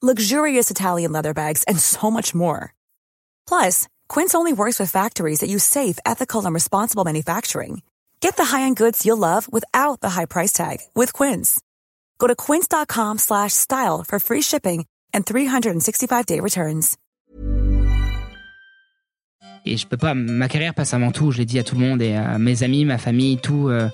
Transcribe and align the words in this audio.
luxurious 0.00 0.70
Italian 0.70 1.12
leather 1.12 1.34
bags, 1.34 1.62
and 1.64 1.78
so 1.78 2.10
much 2.10 2.34
more. 2.34 2.72
Plus, 3.46 3.88
Quince 4.08 4.34
only 4.34 4.52
works 4.52 4.78
with 4.80 4.90
factories 4.90 5.40
that 5.40 5.50
use 5.50 5.64
safe, 5.64 5.98
ethical, 6.06 6.44
and 6.46 6.54
responsible 6.54 7.04
manufacturing. 7.04 7.82
Get 8.20 8.36
the 8.36 8.44
high-end 8.44 8.76
goods 8.76 9.04
you'll 9.04 9.18
love 9.18 9.46
without 9.52 10.00
the 10.00 10.10
high 10.10 10.26
price 10.26 10.52
tag 10.52 10.78
with 10.94 11.12
Quince. 11.12 11.60
Go 12.18 12.26
to 12.26 12.36
quince.com 12.36 13.18
slash 13.18 13.52
style 13.52 14.04
for 14.06 14.18
free 14.18 14.42
shipping 14.42 14.86
and 15.12 15.26
365-day 15.26 16.40
returns. 16.40 16.96
Et 19.66 19.76
je 19.76 19.86
peux 19.86 19.98
pas, 19.98 20.14
ma 20.14 20.48
carrière 20.48 20.72
passe 20.72 20.94
avant 20.94 21.12
tout, 21.12 21.32
je 21.32 21.38
l'ai 21.38 21.44
dit 21.44 21.58
à 21.58 21.64
tout 21.64 21.74
le 21.74 21.82
monde 21.82 22.00
et 22.00 22.14
à 22.14 22.38
mes 22.38 22.62
amis, 22.62 22.86
ma 22.86 22.96
famille, 22.96 23.36
tout. 23.36 23.68
euh, 23.68 23.90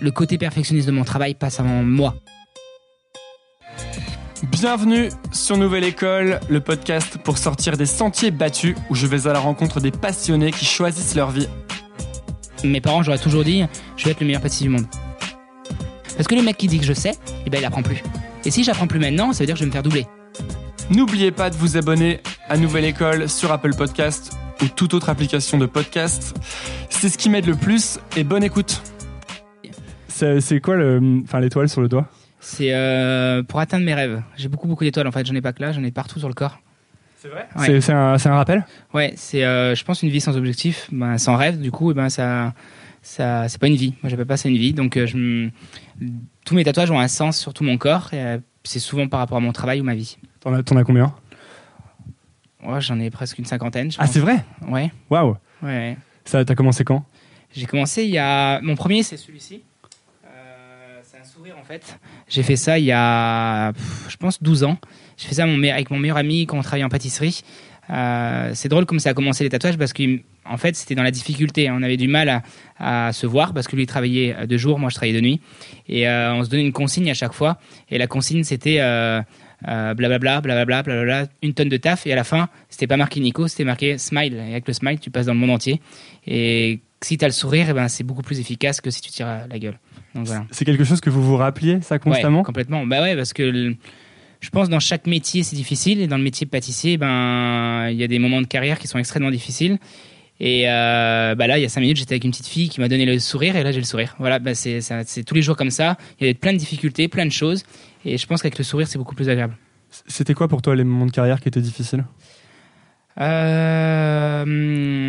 le 0.00 0.10
côté 0.10 0.38
perfectionniste 0.38 0.86
de 0.86 0.92
mon 0.92 1.04
travail 1.04 1.34
passe 1.34 1.60
avant 1.60 1.82
moi. 1.82 2.14
Bienvenue 4.50 5.08
sur 5.32 5.56
Nouvelle 5.56 5.84
École, 5.84 6.38
le 6.50 6.60
podcast 6.60 7.16
pour 7.16 7.38
sortir 7.38 7.78
des 7.78 7.86
sentiers 7.86 8.30
battus 8.30 8.76
où 8.90 8.94
je 8.94 9.06
vais 9.06 9.26
à 9.26 9.32
la 9.32 9.38
rencontre 9.38 9.80
des 9.80 9.90
passionnés 9.90 10.50
qui 10.50 10.66
choisissent 10.66 11.14
leur 11.14 11.30
vie. 11.30 11.48
Mes 12.62 12.82
parents, 12.82 13.02
j'aurais 13.02 13.18
toujours 13.18 13.42
dit, 13.42 13.64
je 13.96 14.04
vais 14.04 14.10
être 14.10 14.20
le 14.20 14.26
meilleur 14.26 14.42
pâtissier 14.42 14.66
du 14.66 14.70
monde. 14.70 14.84
Parce 16.16 16.28
que 16.28 16.34
le 16.34 16.42
mec 16.42 16.58
qui 16.58 16.66
dit 16.66 16.78
que 16.78 16.84
je 16.84 16.92
sais, 16.92 17.12
eh 17.46 17.50
ben 17.50 17.58
il 17.58 17.64
apprend 17.64 17.82
plus. 17.82 18.02
Et 18.44 18.50
si 18.50 18.64
j'apprends 18.64 18.86
plus 18.86 18.98
maintenant, 18.98 19.32
ça 19.32 19.40
veut 19.40 19.46
dire 19.46 19.54
que 19.54 19.60
je 19.60 19.64
vais 19.64 19.68
me 19.68 19.72
faire 19.72 19.82
doubler. 19.82 20.06
N'oubliez 20.90 21.30
pas 21.30 21.48
de 21.48 21.56
vous 21.56 21.78
abonner 21.78 22.20
à 22.48 22.58
Nouvelle 22.58 22.84
École 22.84 23.30
sur 23.30 23.50
Apple 23.50 23.74
Podcast 23.74 24.32
ou 24.62 24.66
toute 24.66 24.92
autre 24.92 25.08
application 25.08 25.56
de 25.56 25.64
podcast. 25.64 26.34
C'est 26.90 27.08
ce 27.08 27.16
qui 27.16 27.30
m'aide 27.30 27.46
le 27.46 27.56
plus 27.56 27.98
et 28.14 28.24
bonne 28.24 28.44
écoute. 28.44 28.82
C'est 30.08 30.40
c'est 30.40 30.60
quoi 30.60 30.76
le, 30.76 31.22
enfin 31.24 31.40
l'étoile 31.40 31.70
sur 31.70 31.80
le 31.80 31.88
doigt? 31.88 32.08
C'est 32.46 32.74
euh, 32.74 33.42
pour 33.42 33.58
atteindre 33.58 33.84
mes 33.86 33.94
rêves. 33.94 34.22
J'ai 34.36 34.48
beaucoup 34.48 34.68
beaucoup 34.68 34.84
d'étoiles 34.84 35.06
en 35.06 35.12
fait, 35.12 35.24
j'en 35.26 35.34
ai 35.34 35.40
pas 35.40 35.52
que 35.54 35.62
là, 35.62 35.72
j'en 35.72 35.82
ai 35.82 35.90
partout 35.90 36.18
sur 36.18 36.28
le 36.28 36.34
corps. 36.34 36.60
C'est 37.16 37.28
vrai? 37.28 37.48
Ouais. 37.56 37.80
C'est- 37.80 37.92
un, 37.92 38.18
c'est 38.18 38.28
un 38.28 38.34
rappel? 38.34 38.66
Ouais, 38.92 39.14
c'est 39.16 39.44
euh, 39.44 39.74
je 39.74 39.82
pense 39.82 40.02
une 40.02 40.10
vie 40.10 40.20
sans 40.20 40.36
objectif, 40.36 40.88
ben, 40.92 41.16
sans 41.16 41.36
rêve, 41.36 41.58
du 41.58 41.70
coup, 41.70 41.90
eh 41.90 41.94
ben 41.94 42.10
ça 42.10 42.52
ça 43.00 43.48
c'est 43.48 43.58
pas 43.58 43.66
une 43.66 43.76
vie. 43.76 43.94
Moi, 44.02 44.10
j'appelle 44.10 44.26
pas 44.26 44.36
ça 44.36 44.50
une 44.50 44.58
vie. 44.58 44.74
Donc 44.74 44.98
euh, 44.98 45.06
je 45.06 45.48
tous 46.44 46.54
mes 46.54 46.64
tatouages 46.64 46.90
ont 46.90 47.00
un 47.00 47.08
sens 47.08 47.38
sur 47.38 47.54
tout 47.54 47.64
mon 47.64 47.78
corps 47.78 48.12
et 48.12 48.20
euh, 48.22 48.38
c'est 48.62 48.78
souvent 48.78 49.08
par 49.08 49.20
rapport 49.20 49.38
à 49.38 49.40
mon 49.40 49.52
travail 49.52 49.80
ou 49.80 49.84
ma 49.84 49.94
vie. 49.94 50.18
T'en 50.40 50.52
as, 50.52 50.62
t'en 50.62 50.76
as 50.76 50.84
combien? 50.84 51.14
Ouais, 52.62 52.80
j'en 52.82 53.00
ai 53.00 53.08
presque 53.10 53.38
une 53.38 53.46
cinquantaine, 53.46 53.90
je 53.90 53.96
Ah 54.00 54.06
c'est 54.06 54.20
vrai? 54.20 54.44
Ouais. 54.68 54.90
Waouh 55.08 55.36
Ouais. 55.62 55.96
Ça, 56.26 56.44
T'as 56.44 56.54
commencé 56.54 56.84
quand? 56.84 57.04
J'ai 57.54 57.66
commencé 57.66 58.04
il 58.04 58.10
y 58.10 58.18
a. 58.18 58.60
Mon 58.60 58.74
premier, 58.74 59.02
c'est 59.02 59.16
celui-ci. 59.16 59.62
Euh, 61.46 61.60
en 61.60 61.64
fait. 61.64 61.98
J'ai 62.28 62.42
fait 62.42 62.56
ça 62.56 62.78
il 62.78 62.84
y 62.84 62.92
a, 62.92 63.72
je 64.08 64.16
pense, 64.16 64.42
12 64.42 64.64
ans. 64.64 64.78
J'ai 65.16 65.28
fait 65.28 65.34
ça 65.34 65.44
avec 65.44 65.90
mon 65.90 65.98
meilleur 65.98 66.16
ami 66.16 66.46
quand 66.46 66.58
on 66.58 66.62
travaillait 66.62 66.84
en 66.84 66.88
pâtisserie. 66.88 67.42
Euh, 67.90 68.50
c'est 68.54 68.68
drôle 68.68 68.86
comme 68.86 68.98
ça 68.98 69.10
a 69.10 69.14
commencé 69.14 69.44
les 69.44 69.50
tatouages 69.50 69.76
parce 69.76 69.92
qu'en 69.92 70.56
fait, 70.56 70.74
c'était 70.74 70.94
dans 70.94 71.02
la 71.02 71.10
difficulté. 71.10 71.70
On 71.70 71.82
avait 71.82 71.96
du 71.96 72.08
mal 72.08 72.42
à, 72.78 73.12
se 73.12 73.26
voir 73.26 73.52
parce 73.52 73.68
que 73.68 73.76
lui 73.76 73.82
il 73.82 73.86
travaillait 73.86 74.46
de 74.46 74.56
jour, 74.56 74.78
moi 74.78 74.88
je 74.90 74.94
travaillais 74.94 75.16
de 75.16 75.20
nuit. 75.20 75.40
Et 75.88 76.08
euh, 76.08 76.34
on 76.34 76.44
se 76.44 76.50
donnait 76.50 76.64
une 76.64 76.72
consigne 76.72 77.10
à 77.10 77.14
chaque 77.14 77.32
fois. 77.32 77.58
Et 77.90 77.98
la 77.98 78.06
consigne, 78.06 78.44
c'était. 78.44 78.78
Euh, 78.80 79.20
euh, 79.68 79.94
blablabla, 79.94 80.42
blablabla, 80.42 80.82
blablabla, 80.82 81.26
une 81.42 81.54
tonne 81.54 81.68
de 81.68 81.76
taf. 81.76 82.06
Et 82.06 82.12
à 82.12 82.16
la 82.16 82.24
fin, 82.24 82.48
c'était 82.68 82.86
pas 82.86 82.96
marqué 82.96 83.20
Nico, 83.20 83.48
c'était 83.48 83.64
marqué 83.64 83.96
Smile. 83.98 84.34
Et 84.34 84.52
avec 84.52 84.68
le 84.68 84.74
smile, 84.74 84.98
tu 85.00 85.10
passes 85.10 85.26
dans 85.26 85.32
le 85.32 85.38
monde 85.38 85.50
entier. 85.50 85.80
Et 86.26 86.80
si 87.04 87.18
tu 87.18 87.24
as 87.24 87.28
le 87.28 87.32
sourire, 87.32 87.66
eh 87.70 87.72
ben, 87.72 87.88
c'est 87.88 88.04
beaucoup 88.04 88.22
plus 88.22 88.40
efficace 88.40 88.80
que 88.80 88.90
si 88.90 89.00
tu 89.00 89.10
tires 89.10 89.26
à 89.28 89.46
la 89.46 89.58
gueule. 89.58 89.78
Donc 90.14 90.26
voilà. 90.26 90.46
C'est 90.50 90.64
quelque 90.64 90.84
chose 90.84 91.00
que 91.00 91.10
vous 91.10 91.22
vous 91.22 91.36
rappeliez 91.36 91.80
ça 91.82 91.98
constamment? 91.98 92.38
Ouais, 92.38 92.44
complètement. 92.44 92.86
Bah 92.86 93.00
ouais, 93.02 93.14
parce 93.16 93.32
que 93.32 93.42
le- 93.42 93.76
je 94.40 94.50
pense 94.50 94.68
dans 94.68 94.80
chaque 94.80 95.06
métier 95.06 95.42
c'est 95.42 95.56
difficile 95.56 96.00
et 96.00 96.06
dans 96.06 96.16
le 96.18 96.22
métier 96.22 96.44
de 96.44 96.50
pâtissier, 96.50 96.96
ben 96.96 97.88
il 97.90 97.96
y 97.96 98.04
a 98.04 98.08
des 98.08 98.18
moments 98.18 98.40
de 98.42 98.46
carrière 98.46 98.78
qui 98.78 98.88
sont 98.88 98.98
extrêmement 98.98 99.30
difficiles. 99.30 99.78
Et 100.40 100.68
euh, 100.68 101.34
bah 101.36 101.46
là, 101.46 101.58
il 101.58 101.62
y 101.62 101.64
a 101.64 101.68
cinq 101.68 101.80
minutes, 101.80 101.96
j'étais 101.96 102.14
avec 102.14 102.24
une 102.24 102.32
petite 102.32 102.48
fille 102.48 102.68
qui 102.68 102.80
m'a 102.80 102.88
donné 102.88 103.06
le 103.06 103.18
sourire 103.20 103.54
et 103.56 103.62
là 103.62 103.70
j'ai 103.70 103.78
le 103.78 103.86
sourire. 103.86 104.16
Voilà, 104.18 104.40
bah 104.40 104.54
c'est 104.54 104.80
tous 105.24 105.34
les 105.34 105.42
jours 105.42 105.56
comme 105.56 105.70
ça. 105.70 105.96
Il 106.20 106.26
y 106.26 106.30
a 106.30 106.34
plein 106.34 106.52
de 106.52 106.58
difficultés, 106.58 107.06
plein 107.08 107.24
de 107.24 107.30
choses. 107.32 107.62
Et 108.04 108.18
je 108.18 108.26
pense 108.26 108.42
qu'avec 108.42 108.58
le 108.58 108.64
sourire, 108.64 108.88
c'est 108.88 108.98
beaucoup 108.98 109.14
plus 109.14 109.28
agréable. 109.28 109.56
C'était 110.08 110.34
quoi 110.34 110.48
pour 110.48 110.60
toi 110.60 110.74
les 110.74 110.82
moments 110.84 111.06
de 111.06 111.12
carrière 111.12 111.40
qui 111.40 111.46
étaient 111.48 111.60
difficiles? 111.60 112.04
Euh, 113.20 114.44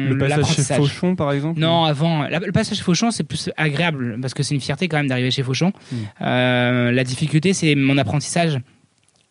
Le 0.10 0.18
passage 0.18 0.46
chez. 0.56 0.62
Fauchon 0.76 1.16
par 1.16 1.32
exemple 1.32 1.60
Non, 1.60 1.84
avant. 1.86 2.24
la- 2.24 2.40
le 2.40 2.52
passage 2.52 2.78
chez 2.78 2.84
Fauchon, 2.84 3.12
c'est 3.12 3.24
plus 3.24 3.50
agréable 3.58 4.18
parce 4.22 4.34
que 4.34 4.44
c'est 4.44 4.56
une 4.56 4.62
fierté 4.62 4.88
quand 4.88 4.98
même 4.98 5.08
d'arriver 5.08 5.32
chez 5.32 5.44
Fauchon. 5.44 5.72
Mm. 5.92 5.96
Euh, 6.22 6.92
la 6.92 7.04
difficulté, 7.04 7.54
c'est 7.54 7.76
mon 7.76 7.98
apprentissage. 7.98 8.60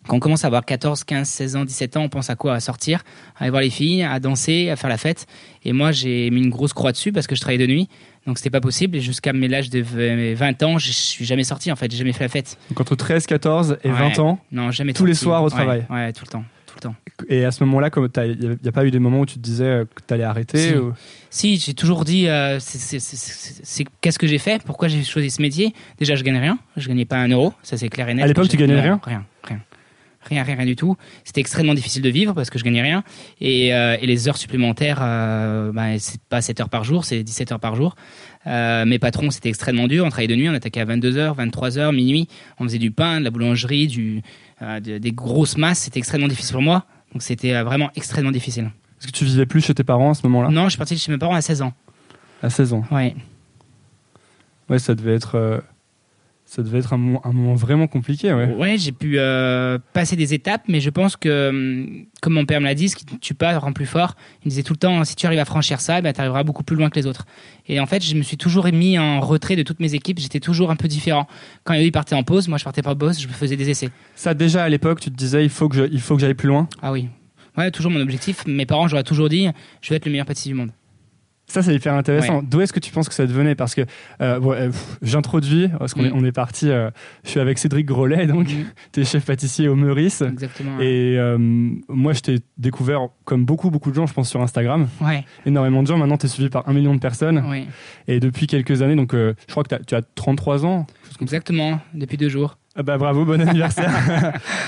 Quand 0.07 0.17
on 0.17 0.21
commence 0.21 0.45
à 0.45 0.49
avoir 0.49 0.67
14, 0.67 1.03
15, 1.05 1.27
16 1.27 1.57
ans, 1.57 1.65
17 1.65 1.97
ans, 1.97 2.03
on 2.03 2.09
pense 2.11 2.29
à 2.29 2.37
quoi? 2.37 2.53
À 2.55 2.61
sortir, 2.61 3.03
à 3.39 3.43
aller 3.45 3.51
voir 3.51 3.63
les 3.63 3.71
filles, 3.71 4.03
à 4.03 4.21
danser, 4.21 4.69
à 4.69 4.77
faire 4.77 4.91
la 4.91 4.99
fête. 4.99 5.25
Et 5.65 5.73
moi, 5.73 5.93
j'ai 5.93 6.29
mis 6.31 6.43
une 6.43 6.51
grosse 6.51 6.75
croix 6.75 6.93
dessus 6.93 7.11
parce 7.11 7.27
que 7.27 7.35
je 7.35 7.41
travaillais 7.41 7.67
de 7.67 7.73
nuit. 7.73 7.89
Donc, 8.27 8.37
c'était 8.37 8.51
pas 8.51 8.61
possible. 8.61 8.99
Et 8.99 9.01
jusqu'à 9.01 9.33
mes 9.33 9.49
l'âge 9.49 9.71
de 9.71 9.81
v- 9.81 10.35
20 10.35 10.63
ans, 10.63 10.77
je 10.77 10.93
suis 10.93 11.25
jamais 11.25 11.45
sorti 11.45 11.73
en 11.73 11.77
fait. 11.77 11.91
J'ai 11.91 11.97
jamais 11.97 12.13
fait 12.13 12.25
la 12.25 12.29
fête. 12.29 12.59
Donc 12.69 12.81
entre 12.83 12.97
13, 12.97 13.27
14 13.27 13.79
et 13.83 13.89
Ouais. 13.89 13.95
20 13.99 14.19
ans 14.19 14.39
Non, 14.53 14.71
jamais 14.71 14.93
Tous 14.93 15.07
les 15.07 15.15
soirs 15.15 15.41
au 15.43 15.47
Ouais, 15.47 15.51
travail 15.51 15.87
Ouais, 15.89 16.13
tout 16.13 16.25
le 16.27 16.31
temps. 16.31 16.45
Et 17.29 17.45
à 17.45 17.51
ce 17.53 17.63
moment-là, 17.65 17.91
il 18.25 18.59
n'y 18.63 18.69
a, 18.69 18.73
pas 18.73 18.85
eu 18.85 18.91
des 18.91 18.99
moments 18.99 19.21
où 19.21 19.27
tu 19.27 19.35
te 19.35 19.41
disais 19.41 19.65
euh, 19.65 19.85
que 19.85 20.03
t'allais 20.07 20.25
arrêter 20.25 20.59
Si. 20.71 20.75
ou- 20.75 20.93
Si, 21.31 21.57
j'ai 21.59 21.75
toujours 21.75 22.05
dit, 22.05 22.29
euh, 22.29 22.59
c'est- 22.61 23.85
qu'est-ce 24.01 24.19
que 24.19 24.27
j'ai 24.27 24.39
fait? 24.39 24.63
Pourquoi 24.65 24.89
j'ai 24.89 25.03
choisi 25.03 25.31
ce 25.31 25.43
métier? 25.43 25.73
Déjà, 25.99 26.15
je 26.15 26.23
gagne 26.25 26.39
rien. 26.39 26.59
Je 26.77 26.89
gagnais 26.89 27.05
pas 27.05 27.17
un 27.17 27.29
euro, 27.29 27.53
ça 27.63 27.77
c'est 27.77 27.89
clair 27.89 28.09
et 28.09 28.15
net. 28.15 28.25
À 28.25 28.29
l'époque, 28.29 28.49
tu 28.49 28.57
gagnais 28.57 28.81
rien? 28.81 29.01
Rien, 29.05 29.25
rien. 29.45 29.61
Rien, 30.27 30.43
rien, 30.43 30.57
rien 30.57 30.65
du 30.65 30.75
tout. 30.75 30.97
C'était 31.23 31.41
extrêmement 31.43 31.75
difficile 31.75 32.01
de 32.01 32.09
vivre 32.09 32.33
parce 32.33 32.49
que 32.49 32.59
je 32.59 32.65
gagnais 32.65 32.81
rien. 32.81 33.05
Et, 33.43 33.75
euh, 33.75 33.99
et 34.01 34.07
les 34.07 34.27
heures 34.27 34.39
supplémentaires, 34.39 35.01
euh, 35.03 35.71
ben, 35.71 35.99
c'est 35.99 36.19
pas 36.23 36.41
7 36.41 36.61
heures 36.61 36.71
par 36.71 36.83
jour, 36.83 37.05
c'est 37.05 37.23
17 37.23 37.53
heures 37.53 37.61
par 37.61 37.77
jour. 37.77 37.95
Euh, 38.47 38.87
mes 38.87 38.99
patrons, 38.99 39.31
c'était 39.31 39.51
extrêmement 39.51 39.87
dur. 39.87 40.03
On 40.05 40.09
travaillait 40.09 40.35
de 40.35 40.37
nuit, 40.41 40.49
on 40.49 40.55
attaquait 40.55 40.81
à 40.81 40.87
22h, 40.87 41.35
23h, 41.37 41.93
minuit. 41.95 42.27
On 42.59 42.65
faisait 42.65 42.79
du 42.79 42.91
pain, 42.91 43.19
de 43.21 43.25
la 43.25 43.31
boulangerie, 43.31 43.87
du, 43.87 44.23
de- 44.61 44.99
des 44.99 45.13
grosses 45.13 45.57
masses. 45.57 45.81
C'était 45.81 45.99
extrêmement 45.99 46.29
difficile 46.29 46.53
pour 46.53 46.63
moi. 46.63 46.85
Donc 47.13 47.23
c'était 47.23 47.55
euh, 47.55 47.65
vraiment 47.65 47.91
extrêmement 47.97 48.31
difficile. 48.33 48.71
Est-ce 49.01 49.07
que 49.09 49.13
tu 49.13 49.25
vivais 49.25 49.47
plus 49.47 49.61
chez 49.65 49.75
tes 49.75 49.85
parents 49.85 50.11
à 50.11 50.15
ce 50.15 50.27
moment-là? 50.27 50.49
Non, 50.51 50.65
je 50.65 50.71
suis 50.71 50.79
parti 50.79 50.95
de 50.95 50.99
chez 51.01 51.13
mes 51.13 51.19
parents 51.19 51.35
à 51.35 51.41
16 51.41 51.63
ans. 51.63 51.73
À 52.43 52.51
16 52.51 52.73
ans. 52.73 52.85
Ouais. 52.91 53.15
Ouais, 54.69 54.79
ça 54.79 54.95
devait 54.95 55.15
être, 55.15 55.35
euh, 55.37 55.61
ça 56.47 56.63
devait 56.63 56.79
être 56.79 56.93
un, 56.93 56.99
moment, 56.99 57.21
un 57.27 57.33
moment 57.33 57.55
vraiment 57.55 57.87
compliqué. 57.89 58.33
Ouais. 58.33 58.47
Ouais, 58.55 58.79
j'ai 58.79 58.93
pu 58.93 59.15
euh, 59.19 59.79
passer 59.93 60.15
des 60.15 60.35
étapes, 60.35 60.63
mais 60.69 60.79
je 60.81 60.91
pense 60.91 61.17
que, 61.17 61.49
hum, 61.49 62.05
comme 62.23 62.35
mon 62.35 62.45
père 62.45 62.61
me 62.61 62.67
l'a 62.67 62.75
dit, 62.75 62.89
ce 62.89 62.97
qui 62.97 63.05
tue 63.19 63.35
pas 63.35 63.59
rend 63.59 63.73
plus 63.73 63.87
fort. 63.87 64.15
Il 64.43 64.47
me 64.47 64.51
disait 64.51 64.63
tout 64.63 64.75
le 64.75 64.79
temps, 64.79 65.05
si 65.05 65.17
tu 65.17 65.27
arrives 65.27 65.39
à 65.41 65.45
franchir 65.45 65.81
ça, 65.81 66.01
ben, 66.01 66.13
tu 66.13 66.21
arriveras 66.21 66.45
beaucoup 66.45 66.63
plus 66.63 66.77
loin 66.77 66.91
que 66.91 66.97
les 66.97 67.07
autres. 67.07 67.27
Et 67.67 67.81
en 67.81 67.87
fait, 67.87 68.05
je 68.05 68.15
me 68.15 68.23
suis 68.23 68.37
toujours 68.37 68.67
mis 68.67 68.99
en 68.99 69.21
retrait 69.21 69.57
de 69.57 69.63
toutes 69.63 69.81
mes 69.81 69.95
équipes. 69.95 70.19
J'étais 70.21 70.39
toujours 70.41 70.71
un 70.71 70.77
peu 70.77 70.87
différent. 70.87 71.27
Quand 71.65 71.75
eux, 71.75 71.83
ils 71.83 71.91
partaient 71.93 72.15
en 72.15 72.23
pause, 72.23 72.47
moi, 72.47 72.59
je 72.59 72.65
partais 72.65 72.83
pas 72.83 72.93
en 72.93 72.97
pause, 72.97 73.21
je 73.21 73.27
faisais 73.27 73.57
des 73.57 73.71
essais. 73.71 73.91
Ça, 74.15 74.35
déjà 74.35 74.63
à 74.65 74.69
l'époque, 74.69 75.01
tu 75.01 75.11
te 75.11 75.17
disais, 75.17 75.43
il 75.45 75.51
faut 75.51 75.69
que 75.69 75.77
je- 75.77 75.91
il 75.91 76.01
faut 76.01 76.15
que 76.15 76.21
j'aille 76.21 76.35
plus 76.35 76.49
loin. 76.49 76.69
Ah 76.83 76.93
oui. 76.93 77.09
Ouais, 77.57 77.71
toujours 77.71 77.91
mon 77.91 78.01
objectif. 78.01 78.47
Mes 78.47 78.67
parents, 78.67 78.87
j'aurais 78.87 79.03
toujours 79.05 79.29
dit, 79.29 79.49
je 79.81 79.89
vais 79.91 79.97
être 79.97 80.05
le 80.07 80.11
meilleur 80.13 80.27
pâtissier 80.27 80.53
du 80.53 80.59
monde. 80.59 80.71
Ça, 81.47 81.63
c'est 81.63 81.75
hyper 81.75 81.95
intéressant. 81.95 82.43
D'où 82.43 82.61
est-ce 82.61 82.73
que 82.73 82.81
tu 82.81 82.91
penses 82.91 83.09
que 83.09 83.15
ça 83.15 83.27
devenait? 83.27 83.55
Parce 83.55 83.75
que 83.75 83.83
euh, 84.21 84.41
euh 84.43 84.71
j'introduis, 85.03 85.69
parce 85.79 85.95
qu'on 85.95 86.05
est, 86.05 86.11
mm. 86.11 86.17
on 86.17 86.25
est 86.25 86.33
parti, 86.33 86.71
euh, 86.71 86.91
je 87.25 87.31
suis 87.31 87.41
avec 87.41 87.59
Cédric 87.59 87.87
Grolet, 87.87 88.27
donc 88.27 88.49
mm. 88.49 88.65
tu 88.93 89.01
es 89.01 89.05
chef 89.05 89.27
pâtissier 89.27 89.69
au 89.69 89.77
Meurice. 89.77 90.23
Exactement. 90.23 90.81
Et 90.81 91.19
moi, 91.89 92.13
je 92.13 92.21
t'ai 92.21 92.39
découvert, 92.59 93.09
comme 93.25 93.45
beaucoup, 93.45 93.71
beaucoup 93.71 93.91
de 93.91 93.97
gens, 93.97 94.07
je 94.07 94.15
pense, 94.15 94.29
sur 94.29 94.41
Instagram. 94.41 94.89
Ouais. 95.01 95.25
Énormément 95.47 95.83
de 95.83 95.89
gens. 95.89 95.99
Maintenant, 95.99 96.17
tu 96.17 96.27
es 96.27 96.29
suivi 96.29 96.49
par 96.49 96.69
un 96.69 96.73
million 96.73 96.95
de 96.95 97.01
personnes. 97.01 97.45
Ouais. 97.49 97.67
Et 98.09 98.21
depuis 98.21 98.47
quelques 98.47 98.83
années, 98.83 98.97
donc 98.97 99.13
je 99.13 99.35
crois 99.51 99.65
que 99.65 99.75
tu 99.83 99.95
as 99.95 100.03
33 100.03 100.65
ans. 100.67 100.87
Exactement, 101.21 101.81
depuis 101.95 102.17
deux 102.17 102.29
jours. 102.29 102.57
Ah 102.77 102.83
bah 102.83 102.99
bravo, 102.99 103.25
bon 103.25 103.41
anniversaire. 103.49 103.93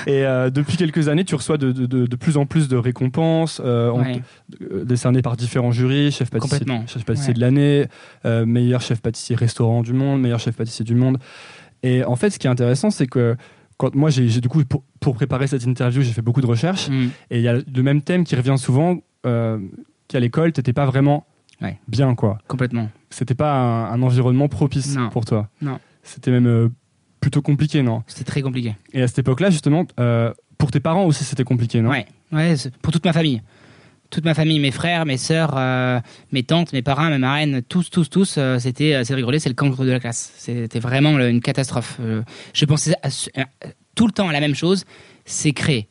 et 0.07 0.25
euh, 0.25 0.51
depuis 0.51 0.77
quelques 0.77 1.09
années, 1.09 1.25
tu 1.25 1.35
reçois 1.35 1.59
de, 1.59 1.73
de, 1.73 1.87
de, 1.87 2.17
plus 2.17 2.37
en 2.37 2.47
plus 2.47 2.69
de 2.69 2.77
récompenses 2.77 3.61
euh, 3.65 3.93
euh, 4.63 4.85
décernées 4.85 5.23
par 5.23 5.37
différents 5.37 5.73
jurys, 5.73 6.13
chef 6.13 6.31
pâtissier, 6.31 6.67
chef 6.87 7.05
pâtissier 7.05 7.35
de 7.35 7.41
l'année, 7.41 7.87
euh, 8.25 8.47
meilleur 8.47 8.81
chef 8.81 9.01
pâtissier 9.01 9.35
restaurant 9.35 9.83
du 9.83 9.93
monde, 9.93 10.21
meilleur 10.21 10.39
chef 10.39 10.57
pâtissier 10.57 10.85
du 10.85 10.95
monde. 10.95 11.19
Et 11.83 12.05
en 12.05 12.15
fait, 12.15 12.31
ce 12.31 12.39
qui 12.39 12.47
est 12.47 12.51
intéressant, 12.51 12.91
c'est 12.91 13.09
que 13.09 13.37
quand 13.77 13.95
moi, 13.95 14.11
j'ai 14.11 14.41
du 14.41 14.49
coup 14.49 14.65
pour, 14.65 14.85
pour, 15.01 15.15
préparer 15.17 15.49
cette 15.49 15.65
interview, 15.65 16.03
j'ai 16.03 16.13
fait 16.13 16.23
beaucoup 16.23 16.41
de 16.41 16.47
recherches 16.47 16.89
mm. 16.89 17.09
et 17.31 17.39
il 17.39 17.43
y 17.43 17.49
a 17.49 17.55
le 17.55 17.83
même 17.83 18.03
thème 18.03 18.25
qui 18.25 18.37
revient 18.37 18.57
souvent 18.57 18.99
qu'à 19.23 20.21
l'école, 20.21 20.53
t'étais 20.53 20.73
pas 20.73 20.87
vraiment 20.87 21.27
bien 21.89 22.15
quoi. 22.15 22.39
Complètement. 22.47 22.89
C'était 23.11 23.35
pas 23.35 23.53
un, 23.53 23.93
un, 23.93 24.03
environnement 24.03 24.47
propice 24.47 24.97
pour 25.11 25.25
toi. 25.25 25.49
Non. 25.61 25.81
C'était 26.05 26.31
même 26.31 26.71
plutôt 27.27 27.43
compliqué, 27.43 27.83
non? 27.83 28.05
C'était 28.07 28.23
très 28.23 28.41
compliqué. 28.41 28.77
Et 28.93 29.03
à 29.03 29.09
cette 29.09 29.19
époque-là, 29.19 29.51
justement, 29.51 29.85
euh, 29.99 30.33
pour 30.59 30.71
tes 30.71 30.79
parents 30.79 31.07
aussi, 31.07 31.25
c'était 31.25 31.43
compliqué, 31.43 31.81
non? 31.81 31.91
Ouais, 31.91 32.07
ouais 32.31 32.55
pour 32.83 32.93
toute 32.93 33.05
ma 33.05 33.13
famille. 33.13 33.43
Toute 34.11 34.25
ma 34.25 34.33
famille, 34.33 34.61
mes 34.61 34.71
frères, 34.71 35.05
mes 35.07 35.17
sœurs, 35.17 35.55
euh, 35.57 35.99
mes 36.31 36.45
tantes, 36.45 36.73
mes 36.73 36.83
parents, 36.83 37.11
mes 37.11 37.19
marraines, 37.19 37.63
tous, 37.69 37.91
tous, 37.91 38.09
tous, 38.09 38.37
euh, 38.39 38.61
c'était, 38.61 39.03
c'est 39.03 39.17
rigolé, 39.17 39.41
c'est 39.41 39.49
le 39.49 39.57
cancre 39.57 39.85
de 39.85 39.91
la 39.91 39.99
classe. 39.99 40.35
C'était 40.37 40.79
vraiment 40.79 41.19
une 41.19 41.41
catastrophe. 41.41 41.99
je 42.55 42.65
pensais 42.65 42.95
tout 43.97 44.07
le 44.07 44.13
temps 44.13 44.29
à 44.29 44.33
la 44.33 44.39
même 44.39 44.55
chose, 44.55 44.85
c'est 45.25 45.51
créer. 45.51 45.89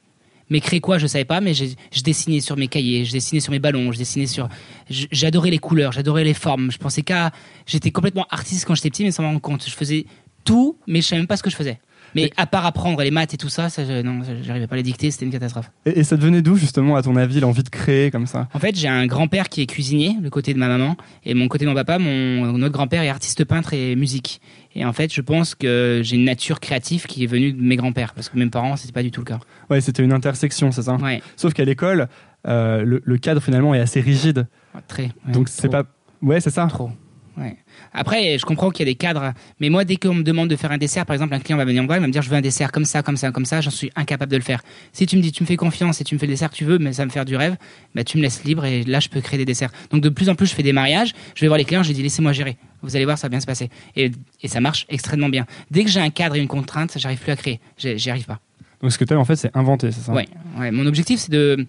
Mais 0.49 0.61
créer 0.61 0.79
quoi, 0.79 0.99
je 0.99 1.07
savais 1.07 1.25
pas, 1.25 1.41
mais 1.41 1.53
je 1.53 2.01
dessinais 2.01 2.39
sur 2.39 2.55
mes 2.55 2.69
cahiers, 2.69 3.03
je 3.03 3.11
dessinais 3.11 3.41
sur 3.41 3.51
mes 3.51 3.59
ballons, 3.59 3.91
je 3.91 3.97
dessinais 3.97 4.27
sur. 4.27 4.47
J'adorais 4.89 5.49
les 5.49 5.57
couleurs, 5.57 5.91
j'adorais 5.91 6.23
les 6.23 6.35
formes. 6.35 6.71
Je 6.71 6.77
pensais 6.77 7.01
qu'à. 7.01 7.31
J'étais 7.65 7.91
complètement 7.91 8.27
artiste 8.29 8.63
quand 8.65 8.75
j'étais 8.75 8.91
petit, 8.91 9.03
mais 9.03 9.11
sans 9.11 9.23
m'en 9.23 9.29
rendre 9.29 9.41
compte. 9.41 9.65
Je 9.67 9.75
faisais 9.75 10.05
tout, 10.45 10.77
mais 10.87 11.01
je 11.01 11.07
savais 11.07 11.19
même 11.19 11.27
pas 11.27 11.37
ce 11.37 11.43
que 11.43 11.49
je 11.49 11.55
faisais. 11.55 11.79
Mais 12.15 12.31
à 12.37 12.45
part 12.47 12.65
apprendre 12.65 13.01
les 13.01 13.11
maths 13.11 13.33
et 13.33 13.37
tout 13.37 13.49
ça, 13.49 13.69
ça 13.69 13.83
je, 13.83 14.01
non, 14.01 14.21
j'arrivais 14.41 14.67
pas 14.67 14.75
à 14.75 14.77
les 14.77 14.83
dicter, 14.83 15.11
c'était 15.11 15.25
une 15.25 15.31
catastrophe. 15.31 15.69
Et, 15.85 16.03
ça 16.03 16.15
devenait 16.15 16.41
d'où 16.41 16.55
justement, 16.55 16.95
à 16.95 17.01
ton 17.01 17.15
avis, 17.17 17.41
l'envie 17.41 17.63
de 17.63 17.69
créer 17.69 18.09
comme 18.09 18.25
ça? 18.25 18.47
En 18.53 18.59
fait, 18.59 18.75
j'ai 18.75 18.87
un 18.87 19.05
grand-père 19.05 19.49
qui 19.49 19.61
est 19.61 19.65
cuisinier, 19.65 20.15
le 20.21 20.29
côté 20.29 20.53
de 20.53 20.59
ma 20.59 20.67
maman, 20.67 20.95
et 21.25 21.33
mon 21.33 21.49
côté 21.49 21.65
de 21.65 21.69
mon 21.69 21.75
papa, 21.75 21.99
mon 21.99 22.61
autre 22.61 22.71
grand-père 22.71 23.03
est 23.03 23.09
artiste 23.09 23.43
peintre 23.43 23.73
et 23.73 23.95
musique. 23.95 24.39
Et 24.75 24.85
en 24.85 24.93
fait, 24.93 25.13
je 25.13 25.21
pense 25.21 25.55
que 25.55 26.01
j'ai 26.03 26.15
une 26.15 26.25
nature 26.25 26.59
créative 26.59 27.05
qui 27.05 27.23
est 27.23 27.27
venue 27.27 27.51
de 27.51 27.61
mes 27.61 27.75
grands-pères, 27.75 28.13
parce 28.13 28.29
que 28.29 28.37
mes 28.37 28.49
parents, 28.49 28.77
c'était 28.77 28.93
pas 28.93 29.03
du 29.03 29.11
tout 29.11 29.21
le 29.21 29.25
cas. 29.25 29.39
Ouais, 29.69 29.81
c'était 29.81 30.03
une 30.03 30.13
intersection, 30.13 30.71
c'est 30.71 30.83
ça? 30.83 30.95
Ouais. 30.95 31.21
Sauf 31.35 31.53
qu'à 31.53 31.65
l'école, 31.65 32.07
euh, 32.47 32.99
le, 33.03 33.17
cadre 33.17 33.41
finalement 33.41 33.73
est 33.75 33.79
assez 33.79 33.99
rigide. 33.99 34.47
très. 34.87 35.09
Donc 35.27 35.49
c'est 35.49 35.69
pas. 35.69 35.83
Ouais, 36.21 36.39
c'est 36.39 36.49
ça? 36.49 36.67
Trop. 36.67 36.91
Ouais. 37.37 37.57
Après, 37.93 38.37
je 38.37 38.45
comprends 38.45 38.69
qu'il 38.69 38.85
y 38.85 38.89
a 38.89 38.91
des 38.91 38.97
cadres, 38.97 39.33
mais 39.59 39.69
moi, 39.69 39.83
dès 39.83 39.97
qu'on 39.97 40.13
me 40.13 40.23
demande 40.23 40.49
de 40.49 40.55
faire 40.55 40.71
un 40.71 40.77
dessert, 40.77 41.05
par 41.05 41.13
exemple, 41.13 41.33
un 41.33 41.39
client 41.39 41.57
va 41.57 41.65
venir 41.65 41.81
me 41.81 41.87
voir, 41.87 41.97
il 41.97 42.01
va 42.01 42.07
me 42.07 42.11
dire, 42.13 42.21
je 42.21 42.29
veux 42.29 42.35
un 42.35 42.41
dessert 42.41 42.71
comme 42.71 42.85
ça, 42.85 43.03
comme 43.03 43.17
ça, 43.17 43.31
comme 43.31 43.45
ça, 43.45 43.59
j'en 43.59 43.71
suis 43.71 43.91
incapable 43.95 44.31
de 44.31 44.37
le 44.37 44.43
faire. 44.43 44.61
Si 44.93 45.05
tu 45.05 45.17
me 45.17 45.21
dis, 45.21 45.31
tu 45.31 45.43
me 45.43 45.47
fais 45.47 45.57
confiance 45.57 45.99
et 45.99 46.03
tu 46.03 46.15
me 46.15 46.19
fais 46.19 46.27
le 46.27 46.33
dessert 46.33 46.49
que 46.49 46.55
tu 46.55 46.63
veux, 46.63 46.77
mais 46.77 46.93
ça 46.93 47.01
va 47.01 47.07
me 47.07 47.11
faire 47.11 47.25
du 47.25 47.35
rêve, 47.35 47.57
bah, 47.93 48.03
tu 48.03 48.17
me 48.17 48.23
laisses 48.23 48.43
libre 48.45 48.63
et 48.65 48.83
là, 48.83 48.99
je 48.99 49.09
peux 49.09 49.19
créer 49.19 49.37
des 49.37 49.45
desserts. 49.45 49.71
Donc, 49.91 50.01
de 50.01 50.09
plus 50.09 50.29
en 50.29 50.35
plus, 50.35 50.47
je 50.47 50.55
fais 50.55 50.63
des 50.63 50.73
mariages, 50.73 51.13
je 51.35 51.41
vais 51.41 51.47
voir 51.47 51.57
les 51.57 51.65
clients, 51.65 51.83
je 51.83 51.91
dis, 51.91 52.01
laissez-moi 52.01 52.31
gérer. 52.31 52.57
Vous 52.81 52.95
allez 52.95 53.05
voir, 53.05 53.17
ça 53.17 53.27
va 53.27 53.31
bien 53.31 53.39
se 53.39 53.45
passer. 53.45 53.69
Et, 53.95 54.11
et 54.41 54.47
ça 54.47 54.61
marche 54.61 54.85
extrêmement 54.89 55.29
bien. 55.29 55.45
Dès 55.71 55.83
que 55.83 55.89
j'ai 55.89 55.99
un 55.99 56.11
cadre 56.11 56.35
et 56.35 56.39
une 56.39 56.47
contrainte, 56.47 56.93
j'arrive 56.97 57.19
plus 57.19 57.31
à 57.31 57.35
créer. 57.35 57.59
J'y 57.77 58.09
arrive 58.09 58.25
pas. 58.25 58.39
Donc, 58.81 58.91
ce 58.91 58.97
que 58.97 59.05
tu 59.05 59.13
as, 59.13 59.19
en 59.19 59.25
fait, 59.25 59.35
c'est 59.35 59.55
inventer, 59.55 59.91
c'est 59.91 60.01
ça? 60.01 60.13
Ouais, 60.13 60.27
ouais. 60.59 60.71
Mon 60.71 60.85
objectif, 60.85 61.19
c'est 61.19 61.31
de, 61.31 61.65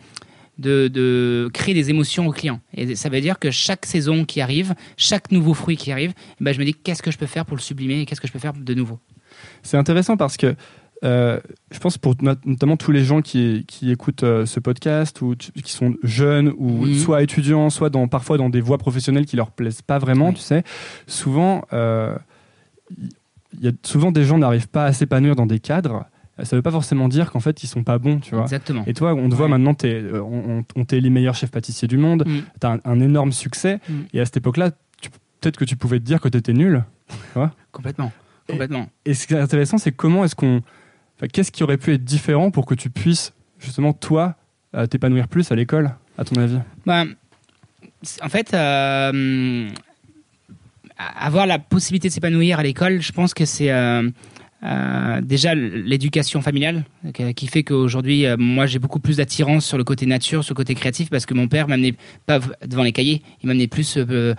de, 0.58 1.50
créer 1.53 1.75
des 1.75 1.91
émotions 1.91 2.26
aux 2.26 2.32
clients. 2.32 2.61
Et 2.75 2.94
ça 2.94 3.08
veut 3.08 3.20
dire 3.20 3.38
que 3.38 3.50
chaque 3.50 3.87
saison 3.87 4.25
qui 4.25 4.41
arrive, 4.41 4.75
chaque 4.97 5.31
nouveau 5.31 5.55
fruit 5.55 5.76
qui 5.76 5.93
arrive, 5.93 6.12
ben 6.41 6.53
je 6.53 6.58
me 6.58 6.64
dis 6.64 6.75
qu'est-ce 6.75 7.03
que 7.03 7.11
je 7.11 7.19
peux 7.19 7.26
faire 7.26 7.44
pour 7.44 7.56
le 7.56 7.62
sublimer 7.62 8.00
et 8.00 8.06
qu'est-ce 8.06 8.20
que 8.20 8.29
je 8.29 8.32
peux 8.32 8.38
faire 8.38 8.55
de 8.55 8.75
nouveau? 8.75 8.99
C'est 9.62 9.76
intéressant 9.76 10.17
parce 10.17 10.37
que 10.37 10.55
euh, 11.05 11.38
je 11.70 11.79
pense 11.79 11.99
pour 11.99 12.14
notamment 12.47 12.76
tous 12.79 12.91
les 12.91 13.05
gens 13.05 13.20
qui, 13.20 13.64
qui 13.69 13.91
écoutent 13.91 14.23
euh, 14.23 14.47
ce 14.47 14.61
podcast 14.61 15.20
ou 15.20 15.35
qui 15.37 15.73
sont 15.73 15.94
jeunes 16.03 16.53
ou 16.56 16.87
mhm. 16.87 16.94
soit 16.94 17.23
étudiants, 17.23 17.69
soit 17.69 17.91
dans, 17.91 18.09
parfois 18.09 18.38
dans 18.38 18.49
des 18.49 18.62
voies 18.62 18.79
professionnelles 18.79 19.26
qui 19.26 19.37
leur 19.37 19.50
plaisent 19.50 19.82
pas 19.82 19.99
vraiment, 19.99 20.32
tu 20.32 20.41
sais, 20.41 20.64
souvent, 21.06 21.67
euh, 21.75 22.17
y 23.61 23.69
a 23.69 23.73
souvent 23.82 24.11
des 24.11 24.25
gens 24.25 24.38
n'arrivent 24.38 24.69
pas 24.69 24.87
à 24.87 24.93
s'épanouir 24.94 25.37
dans 25.37 25.47
des 25.47 25.61
cadres 25.61 26.06
ça 26.43 26.56
veut 26.56 26.62
pas 26.62 26.71
forcément 26.71 27.09
dire 27.09 27.31
qu'en 27.31 27.41
fait 27.41 27.62
ils 27.62 27.67
sont 27.67 27.83
pas 27.83 27.99
bons, 27.99 28.19
tu 28.21 28.35
vois. 28.35 28.44
Exactement. 28.44 28.85
Et 28.87 28.93
toi, 28.93 29.15
on 29.15 29.29
te 29.29 29.35
voit 29.35 29.49
maintenant, 29.49 29.75
es, 29.83 29.87
euh, 29.87 30.23
on, 30.23 30.65
on 30.75 30.85
t'est 30.85 31.00
les 31.00 31.11
meilleurs 31.11 31.35
chefs 31.35 31.50
pâtissiers 31.50 31.88
du 31.88 31.97
monde, 31.97 32.25
mm. 32.27 32.41
tu 32.61 32.67
as 32.67 32.79
un, 32.85 33.00
énorme 33.00 33.33
succès, 33.33 33.81
mm. 33.88 33.94
et 34.12 34.21
à 34.21 34.25
cette 34.27 34.37
époque-là, 34.37 34.71
peut-être 35.41 35.56
que 35.56 35.65
tu 35.65 35.77
pouvais 35.77 35.99
te 35.99 36.05
dire 36.05 36.21
que 36.21 36.29
tu 36.29 36.37
étais 36.37 36.53
nul. 36.53 36.85
Complètement. 37.73 38.12
Complètement. 38.49 38.88
Et, 39.05 39.15
ce 39.15 39.27
qui 39.27 39.35
est 39.35 39.38
intéressant, 39.38 39.79
c'est 39.79 39.93
comment 39.93 40.25
est-ce 40.25 40.37
qu'on. 40.37 40.62
Qu'est-ce 41.33 41.50
qui 41.50 41.62
aurait 41.62 41.79
pu 41.79 41.94
être 41.94 42.05
différent 42.05 42.50
pour 42.50 42.67
que 42.67 42.75
tu 42.75 42.91
puisses, 42.91 43.33
justement, 43.59 43.94
toi, 43.94 44.35
t'épanouir 44.91 45.29
plus 45.29 45.50
à 45.50 45.55
l'école, 45.55 45.94
à 46.19 46.25
ton 46.25 46.37
avis? 46.37 46.59
Bah, 46.85 47.05
En 48.23 48.29
fait, 48.29 48.53
euh, 48.53 49.69
avoir 50.99 51.47
la 51.47 51.59
possibilité 51.59 52.09
de 52.09 52.12
s'épanouir 52.12 52.59
à 52.59 52.62
l'école, 52.62 53.00
je 53.00 53.12
pense 53.12 53.35
que 53.35 53.44
c'est 53.44 53.71
euh, 53.71 54.09
déjà 55.23 55.55
l'éducation 55.55 56.41
familiale 56.41 56.85
qui 57.12 57.47
fait 57.47 57.62
qu'aujourd'hui 57.62 58.26
euh, 58.26 58.37
moi 58.38 58.67
j'ai 58.67 58.79
beaucoup 58.79 59.00
plus 59.00 59.19
d'attirance 59.19 59.67
sur 59.67 59.79
le 59.79 59.85
côté 59.85 60.06
nature, 60.06 60.44
sur 60.44 60.55
le 60.55 60.56
côté 60.56 60.75
créatif 60.75 61.11
parce 61.11 61.26
que 61.26 61.35
mon 61.35 61.49
père 61.49 61.69
m'amenait 61.69 61.94
pas 62.26 62.41
devant 62.67 62.82
les 62.82 62.93
cahiers, 62.93 63.23
il 63.43 63.49
m'amenait 63.49 63.67
plus 63.67 63.97
euh, 63.99 64.35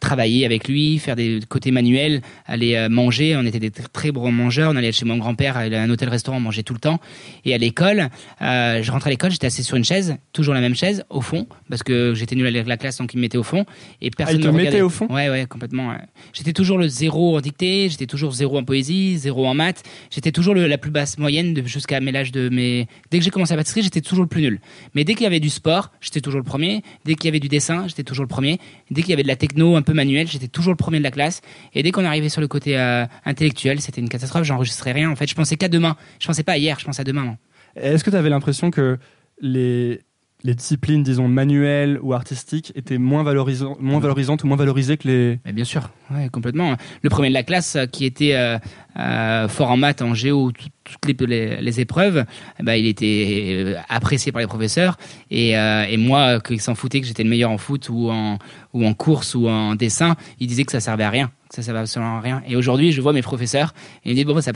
travailler 0.00 0.44
avec 0.44 0.68
lui, 0.68 0.98
faire 0.98 1.16
des 1.16 1.40
côtés 1.48 1.70
manuels, 1.70 2.22
aller 2.46 2.88
manger. 2.88 3.36
On 3.36 3.44
était 3.44 3.60
des 3.60 3.70
très 3.70 4.10
bons 4.12 4.30
mangeurs. 4.32 4.72
On 4.72 4.76
allait 4.76 4.92
chez 4.92 5.04
mon 5.04 5.16
grand-père, 5.16 5.56
a 5.56 5.62
un 5.62 5.90
hôtel-restaurant, 5.90 6.38
on 6.38 6.40
mangeait 6.40 6.62
tout 6.62 6.74
le 6.74 6.80
temps. 6.80 7.00
Et 7.44 7.54
à 7.54 7.58
l'école, 7.58 8.08
je 8.40 8.90
rentrais 8.90 9.08
à 9.08 9.12
l'école, 9.12 9.30
j'étais 9.30 9.46
assis 9.46 9.62
sur 9.62 9.76
une 9.76 9.84
chaise, 9.84 10.16
toujours 10.32 10.54
la 10.54 10.60
même 10.60 10.74
chaise, 10.74 11.04
au 11.10 11.20
fond, 11.20 11.46
parce 11.68 11.82
que 11.82 12.14
j'étais 12.14 12.34
nul 12.34 12.46
à 12.46 12.50
la 12.50 12.76
classe, 12.76 12.98
donc 12.98 13.14
il 13.14 13.18
me 13.18 13.22
mettait 13.22 13.38
au 13.38 13.42
fond. 13.42 13.64
Et 14.00 14.10
personne 14.10 14.36
ah, 14.36 14.40
il 14.40 14.44
te 14.44 14.56
mettait 14.56 14.80
au 14.80 14.88
fond? 14.88 15.06
Ouais, 15.08 15.28
ouais, 15.30 15.46
complètement. 15.46 15.94
J'étais 16.32 16.52
toujours 16.52 16.78
le 16.78 16.88
zéro 16.88 17.36
en 17.36 17.40
dictée, 17.40 17.88
j'étais 17.88 18.06
toujours 18.06 18.32
zéro 18.32 18.58
en 18.58 18.64
poésie, 18.64 19.18
zéro 19.18 19.33
en 19.42 19.54
maths. 19.54 19.82
J'étais 20.10 20.32
toujours 20.32 20.54
la 20.54 20.78
plus 20.78 20.90
basse 20.90 21.18
moyenne 21.18 21.66
jusqu'à 21.66 22.00
mes 22.00 22.12
l'âge 22.12 22.32
de 22.32 22.48
mes. 22.48 22.86
Dès 23.10 23.18
que 23.18 23.24
j'ai 23.24 23.30
commencé 23.30 23.52
à 23.52 23.56
pâtisserie, 23.56 23.82
j'étais 23.82 24.00
toujours 24.00 24.24
le 24.24 24.28
plus 24.28 24.42
nul. 24.42 24.60
Mais 24.94 25.04
dès 25.04 25.14
qu'il 25.14 25.24
y 25.24 25.26
avait 25.26 25.40
du 25.40 25.50
sport, 25.50 25.90
j'étais 26.00 26.20
toujours 26.20 26.40
le 26.40 26.44
premier. 26.44 26.82
Dès 27.04 27.14
qu'il 27.14 27.26
y 27.26 27.28
avait 27.28 27.40
du 27.40 27.48
dessin, 27.48 27.86
j'étais 27.88 28.04
toujours 28.04 28.24
le 28.24 28.28
premier. 28.28 28.58
Dès 28.90 29.02
qu'il 29.02 29.10
y 29.10 29.14
avait 29.14 29.22
de 29.22 29.28
la 29.28 29.36
techno 29.36 29.76
un 29.76 29.82
peu 29.82 29.92
manuelle, 29.92 30.28
j'étais 30.28 30.48
toujours 30.48 30.72
le 30.72 30.76
premier 30.76 30.98
de 30.98 31.04
la 31.04 31.10
classe. 31.10 31.40
Et 31.74 31.82
dès 31.82 31.90
qu'on 31.90 32.04
arrivait 32.04 32.28
sur 32.28 32.40
le 32.40 32.48
côté 32.48 32.78
euh, 32.78 33.04
intellectuel, 33.24 33.80
c'était 33.80 34.00
une 34.00 34.08
catastrophe. 34.08 34.44
J'enregistrais 34.44 34.92
rien. 34.92 35.10
En 35.10 35.16
fait, 35.16 35.28
je 35.28 35.34
pensais 35.34 35.56
qu'à 35.56 35.68
demain. 35.68 35.96
Je 36.20 36.26
pensais 36.26 36.42
pas 36.42 36.52
à 36.52 36.58
hier. 36.58 36.78
Je 36.78 36.84
pensais 36.84 37.00
à 37.00 37.04
demain. 37.04 37.36
Est-ce 37.76 38.04
que 38.04 38.10
tu 38.10 38.16
avais 38.16 38.30
l'impression 38.30 38.70
que 38.70 38.98
les 39.40 40.00
les 40.44 40.54
disciplines, 40.54 41.02
disons, 41.02 41.26
manuelles 41.26 41.98
ou 42.02 42.12
artistiques 42.12 42.70
étaient 42.76 42.98
moins, 42.98 43.22
valorisantes, 43.22 43.80
moins 43.80 43.98
valorisantes 43.98 44.44
ou 44.44 44.46
moins 44.46 44.58
valorisées 44.58 44.98
que 44.98 45.08
les... 45.08 45.40
Mais 45.46 45.54
bien 45.54 45.64
sûr, 45.64 45.90
ouais, 46.14 46.28
complètement. 46.28 46.76
Le 47.02 47.10
premier 47.10 47.28
de 47.28 47.34
la 47.34 47.42
classe 47.42 47.76
euh, 47.76 47.86
qui 47.86 48.04
était 48.04 48.34
euh, 48.34 48.58
euh, 48.98 49.48
fort 49.48 49.70
en 49.70 49.76
maths, 49.76 50.02
en 50.02 50.14
géo, 50.14 50.52
toutes 50.52 51.20
les, 51.22 51.80
épreuves, 51.80 52.24
ben, 52.60 52.74
il 52.74 52.86
était 52.86 53.76
apprécié 53.88 54.32
par 54.32 54.40
les 54.40 54.46
professeurs. 54.46 54.96
Et, 55.30 55.56
moi, 55.96 56.40
qui 56.40 56.58
s'en 56.58 56.74
foutait 56.74 57.00
que 57.00 57.06
j'étais 57.06 57.24
le 57.24 57.30
meilleur 57.30 57.50
en 57.50 57.58
foot 57.58 57.88
ou 57.88 58.10
en, 58.10 58.38
ou 58.72 58.94
course 58.94 59.34
ou 59.34 59.48
en 59.48 59.74
dessin, 59.74 60.16
il 60.40 60.46
disait 60.46 60.64
que 60.64 60.72
ça 60.72 60.80
servait 60.80 61.04
à 61.04 61.10
rien 61.10 61.30
ça 61.50 61.78
absolument 61.78 62.18
rien. 62.18 62.42
Et 62.48 62.56
aujourd'hui, 62.56 62.90
je 62.90 63.00
vois 63.00 63.12
mes 63.12 63.22
professeurs 63.22 63.74
et 64.04 64.08
ils 64.08 64.10
me 64.10 64.16
disent 64.16 64.24
bon, 64.24 64.40
ça 64.40 64.52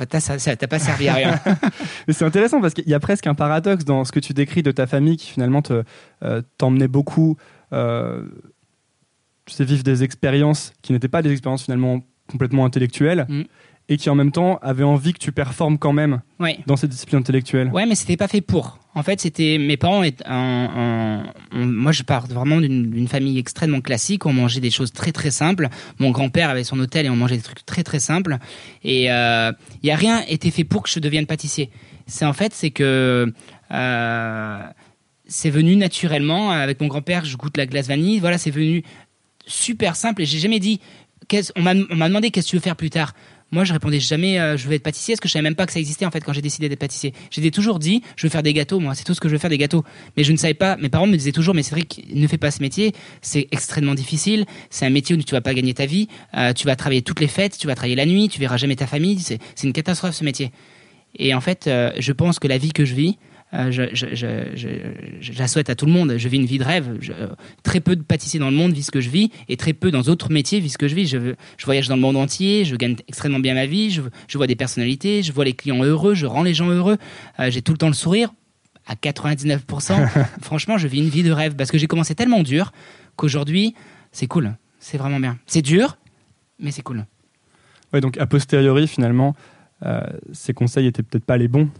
t'a 0.56 0.66
pas 0.66 0.78
servi 0.80 1.08
à 1.08 1.14
rien. 1.14 1.40
C'est 2.08 2.24
intéressant 2.24 2.60
parce 2.60 2.74
qu'il 2.74 2.88
y 2.88 2.94
a 2.94 2.98
presque 2.98 3.28
un 3.28 3.34
paradoxe 3.34 3.84
dans 3.84 4.04
ce 4.04 4.10
que 4.10 4.18
tu 4.18 4.32
décris 4.32 4.64
de 4.64 4.72
ta 4.72 4.88
famille 4.88 5.16
qui 5.16 5.30
finalement 5.30 5.62
te 5.62 5.84
t'emmenait 6.56 6.88
beaucoup. 6.88 7.36
Tu 9.48 9.54
sais 9.54 9.64
vivre 9.64 9.82
des 9.82 10.02
expériences 10.02 10.72
qui 10.82 10.92
n'étaient 10.92 11.08
pas 11.08 11.22
des 11.22 11.32
expériences 11.32 11.64
finalement 11.64 12.00
complètement 12.28 12.64
intellectuelles. 12.64 13.26
Mm 13.28 13.42
et 13.88 13.96
qui 13.96 14.10
en 14.10 14.14
même 14.14 14.32
temps 14.32 14.58
avait 14.60 14.84
envie 14.84 15.12
que 15.12 15.18
tu 15.18 15.32
performes 15.32 15.78
quand 15.78 15.92
même 15.92 16.20
dans 16.66 16.76
cette 16.76 16.90
discipline 16.90 17.20
intellectuelle. 17.20 17.70
Ouais, 17.72 17.86
mais 17.86 17.94
c'était 17.94 18.18
pas 18.18 18.28
fait 18.28 18.42
pour. 18.42 18.78
En 18.94 19.02
fait, 19.02 19.20
c'était 19.20 19.58
mes 19.58 19.76
parents. 19.76 20.02
moi, 21.52 21.92
je 21.92 22.02
pars 22.02 22.26
vraiment 22.26 22.60
d'une 22.60 23.08
famille 23.08 23.38
extrêmement 23.38 23.80
classique. 23.80 24.26
On 24.26 24.32
mangeait 24.32 24.60
des 24.60 24.70
choses 24.70 24.92
très 24.92 25.12
très 25.12 25.30
simples. 25.30 25.68
Mon 25.98 26.10
grand-père 26.10 26.50
avait 26.50 26.64
son 26.64 26.78
hôtel 26.80 27.06
et 27.06 27.10
on 27.10 27.16
mangeait 27.16 27.36
des 27.36 27.42
trucs 27.42 27.64
très 27.64 27.82
très 27.82 27.98
simples. 27.98 28.36
Et 28.84 29.04
il 29.04 29.10
euh, 29.10 29.52
y 29.82 29.90
a 29.90 29.96
rien 29.96 30.22
été 30.28 30.50
fait 30.50 30.64
pour 30.64 30.82
que 30.82 30.90
je 30.90 31.00
devienne 31.00 31.26
pâtissier. 31.26 31.70
C'est 32.06 32.26
en 32.26 32.32
fait, 32.34 32.52
c'est 32.52 32.70
que 32.70 33.32
euh, 33.70 34.58
c'est 35.26 35.50
venu 35.50 35.76
naturellement 35.76 36.50
avec 36.50 36.80
mon 36.80 36.88
grand-père. 36.88 37.24
Je 37.24 37.36
goûte 37.36 37.56
la 37.56 37.66
glace 37.66 37.88
vanille. 37.88 38.18
Voilà, 38.18 38.36
c'est 38.36 38.50
venu 38.50 38.82
super 39.48 39.96
simple 39.96 40.22
et 40.22 40.26
j'ai 40.26 40.38
jamais 40.38 40.60
dit. 40.60 40.80
On 41.56 41.62
m'a 41.62 41.74
demandé 41.74 42.30
qu'est-ce 42.30 42.46
que 42.46 42.50
tu 42.50 42.56
veux 42.56 42.62
faire 42.62 42.76
plus 42.76 42.90
tard. 42.90 43.12
Moi, 43.50 43.64
je 43.64 43.72
répondais 43.72 43.98
jamais 43.98 44.38
euh, 44.38 44.58
je 44.58 44.68
veux 44.68 44.74
être 44.74 44.82
pâtissier 44.82 45.14
parce 45.14 45.20
que 45.20 45.28
je 45.28 45.32
savais 45.32 45.42
même 45.42 45.54
pas 45.54 45.64
que 45.64 45.72
ça 45.72 45.78
existait 45.78 46.04
en 46.04 46.10
fait 46.10 46.20
quand 46.20 46.34
j'ai 46.34 46.42
décidé 46.42 46.68
d'être 46.68 46.78
pâtissier. 46.78 47.14
J'ai 47.30 47.50
toujours 47.50 47.78
dit 47.78 48.02
je 48.16 48.26
veux 48.26 48.30
faire 48.30 48.42
des 48.42 48.52
gâteaux 48.52 48.78
moi, 48.78 48.94
c'est 48.94 49.04
tout 49.04 49.14
ce 49.14 49.20
que 49.20 49.28
je 49.28 49.34
veux 49.34 49.38
faire 49.38 49.50
des 49.50 49.58
gâteaux. 49.58 49.84
Mais 50.16 50.24
je 50.24 50.32
ne 50.32 50.36
savais 50.36 50.54
pas, 50.54 50.76
mes 50.76 50.90
parents 50.90 51.06
me 51.06 51.16
disaient 51.16 51.32
toujours 51.32 51.54
mais 51.54 51.62
Cédric, 51.62 52.06
ne 52.14 52.26
fais 52.26 52.36
pas 52.36 52.50
ce 52.50 52.60
métier, 52.60 52.92
c'est 53.22 53.48
extrêmement 53.50 53.94
difficile, 53.94 54.44
c'est 54.68 54.84
un 54.84 54.90
métier 54.90 55.16
où 55.16 55.22
tu 55.22 55.32
vas 55.32 55.40
pas 55.40 55.54
gagner 55.54 55.72
ta 55.72 55.86
vie, 55.86 56.08
euh, 56.34 56.52
tu 56.52 56.66
vas 56.66 56.76
travailler 56.76 57.00
toutes 57.00 57.20
les 57.20 57.28
fêtes, 57.28 57.56
tu 57.58 57.66
vas 57.66 57.74
travailler 57.74 57.96
la 57.96 58.06
nuit, 58.06 58.28
tu 58.28 58.38
verras 58.38 58.58
jamais 58.58 58.76
ta 58.76 58.86
famille, 58.86 59.18
c'est 59.20 59.38
une 59.62 59.72
catastrophe 59.72 60.14
ce 60.14 60.24
métier. 60.24 60.52
Et 61.16 61.32
en 61.32 61.40
fait, 61.40 61.66
euh, 61.66 61.90
je 61.98 62.12
pense 62.12 62.38
que 62.38 62.48
la 62.48 62.58
vie 62.58 62.72
que 62.72 62.84
je 62.84 62.94
vis, 62.94 63.16
euh, 63.54 63.70
je, 63.70 63.82
je, 63.92 64.06
je, 65.20 65.38
la 65.38 65.48
souhaite 65.48 65.70
à 65.70 65.74
tout 65.74 65.86
le 65.86 65.92
monde. 65.92 66.14
Je 66.18 66.28
vis 66.28 66.36
une 66.36 66.46
vie 66.46 66.58
de 66.58 66.64
rêve. 66.64 66.98
très 67.62 67.80
peu 67.80 67.96
de 67.96 68.02
pâtissiers 68.02 68.40
dans 68.40 68.50
le 68.50 68.56
monde 68.56 68.72
vivent 68.72 68.84
ce 68.84 68.90
que 68.90 69.00
je 69.00 69.10
vis, 69.10 69.30
et 69.48 69.56
très 69.56 69.72
peu 69.72 69.90
dans 69.90 70.02
d'autres 70.02 70.30
métiers 70.30 70.60
vivent 70.60 70.70
ce 70.70 70.78
que 70.78 70.88
je 70.88 70.94
vis. 70.94 71.06
Je, 71.06 71.34
voyage 71.64 71.88
dans 71.88 71.96
le 71.96 72.02
monde 72.02 72.16
entier, 72.16 72.64
je 72.64 72.76
gagne 72.76 72.96
extrêmement 73.08 73.40
bien 73.40 73.54
ma 73.54 73.66
vie, 73.66 73.90
je, 73.90 74.02
vois 74.38 74.46
des 74.46 74.56
personnalités, 74.56 75.22
je 75.22 75.32
vois 75.32 75.44
les 75.44 75.54
clients 75.54 75.82
heureux, 75.82 76.14
je 76.14 76.26
rends 76.26 76.42
les 76.42 76.54
gens 76.54 76.68
heureux. 76.68 76.98
Euh, 77.40 77.50
j'ai 77.50 77.62
tout 77.62 77.72
le 77.72 77.78
temps 77.78 77.88
le 77.88 77.94
sourire, 77.94 78.30
à 78.86 78.94
99%. 78.94 80.26
Franchement, 80.42 80.78
je 80.78 80.88
vis 80.88 80.98
une 80.98 81.08
vie 81.08 81.22
de 81.22 81.32
rêve 81.32 81.56
parce 81.56 81.70
que 81.70 81.78
j'ai 81.78 81.86
commencé 81.86 82.14
tellement 82.14 82.42
dur 82.42 82.72
qu'aujourd'hui, 83.16 83.74
c'est 84.12 84.26
cool. 84.26 84.54
C'est 84.78 84.98
vraiment 84.98 85.20
bien. 85.20 85.38
C'est 85.46 85.62
dur, 85.62 85.96
mais 86.58 86.70
c'est 86.70 86.82
cool. 86.82 87.06
Ouais, 87.92 88.00
donc 88.00 88.18
a 88.18 88.26
posteriori, 88.26 88.86
finalement, 88.86 89.34
euh, 89.84 90.00
ces 90.32 90.52
conseils 90.52 90.86
étaient 90.86 91.02
peut-être 91.02 91.24
pas 91.24 91.36
les 91.36 91.48
bons. 91.48 91.70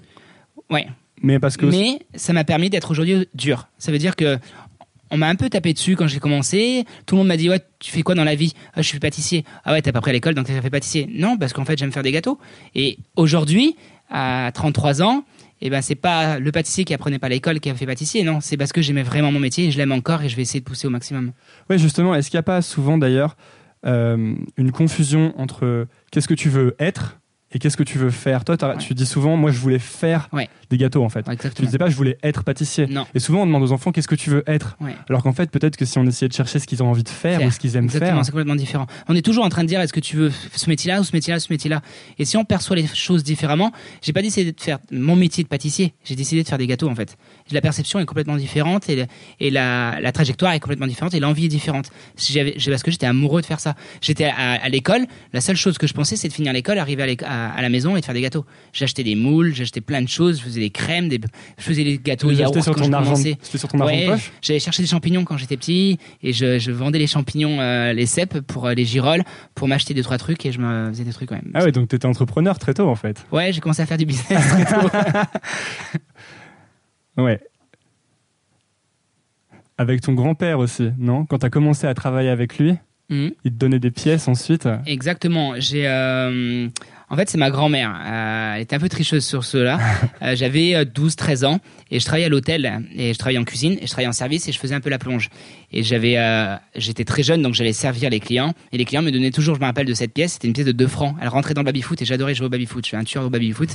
Ouais. 0.70 0.87
Mais 1.22 1.38
parce 1.38 1.56
que. 1.56 1.66
Mais 1.66 2.00
ça 2.14 2.32
m'a 2.32 2.44
permis 2.44 2.70
d'être 2.70 2.90
aujourd'hui 2.90 3.28
dur. 3.34 3.68
Ça 3.78 3.92
veut 3.92 3.98
dire 3.98 4.16
que 4.16 4.38
on 5.10 5.16
m'a 5.16 5.28
un 5.28 5.37
peu 5.37 5.48
tapé 5.48 5.72
dessus 5.72 5.96
quand 5.96 6.06
j'ai 6.06 6.20
commencé. 6.20 6.84
Tout 7.06 7.14
le 7.14 7.20
monde 7.20 7.28
m'a 7.28 7.37
dit 7.37 7.48
ouais, 7.48 7.60
tu 7.78 7.90
fais 7.90 8.02
quoi 8.02 8.14
dans 8.14 8.25
la 8.25 8.34
vie? 8.34 8.52
Ah, 8.75 8.82
je 8.82 8.88
suis 8.88 8.98
pâtissier. 8.98 9.44
Ah 9.64 9.72
ouais, 9.72 9.82
t'as 9.82 9.92
pas 9.92 10.00
pris 10.00 10.10
à 10.10 10.12
l'école 10.12 10.34
donc 10.34 10.46
t'as 10.46 10.60
fait 10.60 10.70
pâtissier. 10.70 11.08
Non, 11.10 11.37
parce 11.37 11.52
qu'en 11.52 11.64
fait 11.64 11.78
j'aime 11.78 11.92
faire 11.92 12.02
des 12.02 12.12
gâteaux. 12.12 12.38
Et 12.75 12.98
aujourd'hui, 13.16 13.76
à 14.10 14.50
33 14.52 15.02
ans, 15.02 15.25
eh 15.60 15.70
ben 15.70 15.82
c'est 15.82 15.94
pas 15.94 16.38
le 16.38 16.52
pâtissier 16.52 16.84
qui 16.84 16.94
apprenait 16.94 17.18
pas 17.18 17.28
l'école 17.28 17.60
qui 17.60 17.70
a 17.70 17.75
fait 17.75 17.87
pâtissier. 17.87 18.22
Non, 18.22 18.40
c'est 18.40 18.56
parce 18.56 18.72
que 18.72 18.82
j'aimais 18.82 19.02
vraiment 19.02 19.32
mon 19.32 19.40
métier 19.40 19.66
et 19.66 19.70
je 19.70 19.78
l'aime 19.78 19.92
encore 19.92 20.22
et 20.22 20.28
je 20.28 20.37
vais 20.37 20.42
essayer 20.42 20.60
de 20.60 20.64
pousser 20.64 20.87
au 20.87 20.90
maximum. 20.90 21.32
Oui, 21.70 21.78
justement. 21.78 22.14
Est-ce 22.14 22.30
qu'il 22.30 22.37
n'y 22.37 22.40
a 22.40 22.44
pas 22.44 22.62
souvent 22.62 22.98
d'ailleurs 22.98 23.37
euh, 23.87 24.34
une 24.56 24.72
confusion 24.72 25.34
entre 25.38 25.87
qu'est-ce 26.10 26.28
que 26.28 26.34
tu 26.34 26.48
veux 26.48 26.75
être 26.78 27.18
et 27.52 27.58
qu'est-ce 27.58 27.76
que 27.76 27.82
tu 27.82 27.98
veux 27.98 28.10
faire? 28.10 28.44
Toi, 28.44 28.56
tu 28.76 28.94
dis 28.94 29.06
souvent, 29.06 29.37
moi, 29.37 29.50
je 29.50 29.58
voulais 29.58 29.78
faire 29.78 30.28
des 30.70 30.76
gâteaux, 30.76 31.04
en 31.04 31.08
fait. 31.08 31.25
Tu 31.54 31.62
disais 31.62 31.78
pas, 31.78 31.88
je 31.88 31.96
voulais 31.96 32.18
être 32.22 32.44
pâtissier. 32.44 32.87
Et 33.14 33.18
souvent, 33.18 33.42
on 33.42 33.46
demande 33.46 33.62
aux 33.62 33.72
enfants, 33.72 33.92
qu'est-ce 33.92 34.08
que 34.08 34.14
tu 34.14 34.30
veux 34.30 34.42
être? 34.46 34.76
Alors 35.08 35.22
qu'en 35.22 35.32
fait, 35.32 35.50
peut-être 35.50 35.76
que 35.76 35.84
si 35.84 35.98
on 35.98 36.06
essayait 36.06 36.28
de 36.28 36.34
chercher 36.34 36.58
ce 36.58 36.66
qu'ils 36.66 36.82
ont 36.82 36.88
envie 36.88 37.02
de 37.02 37.08
faire 37.08 37.42
ou 37.42 37.50
ce 37.50 37.58
qu'ils 37.58 37.76
aiment 37.76 37.88
faire. 37.88 38.25
c'est 38.25 38.30
complètement 38.30 38.56
différent. 38.56 38.87
On 39.08 39.14
est 39.14 39.22
toujours 39.22 39.44
en 39.44 39.48
train 39.48 39.62
de 39.62 39.68
dire, 39.68 39.80
est-ce 39.80 39.92
que 39.92 40.00
tu 40.00 40.16
veux 40.16 40.32
ce 40.54 40.68
métier-là 40.68 41.00
ou 41.00 41.04
ce 41.04 41.12
métier-là, 41.12 41.40
ce 41.40 41.52
métier-là? 41.52 41.82
Et 42.18 42.25
si 42.25 42.37
on 42.37 42.44
perçoit 42.44 42.76
les 42.76 42.87
choses 42.87 43.22
différemment, 43.22 43.72
j'ai 44.02 44.12
pas 44.12 44.22
décidé 44.22 44.52
de 44.52 44.60
faire 44.60 44.78
mon 44.90 45.16
métier 45.16 45.44
de 45.44 45.48
pâtissier, 45.48 45.94
j'ai 46.04 46.16
décidé 46.16 46.42
de 46.42 46.48
faire 46.48 46.58
des 46.58 46.66
gâteaux, 46.66 46.88
en 46.88 46.94
fait. 46.94 47.16
La 47.50 47.60
perception 47.60 47.98
est 47.98 48.04
complètement 48.04 48.37
différente 48.37 48.88
et, 48.88 49.06
et 49.40 49.50
la, 49.50 49.98
la, 50.00 50.12
trajectoire 50.12 50.52
est 50.52 50.60
complètement 50.60 50.87
différente 50.87 51.14
et 51.14 51.20
l'envie 51.20 51.46
est 51.46 51.48
différente. 51.48 51.90
Parce 52.14 52.82
que 52.82 52.90
j'étais 52.90 53.06
amoureux 53.06 53.40
de 53.40 53.46
faire 53.46 53.60
ça. 53.60 53.75
J'étais 54.00 54.25
à, 54.25 54.68
l'école, 54.68 55.06
la 55.32 55.40
seule 55.40 55.56
chose 55.56 55.78
que 55.78 55.87
je 55.87 55.94
pensais, 55.94 56.16
c'est 56.16 56.28
de 56.28 56.32
finir 56.32 56.52
l'école, 56.52 56.78
arriver 56.78 57.16
à, 57.25 57.50
à 57.50 57.62
la 57.62 57.68
maison 57.68 57.96
et 57.96 58.00
de 58.00 58.04
faire 58.04 58.14
des 58.14 58.20
gâteaux. 58.20 58.44
J'achetais 58.72 59.04
des 59.04 59.14
moules, 59.14 59.54
j'achetais 59.54 59.80
plein 59.80 60.02
de 60.02 60.08
choses, 60.08 60.38
je 60.38 60.44
faisais 60.44 60.58
des 60.59 60.71
crèmes, 60.71 61.09
des... 61.09 61.21
je 61.59 61.62
faisais 61.62 61.85
des 61.85 61.99
gâteaux 61.99 62.31
yaourt 62.31 62.61
sur 62.61 62.75
ton 62.75 62.93
argent, 62.93 63.17
C'était 63.17 63.59
sur 63.59 63.69
ton 63.69 63.81
argent 63.81 64.07
poche 64.07 64.33
J'allais 64.43 64.61
chercher 64.61 64.83
des 64.83 64.88
champignons 64.88 65.25
quand 65.25 65.37
j'étais 65.37 65.57
petit 65.57 65.99
et 66.23 66.33
je, 66.33 66.59
je, 66.59 66.71
vendais 66.71 66.99
les 66.99 67.07
champignons, 67.07 67.61
euh, 67.61 67.93
les 67.93 68.07
cèpes 68.07 68.41
pour 68.41 68.67
euh, 68.67 68.75
les 68.75 68.85
girolles, 68.85 69.25
pour 69.55 69.69
m'acheter 69.69 69.95
deux 69.95 70.03
trois 70.03 70.19
trucs 70.19 70.45
et 70.47 70.53
je 70.53 70.61
me 70.61 70.88
faisais 70.91 71.05
des 71.05 71.12
trucs 71.12 71.29
quand 71.29 71.37
même. 71.37 71.50
Ah 71.55 71.65
ouais, 71.65 71.73
donc 71.73 71.88
t'étais 71.88 72.07
entrepreneur 72.07 72.59
très 72.59 72.75
tôt 72.75 72.88
en 72.88 72.97
fait. 72.97 73.25
Ouais, 73.33 73.53
j'ai 73.53 73.61
commencé 73.61 73.83
à 73.83 73.87
faire 73.87 73.99
du 73.99 74.07
business 74.07 74.47
très 74.49 74.65
tôt. 74.65 74.88
ouais. 77.23 77.41
Avec 79.77 80.00
ton 80.00 80.12
grand-père 80.12 80.59
aussi, 80.59 80.91
non? 80.99 81.25
Quand 81.25 81.38
t'as 81.38 81.50
commencé 81.50 81.87
à 81.87 81.95
travailler 81.95 82.31
avec 82.31 82.59
lui, 82.59 82.75
mmh. 83.11 83.29
il 83.45 83.53
te 83.53 83.57
donnait 83.57 83.79
des 83.79 83.93
pièces 83.93 84.27
ensuite? 84.27 84.69
Exactement. 84.87 85.55
J'ai 85.59 85.87
euh, 85.87 86.69
en 87.11 87.17
fait, 87.17 87.31
c'est 87.31 87.38
ma 87.38 87.50
grand-mère. 87.50 87.95
Euh, 88.07 88.55
elle 88.55 88.62
était 88.62 88.77
un 88.77 88.79
peu 88.79 88.88
tricheuse 88.88 89.25
sur 89.25 89.45
cela. 89.45 89.79
Euh, 90.21 90.35
j'avais 90.35 90.73
12-13 90.85 91.45
euh, 91.45 91.49
ans 91.49 91.61
et 91.93 92.00
je 92.00 92.05
travaillais 92.05 92.27
à 92.27 92.29
l'hôtel 92.29 92.85
et 92.97 93.12
je 93.12 93.19
travaillais 93.19 93.38
en 93.38 93.45
cuisine 93.45 93.75
et 93.81 93.83
je 93.83 93.87
travaillais 93.87 94.09
en 94.09 94.12
service 94.12 94.49
et 94.49 94.53
je 94.53 94.59
faisais 94.59 94.75
un 94.75 94.81
peu 94.81 94.91
la 94.91 94.99
plonge. 94.99 95.31
Et 95.71 95.85
j'avais, 95.85 96.17
j'étais 96.75 97.05
très 97.05 97.23
jeune 97.23 97.41
donc 97.43 97.55
j'allais 97.55 97.73
servir 97.73 98.11
les 98.11 98.19
clients 98.19 98.53
et 98.73 98.79
les 98.79 98.85
clients 98.85 99.03
me 99.03 99.12
donnaient 99.12 99.31
toujours, 99.31 99.55
je 99.55 99.61
me 99.61 99.67
rappelle 99.67 99.87
de 99.87 99.95
cette 99.95 100.12
pièce, 100.12 100.33
c'était 100.33 100.49
une 100.49 100.55
pièce 100.55 100.67
de 100.67 100.73
2 100.73 100.87
francs. 100.88 101.15
Elle 101.23 101.29
rentrait 101.29 101.55
dans 101.55 101.61
le 101.61 101.67
baby-foot 101.67 102.03
et 102.03 102.05
j'adorais 102.05 102.35
jouer 102.35 102.47
au 102.47 102.50
baby-foot. 102.50 102.85
Je 102.85 102.88
suis 102.88 102.97
un 102.97 103.05
tueur 103.05 103.25
au 103.25 103.31
baby-foot. 103.31 103.71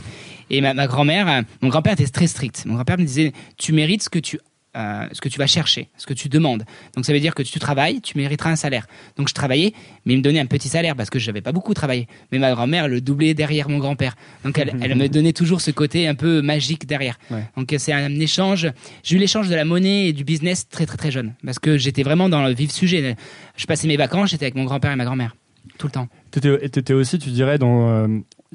Et 0.50 0.60
ma, 0.60 0.74
ma 0.74 0.88
grand-mère, 0.88 1.44
mon 1.62 1.70
grand-père 1.70 1.94
était 1.94 2.08
très 2.08 2.28
strict. 2.28 2.66
Mon 2.66 2.76
grand-père 2.76 2.98
me 2.98 3.06
disait, 3.06 3.32
tu 3.58 3.72
mérites 3.72 4.04
ce 4.04 4.10
que 4.10 4.20
tu 4.20 4.40
euh, 4.76 5.08
ce 5.12 5.22
que 5.22 5.30
tu 5.30 5.40
vas 5.40 5.48
chercher, 5.48 5.90
ce 5.98 6.06
que 6.06 6.14
tu 6.14 6.30
demandes. 6.30 6.64
Donc 6.96 7.06
ça 7.06 7.14
veut 7.14 7.20
dire 7.20 7.36
que 7.36 7.44
tu 7.44 7.60
travailles, 7.60 8.02
tu 8.02 8.18
mériteras 8.18 8.52
un 8.52 8.56
salaire. 8.56 8.88
Donc 9.18 9.30
je 9.30 9.34
travaillais, 9.34 9.74
mais 10.06 10.14
il 10.14 10.18
me 10.18 10.24
donnait 10.24 10.40
un 10.40 10.46
petit 10.46 10.70
salaire 10.70 10.96
parce 10.96 11.10
que 11.10 11.20
je 11.20 11.28
n'avais 11.28 11.42
pas 11.42 11.52
beaucoup 11.52 11.74
travaillé. 11.74 12.08
Mais 12.32 12.40
ma 12.40 12.52
grand-mère 12.52 12.88
le 12.88 13.02
doublait 13.02 13.34
derrière 13.34 13.70
mon 13.70 13.78
grand-père. 13.78 14.16
Donc 14.44 14.58
elle, 14.58 14.74
elle, 14.82 14.96
me 14.96 15.08
donnait 15.08 15.34
toujours 15.34 15.62
ce 15.62 15.72
côté 15.72 16.08
un 16.08 16.16
peu 16.16 16.42
magique 16.42 16.88
derrière. 16.88 17.18
Donc 17.58 17.74
c'est 17.78 17.94
un 17.94 18.20
échange. 18.20 18.68
J'ai 19.04 19.16
eu 19.16 19.20
l'échange 19.20 19.50
de 19.50 19.56
la 19.56 19.66
monnaie 19.66 20.08
et 20.08 20.14
du 20.14 20.24
business 20.24 20.68
très 20.68 20.86
très 20.86 20.98
très 20.98 21.12
jeune 21.12 21.34
parce 21.46 21.60
que 21.60 21.78
j'étais 21.78 22.04
vraiment 22.04 22.30
dans 22.30 22.44
le 22.44 22.54
vif 22.54 22.72
sujet. 22.72 23.16
Je 23.56 23.66
passais 23.66 23.88
mes 23.88 23.98
vacances, 23.98 24.32
j'étais 24.32 24.46
avec 24.46 24.56
mon 24.56 24.66
grand-père 24.66 24.92
et 24.92 24.96
ma 24.96 25.06
grand-mère 25.06 25.36
tout 25.78 25.88
le 25.88 25.92
temps. 25.92 26.08
Tu 26.32 26.40
étais, 26.62 26.94
aussi, 26.94 27.20
tu 27.20 27.30
dirais, 27.30 27.58
dans 27.58 27.90
euh, 27.90 28.08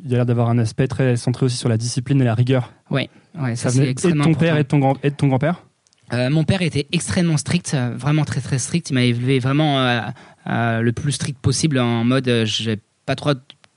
il 0.05 0.11
y 0.11 0.15
a 0.15 0.19
l'air 0.19 0.27
d'avoir 0.27 0.49
un 0.51 0.59
aspect 0.59 0.87
très 0.87 1.17
centré 1.17 1.47
aussi 1.47 1.57
sur 1.57 1.69
la 1.69 1.77
discipline 1.77 2.21
et 2.21 2.25
la 2.25 2.35
rigueur. 2.35 2.73
Oui, 2.91 3.09
ouais, 3.41 3.57
ça, 3.57 3.71
c'est 3.71 3.89
extrêmement 3.89 4.25
et 4.25 4.33
ton 4.33 4.35
père 4.35 4.57
et 4.57 4.65
ton 4.65 4.79
grand 4.79 4.97
et 5.03 5.11
ton 5.11 5.29
grand-père? 5.29 5.65
Euh, 6.13 6.31
mon 6.31 6.45
père 6.45 6.63
était 6.63 6.87
extrêmement 6.93 7.37
strict, 7.37 7.77
vraiment 7.97 8.25
très 8.25 8.41
très 8.41 8.59
strict. 8.59 8.91
Il 8.91 8.95
m'a 8.95 9.03
élevé 9.03 9.39
vraiment 9.39 9.81
euh, 9.81 10.01
euh, 10.49 10.81
le 10.81 10.93
plus 10.93 11.13
strict 11.13 11.39
possible 11.39 11.79
en 11.79 12.05
mode 12.05 12.45
je 12.45 12.71
n'ai 12.71 12.79
pas 13.07 13.15
trop 13.15 13.33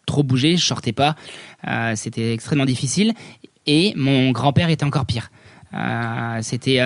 trop 0.05 0.23
bougé, 0.23 0.57
je 0.57 0.65
sortais 0.65 0.93
pas. 0.93 1.15
C'était 1.95 2.33
extrêmement 2.33 2.65
difficile. 2.65 3.13
Et 3.67 3.93
mon 3.95 4.31
grand-père 4.31 4.69
était 4.69 4.83
encore 4.83 5.05
pire. 5.05 5.31
C'était 6.41 6.81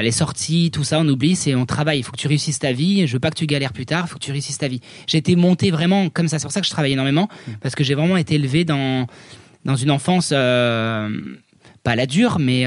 les 0.00 0.10
sorties, 0.12 0.70
tout 0.70 0.84
ça, 0.84 1.00
on 1.00 1.08
oublie, 1.08 1.34
c'est 1.34 1.54
on 1.56 1.66
travaille. 1.66 1.98
Il 1.98 2.02
faut 2.02 2.12
que 2.12 2.18
tu 2.18 2.28
réussisses 2.28 2.60
ta 2.60 2.72
vie. 2.72 3.06
Je 3.06 3.14
veux 3.14 3.18
pas 3.18 3.30
que 3.30 3.36
tu 3.36 3.46
galères 3.46 3.72
plus 3.72 3.86
tard. 3.86 4.04
Il 4.06 4.10
faut 4.10 4.18
que 4.18 4.24
tu 4.24 4.30
réussisses 4.30 4.58
ta 4.58 4.68
vie. 4.68 4.80
J'ai 5.08 5.18
été 5.18 5.34
monté 5.34 5.72
vraiment 5.72 6.08
comme 6.08 6.28
ça. 6.28 6.38
C'est 6.38 6.44
pour 6.44 6.52
ça 6.52 6.60
que 6.60 6.66
je 6.66 6.70
travaille 6.70 6.92
énormément 6.92 7.28
mmh. 7.28 7.52
parce 7.60 7.74
que 7.74 7.82
j'ai 7.82 7.94
vraiment 7.94 8.16
été 8.16 8.36
élevé 8.36 8.64
dans 8.64 9.06
dans 9.64 9.76
une 9.76 9.90
enfance 9.90 10.28
pas 10.28 11.96
la 11.96 12.06
dure, 12.06 12.38
mais 12.38 12.64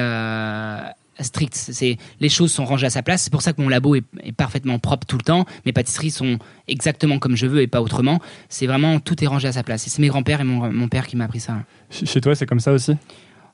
strict. 1.24 1.56
C'est 1.56 1.98
les 2.20 2.30
choses 2.30 2.52
sont 2.52 2.66
rangées 2.66 2.88
à 2.88 2.90
sa 2.90 3.04
place. 3.04 3.24
C'est 3.24 3.32
pour 3.32 3.42
ça 3.42 3.54
que 3.54 3.62
mon 3.62 3.70
labo 3.70 3.96
est, 3.96 4.04
parfaitement 4.36 4.80
propre 4.80 5.06
tout 5.06 5.18
le 5.18 5.24
temps. 5.24 5.46
Mes 5.66 5.74
pâtisseries 5.74 6.12
sont 6.12 6.40
exactement 6.68 7.20
comme 7.20 7.36
je 7.36 7.48
veux 7.48 7.62
et 7.62 7.68
pas 7.68 7.82
autrement. 7.82 8.20
C'est 8.50 8.68
vraiment 8.68 9.00
tout 9.00 9.24
est 9.24 9.28
rangé 9.28 9.48
à 9.48 9.52
sa 9.52 9.64
place. 9.64 9.88
Et 9.88 9.90
c'est 9.90 10.02
mes 10.02 10.08
grands-pères 10.08 10.42
et 10.42 10.44
mon, 10.44 10.88
père 10.88 11.08
qui 11.08 11.16
m'a 11.16 11.26
appris 11.26 11.40
ça. 11.40 11.58
Chez 11.90 12.22
toi, 12.22 12.36
c'est 12.36 12.46
comme 12.46 12.60
ça 12.60 12.72
aussi? 12.72 12.96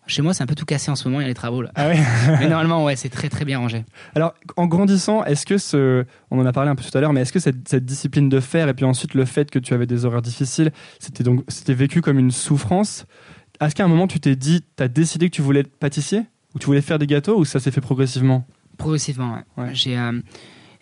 Chez 0.07 0.21
moi, 0.21 0.33
c'est 0.33 0.41
un 0.41 0.47
peu 0.47 0.55
tout 0.55 0.65
cassé 0.65 0.89
en 0.89 0.95
ce 0.95 1.07
moment. 1.07 1.19
Il 1.19 1.23
y 1.23 1.25
a 1.25 1.27
les 1.27 1.33
travaux 1.33 1.61
là. 1.61 1.71
Ah 1.75 1.89
mais 2.39 2.47
normalement, 2.47 2.85
ouais, 2.85 2.95
c'est 2.95 3.09
très 3.09 3.27
très 3.27 3.43
bien 3.43 3.59
rangé. 3.59 3.83
Alors, 4.15 4.33
en 4.55 4.65
grandissant, 4.65 5.23
est-ce 5.25 5.45
que 5.45 5.57
ce, 5.57 6.05
on 6.31 6.39
en 6.39 6.45
a 6.45 6.53
parlé 6.53 6.69
un 6.69 6.75
peu 6.75 6.83
tout 6.83 6.97
à 6.97 7.01
l'heure, 7.01 7.11
mais 7.11 7.21
est-ce 7.21 7.33
que 7.33 7.39
cette, 7.39 7.67
cette, 7.67 7.85
discipline 7.85 8.29
de 8.29 8.39
faire 8.39 8.69
et 8.69 8.73
puis 8.73 8.85
ensuite 8.85 9.13
le 9.13 9.25
fait 9.25 9.51
que 9.51 9.59
tu 9.59 9.73
avais 9.73 9.85
des 9.85 10.05
horaires 10.05 10.21
difficiles, 10.21 10.71
c'était 10.99 11.23
donc 11.23 11.43
c'était 11.49 11.73
vécu 11.73 12.01
comme 12.01 12.19
une 12.19 12.31
souffrance? 12.31 13.05
Est-ce 13.59 13.75
qu'à 13.75 13.83
un 13.83 13.87
moment 13.87 14.07
tu 14.07 14.19
t'es 14.19 14.35
dit, 14.35 14.63
tu 14.77 14.83
as 14.83 14.87
décidé 14.87 15.29
que 15.29 15.35
tu 15.35 15.41
voulais 15.41 15.61
être 15.61 15.75
pâtissier? 15.75 16.23
Tu 16.59 16.65
voulais 16.65 16.81
faire 16.81 16.99
des 16.99 17.07
gâteaux 17.07 17.37
ou 17.37 17.45
ça 17.45 17.59
s'est 17.59 17.71
fait 17.71 17.81
progressivement 17.81 18.45
Progressivement, 18.77 19.39
ouais. 19.57 19.73
Euh, 19.87 20.21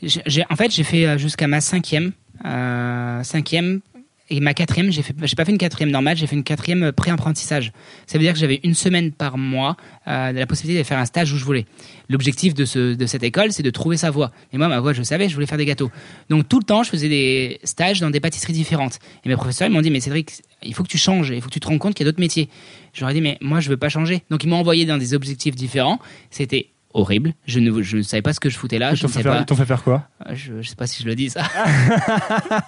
j'ai, 0.02 0.44
en 0.50 0.56
fait, 0.56 0.72
j'ai 0.72 0.84
fait 0.84 1.08
euh, 1.08 1.18
jusqu'à 1.18 1.48
ma 1.48 1.62
cinquième, 1.62 2.12
euh, 2.44 3.24
cinquième 3.24 3.82
et 4.30 4.40
ma 4.40 4.54
quatrième, 4.56 4.92
j'ai 4.92 5.04
fait, 5.04 5.14
pas 5.14 5.46
fait 5.46 5.52
une 5.52 5.58
quatrième 5.60 5.92
normale, 5.92 6.18
j'ai 6.18 6.26
fait 6.26 6.36
une 6.36 6.44
quatrième 6.44 6.92
pré-apprentissage. 6.92 7.72
Ça 8.08 8.18
veut 8.18 8.24
dire 8.24 8.34
que 8.34 8.40
j'avais 8.40 8.60
une 8.64 8.74
semaine 8.74 9.12
par 9.12 9.38
mois 9.38 9.78
euh, 10.08 10.32
la 10.32 10.48
possibilité 10.48 10.82
de 10.82 10.88
faire 10.88 10.98
un 10.98 11.06
stage 11.06 11.32
où 11.32 11.38
je 11.38 11.46
voulais. 11.46 11.66
L'objectif 12.10 12.56
de, 12.56 12.96
de 12.96 13.06
cette 13.06 13.22
école, 13.22 13.52
c'est 13.52 13.62
de 13.62 13.70
trouver 13.70 13.98
sa 13.98 14.10
voie. 14.10 14.32
Et 14.52 14.58
moi, 14.58 14.68
ma 14.68 14.80
voie, 14.80 14.94
je 14.94 15.04
savais, 15.04 15.30
je 15.30 15.36
voulais 15.36 15.46
faire 15.46 15.60
des 15.60 15.66
gâteaux. 15.66 15.92
Donc 16.30 16.50
tout 16.50 16.58
le 16.58 16.66
temps, 16.66 16.82
je 16.82 16.90
faisais 16.90 17.10
des 17.10 17.60
stages 17.64 18.00
dans 18.00 18.10
des 18.10 18.20
pâtisseries 18.20 18.54
différentes. 18.54 18.98
Et 19.24 19.30
mes 19.30 19.36
professeurs, 19.36 19.68
ils 19.68 19.72
m'ont 19.72 19.82
dit, 19.82 19.92
mais 19.92 20.00
Cédric, 20.00 20.32
il 20.64 20.74
faut 20.74 20.84
que 20.84 20.90
tu 20.90 20.98
changes, 20.98 21.30
il 21.30 21.42
faut 21.42 21.50
que 21.50 21.54
tu 21.54 21.60
te 21.60 21.68
rends 21.68 21.78
compte 21.78 21.94
qu'il 21.94 22.04
y 22.04 22.10
a 22.10 22.12
d'autres 22.12 22.22
métiers. 22.22 22.50
J'aurais 22.94 23.14
dit, 23.14 23.22
mais 23.22 23.38
moi, 23.42 23.60
je 23.60 23.70
veux 23.70 23.78
pas 23.78 23.90
changer. 23.90 24.24
Donc 24.32 24.44
ils 24.44 24.48
m'ont 24.48 24.58
envoyé 24.58 24.86
dans 24.86 24.98
des 24.98 25.14
objectifs 25.14 25.56
différents. 25.56 26.00
C'était 26.32 26.70
horrible. 26.96 27.34
Je 27.46 27.60
ne, 27.60 27.82
je 27.82 27.98
ne 27.98 28.02
savais 28.02 28.22
pas 28.22 28.34
ce 28.34 28.40
que 28.40 28.50
je 28.50 28.58
foutais 28.58 28.80
là. 28.80 28.92
Ils 28.94 29.00
t'ont 29.00 29.08
fait, 29.08 29.66
faire 29.66 29.84
quoi 29.84 30.08
euh, 30.26 30.34
je, 30.34 30.54
ne 30.54 30.62
sais 30.64 30.76
pas 30.76 30.88
si 30.88 31.04
je 31.04 31.08
le 31.08 31.16
dis 31.16 31.30
ça. 31.30 31.44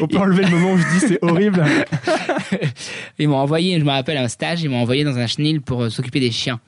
On 0.00 0.06
peut 0.06 0.18
enlever 0.18 0.44
le 0.44 0.50
moment 0.50 0.72
où 0.72 0.78
je 0.78 0.86
dis 0.92 1.00
c'est 1.00 1.18
horrible. 1.22 1.64
ils 3.18 3.28
m'ont 3.28 3.38
envoyé, 3.38 3.78
je 3.80 3.84
me 3.84 3.90
rappelle, 3.90 4.18
un 4.18 4.28
stage. 4.28 4.62
Ils 4.62 4.70
m'ont 4.70 4.82
envoyé 4.82 5.04
dans 5.04 5.18
un 5.18 5.26
chenil 5.26 5.60
pour 5.60 5.82
euh, 5.82 5.90
s'occuper 5.90 6.20
des 6.20 6.30
chiens. 6.30 6.60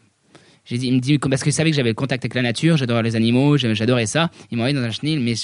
J'ai 0.64 0.78
dit, 0.78 0.87
il 0.87 0.95
me 0.95 1.00
dit, 1.00 1.19
parce 1.19 1.42
qu'il 1.42 1.52
savait 1.52 1.71
que 1.71 1.76
j'avais 1.76 1.88
le 1.88 1.95
contact 1.95 2.25
avec 2.25 2.35
la 2.35 2.42
nature, 2.42 2.76
j'adorais 2.76 3.02
les 3.02 3.16
animaux, 3.16 3.57
j'adorais 3.57 4.07
ça. 4.07 4.31
Il 4.50 4.57
m'a 4.57 4.62
envoyé 4.62 4.78
dans 4.78 4.85
un 4.85 4.90
chenil, 4.90 5.19
mais 5.19 5.35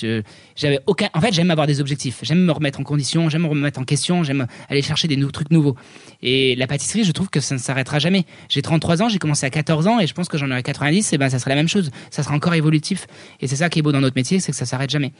j'avais 0.55 0.79
aucun. 0.87 1.09
En 1.13 1.21
fait, 1.21 1.33
j'aime 1.33 1.51
avoir 1.51 1.67
des 1.67 1.81
objectifs, 1.81 2.21
j'aime 2.23 2.45
me 2.45 2.53
remettre 2.53 2.79
en 2.79 2.85
condition, 2.85 3.29
j'aime 3.29 3.43
me 3.43 3.49
remettre 3.49 3.81
en 3.81 3.85
question, 3.85 4.23
j'aime 4.23 4.47
aller 4.69 4.83
chercher 4.83 5.09
des 5.09 5.17
nouveaux 5.17 5.33
trucs 5.33 5.51
nouveaux. 5.51 5.75
Et 6.23 6.55
la 6.55 6.69
pâtisserie, 6.69 7.03
je 7.03 7.11
trouve 7.11 7.31
que 7.31 7.41
ça 7.41 7.57
ne 7.57 7.61
s'arrêtera 7.61 7.99
jamais. 7.99 8.27
J'ai 8.49 8.63
33 8.63 9.03
ans, 9.03 9.09
j'ai 9.09 9.19
commencé 9.19 9.45
à 9.45 9.51
14 9.51 9.89
ans, 9.89 9.99
et 9.99 10.07
je 10.07 10.15
pense 10.15 10.29
que 10.29 10.39
j'en 10.39 10.51
aurai 10.51 10.63
90, 10.63 11.13
et 11.13 11.19
ben 11.19 11.29
ça 11.29 11.41
sera 11.41 11.51
la 11.51 11.57
même 11.57 11.69
chose. 11.69 11.91
Ça 12.11 12.23
sera 12.23 12.35
encore 12.35 12.55
évolutif. 12.55 13.07
Et 13.41 13.49
c'est 13.49 13.57
ça 13.57 13.69
qui 13.69 13.81
est 13.81 13.83
beau 13.83 13.93
dans 13.93 14.01
notre 14.01 14.17
métier, 14.17 14.39
c'est 14.39 14.53
que 14.53 14.59
ça 14.59 14.67
s'arrête 14.67 14.91
jamais. 14.91 15.13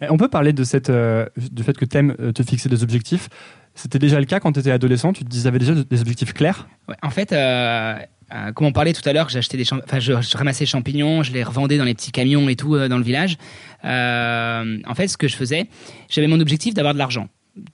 Eh, 0.00 0.10
on 0.10 0.16
peut 0.16 0.28
parler 0.28 0.52
de 0.52 0.64
cette, 0.64 0.90
euh, 0.90 1.26
du 1.36 1.62
fait 1.62 1.76
que 1.76 1.84
tu 1.84 1.96
aimes 1.96 2.14
euh, 2.20 2.32
te 2.32 2.42
fixer 2.42 2.68
des 2.68 2.82
objectifs. 2.82 3.28
C'était 3.74 3.98
déjà 3.98 4.20
le 4.20 4.26
cas 4.26 4.40
quand 4.40 4.52
tu 4.52 4.60
étais 4.60 4.70
adolescent 4.70 5.12
Tu 5.12 5.24
te 5.24 5.48
avais 5.48 5.58
déjà 5.58 5.74
des 5.74 6.00
objectifs 6.00 6.32
clairs? 6.32 6.68
En 7.02 7.10
fait, 7.10 7.32
euh, 7.32 7.96
euh, 8.34 8.52
comme 8.52 8.66
on 8.66 8.72
parlait 8.72 8.92
tout 8.92 9.06
à 9.08 9.12
l'heure, 9.12 9.28
j'achetais 9.28 9.56
des 9.56 9.72
enfin, 9.72 10.00
je, 10.00 10.12
ramassais 10.36 10.64
des 10.64 10.70
champignons, 10.70 11.22
je 11.22 11.32
les 11.32 11.44
revendais 11.44 11.78
dans 11.78 11.84
les 11.84 11.94
petits 11.94 12.12
camions 12.12 12.48
et 12.48 12.56
tout 12.56 12.76
dans 12.76 12.98
le 12.98 13.04
village. 13.04 13.36
en 13.82 14.94
fait, 14.94 15.08
ce 15.08 15.16
que 15.16 15.28
je 15.28 15.36
faisais, 15.36 15.68
j'avais 16.08 16.26
mon 16.26 16.40
objectif 16.40 16.74
d'avoir 16.74 16.94
de 16.94 16.98
l'argent 16.98 17.28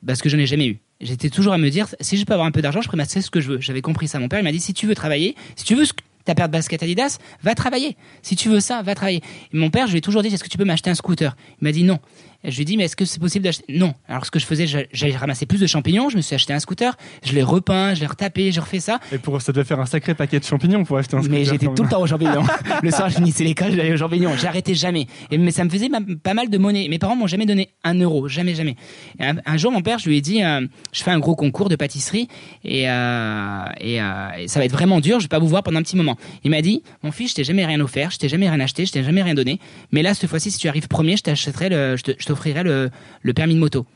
parce 0.07 0.21
que 0.21 0.29
je 0.29 0.37
n'ai 0.37 0.47
jamais 0.47 0.67
eu. 0.67 0.79
J'étais 1.01 1.31
toujours 1.31 1.53
à 1.53 1.59
me 1.59 1.71
dire, 1.71 1.87
si 2.01 2.17
je 2.17 2.25
peux 2.25 2.33
avoir 2.33 2.47
un 2.47 2.51
peu 2.51 2.63
d'argent, 2.63 2.83
je 2.83 2.89
peux 2.89 2.99
ce 3.05 3.31
que 3.31 3.41
je 3.41 3.53
veux. 3.53 3.61
J'avais 3.61 3.81
compris 3.81 4.09
ça. 4.09 4.19
Mon 4.19 4.29
père, 4.29 4.39
il 4.39 4.43
m'a 4.43 4.53
dit, 4.53 4.61
si 4.61 4.75
tu 4.75 4.87
veux 4.87 4.95
travailler, 4.95 5.35
si 5.57 5.65
tu 5.65 5.75
veux 5.75 5.87
ta 6.25 6.35
paire 6.35 6.49
de 6.49 6.53
basket 6.53 6.83
Adidas, 6.83 7.19
va 7.43 7.55
travailler. 7.55 7.97
Si 8.23 8.37
tu 8.37 8.51
veux 8.51 8.61
ça, 8.61 8.83
va 8.83 8.95
travailler. 8.95 9.23
Et 9.53 9.57
mon 9.57 9.71
père, 9.71 9.87
je 9.87 9.93
lui 9.93 9.99
ai 9.99 10.03
toujours 10.03 10.23
dit, 10.23 10.29
est-ce 10.29 10.45
que 10.45 10.51
tu 10.51 10.59
peux 10.59 10.65
m'acheter 10.65 10.91
un 10.91 10.95
scooter? 10.95 11.35
Il 11.61 11.65
m'a 11.65 11.73
dit 11.73 11.85
non. 11.85 11.99
Je 12.43 12.55
lui 12.57 12.63
ai 12.63 12.65
dit, 12.65 12.77
mais 12.79 12.85
est-ce 12.85 12.97
que 12.97 13.05
c'est 13.05 13.21
possible 13.21 13.45
d'acheter? 13.45 13.65
Non. 13.69 13.93
Alors 14.09 14.25
ce 14.25 14.31
que 14.31 14.39
je 14.39 14.47
faisais, 14.47 14.67
j'allais 14.67 15.17
ramasser 15.17 15.45
plus 15.45 15.61
de 15.61 15.67
champignons, 15.67 16.09
je 16.09 16.17
me 16.17 16.23
suis 16.23 16.35
acheté 16.35 16.55
un 16.55 16.59
scooter, 16.59 16.97
je 17.23 17.33
l'ai 17.35 17.43
repeint, 17.43 17.95
je 17.95 18.01
l'ai 18.01 18.07
retapé, 18.07 18.51
j'ai 18.51 18.61
refait 18.61 18.81
ça. 18.81 18.99
Et 19.13 19.19
pour 19.19 19.41
ça 19.43 19.53
devait 19.53 19.65
faire 19.65 19.79
un 19.79 19.87
sacré 19.87 20.15
paquet 20.15 20.41
de 20.41 20.45
champignons 20.45 20.85
pour 20.85 20.97
acheter 20.97 21.17
un 21.17 21.21
scooter. 21.21 21.39
Mais 21.39 21.45
j'étais 21.45 21.67
tout 21.67 21.83
le 21.83 21.89
temps 21.89 22.01
aux 22.01 22.07
champignons. 22.07 22.45
le 22.83 22.91
soir, 22.91 23.11
je 23.11 23.17
finissais 23.17 23.45
l'école, 23.45 23.73
j'allais 23.73 23.93
aux 23.93 23.99
champignons. 23.99 24.35
J'arrêtais 24.37 24.75
jamais. 24.75 25.07
Et, 25.31 25.37
mais 25.37 25.51
ça 25.51 25.65
me 25.65 25.71
faisait 25.71 25.91
pas 26.23 26.35
mal 26.35 26.49
de 26.49 26.57
monnaie. 26.57 26.89
Mes 26.89 26.99
parents 26.99 27.17
m'ont 27.17 27.27
jamais 27.27 27.45
donné 27.45 27.71
un 27.85 27.95
euro, 27.95 28.27
jamais, 28.29 28.55
jamais. 28.55 28.77
un, 29.19 29.57
jour, 29.59 29.71
mon 29.71 29.83
père, 29.83 29.99
je 29.99 30.09
lui 30.09 30.17
ai 30.17 30.21
dit, 30.23 30.43
euh, 30.43 30.67
je 30.93 31.03
fais 31.03 31.11
un 31.11 31.19
gros 31.19 31.37
concours 31.37 31.69
de 31.69 31.77
pâtisserie 31.77 32.29
et, 32.65 32.89
euh, 32.89 33.65
et, 33.81 34.01
euh, 34.01 34.29
et, 34.39 34.49
ça 34.49 34.61
va 34.61 34.65
être 34.65 34.73
vraiment 34.73 35.01
dur, 35.01 35.21
je 35.21 35.25
vais 35.25 35.29
pas 35.29 35.39
vous 35.39 35.49
voir 35.49 35.63
pendant 35.63 35.79
un 35.79 35.83
petit 35.83 35.97
moment. 35.97 36.17
Il 36.45 36.51
m'a 36.51 36.63
dit, 36.63 36.83
mon 37.03 37.13
fils, 37.13 37.31
je 37.31 37.35
t'ai 37.37 37.45
jamais 37.45 37.67
rien 37.67 37.81
offert, 37.81 38.11
je 38.11 38.19
t'ai 38.19 38.29
jamais 38.29 38.49
rien 38.49 38.61
acheté, 38.61 38.87
je 38.87 38.93
t'ai 38.93 39.03
jamais 39.03 39.23
rien 39.23 39.35
donné. 39.35 39.61
Mais 39.93 40.03
là, 40.03 40.15
cette 40.15 40.31
fois-ci, 40.31 40.51
si 40.51 40.59
tu 40.59 40.69
arrives 40.69 40.89
premier, 40.89 41.17
je 41.17 41.23
t'achèterai 41.23 41.69
le, 41.69 41.97
je 41.97 42.30
t'offrirai 42.31 42.63
le 42.63 42.91
le 43.23 43.35
permis 43.35 43.55
de 43.55 43.61
moto. 43.61 43.87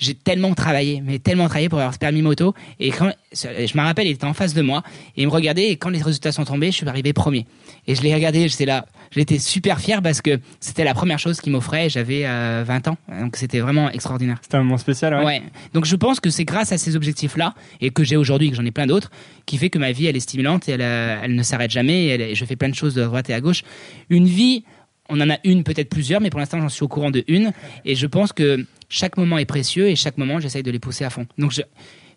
J'ai 0.00 0.14
tellement 0.14 0.54
travaillé, 0.54 1.02
mais 1.04 1.18
tellement 1.18 1.46
travaillé 1.46 1.68
pour 1.68 1.78
avoir 1.78 1.92
ce 1.92 1.98
permis 1.98 2.22
moto. 2.22 2.54
Et 2.80 2.90
quand 2.90 3.12
je 3.34 3.76
me 3.76 3.82
rappelle, 3.82 4.06
il 4.06 4.12
était 4.12 4.24
en 4.24 4.32
face 4.32 4.54
de 4.54 4.62
moi 4.62 4.82
et 5.14 5.22
il 5.22 5.26
me 5.26 5.32
regardait. 5.32 5.68
Et 5.68 5.76
quand 5.76 5.90
les 5.90 6.00
résultats 6.00 6.32
sont 6.32 6.44
tombés, 6.44 6.70
je 6.70 6.76
suis 6.76 6.88
arrivé 6.88 7.12
premier. 7.12 7.46
Et 7.86 7.94
je 7.94 8.00
l'ai 8.00 8.14
regardé, 8.14 8.48
j'étais 8.48 8.64
là, 8.64 8.86
j'étais 9.10 9.38
super 9.38 9.78
fier 9.78 10.00
parce 10.00 10.22
que 10.22 10.40
c'était 10.58 10.84
la 10.84 10.94
première 10.94 11.18
chose 11.18 11.42
qu'il 11.42 11.52
m'offrait. 11.52 11.90
J'avais 11.90 12.22
20 12.22 12.28
euh, 12.28 12.90
ans, 12.90 12.96
donc 13.20 13.36
c'était 13.36 13.60
vraiment 13.60 13.90
extraordinaire. 13.90 14.38
C'était 14.40 14.56
un 14.56 14.62
moment 14.62 14.78
spécial, 14.78 15.14
ouais. 15.16 15.24
ouais. 15.24 15.42
Donc 15.74 15.84
je 15.84 15.96
pense 15.96 16.18
que 16.18 16.30
c'est 16.30 16.46
grâce 16.46 16.72
à 16.72 16.78
ces 16.78 16.96
objectifs-là 16.96 17.54
et 17.82 17.90
que 17.90 18.02
j'ai 18.02 18.16
aujourd'hui, 18.16 18.48
que 18.48 18.56
j'en 18.56 18.64
ai 18.64 18.70
plein 18.70 18.86
d'autres, 18.86 19.10
qui 19.44 19.58
fait 19.58 19.68
que 19.68 19.78
ma 19.78 19.92
vie 19.92 20.06
elle 20.06 20.16
est 20.16 20.20
stimulante 20.20 20.66
et 20.66 20.72
elle, 20.72 20.82
euh, 20.82 21.20
elle 21.22 21.34
ne 21.34 21.42
s'arrête 21.42 21.70
jamais. 21.70 22.06
Et 22.06 22.34
je 22.34 22.44
fais 22.46 22.56
plein 22.56 22.70
de 22.70 22.74
choses 22.74 22.94
de 22.94 23.04
droite 23.04 23.28
et 23.28 23.34
à 23.34 23.40
gauche. 23.42 23.64
Une 24.08 24.26
vie 24.26 24.64
on 25.10 25.20
en 25.20 25.30
a 25.30 25.38
une, 25.44 25.64
peut-être 25.64 25.88
plusieurs, 25.88 26.20
mais 26.20 26.30
pour 26.30 26.40
l'instant, 26.40 26.60
j'en 26.60 26.68
suis 26.68 26.82
au 26.82 26.88
courant 26.88 27.10
de 27.10 27.24
une. 27.28 27.52
Et 27.84 27.94
je 27.94 28.06
pense 28.06 28.32
que 28.32 28.64
chaque 28.88 29.16
moment 29.16 29.38
est 29.38 29.44
précieux 29.44 29.88
et 29.88 29.96
chaque 29.96 30.18
moment, 30.18 30.40
j'essaye 30.40 30.62
de 30.62 30.70
les 30.70 30.78
pousser 30.78 31.04
à 31.04 31.10
fond. 31.10 31.26
Donc, 31.38 31.52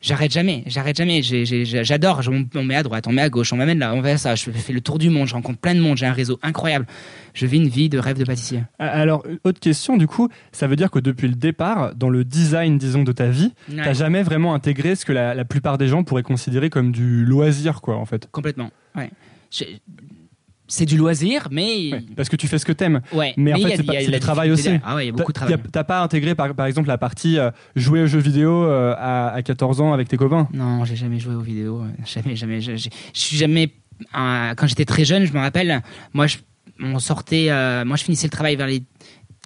j'arrête 0.01 0.31
jamais, 0.31 0.63
j'arrête 0.67 0.95
jamais. 0.95 1.21
J'adore. 1.23 2.21
On 2.55 2.63
met 2.63 2.75
à 2.75 2.83
droite, 2.83 3.07
on 3.07 3.11
met 3.11 3.21
à 3.21 3.29
gauche, 3.29 3.51
on 3.51 3.57
m'amène 3.57 3.79
là, 3.79 3.93
on 3.93 4.01
va 4.01 4.17
ça. 4.17 4.35
Je 4.35 4.51
fais 4.51 4.73
le 4.73 4.81
tour 4.81 4.99
du 4.99 5.09
monde, 5.09 5.27
je 5.27 5.33
rencontre 5.33 5.59
plein 5.59 5.73
de 5.73 5.79
monde, 5.79 5.97
j'ai 5.97 6.05
un 6.05 6.13
réseau 6.13 6.39
incroyable. 6.43 6.85
Je 7.33 7.45
vis 7.45 7.57
une 7.57 7.67
vie 7.67 7.89
de 7.89 7.97
rêve 7.97 8.17
de 8.17 8.25
pâtissier. 8.25 8.63
Alors, 8.79 9.25
autre 9.43 9.59
question, 9.59 9.97
du 9.97 10.07
coup, 10.07 10.29
ça 10.51 10.67
veut 10.67 10.75
dire 10.75 10.91
que 10.91 10.99
depuis 10.99 11.27
le 11.27 11.35
départ, 11.35 11.95
dans 11.95 12.09
le 12.09 12.23
design, 12.23 12.77
disons, 12.77 13.03
de 13.03 13.11
ta 13.11 13.27
vie, 13.27 13.53
tu 13.69 13.75
n'as 13.75 13.93
jamais 13.93 14.23
vraiment 14.23 14.53
intégré 14.53 14.95
ce 14.95 15.05
que 15.05 15.13
la, 15.13 15.33
la, 15.33 15.45
plupart 15.45 15.77
des 15.77 15.87
gens 15.87 16.03
pourraient 16.03 16.23
considérer 16.23 16.69
comme 16.69 16.91
du 16.91 17.25
loisir, 17.25 17.81
quoi, 17.81 17.97
en 17.97 18.05
fait? 18.05 18.29
Complètement. 18.31 18.69
Ouais 18.95 19.09
c'est 20.67 20.85
du 20.85 20.97
loisir, 20.97 21.47
mais. 21.51 21.91
parce 22.15 22.29
que 22.29 22.35
tu 22.35 22.47
fais 22.47 22.57
ce 22.57 22.65
que 22.65 22.71
t'aimes. 22.71 23.01
Ouais. 23.11 23.33
Mais, 23.37 23.53
en 23.53 23.57
fait, 23.57 23.77
c'est 23.77 24.11
du 24.11 24.19
travail 24.19 24.51
aussi. 24.51 24.69
Ah 24.83 24.95
ouais, 24.95 25.05
il 25.05 25.07
y 25.07 25.09
a 25.09 25.13
beaucoup 25.13 25.31
de 25.31 25.37
travail. 25.37 25.57
T'as 25.71 25.83
pas 25.83 26.01
intégré, 26.01 26.35
par, 26.35 26.53
par, 26.53 26.65
exemple, 26.65 26.87
la 26.87 26.97
partie 26.97 27.37
euh, 27.37 27.51
jouer 27.75 28.03
aux 28.03 28.07
jeux 28.07 28.19
vidéo 28.19 28.63
euh, 28.63 28.95
à, 28.97 29.41
14 29.43 29.81
ans 29.81 29.93
avec 29.93 30.07
tes 30.07 30.17
copains? 30.17 30.47
Non, 30.53 30.85
j'ai 30.85 30.95
jamais 30.95 31.19
joué 31.19 31.35
aux 31.35 31.41
vidéos. 31.41 31.81
Euh, 31.81 31.87
jamais, 32.05 32.35
jamais. 32.35 32.61
Je, 32.61 32.89
suis 33.13 33.37
jamais. 33.37 33.71
quand 34.13 34.67
j'étais 34.67 34.85
très 34.85 35.05
jeune, 35.05 35.25
je 35.25 35.33
me 35.33 35.39
rappelle, 35.39 35.81
moi, 36.13 36.27
je, 36.27 36.37
on 36.81 36.99
sortait. 36.99 37.49
moi, 37.85 37.97
je 37.97 38.03
finissais 38.03 38.27
le 38.27 38.31
travail 38.31 38.55
vers 38.55 38.67
les 38.67 38.83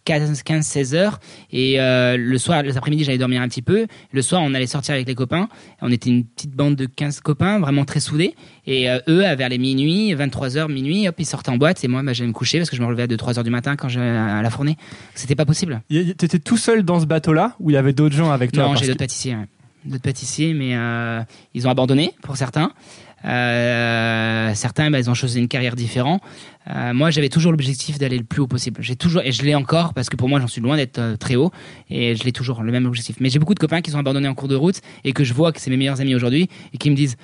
15-16 0.08 0.96
heures. 0.96 1.20
Et 1.52 1.80
euh, 1.80 2.18
le 2.18 2.38
soir, 2.38 2.64
l'après-midi, 2.64 3.04
j'allais 3.04 3.18
dormir 3.18 3.42
un 3.42 3.48
petit 3.48 3.62
peu. 3.62 3.88
Le 4.12 4.22
soir, 4.22 4.42
on 4.44 4.54
allait 4.54 4.68
sortir 4.68 4.96
avec 4.96 5.08
les 5.08 5.16
copains. 5.16 5.50
On 5.82 5.92
était 5.92 6.10
une 6.10 6.26
petite 6.26 6.52
bande 6.52 6.76
de 6.76 6.86
15 6.86 7.20
copains, 7.22 7.60
vraiment 7.60 7.86
très 7.86 8.00
soudés. 8.00 8.36
Et 8.66 8.90
euh, 8.90 9.00
eux, 9.08 9.22
vers 9.36 9.50
les 9.50 9.58
minuit, 9.58 10.14
23 10.14 10.58
heures, 10.58 10.70
minuit, 10.70 11.08
hop, 11.08 11.16
ils 11.20 11.26
sortaient 11.26 11.50
en 11.50 11.58
boîte. 11.58 11.84
Et 11.84 11.88
moi, 11.88 12.04
bah, 12.04 12.14
j'allais 12.14 12.30
me 12.30 12.34
coucher 12.34 12.60
parce 12.60 12.70
que 12.70 12.76
je 12.76 12.82
me 12.82 12.88
relevais 12.88 13.04
à 13.04 13.08
2-3 13.08 13.38
heures 13.38 13.44
du 13.44 13.50
matin 13.50 13.76
quand 13.76 13.90
j'allais 13.90 14.18
à 14.18 14.42
la 14.42 14.50
fournée. 14.50 14.78
C'était 15.16 15.36
pas 15.36 15.46
possible. 15.46 15.82
T'étais 15.90 16.40
tout 16.40 16.58
seul 16.58 16.84
dans 16.84 17.00
ce 17.00 17.06
bateau-là 17.06 17.56
ou 17.60 17.70
il 17.70 17.74
y 17.74 17.78
avait 17.78 17.94
d'autres 17.94 18.16
gens 18.16 18.32
avec 18.32 18.52
toi? 18.52 18.64
Non, 18.64 18.76
j'ai 18.76 18.88
d'autres 18.88 19.00
pâtissiers. 19.00 19.38
D'autres 19.86 20.04
pâtissiers, 20.04 20.54
mais 20.54 20.76
euh, 20.76 21.22
ils 21.54 21.68
ont 21.68 21.70
abandonné 21.70 22.14
pour 22.22 22.36
certains. 22.36 22.72
Euh, 23.28 24.52
certains, 24.54 24.90
bah, 24.90 25.00
ils 25.00 25.10
ont 25.10 25.14
choisi 25.14 25.40
une 25.40 25.48
carrière 25.48 25.76
différente. 25.76 26.22
Euh, 26.70 26.94
moi, 26.94 27.10
j'avais 27.10 27.30
toujours 27.30 27.52
l'objectif 27.52 27.98
d'aller 27.98 28.18
le 28.18 28.24
plus 28.24 28.42
haut 28.42 28.48
possible. 28.48 28.82
J'ai 28.82 28.96
toujours, 28.96 29.22
et 29.24 29.32
je 29.32 29.44
l'ai 29.44 29.56
encore 29.56 29.94
parce 29.94 30.10
que 30.10 30.16
pour 30.16 30.30
moi, 30.30 30.40
j'en 30.40 30.48
suis 30.48 30.62
loin 30.62 30.78
d'être 30.78 31.00
euh, 31.00 31.18
très 31.18 31.36
haut, 31.36 31.52
et 31.90 32.16
je 32.16 32.24
l'ai 32.24 32.32
toujours 32.32 32.64
le 32.64 32.72
même 32.72 32.86
objectif. 32.86 33.18
Mais 33.20 33.30
j'ai 33.30 33.40
beaucoup 33.40 33.54
de 33.54 33.60
copains 33.60 33.82
qui 33.82 33.92
sont 33.92 34.00
abandonnés 34.00 34.28
en 34.28 34.36
cours 34.36 34.48
de 34.48 34.56
route 34.56 34.82
et 35.04 35.14
que 35.14 35.24
je 35.24 35.34
vois 35.34 35.52
que 35.52 35.60
c'est 35.60 35.70
mes 35.70 35.78
meilleurs 35.78 36.02
amis 36.02 36.16
aujourd'hui 36.16 36.50
et 36.74 36.78
qui 36.78 36.90
me 36.90 36.96
disent, 36.96 37.18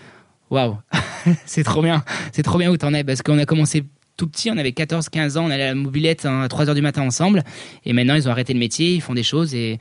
waouh, 0.49 0.77
c'est 1.45 1.63
trop 1.63 1.81
bien, 1.81 2.03
c'est 2.31 2.43
trop 2.43 2.57
bien 2.57 2.69
où 2.69 2.77
t'en 2.77 2.93
es 2.93 3.03
parce 3.03 3.21
qu'on 3.21 3.37
a 3.39 3.45
commencé 3.45 3.83
tout 4.17 4.27
petit, 4.27 4.51
on 4.51 4.57
avait 4.57 4.73
14, 4.73 5.09
15 5.09 5.37
ans, 5.37 5.45
on 5.45 5.49
allait 5.49 5.63
à 5.63 5.67
la 5.69 5.75
mobilette 5.75 6.25
à 6.25 6.47
3 6.47 6.69
heures 6.69 6.75
du 6.75 6.81
matin 6.81 7.01
ensemble, 7.01 7.43
et 7.85 7.93
maintenant 7.93 8.15
ils 8.15 8.27
ont 8.27 8.31
arrêté 8.31 8.53
le 8.53 8.59
métier, 8.59 8.93
ils 8.93 9.01
font 9.01 9.15
des 9.15 9.23
choses 9.23 9.55
et, 9.55 9.79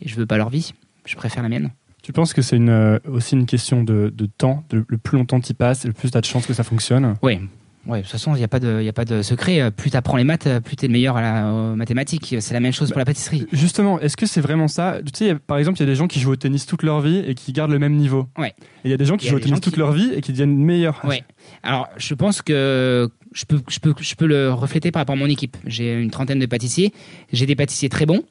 et 0.00 0.08
je 0.08 0.14
veux 0.14 0.26
pas 0.26 0.36
leur 0.36 0.50
vie, 0.50 0.72
je 1.04 1.16
préfère 1.16 1.42
la 1.42 1.48
mienne. 1.48 1.72
Tu 2.02 2.12
penses 2.12 2.32
que 2.32 2.42
c'est 2.42 2.56
une, 2.56 2.68
euh, 2.68 2.98
aussi 3.08 3.36
une 3.36 3.46
question 3.46 3.84
de, 3.84 4.12
temps 4.38 4.64
Le 4.72 4.98
plus 4.98 5.16
longtemps 5.16 5.40
tu 5.40 5.54
passes, 5.54 5.84
le 5.84 5.92
plus 5.92 6.10
tu 6.10 6.18
as 6.18 6.20
de 6.20 6.26
chances 6.26 6.46
que 6.46 6.52
ça 6.52 6.64
fonctionne? 6.64 7.14
Oui. 7.22 7.38
Ouais, 7.84 7.98
de 7.98 8.02
toute 8.02 8.12
façon, 8.12 8.36
il 8.36 8.38
n'y 8.38 8.44
a, 8.44 8.48
pas 8.48 8.60
de, 8.60 8.88
a 8.88 8.92
pas 8.92 9.04
de 9.04 9.22
secret. 9.22 9.72
Plus 9.72 9.90
tu 9.90 9.96
apprends 9.96 10.16
les 10.16 10.22
maths, 10.22 10.48
plus 10.60 10.76
tu 10.76 10.84
es 10.84 10.88
le 10.88 10.92
meilleur 10.92 11.16
à 11.16 11.20
la, 11.20 11.52
aux 11.52 11.74
mathématiques. 11.74 12.36
C'est 12.38 12.54
la 12.54 12.60
même 12.60 12.72
chose 12.72 12.90
pour 12.90 13.00
la 13.00 13.04
pâtisserie. 13.04 13.48
Justement, 13.52 13.98
est-ce 13.98 14.16
que 14.16 14.24
c'est 14.24 14.40
vraiment 14.40 14.68
ça? 14.68 15.00
Tu 15.04 15.10
sais, 15.14 15.34
par 15.34 15.58
exemple, 15.58 15.78
il 15.78 15.80
y 15.80 15.82
a 15.82 15.86
des 15.86 15.96
gens 15.96 16.06
qui 16.06 16.20
jouent 16.20 16.30
au 16.30 16.36
tennis 16.36 16.64
toute 16.64 16.84
leur 16.84 17.00
vie 17.00 17.18
et 17.26 17.34
qui 17.34 17.52
gardent 17.52 17.72
le 17.72 17.80
même 17.80 17.96
niveau. 17.96 18.28
Ouais. 18.38 18.54
Et 18.84 18.88
il 18.88 18.90
y 18.92 18.94
a 18.94 18.96
des 18.96 19.04
gens 19.04 19.16
qui 19.16 19.26
jouent 19.26 19.36
au 19.36 19.40
tennis 19.40 19.60
toute 19.60 19.76
leur 19.76 19.90
vie 19.90 20.12
et 20.14 20.20
qui 20.20 20.30
deviennent 20.30 20.56
meilleurs. 20.56 21.00
Ouais. 21.04 21.24
Alors, 21.64 21.88
je 21.96 22.14
pense 22.14 22.40
que 22.40 23.10
je 23.32 23.44
peux, 23.46 23.60
je, 23.68 23.80
peux, 23.80 23.94
je 23.98 24.14
peux 24.14 24.26
le 24.26 24.52
refléter 24.52 24.92
par 24.92 25.00
rapport 25.00 25.16
à 25.16 25.18
mon 25.18 25.26
équipe. 25.26 25.56
J'ai 25.66 26.00
une 26.00 26.10
trentaine 26.10 26.38
de 26.38 26.46
pâtissiers. 26.46 26.92
J'ai 27.32 27.46
des 27.46 27.56
pâtissiers 27.56 27.88
très 27.88 28.06
bons 28.06 28.22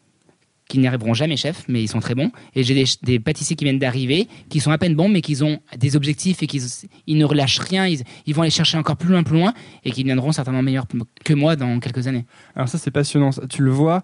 qui 0.71 0.79
n'y 0.79 0.87
arriveront 0.87 1.13
jamais 1.13 1.35
chef, 1.35 1.65
mais 1.67 1.83
ils 1.83 1.89
sont 1.89 1.99
très 1.99 2.15
bons. 2.15 2.31
Et 2.55 2.63
j'ai 2.63 2.85
des, 3.03 3.19
pâtissiers 3.19 3.57
qui 3.57 3.65
viennent 3.65 3.77
d'arriver, 3.77 4.29
qui 4.49 4.61
sont 4.61 4.71
à 4.71 4.77
peine 4.77 4.95
bons, 4.95 5.09
mais 5.09 5.21
qui 5.21 5.43
ont 5.43 5.59
des 5.77 5.97
objectifs 5.97 6.41
et 6.41 6.47
qui 6.47 6.61
ils 7.07 7.17
ne 7.17 7.25
relâchent 7.25 7.59
rien. 7.59 7.85
Ils, 7.87 8.33
vont 8.33 8.43
aller 8.43 8.51
chercher 8.51 8.77
encore 8.77 8.95
plus 8.95 9.09
loin, 9.09 9.23
plus 9.23 9.37
loin, 9.37 9.53
et 9.83 9.91
qui 9.91 10.03
viendront 10.05 10.31
certainement 10.31 10.61
meilleurs 10.61 10.85
que 11.25 11.33
moi 11.33 11.57
dans 11.57 11.79
quelques 11.79 12.07
années. 12.07 12.25
Alors 12.55 12.69
ça, 12.69 12.77
c'est 12.77 12.91
passionnant. 12.91 13.31
Tu 13.49 13.63
le 13.63 13.71
vois 13.71 14.03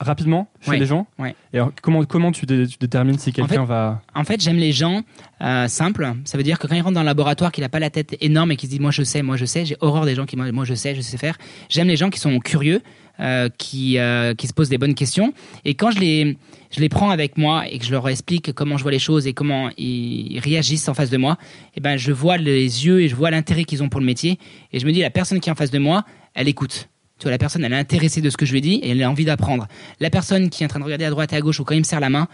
rapidement 0.00 0.48
chez 0.60 0.78
les 0.78 0.86
gens. 0.86 1.06
Ouais. 1.18 1.34
Et 1.52 1.58
alors, 1.58 1.72
comment, 1.80 2.04
comment 2.04 2.32
tu, 2.32 2.46
détermines 2.46 3.18
si 3.18 3.32
quelqu'un 3.32 3.64
va... 3.64 4.02
En 4.14 4.24
fait, 4.24 4.40
j'aime 4.40 4.56
les 4.56 4.72
gens 4.72 5.02
euh, 5.40 5.68
simples. 5.68 6.12
Ça 6.24 6.38
veut 6.38 6.44
dire 6.44 6.58
que 6.58 6.66
quand 6.66 6.74
il 6.74 6.82
rentre 6.82 6.94
dans 6.94 7.02
le 7.02 7.06
laboratoire, 7.06 7.52
qu'il 7.52 7.62
n'a 7.62 7.68
pas 7.68 7.80
la 7.80 7.90
tête 7.90 8.16
énorme 8.20 8.52
et 8.52 8.56
qu'il 8.56 8.68
se 8.68 8.74
dit 8.74 8.80
moi 8.80 8.90
je 8.90 9.02
sais, 9.02 9.22
moi 9.22 9.36
je 9.36 9.44
sais, 9.44 9.64
j'ai 9.64 9.76
horreur 9.80 10.04
des 10.04 10.14
gens 10.14 10.26
qui 10.26 10.36
moi, 10.36 10.50
moi 10.52 10.64
je 10.64 10.74
sais, 10.74 10.94
je 10.94 11.00
sais 11.00 11.18
faire. 11.18 11.36
J'aime 11.68 11.88
les 11.88 11.96
gens 11.96 12.10
qui 12.10 12.20
sont 12.20 12.38
curieux, 12.38 12.82
euh, 13.20 13.48
qui, 13.58 13.98
euh, 13.98 14.34
qui 14.34 14.46
se 14.46 14.52
posent 14.52 14.68
des 14.68 14.78
bonnes 14.78 14.94
questions. 14.94 15.32
Et 15.64 15.74
quand 15.74 15.90
je 15.90 15.98
les, 15.98 16.36
je 16.70 16.80
les 16.80 16.88
prends 16.88 17.10
avec 17.10 17.36
moi 17.36 17.68
et 17.68 17.78
que 17.78 17.84
je 17.84 17.90
leur 17.90 18.08
explique 18.08 18.52
comment 18.52 18.76
je 18.76 18.82
vois 18.82 18.92
les 18.92 18.98
choses 18.98 19.26
et 19.26 19.32
comment 19.32 19.70
ils 19.76 20.38
réagissent 20.38 20.88
en 20.88 20.94
face 20.94 21.10
de 21.10 21.16
moi, 21.16 21.36
eh 21.74 21.80
ben, 21.80 21.96
je 21.96 22.12
vois 22.12 22.36
les 22.36 22.86
yeux 22.86 23.00
et 23.00 23.08
je 23.08 23.16
vois 23.16 23.30
l'intérêt 23.30 23.64
qu'ils 23.64 23.82
ont 23.82 23.88
pour 23.88 24.00
le 24.00 24.06
métier. 24.06 24.38
Et 24.72 24.78
je 24.78 24.86
me 24.86 24.92
dis, 24.92 25.00
la 25.00 25.10
personne 25.10 25.40
qui 25.40 25.48
est 25.48 25.52
en 25.52 25.56
face 25.56 25.70
de 25.70 25.78
moi, 25.78 26.04
elle 26.34 26.48
écoute. 26.48 26.88
Tu 27.18 27.24
vois, 27.24 27.32
la 27.32 27.38
personne, 27.38 27.64
elle 27.64 27.72
est 27.72 27.76
intéressée 27.76 28.20
de 28.20 28.30
ce 28.30 28.36
que 28.36 28.46
je 28.46 28.52
lui 28.52 28.60
dis 28.60 28.74
et 28.74 28.90
elle 28.90 29.02
a 29.02 29.10
envie 29.10 29.24
d'apprendre. 29.24 29.66
La 29.98 30.10
personne 30.10 30.50
qui 30.50 30.62
est 30.62 30.66
en 30.66 30.68
train 30.68 30.78
de 30.78 30.84
regarder 30.84 31.04
à 31.04 31.10
droite 31.10 31.32
et 31.32 31.36
à 31.36 31.40
gauche 31.40 31.58
ou 31.58 31.64
quand 31.64 31.74
il 31.74 31.80
me 31.80 31.84
serre 31.84 32.00
la 32.00 32.10
main, 32.10 32.28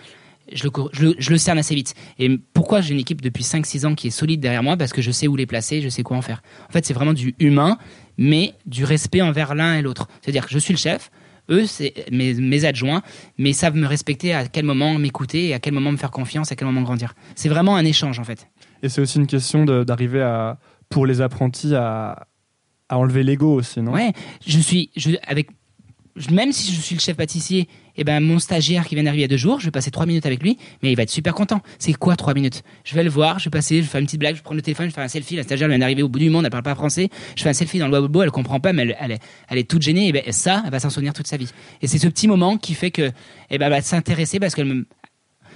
je 0.53 0.65
le, 0.65 0.71
je, 0.93 1.07
le, 1.07 1.15
je 1.19 1.31
le, 1.31 1.39
cerne 1.39 1.59
assez 1.59 1.75
vite. 1.75 1.95
Et 2.19 2.39
pourquoi 2.53 2.81
j'ai 2.81 2.93
une 2.93 3.01
équipe 3.01 3.23
depuis 3.23 3.45
5-6 3.45 3.87
ans 3.87 3.95
qui 3.95 4.09
est 4.09 4.11
solide 4.11 4.41
derrière 4.41 4.63
moi? 4.63 4.77
Parce 4.77 4.93
que 4.93 5.01
je 5.01 5.11
sais 5.11 5.27
où 5.27 5.37
les 5.37 5.47
placer, 5.47 5.81
je 5.81 5.89
sais 5.89 6.03
quoi 6.03 6.17
en 6.17 6.23
faire. 6.23 6.43
En 6.69 6.73
fait, 6.73 6.85
c'est 6.85 6.95
vraiment 6.95 7.15
du 7.15 7.35
humain, 7.39 7.79
mais 8.19 8.55
du 8.67 8.85
respect 8.85 9.23
envers 9.23 9.55
l'un 9.55 9.75
et 9.75 9.83
l'autre. 9.83 10.09
C'est-à-dire 10.21 10.47
que 10.47 10.53
je 10.53 10.59
suis 10.59 10.73
le 10.73 10.79
chef, 10.79 11.11
eux, 11.51 11.67
c'est 11.67 12.07
mes, 12.11 12.35
mes, 12.35 12.65
adjoints, 12.65 13.03
mais 13.39 13.51
ils 13.51 13.55
savent 13.55 13.77
me 13.77 13.87
respecter 13.87 14.33
à 14.33 14.47
quel 14.47 14.65
moment 14.65 14.99
m'écouter 14.99 15.49
et 15.49 15.55
à 15.55 15.59
quel 15.59 15.75
moment 15.75 15.93
me 15.93 15.97
faire 15.97 16.11
confiance, 16.11 16.51
à 16.53 16.57
quel 16.57 16.67
moment 16.67 16.83
grandir. 16.83 17.15
C'est 17.35 17.49
vraiment 17.49 17.77
un 17.77 17.85
échange, 17.85 18.19
en 18.19 18.25
fait. 18.25 18.49
Et 18.83 18.89
c'est 18.89 19.01
aussi 19.01 19.19
une 19.19 19.27
question 19.27 19.65
d'arriver 19.65 20.23
à 20.23 20.59
pour 20.89 21.07
les 21.07 21.21
apprentis 21.21 21.75
à, 21.75 22.29
à 22.89 22.99
enlever 22.99 23.23
l'ego 23.23 23.55
aussi, 23.55 23.81
non? 23.81 23.93
Ouais, 23.93 24.13
je 24.47 24.59
suis, 24.59 24.91
je, 24.97 25.13
avec, 25.27 25.51
même 26.31 26.53
si 26.53 26.73
je 26.73 26.81
suis 26.81 26.95
le 26.95 27.01
chef 27.01 27.17
pâtissier, 27.17 27.69
eh 27.97 28.05
ben 28.05 28.21
mon 28.21 28.39
stagiaire 28.39 28.87
qui 28.87 28.95
vient 28.95 29.05
d'arriver 29.05 29.23
il 29.23 29.23
y 29.23 29.25
a 29.27 29.29
deux 29.29 29.37
jours, 29.37 29.61
je 29.61 29.67
vais 29.67 29.71
passer 29.71 29.91
trois 29.91 30.07
minutes 30.07 30.27
avec 30.27 30.43
lui, 30.43 30.59
mais 30.83 30.91
il 30.91 30.97
va 30.97 31.03
être 31.03 31.11
super 31.11 31.35
content. 31.35 31.61
C'est 31.79 31.93
quoi 31.95 32.17
trois 32.17 32.35
minutes? 32.35 32.63
Je 32.85 32.95
vais 32.95 33.05
le 33.05 33.11
voir, 33.11 33.39
je 33.39 33.45
vais 33.45 33.51
passer, 33.51 33.83
je 33.83 33.91
vais 33.91 33.99
une 33.99 34.07
petite 34.07 34.21
blague, 34.21 34.37
je 34.37 34.43
prends 34.43 34.55
le 34.55 34.63
téléphone, 34.63 34.89
je 34.89 34.95
fais 34.95 35.01
un 35.01 35.09
selfie. 35.09 35.37
La 35.37 35.43
stagiaire 35.43 35.69
vient 35.69 35.79
d'arriver 35.79 36.03
au 36.03 36.09
bout 36.09 36.19
du 36.19 36.31
monde, 36.31 36.45
elle 36.45 36.51
parle 36.51 36.65
pas 36.65 36.75
français. 36.75 37.09
Je 37.37 37.43
fais 37.43 37.51
un 37.51 37.55
selfie 37.55 37.79
dans 37.79 37.89
le 37.89 37.99
wabo, 37.99 38.23
elle 38.23 38.31
comprend 38.31 38.61
pas, 38.61 38.73
mais 38.73 38.95
elle, 39.01 39.13
est, 39.13 39.21
elle 39.49 39.59
est 39.59 39.69
toute 39.69 39.83
gênée. 39.83 40.09
Et 40.09 40.13
ben 40.13 40.23
ça, 40.31 40.63
elle 40.65 40.71
va 40.71 40.81
s'en 40.81 40.91
souvenir 40.91 41.13
toute 41.13 41.27
sa 41.27 41.37
vie. 41.37 41.51
Et 41.83 41.87
c'est 41.87 41.99
ce 41.99 42.09
petit 42.09 42.29
moment 42.29 42.57
qui 42.57 42.75
fait 42.75 42.91
que, 42.91 43.11
eh 43.51 43.59
ben, 43.59 43.67
elle 43.67 43.73
va 43.73 43.83
s'intéresser 43.83 44.41
parce 44.41 44.55
qu'elle 44.55 44.67
me, 44.67 44.87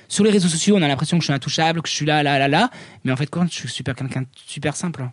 sur 0.08 0.24
les 0.24 0.30
réseaux 0.30 0.48
sociaux, 0.48 0.76
on 0.76 0.82
a 0.82 0.88
l'impression 0.88 1.18
que 1.18 1.22
je 1.22 1.26
suis 1.26 1.34
intouchable, 1.34 1.82
que 1.82 1.88
je 1.88 1.94
suis 1.94 2.06
là, 2.06 2.22
là, 2.22 2.38
là, 2.38 2.48
là. 2.48 2.70
Mais 3.04 3.12
en 3.12 3.16
fait, 3.16 3.26
quand 3.26 3.46
je 3.50 3.54
suis 3.54 3.68
super 3.68 3.94
quelqu'un 3.94 4.24
super 4.46 4.74
simple. 4.74 5.06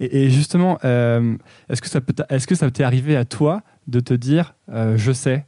Et, 0.00 0.28
justement, 0.28 0.78
euh, 0.84 1.36
est-ce 1.70 1.80
que 1.80 1.88
ça 1.88 2.00
peut, 2.00 2.14
est-ce 2.28 2.46
que 2.46 2.54
ça 2.54 2.70
t'est 2.70 2.84
arrivé 2.84 3.16
à 3.16 3.24
toi 3.24 3.62
de 3.86 4.00
te 4.00 4.12
dire, 4.12 4.54
euh, 4.70 4.98
je 4.98 5.12
sais? 5.12 5.46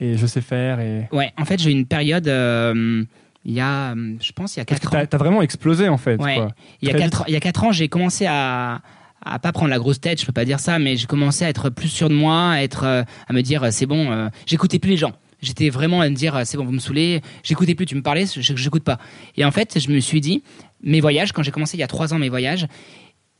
Et 0.00 0.16
je 0.16 0.26
sais 0.26 0.40
faire 0.40 0.80
et... 0.80 1.08
Ouais, 1.12 1.32
en 1.36 1.44
fait, 1.44 1.60
j'ai 1.60 1.70
eu 1.70 1.72
une 1.72 1.86
période. 1.86 2.28
Euh, 2.28 3.04
il 3.44 3.52
y 3.52 3.60
a, 3.60 3.94
je 3.94 4.32
pense, 4.32 4.56
il 4.56 4.60
y 4.60 4.62
a 4.62 4.64
4 4.64 4.86
ans. 4.86 5.06
T'as 5.08 5.16
as 5.16 5.18
vraiment 5.18 5.42
explosé 5.42 5.88
en 5.88 5.96
fait. 5.96 6.20
Ouais. 6.20 6.38
Il, 6.82 6.88
y 6.88 6.92
a 6.92 6.98
4, 6.98 7.24
il 7.28 7.34
y 7.34 7.36
a 7.36 7.40
4 7.40 7.64
ans, 7.64 7.72
j'ai 7.72 7.88
commencé 7.88 8.26
à, 8.26 8.80
à 9.24 9.38
pas 9.38 9.52
prendre 9.52 9.70
la 9.70 9.78
grosse 9.78 10.00
tête, 10.00 10.20
je 10.20 10.26
peux 10.26 10.32
pas 10.32 10.44
dire 10.44 10.60
ça, 10.60 10.78
mais 10.78 10.96
j'ai 10.96 11.06
commencé 11.06 11.44
à 11.44 11.48
être 11.48 11.70
plus 11.70 11.88
sûr 11.88 12.08
de 12.08 12.14
moi, 12.14 12.50
à, 12.50 12.62
être, 12.62 12.84
à 12.84 13.32
me 13.32 13.40
dire 13.40 13.72
c'est 13.72 13.86
bon, 13.86 14.28
j'écoutais 14.46 14.78
plus 14.78 14.90
les 14.90 14.96
gens. 14.96 15.12
J'étais 15.40 15.70
vraiment 15.70 16.00
à 16.00 16.08
me 16.08 16.14
dire 16.14 16.40
c'est 16.44 16.56
bon, 16.56 16.64
vous 16.64 16.72
me 16.72 16.80
saoulez, 16.80 17.22
j'écoutais 17.42 17.74
plus, 17.74 17.86
tu 17.86 17.94
me 17.94 18.02
parlais, 18.02 18.26
j'écoute 18.26 18.84
pas. 18.84 18.98
Et 19.36 19.44
en 19.44 19.50
fait, 19.50 19.78
je 19.78 19.90
me 19.90 20.00
suis 20.00 20.20
dit, 20.20 20.42
mes 20.82 21.00
voyages, 21.00 21.32
quand 21.32 21.42
j'ai 21.42 21.52
commencé 21.52 21.76
il 21.76 21.80
y 21.80 21.84
a 21.84 21.88
3 21.88 22.12
ans 22.12 22.18
mes 22.18 22.28
voyages, 22.28 22.66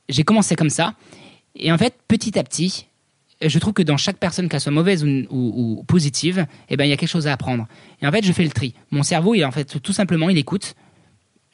j'ai 0.08 0.22
commencé 0.22 0.56
comme 0.56 0.70
ça. 0.70 0.94
Et 1.54 1.72
en 1.72 1.78
fait, 1.78 1.94
petit 2.06 2.38
à 2.38 2.44
petit, 2.44 2.86
je 3.40 3.58
trouve 3.58 3.72
que 3.72 3.82
dans 3.82 3.96
chaque 3.96 4.18
personne, 4.18 4.48
qu'elle 4.48 4.60
soit 4.60 4.72
mauvaise 4.72 5.04
ou, 5.04 5.84
positive, 5.86 6.46
eh 6.68 6.76
ben, 6.76 6.84
il 6.84 6.90
y 6.90 6.92
a 6.92 6.96
quelque 6.96 7.08
chose 7.08 7.26
à 7.26 7.32
apprendre. 7.32 7.66
Et 8.02 8.06
en 8.06 8.10
fait, 8.10 8.24
je 8.24 8.32
fais 8.32 8.44
le 8.44 8.50
tri. 8.50 8.74
Mon 8.90 9.02
cerveau, 9.02 9.34
il, 9.34 9.44
en 9.44 9.52
fait, 9.52 9.80
tout 9.80 9.92
simplement, 9.92 10.28
il 10.28 10.38
écoute. 10.38 10.74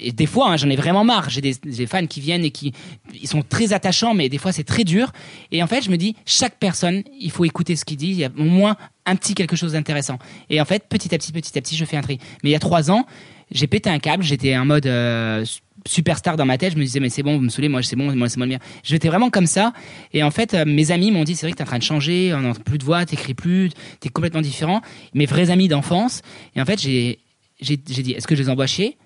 Et 0.00 0.10
des 0.10 0.26
fois, 0.26 0.50
hein, 0.50 0.56
j'en 0.56 0.70
ai 0.70 0.76
vraiment 0.76 1.04
marre. 1.04 1.30
J'ai 1.30 1.40
des, 1.40 1.86
fans 1.86 2.06
qui 2.06 2.20
viennent 2.20 2.44
et 2.44 2.50
qui 2.50 2.72
ils 3.12 3.28
sont 3.28 3.42
très 3.42 3.72
attachants, 3.72 4.14
mais 4.14 4.28
des 4.28 4.38
fois, 4.38 4.50
c'est 4.50 4.64
très 4.64 4.84
dur. 4.84 5.12
Et 5.52 5.62
en 5.62 5.66
fait, 5.66 5.82
je 5.82 5.90
me 5.90 5.96
dis, 5.96 6.16
chaque 6.26 6.58
personne, 6.58 7.02
il 7.20 7.30
faut 7.30 7.44
écouter 7.44 7.76
ce 7.76 7.84
qu'il 7.84 7.98
dit. 7.98 8.08
Il 8.08 8.16
y 8.16 8.24
a 8.24 8.30
au 8.36 8.44
moins 8.44 8.76
un 9.06 9.14
petit 9.16 9.34
quelque 9.34 9.54
chose 9.54 9.72
d'intéressant. 9.72 10.18
Et 10.50 10.60
en 10.60 10.64
fait, 10.64 10.88
petit 10.88 11.14
à 11.14 11.18
petit, 11.18 11.32
petit 11.32 11.56
à 11.56 11.60
petit, 11.60 11.76
je 11.76 11.84
fais 11.84 11.96
un 11.96 12.02
tri. 12.02 12.18
Mais 12.42 12.50
il 12.50 12.52
y 12.52 12.56
a 12.56 12.60
trois 12.60 12.90
ans, 12.90 13.06
j'ai 13.50 13.66
pété 13.66 13.90
un 13.90 13.98
câble. 13.98 14.24
J'étais 14.24 14.56
en 14.56 14.64
mode 14.64 14.86
euh, 14.86 15.44
superstar 15.86 16.36
dans 16.36 16.46
ma 16.46 16.58
tête. 16.58 16.72
Je 16.72 16.78
me 16.78 16.82
disais, 16.82 17.00
mais 17.00 17.10
c'est 17.10 17.22
bon, 17.22 17.36
vous 17.36 17.42
me 17.42 17.48
saoulez, 17.48 17.68
moi 17.68 17.82
c'est 17.82 17.96
bon, 17.96 18.14
moi 18.14 18.28
c'est 18.28 18.36
moi 18.38 18.46
le 18.46 18.52
mien. 18.52 18.58
J'étais 18.82 19.08
vraiment 19.08 19.30
comme 19.30 19.46
ça. 19.46 19.72
Et 20.12 20.22
en 20.22 20.30
fait, 20.30 20.54
euh, 20.54 20.64
mes 20.66 20.90
amis 20.90 21.10
m'ont 21.10 21.24
dit, 21.24 21.34
c'est 21.34 21.46
vrai 21.46 21.52
que 21.52 21.58
t'es 21.58 21.62
en 21.62 21.66
train 21.66 21.78
de 21.78 21.82
changer, 21.82 22.32
on 22.34 22.40
n'entend 22.40 22.62
plus 22.62 22.78
de 22.78 22.84
voix, 22.84 23.04
t'écris 23.04 23.34
plus, 23.34 23.70
t'es 24.00 24.08
complètement 24.08 24.40
différent. 24.40 24.80
Mes 25.14 25.26
vrais 25.26 25.50
amis 25.50 25.68
d'enfance. 25.68 26.22
Et 26.56 26.60
en 26.60 26.64
fait, 26.64 26.80
j'ai, 26.80 27.18
j'ai, 27.60 27.76
dit, 27.76 28.12
est-ce 28.12 28.26
que 28.26 28.34
je 28.34 28.42
les 28.42 28.48
envoie 28.48 28.66
chier? 28.66 28.96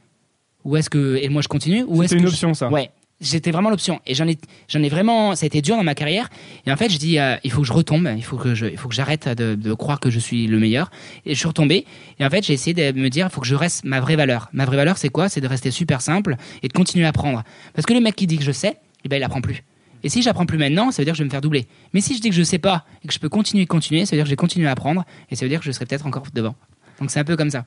Ou 0.65 0.77
est-ce 0.77 0.91
que, 0.91 1.19
et 1.23 1.29
moi 1.29 1.43
je 1.43 1.49
continue 1.49 1.85
Ou 1.85 2.03
est-ce 2.03 2.15
une 2.15 2.27
option, 2.27 2.55
ça 2.55 2.69
Ouais 2.69 2.91
j'étais 3.21 3.51
vraiment 3.51 3.71
l'option. 3.71 4.01
Et 4.07 4.15
j'en 4.15 4.27
ai 4.27 4.39
j'en 4.69 4.83
ai 4.83 4.89
vraiment 4.89 5.35
ça 5.35 5.45
a 5.45 5.47
été 5.47 5.63
dur 5.63 5.77
dans 5.77 5.83
ma 5.83 5.95
carrière. 5.95 6.29
Et 6.67 6.73
en 6.73 6.77
fait 6.77 6.91
je 6.91 6.99
dis 6.99 7.19
euh, 7.19 7.37
il 7.45 7.51
faut 7.51 7.63
que 7.63 7.67
je 7.67 7.73
retombe. 7.73 8.09
Il 8.17 8.25
faut 8.25 8.37
que 8.37 8.55
je 8.55 8.67
il 8.67 8.77
faut 8.77 8.89
que 8.89 8.95
j'arrête 8.95 9.29
de, 9.29 9.75
croire 9.75 10.01
que 10.01 10.11
je 10.11 10.19
suis 10.19 10.47
le 10.47 10.59
meilleur. 10.59 10.91
Et 11.27 11.35
je 11.35 11.39
suis 11.39 11.49
retombé. 11.49 11.87
Et 12.19 12.25
en 12.25 12.31
fait 12.31 12.45
j'ai 12.45 12.53
essayé 12.53 12.75
de 12.75 12.99
me 12.99 13.09
dire 13.09 13.27
il 13.27 13.33
faut 13.33 13.41
que 13.41 13.47
je 13.47 13.55
reste 13.55 13.85
ma 13.85 14.01
vraie 14.01 14.17
valeur. 14.17 14.49
Ma 14.53 14.65
vraie 14.65 14.77
valeur 14.77 14.99
c'est 14.99 15.09
quoi? 15.09 15.29
C'est 15.29 15.41
de 15.41 15.49
rester 15.49 15.71
super 15.71 16.01
simple 16.01 16.37
et 16.63 16.69
de 16.69 16.73
continuer 16.73 17.07
à 17.07 17.09
apprendre. 17.09 17.43
Parce 17.75 17.87
que 17.87 17.95
le 17.95 18.01
mec 18.01 18.17
qui 18.17 18.27
dit 18.27 18.39
que 18.39 18.45
je 18.45 18.53
sais 18.53 18.77
eh 19.05 19.09
ben 19.09 19.17
il 19.17 19.23
apprend 19.23 19.41
plus. 19.41 19.65
Et 20.05 20.09
si 20.09 20.23
j'apprends 20.23 20.47
plus 20.47 20.59
maintenant 20.59 20.91
ça 20.91 21.03
veut 21.03 21.05
dire 21.05 21.15
que 21.15 21.19
je 21.19 21.23
vais 21.23 21.29
me 21.29 21.31
faire 21.31 21.41
doubler. 21.41 21.67
Mais 21.93 22.01
si 22.01 22.17
je 22.17 22.21
dis 22.21 22.31
que 22.31 22.37
je 22.37 22.43
sais 22.43 22.59
pas 22.59 22.85
et 23.05 23.09
que 23.09 23.15
je 23.15 23.19
peux 23.19 23.29
continuer 23.29 23.67
continuer 23.67 24.07
ça 24.07 24.15
veut 24.15 24.19
dire 24.19 24.25
que 24.25 24.29
je 24.29 24.33
vais 24.33 24.37
continuer 24.37 24.69
à 24.69 24.73
apprendre 24.73 25.05
et 25.31 25.37
ça 25.37 25.45
veut 25.45 25.49
dire 25.49 25.61
que 25.61 25.67
je 25.67 25.73
serai 25.73 25.87
peut-être 25.87 26.07
encore 26.07 26.25
devant. 26.33 26.55
Donc 27.01 27.11
c'est 27.11 27.21
un 27.21 27.25
peu 27.25 27.37
comme 27.37 27.51
ça. 27.51 27.67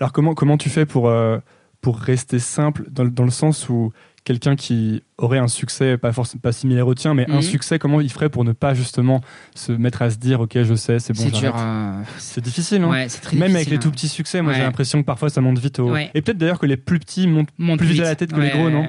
Alors 0.00 0.12
comment 0.12 0.34
comment 0.34 0.58
tu 0.58 0.68
fais 0.70 0.86
pour 0.86 1.08
euh, 1.08 1.38
pour 1.80 1.98
rester 1.98 2.38
simple 2.38 2.84
dans, 2.90 3.04
dans 3.04 3.24
le 3.24 3.30
sens 3.30 3.68
où 3.68 3.92
quelqu'un 4.24 4.56
qui 4.56 5.02
aurait 5.18 5.38
un 5.38 5.48
succès, 5.48 5.96
pas 5.98 6.12
forcément 6.12 6.40
pas 6.40 6.52
similaire 6.52 6.86
au 6.86 6.94
tien, 6.94 7.14
mais 7.14 7.28
un 7.30 7.36
mhm. 7.36 7.42
succès, 7.42 7.78
comment 7.78 8.00
il 8.00 8.10
ferait 8.10 8.28
pour 8.28 8.44
ne 8.44 8.52
pas 8.52 8.74
justement 8.74 9.20
se 9.54 9.72
mettre 9.72 10.02
à 10.02 10.10
se 10.10 10.16
dire, 10.16 10.40
ok, 10.40 10.62
je 10.62 10.74
sais, 10.74 10.98
c'est 10.98 11.12
bon, 11.12 11.28
c'est 11.32 11.46
euh, 11.46 12.02
C'est 12.18 12.40
difficile, 12.40 12.82
hein. 12.82 13.06
Très 13.22 13.36
Même 13.36 13.54
avec 13.56 13.68
les 13.68 13.78
tout 13.78 13.90
petits 13.90 14.08
succès, 14.08 14.42
moi 14.42 14.52
j'ai 14.52 14.62
l'impression 14.62 15.00
que 15.00 15.06
parfois 15.06 15.30
ça 15.30 15.40
monte 15.40 15.58
vite 15.58 15.78
au. 15.78 15.96
Et 15.96 16.22
peut-être 16.22 16.38
d'ailleurs 16.38 16.58
que 16.58 16.66
les 16.66 16.76
plus 16.76 16.98
petits 16.98 17.26
montent, 17.26 17.50
plus 17.78 17.86
vite 17.86 18.00
à 18.00 18.04
la 18.04 18.16
tête 18.16 18.32
que 18.32 18.40
les 18.40 18.50
gros, 18.50 18.70
non? 18.70 18.86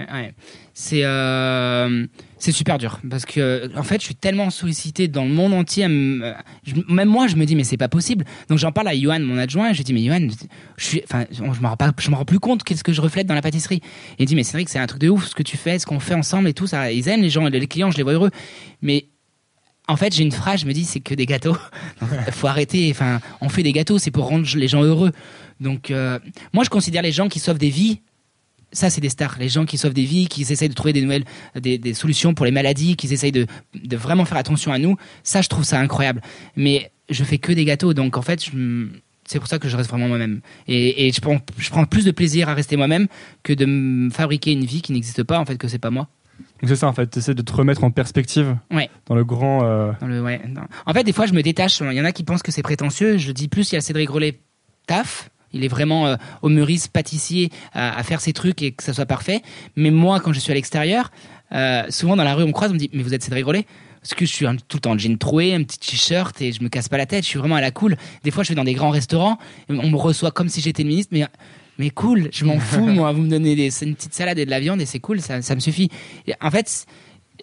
C'est 0.76 1.04
euh, 1.04 2.08
c'est 2.40 2.52
super 2.52 2.80
dur 2.80 3.00
parce 3.08 3.26
que 3.26 3.70
en 3.78 3.84
fait 3.84 4.02
je 4.02 4.06
suis 4.06 4.16
tellement 4.16 4.50
sollicité 4.50 5.08
dans 5.08 5.24
le 5.24 5.30
monde 5.30 5.54
entier 5.54 5.88
même 5.88 7.10
moi 7.10 7.28
je 7.28 7.36
me 7.36 7.46
dis 7.46 7.56
mais 7.56 7.64
c'est 7.64 7.78
pas 7.78 7.88
possible 7.88 8.26
donc 8.50 8.58
j'en 8.58 8.72
parle 8.72 8.88
à 8.88 9.00
Johan 9.00 9.20
mon 9.20 9.38
adjoint 9.38 9.72
je 9.72 9.78
lui 9.78 9.84
dis 9.84 9.94
mais 9.94 10.04
Johan 10.04 10.28
je 10.78 10.84
suis 10.84 11.04
je 11.32 11.44
me 11.44 11.68
rends 11.68 11.78
pas 11.78 11.92
je 12.00 12.10
me 12.10 12.16
rends 12.16 12.26
plus 12.26 12.40
compte 12.40 12.64
qu'est-ce 12.64 12.84
que 12.84 12.92
je 12.92 13.02
reflète 13.02 13.28
dans 13.28 13.36
la 13.36 13.44
pâtisserie 13.44 13.82
et 14.18 14.24
il 14.24 14.26
dit 14.26 14.36
mais 14.36 14.44
que 14.44 14.72
c'est 14.72 14.80
un 14.80 14.88
truc 14.88 15.00
de 15.00 15.10
ouf 15.10 15.28
ce 15.28 15.36
que 15.36 15.44
tu 15.44 15.58
fais 15.58 15.78
ce 15.78 15.86
qu'on 15.86 16.00
fait 16.00 16.16
ensemble 16.16 16.48
et 16.48 16.54
tout 16.56 16.66
ça 16.66 16.92
ils 16.92 17.08
aiment 17.08 17.22
les 17.22 17.30
gens 17.30 17.46
les 17.46 17.68
clients 17.68 17.92
je 17.92 17.98
les 17.98 18.04
vois 18.04 18.14
heureux 18.14 18.32
mais 18.82 19.06
en 19.90 19.98
fait, 19.98 20.16
j'ai 20.16 20.24
une 20.24 20.32
phrase, 20.32 20.62
je 20.62 20.66
me 20.66 20.72
dis, 20.72 20.86
c'est 20.86 21.02
que 21.02 21.14
des 21.14 21.26
gâteaux. 21.26 21.58
Faut 22.32 22.48
arrêter. 22.48 22.88
Enfin, 22.90 23.20
on 23.42 23.50
fait 23.50 23.64
des 23.64 23.74
gâteaux, 23.74 24.00
c'est 24.00 24.12
pour 24.12 24.28
rendre 24.28 24.48
les 24.56 24.68
gens 24.70 24.82
heureux. 24.82 25.12
Donc, 25.60 25.92
euh, 25.92 26.20
moi, 26.54 26.64
je 26.64 26.70
considère 26.70 27.02
les 27.02 27.12
gens 27.12 27.28
qui 27.28 27.40
sauvent 27.40 27.58
des 27.58 27.70
vies 27.70 28.00
ça, 28.74 28.90
c'est 28.90 29.02
des 29.02 29.10
stars. 29.10 29.38
Les 29.40 29.50
gens 29.50 29.66
qui 29.66 29.78
sauvent 29.78 29.94
des 29.94 30.04
vies, 30.04 30.28
qui 30.28 30.42
essayent 30.42 30.70
de 30.70 30.74
trouver 30.74 30.94
des 30.94 31.02
nouvelles, 31.02 31.24
des, 31.56 31.94
solutions 31.94 32.34
pour 32.34 32.46
les 32.46 32.52
maladies, 32.52 32.96
qui 32.96 33.12
essayent 33.12 33.32
de, 33.32 33.48
vraiment 33.96 34.26
faire 34.26 34.38
attention 34.38 34.74
à 34.74 34.80
nous. 34.80 34.98
Ça, 35.24 35.42
je 35.42 35.48
trouve 35.48 35.64
ça 35.64 35.80
incroyable. 35.80 36.22
Mais 36.56 36.92
je 37.10 37.24
fais 37.24 37.38
que 37.38 37.52
des 37.54 37.66
gâteaux, 37.66 37.94
donc 37.94 38.18
en 38.18 38.22
fait, 38.22 38.50
c'est 39.26 39.40
pour 39.40 39.48
ça 39.48 39.60
que 39.60 39.70
je 39.70 39.78
reste 39.78 39.90
vraiment 39.90 40.08
moi-même. 40.08 40.42
Et, 40.68 41.12
je, 41.12 41.22
prends, 41.22 41.40
je 41.58 41.70
prends 41.70 41.86
plus 41.86 42.06
de 42.06 42.12
plaisir 42.12 42.50
à 42.50 42.54
rester 42.54 42.76
moi-même 42.76 43.08
que 43.44 43.54
de 43.54 43.66
me 43.66 44.10
fabriquer 44.10 44.52
une 44.52 44.66
vie 44.66 44.82
qui 44.82 44.92
n'existe 44.92 45.24
pas, 45.24 45.40
en 45.40 45.46
fait, 45.46 45.58
que 45.58 45.68
c'est 45.68 45.80
pas 45.80 45.92
moi. 45.92 46.10
Donc 46.62 46.70
c'est 46.70 46.78
ça, 46.78 46.88
en 46.88 46.94
fait, 46.94 47.10
tu 47.10 47.20
essaies 47.20 47.36
de 47.36 47.42
te 47.42 47.54
remettre 47.54 47.84
en 47.84 47.92
perspective 47.92 48.58
dans 49.06 49.16
le 49.16 49.24
grand. 49.24 49.64
Euh, 49.64 49.92
en 50.86 50.94
fait, 50.94 51.04
des 51.04 51.14
fois, 51.14 51.26
je 51.26 51.34
me 51.34 51.44
détache. 51.44 51.80
Il 51.82 51.94
y 51.94 52.02
en 52.02 52.06
a 52.06 52.12
qui 52.12 52.24
pensent 52.24 52.42
que 52.42 52.52
c'est 52.52 52.64
prétentieux. 52.64 53.18
Je 53.18 53.32
dis 53.32 53.48
plus, 53.48 53.72
il 53.72 53.76
y 53.76 53.78
a 53.78 53.82
Cédric 53.82 54.08
Grolet 54.08 54.40
taf 54.88 55.30
il 55.54 55.64
est 55.64 55.68
vraiment 55.68 56.08
euh, 56.08 56.16
au 56.42 56.50
Meurice 56.50 56.88
pâtissier 56.88 57.50
à, 57.74 58.02
faire 58.04 58.22
ses 58.22 58.34
trucs 58.34 58.62
et 58.62 58.72
que 58.72 58.84
ça 58.84 58.94
soit 58.94 59.06
parfait. 59.06 59.42
Mais 59.76 59.92
moi, 59.92 60.20
quand 60.20 60.34
je 60.34 60.40
suis 60.40 60.52
à 60.52 60.56
l'extérieur, 60.56 61.12
euh, 61.54 61.84
souvent 61.90 62.16
dans 62.16 62.24
la 62.24 62.36
rue, 62.36 62.44
on 62.44 62.48
me 62.48 62.54
croise, 62.54 62.72
on 62.72 62.74
me 62.74 62.80
dit 62.80 62.90
Mais 62.94 63.04
vous 63.04 63.14
êtes 63.14 63.24
Cédric 63.24 63.46
Rollet 63.46 63.66
parce 64.02 64.16
que 64.16 64.26
je 64.26 64.34
suis 64.34 64.46
tout 64.68 64.78
le 64.78 64.80
temps 64.82 64.92
en 64.92 64.98
jean 64.98 65.18
troué, 65.18 65.54
un 65.54 65.64
petit 65.64 65.80
t-shirt 65.80 66.42
et 66.42 66.52
je 66.52 66.62
me 66.62 66.68
casse 66.68 66.90
pas 66.90 66.98
la 66.98 67.06
tête. 67.06 67.24
Je 67.24 67.30
suis 67.30 67.40
vraiment 67.40 67.56
à 67.56 67.62
la 67.62 67.72
cool. 67.72 67.96
Des 68.24 68.32
fois, 68.32 68.44
je 68.44 68.50
vais 68.50 68.56
dans 68.56 68.66
des 68.66 68.74
grands 68.74 68.90
restaurants, 68.90 69.38
on 69.70 69.90
me 69.90 69.96
reçoit 69.96 70.32
comme 70.32 70.50
si 70.50 70.60
j'étais 70.60 70.84
le 70.84 70.90
ministre, 70.90 71.12
mais 71.14 71.26
mais 71.80 71.90
cool, 71.90 72.30
je 72.32 72.46
m'en 72.46 72.60
fous 72.60 72.86
moi. 72.86 73.12
Vous 73.14 73.22
me 73.22 73.30
donnez 73.30 73.56
des, 73.56 73.84
une 73.84 73.96
petite 73.96 74.14
salade 74.14 74.38
et 74.38 74.46
de 74.46 74.50
la 74.50 74.60
viande 74.60 74.82
et 74.82 74.86
c'est 74.86 75.00
cool, 75.00 75.22
ça, 75.22 75.42
ça 75.42 75.56
me 75.56 75.60
suffit. 75.60 75.90
en 76.42 76.52
fait, 76.52 76.86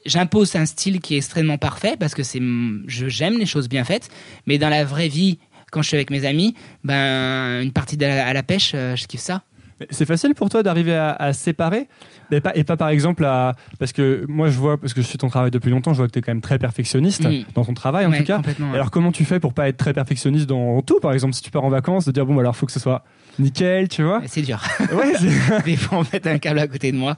j'impose 0.06 0.54
un 0.56 0.66
style 0.66 1.00
qui 1.00 1.14
est 1.14 1.18
extrêmement 1.18 1.58
parfait 1.58 1.96
parce 1.98 2.14
que 2.14 2.22
c'est, 2.22 2.40
j'aime 2.86 3.38
les 3.38 3.46
choses 3.46 3.68
bien 3.68 3.84
faites, 3.84 4.08
mais 4.46 4.58
dans 4.58 4.68
la 4.68 4.84
vraie 4.84 5.08
vie 5.08 5.38
quand 5.70 5.82
je 5.82 5.88
suis 5.88 5.96
avec 5.96 6.10
mes 6.10 6.24
amis, 6.24 6.54
ben, 6.84 7.62
une 7.62 7.72
partie 7.72 8.02
à 8.04 8.32
la 8.32 8.42
pêche, 8.42 8.72
euh, 8.74 8.96
je 8.96 9.06
kiffe 9.06 9.20
ça. 9.20 9.42
C'est 9.88 10.04
facile 10.04 10.34
pour 10.34 10.50
toi 10.50 10.62
d'arriver 10.62 10.94
à, 10.94 11.32
séparer? 11.32 11.88
Et 12.30 12.40
pas, 12.40 12.52
et 12.54 12.64
pas 12.64 12.76
par 12.76 12.90
exemple 12.90 13.24
à. 13.24 13.56
Parce 13.78 13.92
que 13.92 14.26
moi 14.28 14.50
je 14.50 14.58
vois, 14.58 14.78
parce 14.78 14.92
que 14.92 15.00
je 15.00 15.06
suis 15.06 15.16
ton 15.16 15.28
travail 15.28 15.50
depuis 15.50 15.70
longtemps, 15.70 15.94
je 15.94 15.98
vois 15.98 16.06
que 16.06 16.12
tu 16.12 16.18
es 16.18 16.22
quand 16.22 16.32
même 16.32 16.42
très 16.42 16.58
perfectionniste 16.58 17.24
mm. 17.24 17.44
dans 17.54 17.64
ton 17.64 17.72
travail 17.72 18.04
en 18.04 18.12
tout 18.12 18.24
cas. 18.24 18.42
Alors 18.74 18.90
comment 18.90 19.10
tu 19.10 19.24
fais 19.24 19.40
pour 19.40 19.54
pas 19.54 19.68
être 19.68 19.78
très 19.78 19.94
perfectionniste 19.94 20.46
dans 20.46 20.82
tout 20.82 21.00
Par 21.00 21.12
exemple, 21.12 21.32
si 21.32 21.42
tu 21.42 21.50
pars 21.50 21.64
en 21.64 21.70
vacances, 21.70 22.04
de 22.04 22.12
dire 22.12 22.26
bon, 22.26 22.34
bah, 22.34 22.42
alors 22.42 22.56
faut 22.56 22.66
que 22.66 22.72
ce 22.72 22.80
soit 22.80 23.04
nickel, 23.40 23.88
tu 23.88 24.02
vois 24.02 24.22
C'est 24.26 24.42
dur. 24.42 24.62
Ouais, 24.92 25.12
Des 25.64 25.76
fois, 25.76 25.98
on 25.98 26.04
met 26.12 26.26
un 26.26 26.38
câble 26.38 26.58
à 26.58 26.66
côté 26.66 26.92
de 26.92 26.96
moi. 26.96 27.16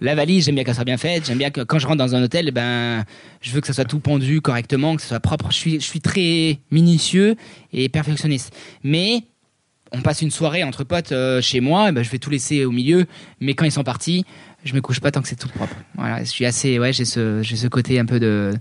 La 0.00 0.14
valise, 0.14 0.44
j'aime 0.46 0.54
bien 0.54 0.64
qu'elle 0.64 0.74
soit 0.74 0.84
bien 0.84 0.96
faite. 0.96 1.26
J'aime 1.26 1.38
bien 1.38 1.50
que 1.50 1.60
quand 1.62 1.78
je 1.78 1.86
rentre 1.86 1.98
dans 1.98 2.14
un 2.14 2.22
hôtel, 2.22 2.50
ben, 2.50 3.04
je 3.40 3.50
veux 3.52 3.60
que 3.60 3.66
ça 3.66 3.72
soit 3.72 3.84
tout 3.84 4.00
pendu 4.00 4.40
correctement, 4.40 4.96
que 4.96 5.02
ce 5.02 5.08
soit 5.08 5.20
propre. 5.20 5.48
Je 5.50 5.56
suis, 5.56 5.74
je 5.74 5.86
suis 5.86 6.00
très 6.00 6.58
minutieux 6.70 7.36
et 7.72 7.88
perfectionniste. 7.88 8.54
Mais 8.82 9.24
on 9.92 10.00
passe 10.02 10.22
une 10.22 10.30
soirée 10.30 10.64
entre 10.64 10.84
potes 10.84 11.12
euh, 11.12 11.40
chez 11.40 11.60
moi, 11.60 11.88
et 11.88 11.92
ben, 11.92 12.02
je 12.02 12.10
vais 12.10 12.18
tout 12.18 12.30
laisser 12.30 12.64
au 12.64 12.70
milieu. 12.70 13.06
Mais 13.40 13.54
quand 13.54 13.64
ils 13.64 13.72
sont 13.72 13.84
partis, 13.84 14.24
je 14.64 14.74
me 14.74 14.80
couche 14.80 15.00
pas 15.00 15.10
tant 15.10 15.22
que 15.22 15.28
c'est 15.28 15.36
tout 15.36 15.48
propre. 15.48 15.76
Voilà, 15.96 16.24
je 16.24 16.28
suis 16.28 16.46
assez, 16.46 16.78
ouais, 16.78 16.92
j'ai 16.92 17.04
ce, 17.04 17.42
j'ai 17.42 17.56
ce 17.56 17.68
côté 17.68 17.98
un 17.98 18.06
peu 18.06 18.18
de, 18.18 18.52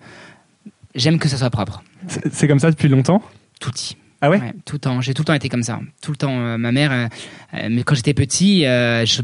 j'aime 0.96 1.20
que 1.20 1.30
ça 1.30 1.38
soit 1.38 1.50
propre. 1.50 1.84
C'est 2.32 2.48
comme 2.48 2.60
ça 2.60 2.70
depuis 2.70 2.90
longtemps? 2.90 3.24
Tout 3.60 3.72
ah 4.26 4.30
ouais, 4.30 4.40
Tout 4.64 4.78
le 4.78 4.80
temps. 4.80 5.02
J'ai 5.02 5.14
tout 5.14 5.24
le 5.24 5.26
temps 5.26 5.34
été 5.34 5.50
comme 5.50 5.64
ça. 5.64 5.82
Tout 6.02 6.12
le 6.12 6.16
temps. 6.16 6.40
Euh, 6.40 6.58
ma 6.58 6.72
mère, 6.72 6.94
euh, 6.94 7.08
euh, 7.56 7.68
mais 7.70 7.84
quand 7.84 7.94
j'étais 7.94 8.14
petit, 8.14 8.66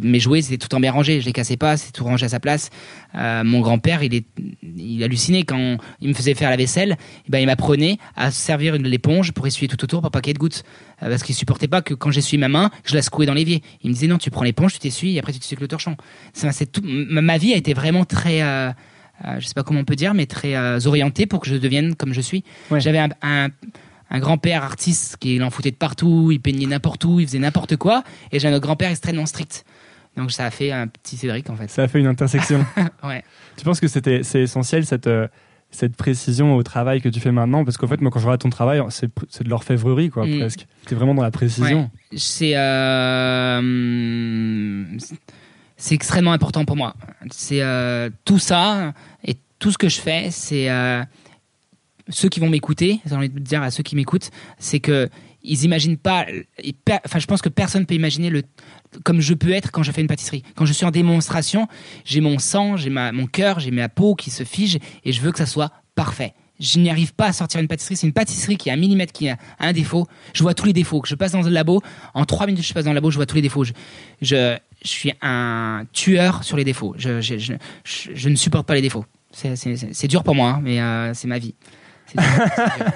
mes 0.02 0.20
jouets 0.20 0.42
c'était 0.42 0.58
tout 0.58 0.66
le 0.66 0.72
temps 0.72 0.82
bien 0.82 0.92
rangé. 0.92 1.22
Je 1.22 1.26
les 1.26 1.32
cassais 1.32 1.56
pas, 1.56 1.78
c'était 1.78 1.94
tout 1.94 2.04
rangé 2.04 2.26
à 2.26 2.30
sa 2.30 2.42
place. 2.42 2.70
mon 3.14 3.62
grand-père, 3.62 4.04
il 4.04 4.14
est, 4.14 4.26
il 4.76 5.02
hallucinait 5.02 5.44
quand 5.44 5.78
il 6.02 6.10
me 6.10 6.14
faisait 6.14 6.34
faire 6.34 6.50
la 6.50 6.58
vaisselle. 6.58 6.92
Et 6.92 6.96
eh 7.28 7.32
ben, 7.32 7.40
il 7.40 7.46
m'apprenait 7.46 7.98
à 8.18 8.30
servir 8.30 8.74
l'éponge 8.74 9.32
pour 9.32 9.48
essuyer 9.48 9.70
tout 9.70 9.82
autour 9.82 10.02
pour 10.02 10.12
pas 10.12 10.20
qu'il 10.20 10.32
y 10.32 10.32
ait 10.32 10.34
de 10.34 10.40
gouttes. 10.40 10.64
parce 11.00 11.24
qu'il 11.24 11.34
supportait 11.34 11.70
pas 11.70 11.82
que 11.82 11.94
quand 11.94 12.12
j'essuie 12.12 12.38
ma 12.38 12.50
main, 12.50 12.70
je 12.84 12.94
la 12.94 13.02
secouais 13.02 13.26
dans 13.26 13.34
l'évier. 13.34 13.64
Il 13.84 13.92
me 13.92 13.94
disait 13.94 14.08
non, 14.08 14.18
tu 14.18 14.32
prends 14.32 14.44
l'éponge, 14.44 14.74
tu 14.74 14.80
t'essuies 14.80 15.16
et 15.16 15.20
après 15.20 15.32
tu 15.32 15.40
t'essuies 15.40 15.56
avec 15.56 15.62
le 15.62 15.70
torchon. 15.70 15.96
C'est 16.34 16.70
tout. 16.74 16.82
Ma 16.84 17.38
vie 17.38 17.54
a 17.54 17.56
été 17.56 17.74
vraiment 17.74 18.04
très 18.04 18.42
je 19.38 19.46
sais 19.46 19.54
pas 19.54 19.64
comment 19.64 19.80
on 19.80 19.86
peut 19.86 19.96
dire, 19.96 20.14
mais 20.14 20.26
très 20.26 20.86
orienté 20.88 21.26
pour 21.26 21.40
que 21.40 21.48
je 21.48 21.56
devienne 21.56 21.96
comme 21.96 22.12
je 22.12 22.22
suis. 22.22 22.44
J'avais 22.70 23.00
un, 23.00 23.10
un 23.22 23.48
grand-père 24.18 24.64
artiste 24.64 25.18
qui 25.18 25.42
en 25.44 25.52
foutait 25.52 25.70
de 25.70 25.76
partout, 25.76 26.32
il 26.32 26.40
peignait 26.40 26.66
n'importe 26.66 27.06
où, 27.06 27.20
il 27.20 27.28
faisait 27.28 27.38
n'importe 27.38 27.76
quoi, 27.76 28.04
et 28.32 28.40
j'ai 28.40 28.48
un 28.48 28.54
autre 28.54 28.64
grand-père 28.64 28.90
extrêmement 28.90 29.28
strict. 29.28 29.64
Donc 30.18 30.32
ça 30.32 30.46
a 30.46 30.52
fait 30.52 30.72
un 30.72 30.88
petit 30.88 31.18
Cédric 31.18 31.50
en 31.50 31.56
fait. 31.56 31.70
Ça 31.70 31.84
a 31.84 31.88
fait 31.88 32.00
une 32.00 32.08
intersection. 32.08 32.66
ouais. 33.04 33.24
Tu 33.58 33.64
penses 33.64 33.80
que 33.80 33.88
c'était 33.88 34.24
c'est 34.24 34.42
essentiel 34.42 34.86
cette 34.86 35.08
euh, 35.08 35.28
cette 35.72 35.96
précision 35.96 36.56
au 36.56 36.64
travail 36.64 37.00
que 37.00 37.10
tu 37.10 37.20
fais 37.20 37.32
maintenant? 37.32 37.64
Parce 37.64 37.78
qu'en 37.78 37.88
fait 37.88 38.02
moi 38.02 38.10
quand 38.12 38.20
je 38.20 38.26
regarde 38.26 38.42
ton 38.42 38.50
travail 38.50 38.82
c'est 38.90 39.44
de 39.44 39.50
l'orfèvrerie 39.50 40.10
quoi 40.10 40.26
mm. 40.26 40.40
presque. 40.40 40.66
Tu 40.88 40.94
es 40.94 40.98
vraiment 40.98 41.14
dans 41.14 41.22
la 41.24 41.32
précision. 41.32 41.90
C'est 42.16 42.58
euh, 42.58 43.62
c'est 45.78 45.96
extrêmement 45.96 46.34
important 46.34 46.66
pour 46.66 46.76
moi. 46.76 46.96
C'est 47.32 47.62
euh, 47.62 48.10
tout 48.26 48.40
ça 48.40 48.94
et 49.24 49.38
tout 49.60 49.72
ce 49.72 49.78
que 49.78 49.90
je 49.90 50.02
fais 50.02 50.32
c'est 50.32 50.70
ceux 52.10 52.30
qui 52.30 52.40
vont 52.40 52.50
m'écouter, 52.50 53.00
j'ai 53.06 53.16
envie 53.16 53.30
de 53.30 53.40
dire 53.40 53.62
à 53.62 53.72
ceux 53.72 53.84
qui 53.84 53.96
m'écoutent, 53.96 54.32
c'est 54.58 54.80
que 54.80 55.10
ils 55.42 55.64
imaginent 55.64 55.98
pas. 55.98 56.26
Enfin, 57.06 57.20
je 57.20 57.26
pense 57.26 57.42
que 57.42 57.50
personne 57.50 57.86
peut 57.86 57.96
imaginer 57.96 58.30
le 58.30 58.44
comme 59.04 59.22
je 59.22 59.34
peux 59.34 59.52
être 59.52 59.72
quand 59.72 59.84
je 59.84 59.92
fais 59.92 60.02
une 60.02 60.08
pâtisserie. 60.08 60.44
Quand 60.56 60.66
je 60.66 60.74
suis 60.74 60.86
en 60.86 60.92
démonstration, 60.92 61.68
j'ai 62.06 62.22
mon 62.22 62.40
sang, 62.40 62.76
j'ai 62.76 62.90
mon 62.90 63.28
cœur, 63.28 63.60
j'ai 63.60 63.72
ma 63.72 63.90
peau 63.90 64.16
qui 64.16 64.32
se 64.32 64.44
fige 64.44 64.80
et 65.06 65.12
je 65.12 65.22
veux 65.22 65.32
que 65.32 65.38
ça 65.38 65.46
soit 65.46 65.72
parfait. 65.96 66.34
Je 66.60 66.78
n'y 66.80 66.90
arrive 66.90 67.14
pas 67.14 67.28
à 67.28 67.34
sortir 67.34 67.62
une 67.62 67.70
pâtisserie. 67.70 67.96
C'est 67.96 68.08
une 68.08 68.14
pâtisserie 68.14 68.58
qui 68.58 68.70
a 68.70 68.74
un 68.74 68.76
millimètre, 68.76 69.14
qui 69.14 69.30
a 69.30 69.38
un 69.60 69.72
défaut. 69.72 70.08
Je 70.34 70.44
vois 70.44 70.54
tous 70.54 70.66
les 70.66 70.74
défauts. 70.74 71.02
Je 71.06 71.16
passe 71.16 71.32
dans 71.32 71.42
le 71.42 71.50
labo, 71.50 71.82
en 72.14 72.26
trois 72.26 72.48
minutes, 72.48 72.66
je 72.66 72.74
passe 72.74 72.84
dans 72.84 72.92
le 72.92 72.96
labo, 72.96 73.12
je 73.12 73.16
vois 73.16 73.26
tous 73.26 73.38
les 73.38 73.42
défauts. 73.42 73.64
Je, 73.64 73.72
je, 74.22 74.58
suis 74.84 75.14
un 75.22 75.86
tueur 75.94 76.44
sur 76.44 76.58
les 76.58 76.66
défauts. 76.66 76.96
Je, 76.98 77.22
je, 77.22 77.38
je, 77.86 78.30
ne 78.30 78.36
supporte 78.36 78.68
pas 78.68 78.76
les 78.76 78.82
défauts. 78.82 79.06
C'est 79.32 80.08
dur 80.08 80.24
pour 80.24 80.36
moi, 80.36 80.50
hein, 80.50 80.62
mais 80.62 80.82
euh, 80.82 81.14
c'est 81.14 81.28
ma 81.28 81.40
vie. 81.40 81.54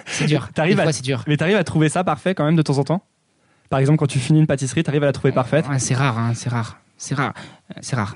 C'est 0.07 0.25
dur. 0.25 0.49
C'est 0.51 0.63
dur. 0.65 0.91
dur. 1.03 1.23
Mais 1.27 1.37
t'arrives 1.37 1.57
à 1.57 1.63
trouver 1.63 1.89
ça 1.89 2.03
parfait 2.03 2.35
quand 2.35 2.45
même 2.45 2.55
de 2.55 2.61
temps 2.61 2.77
en 2.77 2.83
temps? 2.83 3.03
Par 3.69 3.79
exemple, 3.79 3.97
quand 3.97 4.07
tu 4.07 4.19
finis 4.19 4.39
une 4.39 4.47
pâtisserie, 4.47 4.83
t'arrives 4.83 5.03
à 5.03 5.07
la 5.07 5.13
trouver 5.13 5.33
parfaite? 5.33 5.65
C'est 5.79 5.95
rare, 5.95 6.17
hein, 6.17 6.33
c'est 6.35 6.49
rare. 6.49 6.79
C'est 6.97 7.15
rare. 7.15 7.33
C'est 7.81 7.95
rare. 7.95 8.15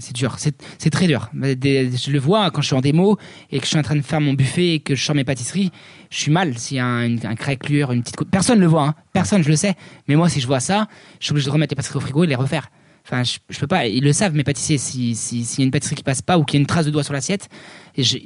c'est 0.00 0.14
dur, 0.14 0.36
c'est 0.38 0.90
très 0.90 1.06
dur. 1.06 1.30
Je 1.32 2.10
le 2.10 2.18
vois 2.18 2.50
quand 2.50 2.60
je 2.60 2.66
suis 2.66 2.76
en 2.76 2.80
démo 2.80 3.16
et 3.50 3.58
que 3.58 3.64
je 3.64 3.70
suis 3.70 3.78
en 3.78 3.82
train 3.82 3.96
de 3.96 4.02
faire 4.02 4.20
mon 4.20 4.34
buffet 4.34 4.74
et 4.74 4.80
que 4.80 4.94
je 4.94 5.04
sors 5.04 5.14
mes 5.14 5.24
pâtisseries, 5.24 5.70
je 6.10 6.18
suis 6.18 6.32
mal 6.32 6.58
s'il 6.58 6.78
y 6.78 6.80
a 6.80 6.86
un, 6.86 7.16
un 7.18 7.36
craquelure, 7.36 7.92
une 7.92 8.02
petite. 8.02 8.16
Personne 8.30 8.56
ne 8.56 8.62
le 8.62 8.66
voit, 8.66 8.88
hein. 8.88 8.94
personne, 9.12 9.42
je 9.42 9.48
le 9.48 9.56
sais. 9.56 9.74
Mais 10.08 10.16
moi, 10.16 10.28
si 10.28 10.40
je 10.40 10.46
vois 10.46 10.60
ça, 10.60 10.88
je 11.20 11.26
suis 11.26 11.32
obligé 11.32 11.46
de 11.46 11.52
remettre 11.52 11.72
les 11.72 11.76
pâtisseries 11.76 11.98
au 11.98 12.00
frigo 12.00 12.24
et 12.24 12.26
les 12.26 12.34
refaire. 12.34 12.68
Enfin, 13.08 13.22
je, 13.22 13.38
je, 13.50 13.60
peux 13.60 13.68
pas. 13.68 13.86
Ils 13.86 14.02
le 14.02 14.12
savent, 14.12 14.34
mes 14.34 14.42
pâtissiers. 14.42 14.78
S'il 14.78 15.14
si, 15.14 15.44
y 15.58 15.62
a 15.62 15.64
une 15.64 15.70
pâtisserie 15.70 15.94
qui 15.94 16.02
passe 16.02 16.22
pas 16.22 16.38
ou 16.38 16.44
qu'il 16.44 16.58
y 16.58 16.60
a 16.60 16.62
une 16.62 16.66
trace 16.66 16.86
de 16.86 16.90
doigt 16.90 17.04
sur 17.04 17.12
l'assiette, 17.12 17.48
je, 17.96 18.18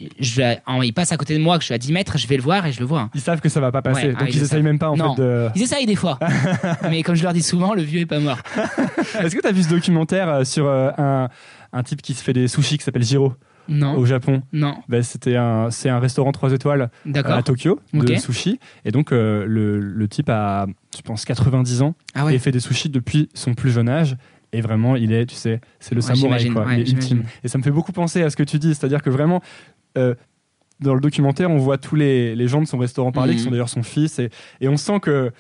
ils 0.83 0.93
passent 0.95 1.13
à 1.13 1.19
côté 1.19 1.37
de 1.37 1.43
moi, 1.43 1.57
que 1.57 1.63
je 1.63 1.67
suis 1.67 1.75
à 1.75 1.79
10 1.79 1.93
mètres, 1.93 2.17
je 2.17 2.27
vais 2.27 2.37
le 2.37 2.43
voir 2.43 2.65
et 2.67 2.73
je 2.73 2.81
le 2.81 2.87
vois. 2.87 3.11
Ils 3.15 3.21
savent 3.21 3.41
que 3.41 3.51
ça 3.51 3.61
va 3.61 3.71
pas 3.71 3.83
passer, 3.83 4.13
donc 4.13 4.35
ils, 4.35 4.43
essayent 4.43 4.63
même 4.63 4.79
pas 4.79 4.89
en 4.89 4.97
fait 4.97 5.23
de. 5.23 5.49
Ils 5.55 5.63
essayent 5.63 5.87
des 5.87 5.97
fois, 5.97 6.19
mais 6.91 7.03
comme 7.03 7.15
je 7.15 7.23
leur 7.23 7.35
dis 7.35 7.43
souvent, 7.43 7.75
le 7.75 7.83
vieux 7.83 8.01
est 8.01 8.07
pas 8.07 8.21
mort. 8.21 8.39
Est-ce 9.21 9.37
que 9.37 9.41
tu 9.43 9.47
as 9.47 9.53
vu 9.53 9.63
ce 9.63 9.69
documentaire 9.69 10.29
euh, 10.29 10.45
sur 10.45 10.67
euh, 10.67 10.91
un, 10.97 11.29
un 11.75 11.83
type 11.83 12.01
qui 12.01 12.15
se 12.15 12.23
fait 12.23 12.33
des 12.33 12.49
sushis 12.49 12.79
qui 12.79 12.85
s'appelle 12.85 13.05
Jiro? 13.05 13.35
Non. 13.69 13.97
au 13.97 14.05
Japon. 14.05 14.43
Non. 14.53 14.79
Ben, 14.89 15.01
c'était 15.05 15.37
un, 15.37 15.71
c'est 15.71 15.89
un 15.89 16.01
restaurant 16.01 16.33
3 16.33 16.55
étoiles 16.55 16.91
à 17.15 17.43
Tokyo 17.45 17.79
de 17.93 18.17
sushi. 18.17 18.59
Et 18.85 18.91
donc, 18.91 19.13
euh, 19.13 19.45
le, 19.47 19.79
le, 19.79 20.09
type 20.09 20.29
a, 20.29 20.67
je 20.97 21.03
pense, 21.03 21.25
90 21.25 21.83
ans 21.83 21.95
ah 22.15 22.33
et 22.33 22.39
fait 22.41 22.51
des 22.51 22.59
sushis 22.59 22.89
depuis 22.89 23.29
son 23.33 23.55
plus 23.55 23.71
jeune 23.71 23.89
âge. 23.89 24.17
Et 24.53 24.61
vraiment, 24.61 24.97
il 24.97 25.13
est, 25.13 25.27
tu 25.27 25.37
sais, 25.37 25.61
c'est 25.79 25.95
le 25.95 26.01
samouraï, 26.01 26.49
quoi. 26.49 26.67
il 26.73 26.81
est 26.81 26.91
ultime. 26.91 27.23
Et 27.45 27.49
ça 27.49 27.59
me 27.59 27.63
fait 27.63 27.71
beaucoup 27.71 27.93
penser 27.93 28.23
à 28.23 28.31
ce 28.31 28.37
que 28.37 28.43
tu 28.43 28.59
dis, 28.59 28.75
c'est-à-dire 28.75 29.03
que 29.03 29.11
vraiment, 29.11 29.41
euh, 29.97 30.15
dans 30.81 30.95
le 30.95 31.01
documentaire, 31.01 31.51
on 31.51 31.59
voit 31.59 31.79
tous 31.79 31.95
les, 31.95 32.35
les 32.35 32.49
gens 32.49 32.61
de 32.61 32.67
son 32.67 32.79
restaurant 32.79 33.13
parler, 33.13 33.35
qui 33.35 33.41
mhm. 33.41 33.45
sont 33.45 33.51
d'ailleurs 33.51 33.69
son 33.69 33.83
fils, 33.83 34.19
et, 34.19 34.31
et 34.61 34.69
on 34.69 34.77
sent 34.77 35.01
que 35.01 35.31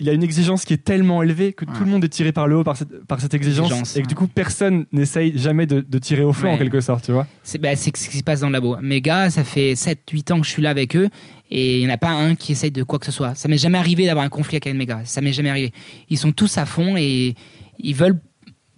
il 0.00 0.08
a 0.08 0.12
une 0.12 0.22
exigence 0.22 0.64
qui 0.64 0.74
est 0.74 0.84
tellement 0.84 1.24
élevée 1.24 1.52
que 1.52 1.64
tout 1.64 1.82
le 1.84 1.90
monde 1.90 2.04
est 2.04 2.08
tiré 2.08 2.30
par 2.30 2.46
le 2.46 2.56
haut 2.56 2.62
par 2.62 2.76
cette, 2.76 3.04
par 3.06 3.20
cette 3.20 3.34
exigence, 3.34 3.96
et 3.96 4.02
que 4.02 4.06
du 4.06 4.14
coup 4.14 4.28
personne 4.28 4.86
n'essaye 4.92 5.36
jamais 5.36 5.66
de, 5.66 5.80
de, 5.80 5.98
tirer 5.98 6.22
au 6.22 6.32
fond 6.32 6.50
en 6.50 6.56
quelque 6.56 6.80
sorte, 6.80 7.04
tu 7.04 7.12
vois. 7.12 7.26
C'est 7.42 7.58
bah, 7.58 7.74
ce 7.74 7.90
qui 7.90 8.18
se 8.18 8.22
passe 8.22 8.40
dans 8.40 8.46
le 8.46 8.52
labo. 8.52 8.76
Mes 8.80 9.00
gars, 9.00 9.28
ça 9.28 9.42
fait 9.42 9.72
7-8 9.72 10.32
ans 10.32 10.40
que 10.40 10.46
je 10.46 10.50
suis 10.50 10.62
là 10.62 10.70
avec 10.70 10.94
eux 10.94 11.08
et 11.50 11.78
il 11.78 11.84
n'y 11.84 11.90
en 11.90 11.94
a 11.94 11.98
pas 11.98 12.10
un 12.10 12.36
qui 12.36 12.52
essaye 12.52 12.70
de 12.70 12.84
quoi 12.84 13.00
que 13.00 13.06
ce 13.06 13.12
soit. 13.12 13.34
Ça 13.34 13.48
m'est 13.48 13.58
jamais 13.58 13.78
arrivé 13.78 14.06
d'avoir 14.06 14.24
un 14.24 14.28
conflit 14.28 14.56
avec 14.56 14.68
un 14.68 14.72
de 14.72 14.78
mes 14.78 14.86
gars. 14.86 15.00
Ça 15.02 15.20
m'est 15.20 15.32
jamais 15.32 15.50
arrivé. 15.50 15.72
Ils 16.08 16.18
sont 16.18 16.30
tous 16.30 16.58
à 16.58 16.66
fond 16.66 16.96
et 16.96 17.34
ils 17.78 17.94
veulent 17.94 18.20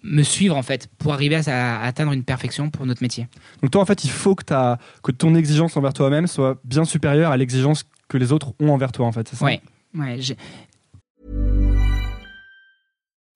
me 0.03 0.23
suivre 0.23 0.57
en 0.57 0.63
fait 0.63 0.89
pour 0.99 1.13
arriver 1.13 1.41
à, 1.47 1.83
atteindre 1.83 2.13
une 2.13 2.25
perfection 2.25 2.71
pour 2.71 2.87
notre 2.87 3.03
métier. 3.03 3.29
Donc 3.63 3.71
toi 3.71 3.83
en 3.83 3.85
fait 3.85 4.05
il 4.05 4.11
faut 4.11 4.35
que, 4.35 4.53
as, 4.53 4.79
que 5.03 5.13
ton 5.13 5.35
exigence 5.35 5.77
envers 5.77 5.93
toi-même 5.93 6.27
soit 6.27 6.61
bien 6.65 6.85
supérieure 6.85 7.31
à 7.31 7.37
l'exigence 7.37 7.85
que 8.09 8.17
les 8.17 8.33
autres 8.33 8.55
ont 8.61 8.71
envers 8.71 8.93
toi 8.93 9.07
en 9.07 9.13
fait, 9.13 9.29
c'est 9.29 9.37
ça? 9.37 9.45
Ouais. 9.45 9.61
ouais 9.97 10.19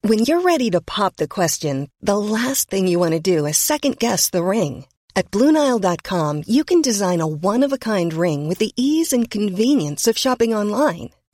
When 0.03 0.19
you're 0.19 0.41
ready 0.41 0.69
to 0.69 0.81
pop 0.81 1.15
the 1.15 1.27
question, 1.27 1.87
the 2.01 2.17
last 2.17 2.69
thing 2.69 2.87
you 2.87 2.99
want 2.99 3.13
to 3.13 3.19
do 3.19 3.47
is 3.47 3.57
second 3.57 3.97
guess 3.97 4.29
the 4.29 4.43
ring. 4.43 4.85
At 5.15 5.31
BlueNile.com 5.31 6.43
you 6.47 6.63
can 6.63 6.81
design 6.81 7.21
a 7.21 7.27
one-of-a-kind 7.27 8.13
ring 8.13 8.47
with 8.47 8.57
the 8.57 8.71
ease 8.75 9.13
and 9.13 9.29
convenience 9.29 10.07
of 10.07 10.17
shopping 10.17 10.53
online. 10.53 11.11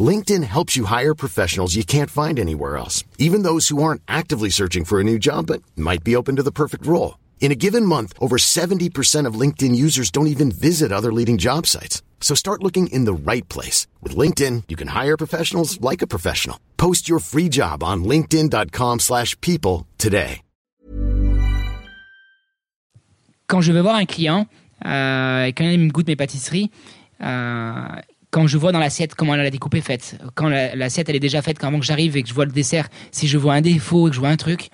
LinkedIn 0.00 0.44
helps 0.44 0.76
you 0.76 0.84
hire 0.84 1.14
professionals 1.14 1.74
you 1.74 1.84
can't 1.84 2.10
find 2.10 2.38
anywhere 2.38 2.76
else, 2.76 3.02
even 3.18 3.42
those 3.42 3.68
who 3.68 3.82
aren't 3.82 4.02
actively 4.06 4.50
searching 4.50 4.84
for 4.84 5.00
a 5.00 5.04
new 5.04 5.18
job 5.18 5.46
but 5.46 5.62
might 5.76 6.04
be 6.04 6.14
open 6.14 6.36
to 6.36 6.42
the 6.44 6.52
perfect 6.52 6.86
role. 6.86 7.18
In 7.40 7.50
a 7.50 7.56
given 7.56 7.84
month, 7.84 8.12
over 8.20 8.36
70% 8.36 9.26
of 9.26 9.34
LinkedIn 9.34 9.74
users 9.74 10.12
don't 10.12 10.28
even 10.28 10.52
visit 10.52 10.92
other 10.92 11.12
leading 11.12 11.38
job 11.38 11.66
sites. 11.66 12.02
So 12.20 12.36
start 12.36 12.62
looking 12.62 12.86
in 12.92 13.06
the 13.06 13.14
right 13.14 13.48
place. 13.48 13.88
With 14.00 14.14
LinkedIn, 14.14 14.64
you 14.68 14.76
can 14.76 14.88
hire 14.88 15.16
professionals 15.16 15.80
like 15.80 16.02
a 16.02 16.06
professional. 16.06 16.60
Post 16.76 17.08
your 17.08 17.18
free 17.18 17.48
job 17.48 17.82
on 17.82 18.04
linkedin.com 18.04 19.00
slash 19.00 19.34
people 19.40 19.88
today. 19.98 20.42
Quand 23.48 23.62
je 23.62 23.72
vais 23.72 23.82
voir 23.82 23.96
un 23.96 24.06
client, 24.06 24.46
euh, 24.84 25.46
et 25.46 25.52
quand 25.52 25.64
il 25.64 25.80
me 25.80 25.90
goûte 25.90 26.06
mes 26.06 26.14
pâtisseries, 26.14 26.70
euh, 27.20 27.96
quand 28.30 28.46
je 28.46 28.58
vois 28.58 28.72
dans 28.72 28.78
l'assiette 28.78 29.14
comment 29.14 29.36
la 29.36 29.50
découpe 29.50 29.74
est 29.74 29.80
faite, 29.80 30.18
quand 30.34 30.48
l'assiette 30.48 31.08
elle 31.08 31.16
est 31.16 31.20
déjà 31.20 31.42
faite, 31.42 31.58
quand 31.58 31.68
avant 31.68 31.80
que 31.80 31.86
j'arrive 31.86 32.16
et 32.16 32.22
que 32.22 32.28
je 32.28 32.34
vois 32.34 32.44
le 32.44 32.52
dessert, 32.52 32.88
si 33.10 33.28
je 33.28 33.38
vois 33.38 33.54
un 33.54 33.60
défaut 33.60 34.08
et 34.08 34.10
que 34.10 34.14
je 34.14 34.20
vois 34.20 34.28
un 34.28 34.36
truc, 34.36 34.70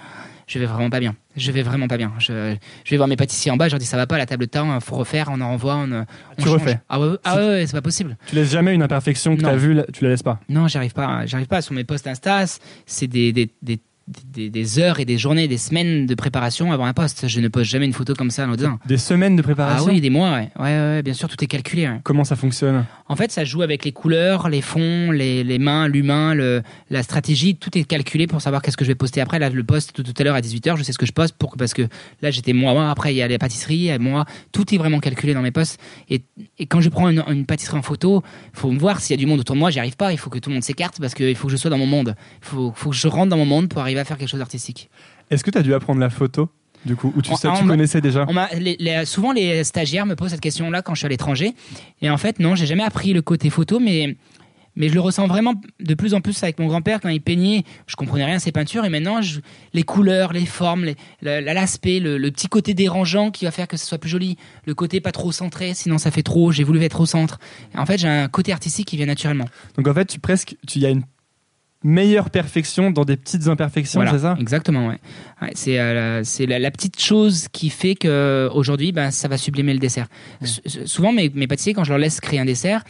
je 0.47 0.59
vais 0.59 0.67
vraiment 0.67 0.91
pas 0.91 1.01
bien. 1.01 1.17
Je 1.37 1.51
vais 1.51 1.63
vraiment 1.63 1.89
pas 1.89 1.97
bien. 1.97 2.13
Je, 2.19 2.55
je 2.85 2.91
vais 2.91 2.97
voir 2.97 3.09
mes 3.09 3.17
pâtissiers 3.17 3.51
en 3.51 3.57
bas, 3.57 3.67
je 3.67 3.73
leur 3.73 3.81
dis 3.81 3.87
ça 3.87 3.97
va 3.97 4.07
pas, 4.07 4.17
la 4.17 4.27
table 4.27 4.47
de 4.47 4.51
temps, 4.51 4.79
faut 4.81 4.95
refaire, 4.95 5.29
on 5.31 5.41
en 5.41 5.49
renvoie, 5.49 5.77
on, 5.77 6.05
tu 6.41 6.49
refais. 6.49 6.79
Ah 6.89 7.01
ouais, 7.01 7.17
ah 7.25 7.37
ouais, 7.37 7.65
c'est 7.67 7.73
pas 7.73 7.83
possible. 7.83 8.17
Tu 8.29 8.37
laisses 8.37 8.51
jamais 8.51 8.75
une 8.75 8.83
imperfection 8.83 9.37
que 9.37 9.41
tu 9.41 9.47
as 9.47 9.57
vue, 9.57 9.81
tu 9.93 10.05
la 10.05 10.11
laisses 10.11 10.23
pas. 10.23 10.41
Non, 10.49 10.69
j'arrive 10.69 10.93
pas, 10.93 11.27
j'arrive 11.27 11.49
pas 11.49 11.63
sur 11.63 11.75
mes 11.75 11.85
posts 11.85 12.07
Insta, 12.07 12.45
c'est 12.87 13.07
des, 13.07 13.33
des, 13.33 13.81
des 14.07 14.51
des, 14.51 14.79
heures 14.79 15.01
et 15.01 15.05
des 15.05 15.19
journées, 15.19 15.49
des 15.49 15.59
semaines 15.59 16.07
de 16.07 16.15
préparation 16.15 16.73
avant 16.73 16.85
un 16.85 16.93
poste. 16.93 17.27
Je 17.27 17.41
ne 17.41 17.49
poste 17.49 17.71
jamais 17.71 17.87
une 17.87 17.93
photo 17.93 18.15
comme 18.15 18.31
ça 18.31 18.45
anodin. 18.45 18.79
Des 18.87 18.99
semaines 18.99 19.35
de 19.35 19.43
préparation 19.43 19.87
Ah 19.89 19.93
oui, 19.93 20.01
des 20.01 20.11
mois, 20.11 20.33
ouais. 20.33 20.51
Ouais, 20.59 20.65
ouais, 20.65 21.03
bien 21.03 21.15
sûr, 21.15 21.29
tout 21.29 21.43
est 21.43 21.49
calculé. 21.49 21.89
Comment 22.05 22.23
ça 22.23 22.37
fonctionne 22.37 22.85
En 23.09 23.17
fait, 23.17 23.33
ça 23.33 23.45
joue 23.45 23.63
avec 23.63 23.85
les 23.85 23.93
couleurs, 23.93 24.49
les 24.49 24.61
fonds, 24.61 25.11
les, 25.11 25.43
les 25.43 25.59
mains, 25.59 25.89
l'humain, 25.89 26.35
le, 26.35 26.63
la 26.91 27.03
stratégie. 27.03 27.57
Tout 27.57 27.77
est 27.77 27.85
calculé 27.85 28.27
pour 28.27 28.41
savoir 28.41 28.63
qu'est-ce 28.63 28.77
que 28.77 28.85
je 28.85 28.91
vais 28.91 28.95
poster 28.95 29.21
après. 29.21 29.39
Là, 29.39 29.51
le 29.51 29.65
poste 29.65 29.93
tout, 29.93 30.15
à 30.17 30.25
l'heure 30.25 30.37
à 30.37 30.41
18h, 30.41 30.77
je 30.77 30.83
sais 30.85 30.93
ce 30.93 30.99
que 30.99 31.07
je 31.07 31.13
poste 31.13 31.35
pour, 31.37 31.57
parce 31.57 31.75
que 31.75 31.83
là, 32.23 32.31
j'étais 32.31 32.53
moi, 32.53 32.91
après, 32.91 33.13
il 33.13 33.17
y 33.17 33.23
a 33.23 33.29
les 33.29 33.39
pâtisseries, 33.39 33.99
moi, 33.99 34.25
tout 34.53 34.73
est 34.73 34.79
vraiment 34.79 35.01
calculé 35.01 35.35
dans 35.35 35.43
mes 35.43 35.51
postes. 35.51 35.81
Et, 36.09 36.23
et 36.59 36.67
quand 36.67 36.81
je 36.81 36.91
prends 36.91 37.09
une, 37.09 37.25
une 37.29 37.47
pâtisserie 37.47 37.79
en 37.79 37.83
photo, 37.83 38.23
il 38.55 38.59
faut 38.59 38.71
me 38.71 38.79
voir 38.79 39.01
s'il 39.01 39.15
y 39.15 39.19
a 39.19 39.21
du 39.21 39.27
monde 39.27 39.41
autour 39.41 39.57
de 39.57 39.61
moi, 39.61 39.71
j'y 39.71 39.81
arrive 39.81 39.97
pas. 39.97 40.13
Il 40.13 40.19
faut 40.19 40.31
que 40.31 40.39
tout 40.39 40.51
le 40.51 40.55
monde 40.55 40.65
s'écarte 40.65 41.01
parce 41.01 41.15
qu'il 41.15 41.35
faut 41.35 41.49
que 41.49 41.53
je 41.53 41.57
sois 41.57 41.71
dans 41.71 41.79
mon 41.79 41.87
monde. 41.87 42.15
Il 42.43 42.47
faut, 42.47 42.73
faut 42.75 42.91
que 42.91 42.97
je 42.97 43.09
rentre 43.09 43.31
dans 43.31 43.37
mon 43.37 43.47
monde 43.47 43.69
pour 43.69 43.81
arriver 43.81 43.96
à 43.99 44.05
faire 44.05 44.19
quelque 44.19 44.29
chose 44.29 44.41
d'artistique. 44.41 44.91
Est-ce 45.31 45.45
que 45.45 45.51
tu 45.51 45.59
as 45.59 45.63
dû 45.63 45.75
apprendre 45.75 46.01
la 46.01 46.11
photo 46.11 46.49
du 46.85 46.95
coup, 46.95 47.13
ou 47.17 47.23
tu, 47.23 47.35
sais, 47.35 47.49
tu 47.59 47.67
connaissais 47.67 48.01
déjà 48.01 48.27
Souvent, 49.05 49.33
les 49.33 49.65
stagiaires 49.65 50.07
me 50.07 50.15
posent 50.15 50.31
cette 50.31 50.41
question-là 50.41 50.83
quand 50.83 50.95
je 50.95 51.01
suis 51.01 51.07
à 51.07 51.09
l'étranger. 51.09 51.55
Et 52.01 52.11
en 52.11 52.17
fait, 52.17 52.39
non, 52.39 52.55
j'ai 52.55 52.67
jamais 52.67 52.85
appris 52.85 53.13
le 53.13 53.23
côté 53.23 53.51
photo, 53.51 53.81
mais 53.81 54.17
mais 54.77 54.91
je 54.91 54.95
le 54.95 55.01
ressens 55.01 55.27
vraiment 55.27 55.55
de 55.81 55.95
plus 55.95 56.15
en 56.15 56.21
plus 56.21 56.43
avec 56.43 56.59
mon 56.59 56.67
grand-père 56.67 57.01
quand 57.01 57.09
il 57.09 57.21
peignait. 57.21 57.65
Je 57.87 57.97
comprenais 57.97 58.27
rien 58.27 58.37
à 58.37 58.39
ses 58.39 58.53
peintures 58.53 58.85
et 58.85 58.91
maintenant 58.91 59.21
les 59.73 59.83
couleurs, 59.83 60.33
les 60.33 60.47
formes, 60.47 60.87
l'aspect, 61.23 61.99
le, 61.99 62.31
petit 62.31 62.49
côté 62.49 62.75
dérangeant 62.75 63.31
qui 63.31 63.47
va 63.47 63.51
faire 63.51 63.67
que 63.67 63.77
ce 63.77 63.87
soit 63.87 63.99
plus 63.99 64.11
joli, 64.11 64.37
le 64.67 64.75
côté 64.75 65.01
pas 65.01 65.13
trop 65.13 65.33
centré, 65.33 65.73
sinon 65.75 65.97
ça 65.99 66.11
fait 66.11 66.23
trop. 66.23 66.53
J'ai 66.53 66.65
voulu 66.65 66.83
être 66.83 67.01
au 67.01 67.07
centre. 67.07 67.39
en 67.75 67.87
fait, 67.87 67.99
j'ai 67.99 68.09
un 68.09 68.29
côté 68.29 68.53
artistique 68.53 68.89
qui 68.89 68.97
vient 68.97 69.07
naturellement. 69.07 69.47
Donc 69.77 69.89
en 69.89 69.95
fait, 69.95 70.05
tu 70.05 70.21
presque, 70.21 70.57
tu 70.67 70.79
y 70.79 70.87
a 70.87 70.91
une 70.91 71.05
meilleure 71.87 72.31
perfection 72.31 72.91
dans 72.91 73.05
des 73.05 73.17
petites 73.17 73.47
imperfections, 73.47 74.03
c'est 74.11 74.19
ça? 74.19 74.37
Exactement, 74.41 74.89
ouais. 74.89 74.99
c'est 75.55 75.79
euh, 75.79 76.23
la, 76.39 76.71
petite 76.71 77.01
chose 77.01 77.47
qui 77.53 77.71
fait 77.71 77.95
que 77.95 78.51
aujourd'hui, 78.53 78.93
ben, 78.93 79.11
ça 79.11 79.29
va 79.29 79.39
sublimer 79.39 79.73
le 79.73 79.79
dessert. 79.79 80.09
Souvent, 80.85 81.13
mes, 81.13 81.31
mes 81.31 81.47
pâtissiers, 81.47 81.75
quand 81.75 81.85
je 81.85 81.91
leur 81.91 81.99
laisse 81.99 82.21
créer 82.21 82.41
un 82.41 82.45
dessert, 82.45 82.83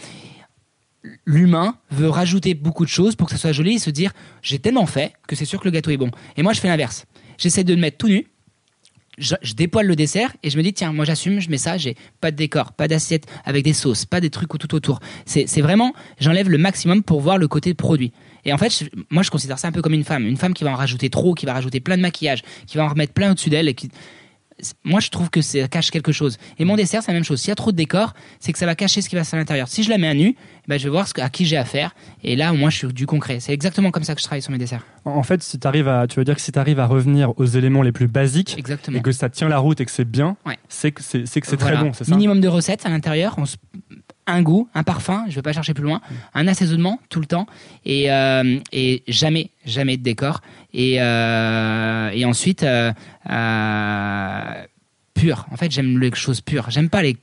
l'humain 1.27 1.77
veut 1.91 2.09
rajouter 2.09 2.55
beaucoup 2.55 2.85
de 2.85 2.91
choses 2.91 3.17
pour 3.17 3.29
que 3.29 3.33
ça 3.33 3.39
soit 3.39 3.53
joli 3.53 3.75
et 3.75 3.79
se 3.79 3.91
dire 3.91 4.13
j'ai 4.43 4.59
tellement 4.59 4.87
fait 4.87 5.13
que 5.29 5.37
c'est 5.37 5.45
sûr 5.45 5.61
que 5.61 5.67
le 5.67 5.73
gâteau 5.73 5.91
est 5.91 5.97
bon. 5.97 6.11
Et 6.37 6.43
moi, 6.43 6.53
je 6.53 6.61
fais 6.61 6.69
l'inverse. 6.69 7.07
J'essaie 7.39 7.65
de 7.65 7.75
le 7.75 7.81
mettre 7.81 7.99
tout 7.99 8.09
nu. 8.09 8.27
Je, 9.19 9.35
dépoile 9.55 9.87
le 9.87 9.97
dessert 9.97 10.37
et 10.43 10.51
je 10.51 10.59
me 10.59 10.63
dis 10.63 10.75
tiens 10.75 10.93
moi 10.93 11.07
j'assume 11.07 11.41
je 11.41 11.49
mets 11.49 11.57
ça 11.57 11.79
j'ai 11.79 11.97
pas 12.21 12.31
de 12.31 12.37
décor 12.37 12.75
pas 12.75 12.87
d'assiette 12.87 13.25
avec 13.47 13.65
des 13.65 13.73
sauces 13.73 14.05
pas 14.05 14.21
des 14.21 14.29
trucs 14.29 14.51
tout 14.59 14.75
autour 14.75 15.01
c'est 15.25 15.63
vraiment 15.63 15.95
j'enlève 16.21 16.51
le 16.51 16.59
maximum 16.59 17.03
pour 17.03 17.23
voir 17.23 17.39
le 17.39 17.49
côté 17.49 17.73
produit 17.73 18.13
et 18.47 18.53
en 18.55 18.59
fait 18.59 18.89
moi 19.11 19.23
je 19.23 19.31
considère 19.31 19.59
ça 19.59 19.69
un 19.69 19.73
peu 19.73 19.83
comme 19.83 19.93
une 19.93 20.05
femme 20.05 20.27
une 20.27 20.39
femme 20.39 20.55
qui 20.55 20.65
va 20.65 20.71
en 20.71 20.77
rajouter 20.77 21.11
trop 21.11 21.35
qui 21.35 21.45
va 21.45 21.53
rajouter 21.53 21.81
plein 21.81 21.99
de 21.99 22.03
maquillage 22.03 22.43
qui 22.67 22.79
va 22.79 22.85
en 22.85 22.89
remettre 22.89 23.13
plein 23.13 23.33
au-dessus 23.33 23.51
d'elle 23.51 23.69
et 23.69 23.75
qui 23.75 23.91
moi 24.85 25.01
je 25.01 25.11
trouve 25.11 25.31
que 25.31 25.41
ça 25.41 25.69
cache 25.69 25.91
quelque 25.91 26.13
chose. 26.13 26.39
Et 26.59 26.65
mon 26.65 26.77
dessert, 26.77 27.03
c'est 27.03 27.13
la 27.13 27.15
même 27.15 27.25
chose. 27.25 27.41
S'il 27.41 27.49
y 27.49 27.53
a 27.53 27.57
trop 27.57 27.73
de 27.73 27.77
décor, 27.77 28.15
c'est 28.41 28.53
que 28.53 28.59
ça 28.59 28.67
va 28.67 28.75
cacher 28.75 29.03
ce 29.03 29.09
qui 29.09 29.15
va 29.15 29.25
se 29.25 29.35
à 29.35 29.39
l'intérieur. 29.39 29.69
Si 29.69 29.83
je 29.83 29.91
la 29.91 29.99
mets 29.99 30.09
à 30.09 30.15
nu, 30.15 30.37
ben, 30.67 30.79
je 30.79 30.85
vais 30.85 30.91
voir 30.91 31.07
ce, 31.07 31.21
à 31.21 31.29
qui 31.29 31.45
j'ai 31.45 31.57
affaire. 31.57 31.95
Et 32.23 32.37
là, 32.37 32.53
au 32.53 32.57
moins, 32.57 32.71
je 32.71 32.79
suis 32.79 32.87
du 32.89 33.07
concret. 33.07 33.41
C'est 33.41 33.53
exactement 33.53 33.91
comme 33.91 34.05
ça 34.05 34.15
que 34.15 34.21
je 34.21 34.25
travaille 34.25 34.43
sur 34.43 34.53
mes 34.53 34.59
desserts. 34.59 34.85
En 35.05 35.23
fait, 35.23 35.43
si 35.43 35.59
arrives 35.65 35.89
à, 35.89 36.07
tu 36.07 36.19
veux 36.19 36.25
dire 36.25 36.35
que 36.35 36.41
si 36.41 36.53
tu 36.53 36.59
arrives 36.59 36.81
à 36.81 36.87
revenir 36.87 37.39
aux 37.39 37.45
éléments 37.45 37.83
les 37.83 37.93
plus 37.93 38.09
basiques 38.09 38.57
exactement. 38.59 38.99
et 38.99 39.03
que 39.03 39.13
ça 39.13 39.29
tient 39.29 39.49
la 39.49 39.59
route 39.59 39.81
et 39.81 39.85
que 39.85 39.91
c'est 39.91 40.09
bien, 40.09 40.37
c'est 40.69 40.93
que 40.93 41.03
c'est, 41.03 41.25
que 41.25 41.47
c'est 41.47 41.57
très 41.57 41.77
bon. 41.77 41.93
C'est 41.93 42.05
ça? 42.05 42.15
Minimum 42.15 42.41
de 42.41 42.49
recettes 42.49 42.87
à 42.87 42.89
l'intérieur. 42.89 43.35
On 43.39 43.45
un 44.27 44.43
goût, 44.43 44.69
un 44.75 44.83
parfum, 44.83 45.25
je 45.27 45.31
ne 45.31 45.35
vais 45.37 45.43
pas 45.43 45.53
chercher 45.53 45.75
plus 45.75 45.85
loin, 45.85 46.01
un 46.35 46.49
assaisonnement 46.49 46.99
tout 47.09 47.21
le 47.21 47.27
temps 47.27 47.47
et, 47.85 48.11
euh, 48.11 48.59
et 48.73 49.03
jamais, 49.09 49.51
jamais 49.65 49.97
de 49.97 50.03
décor. 50.03 50.41
Et, 50.75 51.01
euh, 51.01 52.11
et 52.11 52.25
ensuite, 52.25 52.63
euh, 52.63 52.93
pur. 55.15 55.47
En 55.51 55.57
fait, 55.57 55.71
j'aime 55.71 55.99
les 55.99 56.15
choses 56.15 56.41
pures. 56.41 56.71
J'aime 56.71 56.91
pas 56.91 57.03
les, 57.03 57.17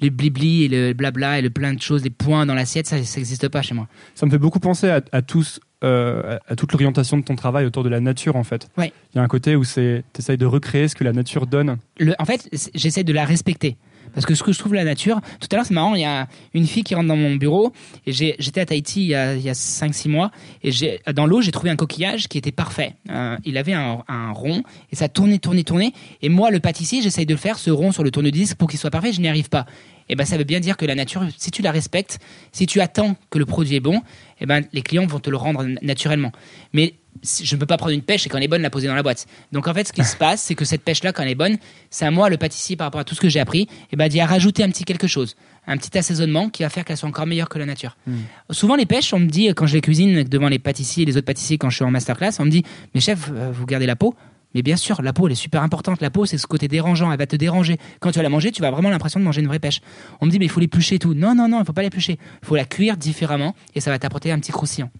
les 0.00 0.10
blibli 0.10 0.64
et 0.64 0.68
le 0.68 0.92
blabla 0.92 1.38
et 1.38 1.42
le 1.42 1.50
plein 1.50 1.74
de 1.74 1.80
choses, 1.80 2.02
les 2.02 2.10
points 2.10 2.46
dans 2.46 2.54
l'assiette, 2.54 2.86
ça 2.86 2.96
n'existe 2.96 3.48
pas 3.48 3.62
chez 3.62 3.74
moi. 3.74 3.86
Ça 4.14 4.26
me 4.26 4.30
fait 4.30 4.38
beaucoup 4.38 4.60
penser 4.60 4.88
à, 4.90 5.22
tous. 5.22 5.60
à 5.82 6.56
toute 6.56 6.72
l'orientation 6.72 7.18
de 7.18 7.22
ton 7.22 7.36
travail 7.36 7.66
autour 7.66 7.84
de 7.84 7.88
la 7.88 8.00
nature 8.00 8.36
en 8.36 8.44
fait. 8.44 8.68
Il 8.78 8.90
y 9.14 9.18
a 9.18 9.22
un 9.22 9.28
côté 9.28 9.56
où 9.56 9.64
tu 9.64 10.02
essayes 10.18 10.38
de 10.38 10.46
recréer 10.46 10.88
ce 10.88 10.96
que 10.96 11.04
la 11.04 11.12
nature 11.12 11.46
donne. 11.46 11.76
Le, 11.98 12.14
en 12.18 12.24
fait, 12.24 12.48
j'essaie 12.74 13.04
de 13.04 13.12
la 13.12 13.24
respecter. 13.24 13.76
Parce 14.16 14.24
que 14.24 14.34
ce 14.34 14.42
que 14.42 14.50
je 14.50 14.58
trouve 14.58 14.72
la 14.72 14.84
nature, 14.84 15.20
tout 15.40 15.48
à 15.52 15.56
l'heure 15.56 15.66
c'est 15.66 15.74
marrant, 15.74 15.94
il 15.94 16.00
y 16.00 16.06
a 16.06 16.26
une 16.54 16.66
fille 16.66 16.82
qui 16.82 16.94
rentre 16.94 17.08
dans 17.08 17.16
mon 17.16 17.36
bureau 17.36 17.74
et 18.06 18.12
j'étais 18.12 18.62
à 18.62 18.64
Tahiti 18.64 19.02
il 19.02 19.08
y 19.08 19.14
a, 19.14 19.52
5-6 19.52 20.08
mois 20.08 20.30
et 20.64 20.70
dans 21.12 21.26
l'eau 21.26 21.42
j'ai 21.42 21.52
trouvé 21.52 21.68
un 21.68 21.76
coquillage 21.76 22.26
qui 22.26 22.38
était 22.38 22.50
parfait. 22.50 22.94
Euh, 23.10 23.36
il 23.44 23.58
avait 23.58 23.74
un, 23.74 24.32
rond 24.32 24.62
et 24.90 24.96
ça 24.96 25.10
tournait, 25.10 25.38
tournait, 25.38 25.64
tournait. 25.64 25.92
Et 26.22 26.30
moi 26.30 26.50
le 26.50 26.60
pâtissier 26.60 27.02
j'essaye 27.02 27.26
de 27.26 27.34
le 27.34 27.38
faire 27.38 27.58
ce 27.58 27.70
rond 27.70 27.92
sur 27.92 28.04
le 28.04 28.10
tourne-disque 28.10 28.56
pour 28.56 28.70
qu'il 28.70 28.78
soit 28.78 28.90
parfait, 28.90 29.12
je 29.12 29.20
n'y 29.20 29.28
arrive 29.28 29.50
pas. 29.50 29.66
Et 30.08 30.14
ben 30.14 30.24
ça 30.24 30.38
veut 30.38 30.44
bien 30.44 30.60
dire 30.60 30.78
que 30.78 30.86
la 30.86 30.94
nature, 30.94 31.22
si 31.36 31.50
tu 31.50 31.60
la 31.60 31.70
respectes, 31.70 32.18
si 32.52 32.66
tu 32.66 32.80
attends 32.80 33.16
que 33.28 33.38
le 33.38 33.44
produit 33.44 33.76
est 33.76 33.80
bon, 33.80 34.00
et 34.40 34.46
ben 34.46 34.64
les 34.72 34.80
clients 34.80 35.06
vont 35.06 35.20
te 35.20 35.28
le 35.28 35.36
rendre 35.36 35.66
naturellement. 35.82 36.32
Mais 36.72 36.94
je 37.22 37.54
ne 37.54 37.60
peux 37.60 37.66
pas 37.66 37.76
prendre 37.76 37.92
une 37.92 38.02
pêche 38.02 38.26
et 38.26 38.28
quand 38.28 38.38
elle 38.38 38.44
est 38.44 38.48
bonne 38.48 38.62
la 38.62 38.70
poser 38.70 38.86
dans 38.86 38.94
la 38.94 39.02
boîte. 39.02 39.26
Donc 39.52 39.68
en 39.68 39.74
fait, 39.74 39.88
ce 39.88 39.92
qui 39.92 40.04
se 40.04 40.16
passe, 40.18 40.42
c'est 40.42 40.54
que 40.54 40.64
cette 40.64 40.82
pêche-là, 40.82 41.12
quand 41.12 41.22
elle 41.22 41.30
est 41.30 41.34
bonne, 41.34 41.58
c'est 41.90 42.04
à 42.04 42.10
moi, 42.10 42.28
le 42.28 42.36
pâtissier, 42.36 42.76
par 42.76 42.86
rapport 42.86 43.00
à 43.00 43.04
tout 43.04 43.14
ce 43.14 43.20
que 43.20 43.28
j'ai 43.28 43.40
appris, 43.40 43.68
et 43.92 43.96
ben 43.96 44.08
d'y 44.08 44.20
rajouter 44.20 44.62
un 44.64 44.68
petit 44.68 44.84
quelque 44.84 45.06
chose, 45.06 45.36
un 45.66 45.76
petit 45.76 45.96
assaisonnement 45.96 46.48
qui 46.48 46.62
va 46.62 46.68
faire 46.68 46.84
qu'elle 46.84 46.96
soit 46.96 47.08
encore 47.08 47.26
meilleure 47.26 47.48
que 47.48 47.58
la 47.58 47.66
nature. 47.66 47.96
Hmm. 48.06 48.16
Souvent 48.50 48.76
les 48.76 48.86
pêches, 48.86 49.12
on 49.12 49.18
me 49.18 49.26
dit 49.26 49.48
quand 49.48 49.66
je 49.66 49.74
les 49.74 49.80
cuisine 49.80 50.24
devant 50.24 50.48
les 50.48 50.58
pâtissiers 50.58 51.02
et 51.02 51.06
les 51.06 51.16
autres 51.16 51.26
pâtissiers 51.26 51.58
quand 51.58 51.70
je 51.70 51.76
suis 51.76 51.84
en 51.84 51.90
masterclass, 51.90 52.32
on 52.38 52.44
me 52.44 52.50
dit 52.50 52.64
mais 52.94 53.00
chef, 53.00 53.30
euh, 53.32 53.50
vous 53.52 53.66
gardez 53.66 53.86
la 53.86 53.96
peau? 53.96 54.14
Mais 54.56 54.62
bien 54.62 54.76
sûr, 54.76 55.02
la 55.02 55.12
peau, 55.12 55.26
elle 55.26 55.32
est 55.32 55.34
super 55.34 55.62
importante. 55.62 56.00
La 56.00 56.08
peau, 56.08 56.24
c'est 56.24 56.38
ce 56.38 56.46
côté 56.46 56.66
dérangeant. 56.66 57.12
Elle 57.12 57.18
va 57.18 57.26
te 57.26 57.36
déranger. 57.36 57.76
Quand 58.00 58.10
tu 58.10 58.18
vas 58.18 58.22
la 58.22 58.30
manger, 58.30 58.52
tu 58.52 58.62
vas 58.62 58.70
vraiment 58.70 58.88
l'impression 58.88 59.20
de 59.20 59.24
manger 59.26 59.42
une 59.42 59.48
vraie 59.48 59.58
pêche. 59.58 59.82
On 60.22 60.26
me 60.26 60.30
dit, 60.30 60.38
mais 60.38 60.46
il 60.46 60.50
faut 60.50 60.60
l'éplucher 60.60 60.94
et 60.94 60.98
tout. 60.98 61.12
Non, 61.12 61.34
non, 61.34 61.46
non, 61.46 61.60
il 61.60 61.66
faut 61.66 61.74
pas 61.74 61.82
l'éplucher. 61.82 62.18
Il 62.42 62.46
faut 62.46 62.56
la 62.56 62.64
cuire 62.64 62.96
différemment 62.96 63.54
et 63.74 63.80
ça 63.80 63.90
va 63.90 63.98
t'apporter 63.98 64.32
un 64.32 64.38
petit 64.38 64.52
croustillant. 64.52 64.90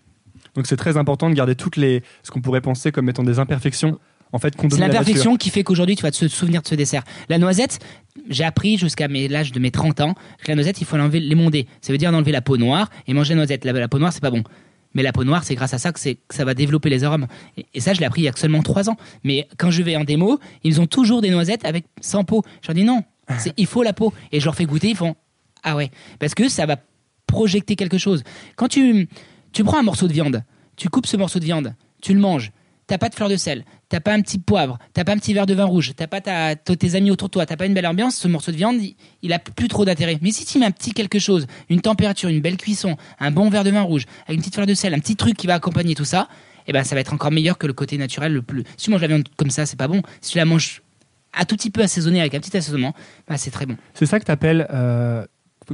Donc 0.56 0.66
c'est 0.66 0.76
très 0.76 0.96
important 0.96 1.30
de 1.30 1.34
garder 1.34 1.54
toutes 1.54 1.76
les 1.76 2.02
ce 2.22 2.30
qu'on 2.30 2.40
pourrait 2.40 2.60
penser 2.60 2.92
comme 2.92 3.08
étant 3.08 3.22
des 3.22 3.38
imperfections. 3.38 3.98
En 4.32 4.38
fait, 4.38 4.54
c'est 4.58 4.78
l'imperfection 4.78 5.36
qui 5.36 5.50
fait 5.50 5.62
qu'aujourd'hui 5.62 5.94
tu 5.94 6.02
vas 6.02 6.10
te 6.10 6.26
souvenir 6.26 6.60
de 6.60 6.66
ce 6.66 6.74
dessert. 6.74 7.04
La 7.28 7.38
noisette, 7.38 7.78
j'ai 8.28 8.44
appris 8.44 8.76
jusqu'à 8.76 9.06
l'âge 9.06 9.52
de 9.52 9.60
mes 9.60 9.70
30 9.70 10.00
ans 10.00 10.14
que 10.42 10.48
la 10.48 10.56
noisette, 10.56 10.80
il 10.80 10.86
faut 10.86 10.96
l'enlever, 10.96 11.20
l'émonder. 11.20 11.68
Ça 11.80 11.92
veut 11.92 11.98
dire 11.98 12.12
enlever 12.12 12.32
la 12.32 12.42
peau 12.42 12.56
noire 12.56 12.90
et 13.06 13.14
manger 13.14 13.34
la 13.34 13.36
noisette. 13.36 13.64
La, 13.64 13.88
peau 13.88 13.98
noire, 13.98 14.12
c'est 14.12 14.20
pas 14.20 14.32
bon. 14.32 14.42
Mais 14.94 15.02
la 15.02 15.12
peau 15.12 15.22
noire, 15.22 15.44
c'est 15.44 15.54
grâce 15.54 15.74
à 15.74 15.78
ça 15.78 15.92
que, 15.92 16.00
que 16.00 16.34
ça 16.34 16.44
va 16.44 16.54
développer 16.54 16.90
les 16.90 17.04
arômes. 17.04 17.28
Et, 17.72 17.80
ça, 17.80 17.92
je 17.92 18.00
l'ai 18.00 18.06
appris 18.06 18.22
il 18.22 18.24
y 18.24 18.28
a 18.28 18.32
seulement 18.34 18.62
3 18.62 18.90
ans. 18.90 18.96
Mais 19.22 19.46
quand 19.58 19.70
je 19.70 19.82
vais 19.82 19.96
en 19.96 20.04
démo, 20.04 20.40
ils 20.64 20.80
ont 20.80 20.86
toujours 20.86 21.22
des 21.22 21.30
noisettes 21.30 21.64
avec 21.64 21.84
sans 22.00 22.24
peau. 22.24 22.42
Je 22.62 22.68
leur 22.68 22.74
dis 22.74 22.84
non, 22.84 23.04
il 23.56 23.66
faut 23.66 23.84
la 23.84 23.92
peau. 23.92 24.12
Et 24.32 24.40
je 24.40 24.44
leur 24.44 24.56
fais 24.56 24.64
goûter, 24.64 24.88
ils 24.88 24.96
font 24.96 25.14
ah 25.62 25.74
ouais, 25.74 25.90
parce 26.20 26.34
que 26.34 26.48
ça 26.48 26.64
va 26.64 26.76
projeter 27.26 27.74
quelque 27.74 27.98
chose. 27.98 28.22
Quand 28.54 28.68
tu 28.68 29.08
tu 29.52 29.64
prends 29.64 29.78
un 29.78 29.82
morceau 29.82 30.08
de 30.08 30.12
viande, 30.12 30.42
tu 30.76 30.88
coupes 30.88 31.06
ce 31.06 31.16
morceau 31.16 31.38
de 31.38 31.44
viande, 31.44 31.74
tu 32.02 32.12
le 32.14 32.20
manges, 32.20 32.52
t'as 32.86 32.98
pas 32.98 33.08
de 33.08 33.14
fleur 33.14 33.28
de 33.28 33.36
sel, 33.36 33.64
t'as 33.88 34.00
pas 34.00 34.12
un 34.12 34.20
petit 34.20 34.38
poivre, 34.38 34.78
t'as 34.92 35.04
pas 35.04 35.12
un 35.12 35.18
petit 35.18 35.34
verre 35.34 35.46
de 35.46 35.54
vin 35.54 35.64
rouge, 35.64 35.92
t'as 35.96 36.06
pas 36.06 36.20
tes 36.20 36.94
amis 36.94 37.10
autour 37.10 37.28
de 37.28 37.32
toi, 37.32 37.46
t'as 37.46 37.56
pas 37.56 37.66
une 37.66 37.74
belle 37.74 37.86
ambiance, 37.86 38.16
ce 38.16 38.28
morceau 38.28 38.52
de 38.52 38.56
viande, 38.56 38.76
il, 39.22 39.32
a 39.32 39.38
plus 39.38 39.68
trop 39.68 39.84
d'intérêt. 39.84 40.18
Mais 40.22 40.30
si 40.30 40.44
tu 40.44 40.58
mets 40.58 40.66
un 40.66 40.70
petit 40.70 40.92
quelque 40.92 41.18
chose, 41.18 41.46
une 41.68 41.80
température, 41.80 42.28
une 42.28 42.40
belle 42.40 42.56
cuisson, 42.56 42.96
un 43.18 43.30
bon 43.30 43.48
verre 43.50 43.64
de 43.64 43.70
vin 43.70 43.82
rouge, 43.82 44.06
avec 44.26 44.36
une 44.36 44.40
petite 44.40 44.54
fleur 44.54 44.66
de 44.66 44.74
sel, 44.74 44.94
un 44.94 44.98
petit 44.98 45.16
truc 45.16 45.36
qui 45.36 45.46
va 45.46 45.54
accompagner 45.54 45.94
tout 45.94 46.04
ça, 46.04 46.28
eh 46.66 46.72
ben 46.72 46.84
ça 46.84 46.94
va 46.94 47.00
être 47.00 47.12
encore 47.12 47.30
meilleur 47.30 47.58
que 47.58 47.66
le 47.66 47.72
côté 47.72 47.96
naturel 47.98 48.32
le 48.32 48.42
plus. 48.42 48.64
Si 48.76 48.86
tu 48.86 48.90
manges 48.90 49.02
la 49.02 49.08
viande 49.08 49.28
comme 49.36 49.50
ça, 49.50 49.66
c'est 49.66 49.78
pas 49.78 49.88
bon. 49.88 50.02
Si 50.20 50.32
tu 50.32 50.38
la 50.38 50.44
manges 50.44 50.82
un 51.34 51.44
tout 51.44 51.56
petit 51.56 51.70
peu 51.70 51.82
assaisonnée 51.82 52.20
avec 52.20 52.34
un 52.34 52.40
petit 52.40 52.56
assaisonnement, 52.56 52.94
bah, 53.28 53.36
c'est 53.36 53.50
très 53.50 53.66
bon. 53.66 53.76
C'est 53.94 54.06
ça 54.06 54.18
que 54.18 54.24
tu 54.24 54.30
appelles 54.30 54.66
euh, 54.72 55.24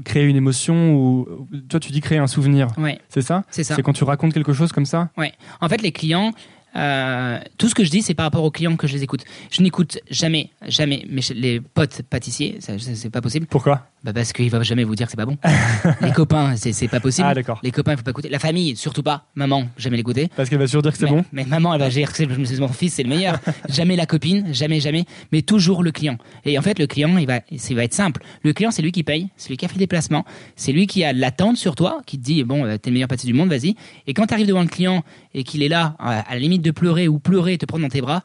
créer 0.00 0.24
une 0.24 0.37
émotion 0.37 0.94
ou 0.94 1.48
toi 1.68 1.81
tu 1.81 1.92
dis 1.92 2.00
créer 2.00 2.18
un 2.18 2.26
souvenir. 2.26 2.68
Ouais. 2.78 2.98
C'est 3.09 3.22
ça 3.22 3.44
C'est 3.50 3.64
ça. 3.64 3.74
C'est 3.74 3.83
quand 3.83 3.92
tu 3.92 4.05
racontes 4.05 4.33
quelque 4.33 4.52
chose 4.52 4.72
comme 4.72 4.87
ça 4.87 5.11
Ouais. 5.16 5.33
En 5.61 5.68
fait, 5.68 5.83
les 5.83 5.92
clients, 5.92 6.33
euh, 6.76 7.38
tout 7.59 7.68
ce 7.68 7.74
que 7.74 7.85
je 7.85 7.90
dis, 7.90 8.02
c'est 8.02 8.14
par 8.14 8.24
rapport 8.24 8.44
aux 8.44 8.50
clients 8.50 8.76
que 8.76 8.87
je 8.87 8.94
les 8.94 9.02
écoute. 9.02 9.24
Je 9.50 9.62
n'écoute 9.62 9.98
jamais, 10.11 10.50
jamais 10.66 11.05
mes, 11.09 11.22
les 11.35 11.61
potes 11.61 12.02
pâtissiers, 12.02 12.59
c'est 12.61 13.11
pas 13.11 13.20
possible. 13.20 13.46
Pourquoi? 13.46 13.87
Bah 14.04 14.12
Parce 14.12 14.32
qu'il 14.32 14.50
va 14.50 14.62
jamais 14.62 14.82
vous 14.82 14.96
dire 14.96 15.06
que 15.06 15.12
c'est 15.12 15.16
pas 15.16 15.26
bon. 15.26 15.36
les 16.00 16.12
copains, 16.12 16.56
c'est 16.56 16.88
pas 16.88 16.98
possible. 16.98 17.28
Ah. 17.28 17.54
Les 17.62 17.70
copains, 17.70 17.92
il 17.92 17.96
faut 17.96 18.02
pas 18.02 18.10
écouter. 18.10 18.28
La 18.28 18.40
famille, 18.40 18.74
surtout 18.74 19.02
pas. 19.02 19.26
Maman, 19.36 19.68
jamais 19.76 19.96
l'écouter. 19.96 20.28
Parce 20.34 20.48
qu'elle 20.48 20.58
va 20.58 20.66
toujours 20.66 20.82
dire 20.82 20.92
que 20.92 20.98
c'est 20.98 21.06
bon. 21.06 21.24
Mais 21.32 21.44
maman, 21.44 21.74
elle 21.74 21.80
va 21.80 21.88
dire 21.88 22.12
que 22.12 22.24
mon 22.60 22.68
fils, 22.68 22.94
c'est 22.94 23.04
le 23.04 23.08
meilleur. 23.08 23.38
jamais 23.68 23.94
la 23.94 24.06
copine, 24.06 24.52
jamais, 24.52 24.80
jamais. 24.80 25.04
Mais 25.30 25.42
toujours 25.42 25.82
le 25.84 25.92
client. 25.92 26.18
Et 26.44 26.58
en 26.58 26.62
fait, 26.62 26.78
le 26.78 26.86
client, 26.86 27.16
il 27.16 27.26
va, 27.26 27.40
il 27.50 27.76
va 27.76 27.84
être 27.84 27.94
simple. 27.94 28.22
Le 28.42 28.52
client, 28.52 28.72
c'est 28.72 28.82
lui 28.82 28.92
qui 28.92 29.04
paye, 29.04 29.28
c'est 29.36 29.50
lui 29.50 29.56
qui 29.56 29.64
a 29.64 29.68
fait 29.68 29.78
des 29.78 29.86
placements, 29.86 30.24
c'est 30.56 30.72
lui 30.72 30.86
qui 30.86 31.04
a 31.04 31.12
l'attente 31.12 31.56
sur 31.56 31.76
toi, 31.76 32.00
qui 32.04 32.18
te 32.18 32.24
dit, 32.24 32.42
bon, 32.42 32.64
t'es 32.78 32.90
le 32.90 32.94
meilleur 32.94 33.08
pâtissier 33.08 33.32
du 33.32 33.38
monde, 33.38 33.50
vas-y. 33.50 33.76
Et 34.06 34.14
quand 34.14 34.26
tu 34.26 34.34
arrives 34.34 34.48
devant 34.48 34.62
le 34.62 34.68
client 34.68 35.04
et 35.32 35.44
qu'il 35.44 35.62
est 35.62 35.68
là, 35.68 35.94
à 35.98 36.24
la 36.32 36.40
limite 36.40 36.62
de 36.62 36.70
pleurer 36.72 37.06
ou 37.06 37.18
pleurer 37.20 37.54
et 37.54 37.58
te 37.58 37.66
prendre 37.66 37.84
dans 37.84 37.90
tes 37.90 38.00
bras, 38.00 38.22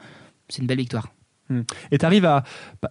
c'est 0.49 0.61
une 0.61 0.67
belle 0.67 0.79
victoire. 0.79 1.09
Hmm. 1.49 1.61
Et 1.91 1.97
t'arrives 1.97 2.25
à, 2.25 2.43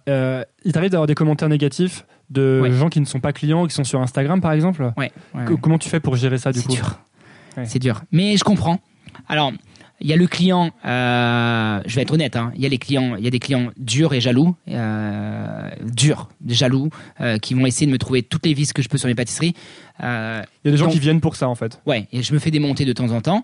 euh, 0.09 0.43
il 0.65 0.71
t'arrive 0.71 0.89
d'avoir 0.89 1.07
des 1.07 1.15
commentaires 1.15 1.49
négatifs 1.49 2.05
de 2.29 2.69
gens 2.71 2.89
qui 2.89 2.99
ne 2.99 3.05
sont 3.05 3.19
pas 3.19 3.33
clients, 3.33 3.65
qui 3.67 3.73
sont 3.73 3.83
sur 3.83 4.01
Instagram 4.01 4.41
par 4.41 4.51
exemple. 4.51 4.91
Ouais. 4.97 5.11
Comment 5.61 5.77
tu 5.77 5.89
fais 5.89 5.99
pour 5.99 6.15
gérer 6.15 6.37
ça 6.37 6.51
du 6.51 6.61
coup 6.61 6.71
C'est 6.71 6.75
dur. 6.75 6.99
C'est 7.65 7.79
dur. 7.79 8.01
Mais 8.11 8.37
je 8.37 8.43
comprends. 8.43 8.79
Alors, 9.27 9.51
il 9.99 10.07
y 10.07 10.13
a 10.13 10.15
le 10.15 10.27
client, 10.27 10.71
euh, 10.85 11.81
je 11.85 11.95
vais 11.95 12.03
être 12.03 12.13
honnête, 12.13 12.35
hein, 12.35 12.51
il 12.55 12.61
y 12.61 12.67
a 12.67 12.69
les 12.69 12.77
clients, 12.77 13.15
il 13.15 13.23
y 13.23 13.27
a 13.27 13.31
des 13.31 13.39
clients 13.39 13.71
durs 13.77 14.13
et 14.13 14.21
jaloux, 14.21 14.55
euh, 14.69 15.69
durs, 15.83 16.29
jaloux, 16.47 16.89
euh, 17.19 17.39
qui 17.39 17.55
vont 17.55 17.65
essayer 17.65 17.87
de 17.87 17.91
me 17.91 17.97
trouver 17.97 18.21
toutes 18.21 18.45
les 18.45 18.53
vis 18.53 18.73
que 18.73 18.83
je 18.83 18.89
peux 18.89 18.99
sur 18.99 19.07
mes 19.07 19.15
pâtisseries. 19.15 19.55
Il 19.99 20.05
y 20.05 20.07
a 20.07 20.45
des 20.63 20.77
gens 20.77 20.87
qui 20.87 20.99
viennent 20.99 21.21
pour 21.21 21.35
ça 21.35 21.49
en 21.49 21.55
fait. 21.55 21.81
Ouais, 21.87 22.07
et 22.11 22.21
je 22.21 22.31
me 22.33 22.39
fais 22.39 22.51
démonter 22.51 22.85
de 22.85 22.93
temps 22.93 23.11
en 23.11 23.21
temps 23.21 23.43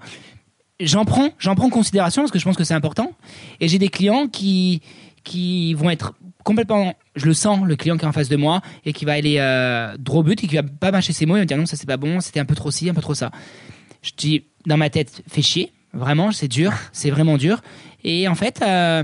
j'en 0.79 1.05
prends, 1.05 1.29
j'en 1.39 1.55
prends 1.55 1.69
considération 1.69 2.21
parce 2.21 2.31
que 2.31 2.39
je 2.39 2.43
pense 2.43 2.57
que 2.57 2.63
c'est 2.63 2.73
important. 2.73 3.11
Et 3.59 3.67
j'ai 3.67 3.79
des 3.79 3.89
clients 3.89 4.27
qui 4.27 4.81
qui 5.23 5.73
vont 5.73 5.89
être 5.89 6.13
complètement, 6.43 6.95
je 7.15 7.25
le 7.25 7.33
sens, 7.33 7.65
le 7.65 7.75
client 7.75 7.97
qui 7.97 8.03
est 8.03 8.07
en 8.07 8.11
face 8.11 8.29
de 8.29 8.35
moi 8.35 8.61
et 8.85 8.93
qui 8.93 9.05
va 9.05 9.13
aller 9.13 9.37
euh, 9.39 9.95
droit 9.97 10.19
au 10.19 10.23
but 10.23 10.43
et 10.43 10.47
qui 10.47 10.55
va 10.55 10.63
pas 10.63 10.91
mâcher 10.91 11.13
ses 11.13 11.25
mots 11.25 11.37
et 11.37 11.41
me 11.41 11.45
dire 11.45 11.57
non 11.57 11.65
ça 11.65 11.77
c'est 11.77 11.87
pas 11.87 11.97
bon, 11.97 12.19
c'était 12.19 12.39
un 12.39 12.45
peu 12.45 12.55
trop 12.55 12.71
ci, 12.71 12.89
un 12.89 12.93
peu 12.93 13.01
trop 13.01 13.13
ça. 13.13 13.31
Je 14.01 14.11
dis 14.17 14.45
dans 14.65 14.77
ma 14.77 14.89
tête, 14.89 15.23
fais 15.27 15.41
chier, 15.41 15.71
vraiment, 15.93 16.31
c'est 16.31 16.47
dur, 16.47 16.73
c'est 16.91 17.09
vraiment 17.09 17.37
dur. 17.37 17.61
Et 18.03 18.27
en 18.27 18.35
fait, 18.35 18.61
euh, 18.61 19.03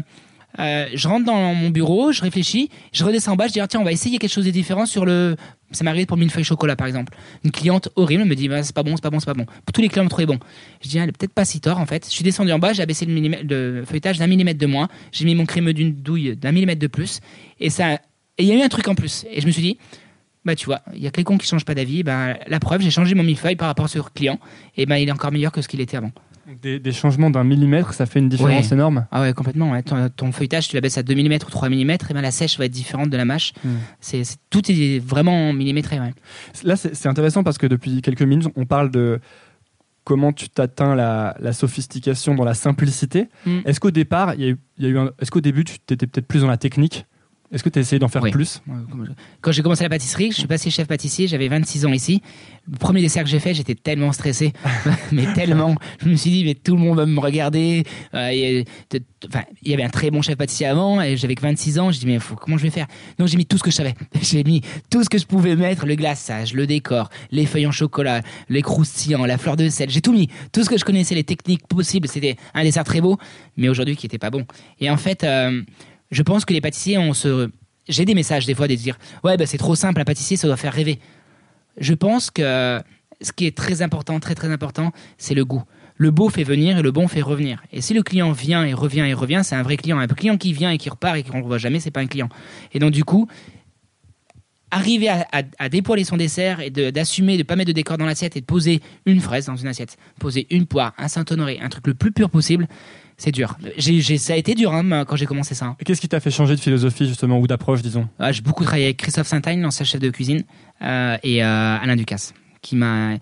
Euh, 0.57 0.87
je 0.93 1.07
rentre 1.07 1.25
dans 1.25 1.53
mon 1.53 1.69
bureau, 1.69 2.11
je 2.11 2.21
réfléchis, 2.21 2.69
je 2.91 3.03
redescends 3.03 3.33
en 3.33 3.35
bas, 3.35 3.47
je 3.47 3.53
dis 3.53 3.59
ah, 3.59 3.67
tiens 3.67 3.79
on 3.79 3.83
va 3.83 3.91
essayer 3.91 4.17
quelque 4.17 4.31
chose 4.31 4.45
de 4.45 4.51
différent 4.51 4.85
sur 4.85 5.05
le. 5.05 5.35
Ça 5.71 5.83
m'est 5.83 5.91
arrivé 5.91 6.07
pour 6.07 6.17
feuille 6.17 6.43
chocolat 6.43 6.75
par 6.75 6.87
exemple. 6.87 7.15
Une 7.43 7.51
cliente 7.51 7.89
horrible 7.95 8.25
me 8.25 8.35
dit 8.35 8.47
bah, 8.47 8.63
c'est 8.63 8.73
pas 8.73 8.81
bon, 8.81 8.95
c'est 8.95 9.03
pas 9.03 9.11
bon, 9.11 9.19
c'est 9.19 9.27
pas 9.27 9.35
bon. 9.35 9.45
Tous 9.71 9.81
les 9.81 9.89
clients 9.89 10.03
me 10.03 10.09
trouvaient 10.09 10.25
bon. 10.25 10.39
Je 10.81 10.89
dis 10.89 10.99
ah, 10.99 11.03
elle 11.03 11.09
est 11.09 11.17
peut-être 11.17 11.33
pas 11.33 11.45
si 11.45 11.61
tort 11.61 11.79
en 11.79 11.85
fait. 11.85 12.05
Je 12.05 12.11
suis 12.11 12.23
descendu 12.23 12.51
en 12.51 12.59
bas, 12.59 12.73
j'ai 12.73 12.81
abaissé 12.81 13.05
le, 13.05 13.83
feuilletage 13.85 14.17
d'un 14.17 14.27
millimètre 14.27 14.59
de 14.59 14.65
moins, 14.65 14.87
j'ai 15.11 15.25
mis 15.25 15.35
mon 15.35 15.45
crémeux 15.45 15.73
d'une 15.73 15.93
douille 15.93 16.35
d'un 16.35 16.51
millimètre 16.51 16.81
de 16.81 16.87
plus 16.87 17.19
et 17.59 17.69
ça. 17.69 17.99
Il 18.39 18.45
y 18.45 18.51
a 18.53 18.55
eu 18.55 18.61
un 18.61 18.69
truc 18.69 18.87
en 18.87 18.95
plus 18.95 19.25
et 19.29 19.41
je 19.41 19.45
me 19.45 19.51
suis 19.51 19.61
dit 19.61 19.77
bah 20.45 20.55
tu 20.55 20.65
vois, 20.65 20.81
il 20.95 21.03
y 21.03 21.07
a 21.07 21.11
quelqu'un 21.11 21.37
qui 21.37 21.45
change 21.45 21.65
pas 21.65 21.75
d'avis, 21.75 22.01
bah, 22.01 22.37
la 22.47 22.59
preuve, 22.59 22.81
j'ai 22.81 22.89
changé 22.89 23.13
mon 23.13 23.23
millefeuille 23.23 23.57
par 23.57 23.67
rapport 23.67 23.85
à 23.85 23.87
ce 23.89 23.99
client 23.99 24.39
et 24.77 24.85
ben 24.85 24.95
il 24.95 25.09
est 25.09 25.11
encore 25.11 25.31
meilleur 25.31 25.51
que 25.51 25.61
ce 25.61 25.67
qu'il 25.67 25.81
était 25.81 25.97
avant. 25.97 26.11
Des, 26.61 26.91
changements 26.91 27.29
d'un 27.29 27.43
millimètre, 27.43 27.93
ça 27.93 28.05
fait 28.05 28.19
une 28.19 28.29
différence 28.29 28.71
énorme 28.71 29.05
Ah 29.11 29.21
ouais, 29.21 29.33
complètement. 29.33 29.79
Ton, 30.15 30.31
feuilletage, 30.31 30.67
tu 30.67 30.75
la 30.75 30.81
baisses 30.81 30.97
à 30.97 31.03
2 31.03 31.13
mm 31.13 31.33
ou 31.33 31.49
3 31.49 31.69
mm, 31.69 31.73
et 31.73 31.97
ben 32.13 32.21
la 32.21 32.31
sèche 32.31 32.57
va 32.57 32.65
être 32.65 32.71
différente 32.71 33.09
de 33.09 33.17
la 33.17 33.25
mâche. 33.25 33.53
Hmm. 33.63 33.77
C'est, 33.99 34.23
tout 34.49 34.61
est 34.71 34.99
vraiment 34.99 35.53
millimétré. 35.53 35.99
Là, 36.63 36.75
c'est, 36.75 37.07
intéressant 37.07 37.43
parce 37.43 37.57
que 37.57 37.67
depuis 37.67 38.01
quelques 38.01 38.23
minutes, 38.23 38.47
on 38.55 38.65
parle 38.65 38.89
de 38.89 39.19
comment 40.03 40.33
tu 40.33 40.49
t'atteins 40.49 40.95
la, 40.95 41.53
sophistication 41.53 42.35
dans 42.35 42.45
la 42.45 42.55
simplicité. 42.55 43.29
Hmm. 43.45 43.59
Est-ce 43.65 43.79
qu'au 43.79 43.91
départ, 43.91 44.33
il 44.35 44.41
y 44.79 44.85
a 44.85 44.89
eu, 44.89 44.97
est-ce 45.19 45.31
qu'au 45.31 45.41
début, 45.41 45.63
tu 45.63 45.75
étais 45.89 46.07
peut-être 46.07 46.27
plus 46.27 46.41
dans 46.41 46.47
la 46.47 46.57
technique 46.57 47.05
est-ce 47.51 47.63
que 47.63 47.69
tu 47.69 47.79
as 47.79 47.81
essayé 47.81 47.99
d'en 47.99 48.09
faire 48.09 48.21
plus 48.21 48.61
Quand 49.41 49.51
j'ai 49.51 49.63
commencé 49.63 49.83
la 49.83 49.89
pâtisserie, 49.89 50.31
je 50.31 50.37
suis 50.37 50.47
passé 50.47 50.69
chef 50.69 50.87
pâtissier, 50.87 51.27
j'avais 51.27 51.47
26 51.47 51.85
ans 51.87 51.93
ici. 51.93 52.21
Le 52.71 52.77
premier 52.77 53.01
dessert 53.01 53.23
que 53.23 53.29
j'ai 53.29 53.39
fait, 53.39 53.55
j'étais 53.55 53.73
tellement 53.73 54.11
stressé, 54.11 54.53
mais 55.11 55.33
tellement. 55.33 55.75
Je 55.99 56.09
me 56.09 56.15
suis 56.15 56.29
dit, 56.29 56.45
mais 56.45 56.53
tout 56.53 56.75
le 56.75 56.81
monde 56.81 56.97
va 56.97 57.07
me 57.07 57.19
regarder. 57.19 57.85
Euh, 58.13 58.31
il 58.31 58.65
y 59.65 59.73
avait 59.73 59.83
un 59.83 59.89
très 59.89 60.11
bon 60.11 60.21
chef 60.21 60.35
pâtissier 60.35 60.67
avant, 60.67 61.01
et 61.01 61.17
j'avais 61.17 61.33
que 61.33 61.41
26 61.41 61.79
ans. 61.79 61.91
Je 61.91 61.99
dis, 61.99 62.05
mais 62.05 62.19
comment 62.39 62.57
je 62.57 62.63
vais 62.63 62.69
faire? 62.69 62.85
Donc 63.17 63.27
j'ai 63.27 63.37
mis 63.37 63.47
tout 63.47 63.57
ce 63.57 63.63
que 63.63 63.71
je 63.71 63.75
savais. 63.75 63.95
J'ai 64.21 64.43
mis 64.43 64.61
tout 64.91 65.03
ce 65.03 65.09
que 65.09 65.17
je 65.17 65.25
pouvais 65.25 65.55
mettre, 65.55 65.85
le 65.87 65.95
glaçage, 65.95 66.53
le 66.53 66.67
décor, 66.67 67.09
les 67.31 67.45
feuilles 67.45 67.65
en 67.65 67.71
chocolat, 67.71 68.21
les 68.49 68.61
croustillants, 68.61 69.25
la 69.25 69.37
fleur 69.37 69.55
de 69.55 69.69
sel. 69.69 69.89
J'ai 69.89 70.01
tout 70.01 70.13
mis. 70.13 70.29
Tout 70.51 70.63
ce 70.63 70.69
que 70.69 70.77
je 70.77 70.85
connaissais, 70.85 71.15
les 71.15 71.23
techniques 71.23 71.65
possibles. 71.67 72.07
C'était 72.07 72.35
un 72.53 72.63
dessert 72.63 72.83
très 72.83 73.01
beau, 73.01 73.17
mais 73.57 73.69
aujourd'hui 73.69 73.95
qui 73.95 74.05
était 74.05 74.19
pas 74.19 74.29
bon. 74.29 74.45
Et 74.79 74.91
en 74.91 74.97
fait... 74.97 75.23
Euh, 75.23 75.63
je 76.11 76.23
pense 76.23 76.45
que 76.45 76.53
les 76.53 76.61
pâtissiers 76.61 76.97
ont 76.97 77.13
ce. 77.13 77.49
J'ai 77.87 78.05
des 78.05 78.13
messages 78.15 78.45
des 78.45 78.53
fois 78.53 78.67
de 78.67 78.75
dire 78.75 78.97
Ouais, 79.23 79.37
bah, 79.37 79.45
c'est 79.45 79.57
trop 79.57 79.75
simple, 79.75 80.01
un 80.01 80.05
pâtissier, 80.05 80.37
ça 80.37 80.47
doit 80.47 80.57
faire 80.57 80.73
rêver. 80.73 80.99
Je 81.79 81.93
pense 81.93 82.29
que 82.31 82.81
ce 83.21 83.31
qui 83.31 83.45
est 83.45 83.55
très 83.55 83.81
important, 83.81 84.19
très 84.19 84.35
très 84.35 84.51
important, 84.51 84.91
c'est 85.17 85.35
le 85.35 85.45
goût. 85.45 85.63
Le 85.95 86.11
beau 86.11 86.29
fait 86.29 86.43
venir 86.43 86.77
et 86.77 86.81
le 86.81 86.91
bon 86.91 87.07
fait 87.07 87.21
revenir. 87.21 87.61
Et 87.73 87.81
si 87.81 87.93
le 87.93 88.03
client 88.03 88.31
vient 88.31 88.63
et 88.63 88.73
revient 88.73 89.05
et 89.07 89.13
revient, 89.13 89.41
c'est 89.43 89.55
un 89.55 89.63
vrai 89.63 89.75
client. 89.75 89.99
Un 89.99 90.07
client 90.07 90.37
qui 90.37 90.53
vient 90.53 90.71
et 90.71 90.77
qui 90.77 90.89
repart 90.89 91.17
et 91.17 91.23
qu'on 91.23 91.39
ne 91.39 91.43
revoit 91.43 91.57
jamais, 91.57 91.81
c'est 91.81 91.91
pas 91.91 91.99
un 91.99 92.07
client. 92.07 92.29
Et 92.73 92.79
donc 92.79 92.91
du 92.91 93.03
coup, 93.03 93.27
arriver 94.71 95.09
à, 95.09 95.69
dépoiler 95.69 96.03
son 96.03 96.15
dessert 96.15 96.61
et 96.61 96.69
d'assumer 96.69 97.33
de 97.33 97.39
ne 97.39 97.43
pas 97.43 97.55
mettre 97.55 97.69
de 97.69 97.73
décor 97.73 97.97
dans 97.97 98.05
l'assiette 98.05 98.37
et 98.37 98.41
de 98.41 98.45
poser 98.45 98.81
une 99.05 99.19
fraise 99.19 99.47
dans 99.47 99.55
une 99.55 99.67
assiette, 99.67 99.97
poser 100.19 100.47
une 100.51 100.67
poire, 100.67 100.93
un 100.97 101.07
Saint-Honoré, 101.07 101.59
un 101.61 101.69
truc 101.69 101.87
le 101.87 101.95
plus 101.95 102.11
pur 102.11 102.29
possible, 102.29 102.67
c'est 103.19 103.31
dur. 103.31 103.57
ça 104.17 104.33
a 104.33 104.35
été 104.37 104.55
dur 104.55 104.73
hein, 104.73 105.05
quand 105.05 105.17
j'ai 105.17 105.25
commencé 105.25 105.53
ça. 105.53 105.75
Qu'est-ce 105.85 105.99
qui 105.99 106.07
t'a 106.07 106.21
fait 106.21 106.31
changer 106.31 106.55
de 106.55 106.61
philosophie 106.61 107.05
justement 107.05 107.37
ou 107.37 107.47
d'approche, 107.47 107.81
disons? 107.81 108.07
Ah, 108.17 108.31
J'ai 108.31 108.41
beaucoup 108.41 108.63
travaillé 108.63 108.85
avec 108.85 108.97
Christophe 108.97 109.27
Saint-Agne, 109.27 109.61
l'ancien 109.61 109.85
chef 109.85 109.99
de 109.99 110.09
cuisine, 110.09 110.43
euh, 110.81 111.17
et 111.21 111.43
euh, 111.43 111.77
Alain 111.77 111.97
Ducasse, 111.97 112.33
qui 112.61 112.77
m'a 112.77 113.17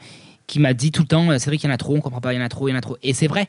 qui 0.45 0.59
m'a 0.59 0.73
dit 0.73 0.91
tout 0.91 1.01
le 1.01 1.07
temps, 1.07 1.29
euh, 1.29 1.39
c'est 1.39 1.49
vrai 1.49 1.57
qu'il 1.57 1.67
y 1.67 1.71
en 1.71 1.73
a 1.73 1.77
trop, 1.77 1.95
on 1.95 1.99
comprend 1.99 2.21
pas, 2.21 2.31
il 2.33 2.37
y 2.37 2.39
en 2.39 2.45
a 2.45 2.47
trop, 2.47 2.67
il 2.69 2.71
y 2.71 2.73
en 2.73 2.77
a 2.77 2.81
trop. 2.81 2.95
Et 3.03 3.13
c'est 3.13 3.27
vrai. 3.27 3.47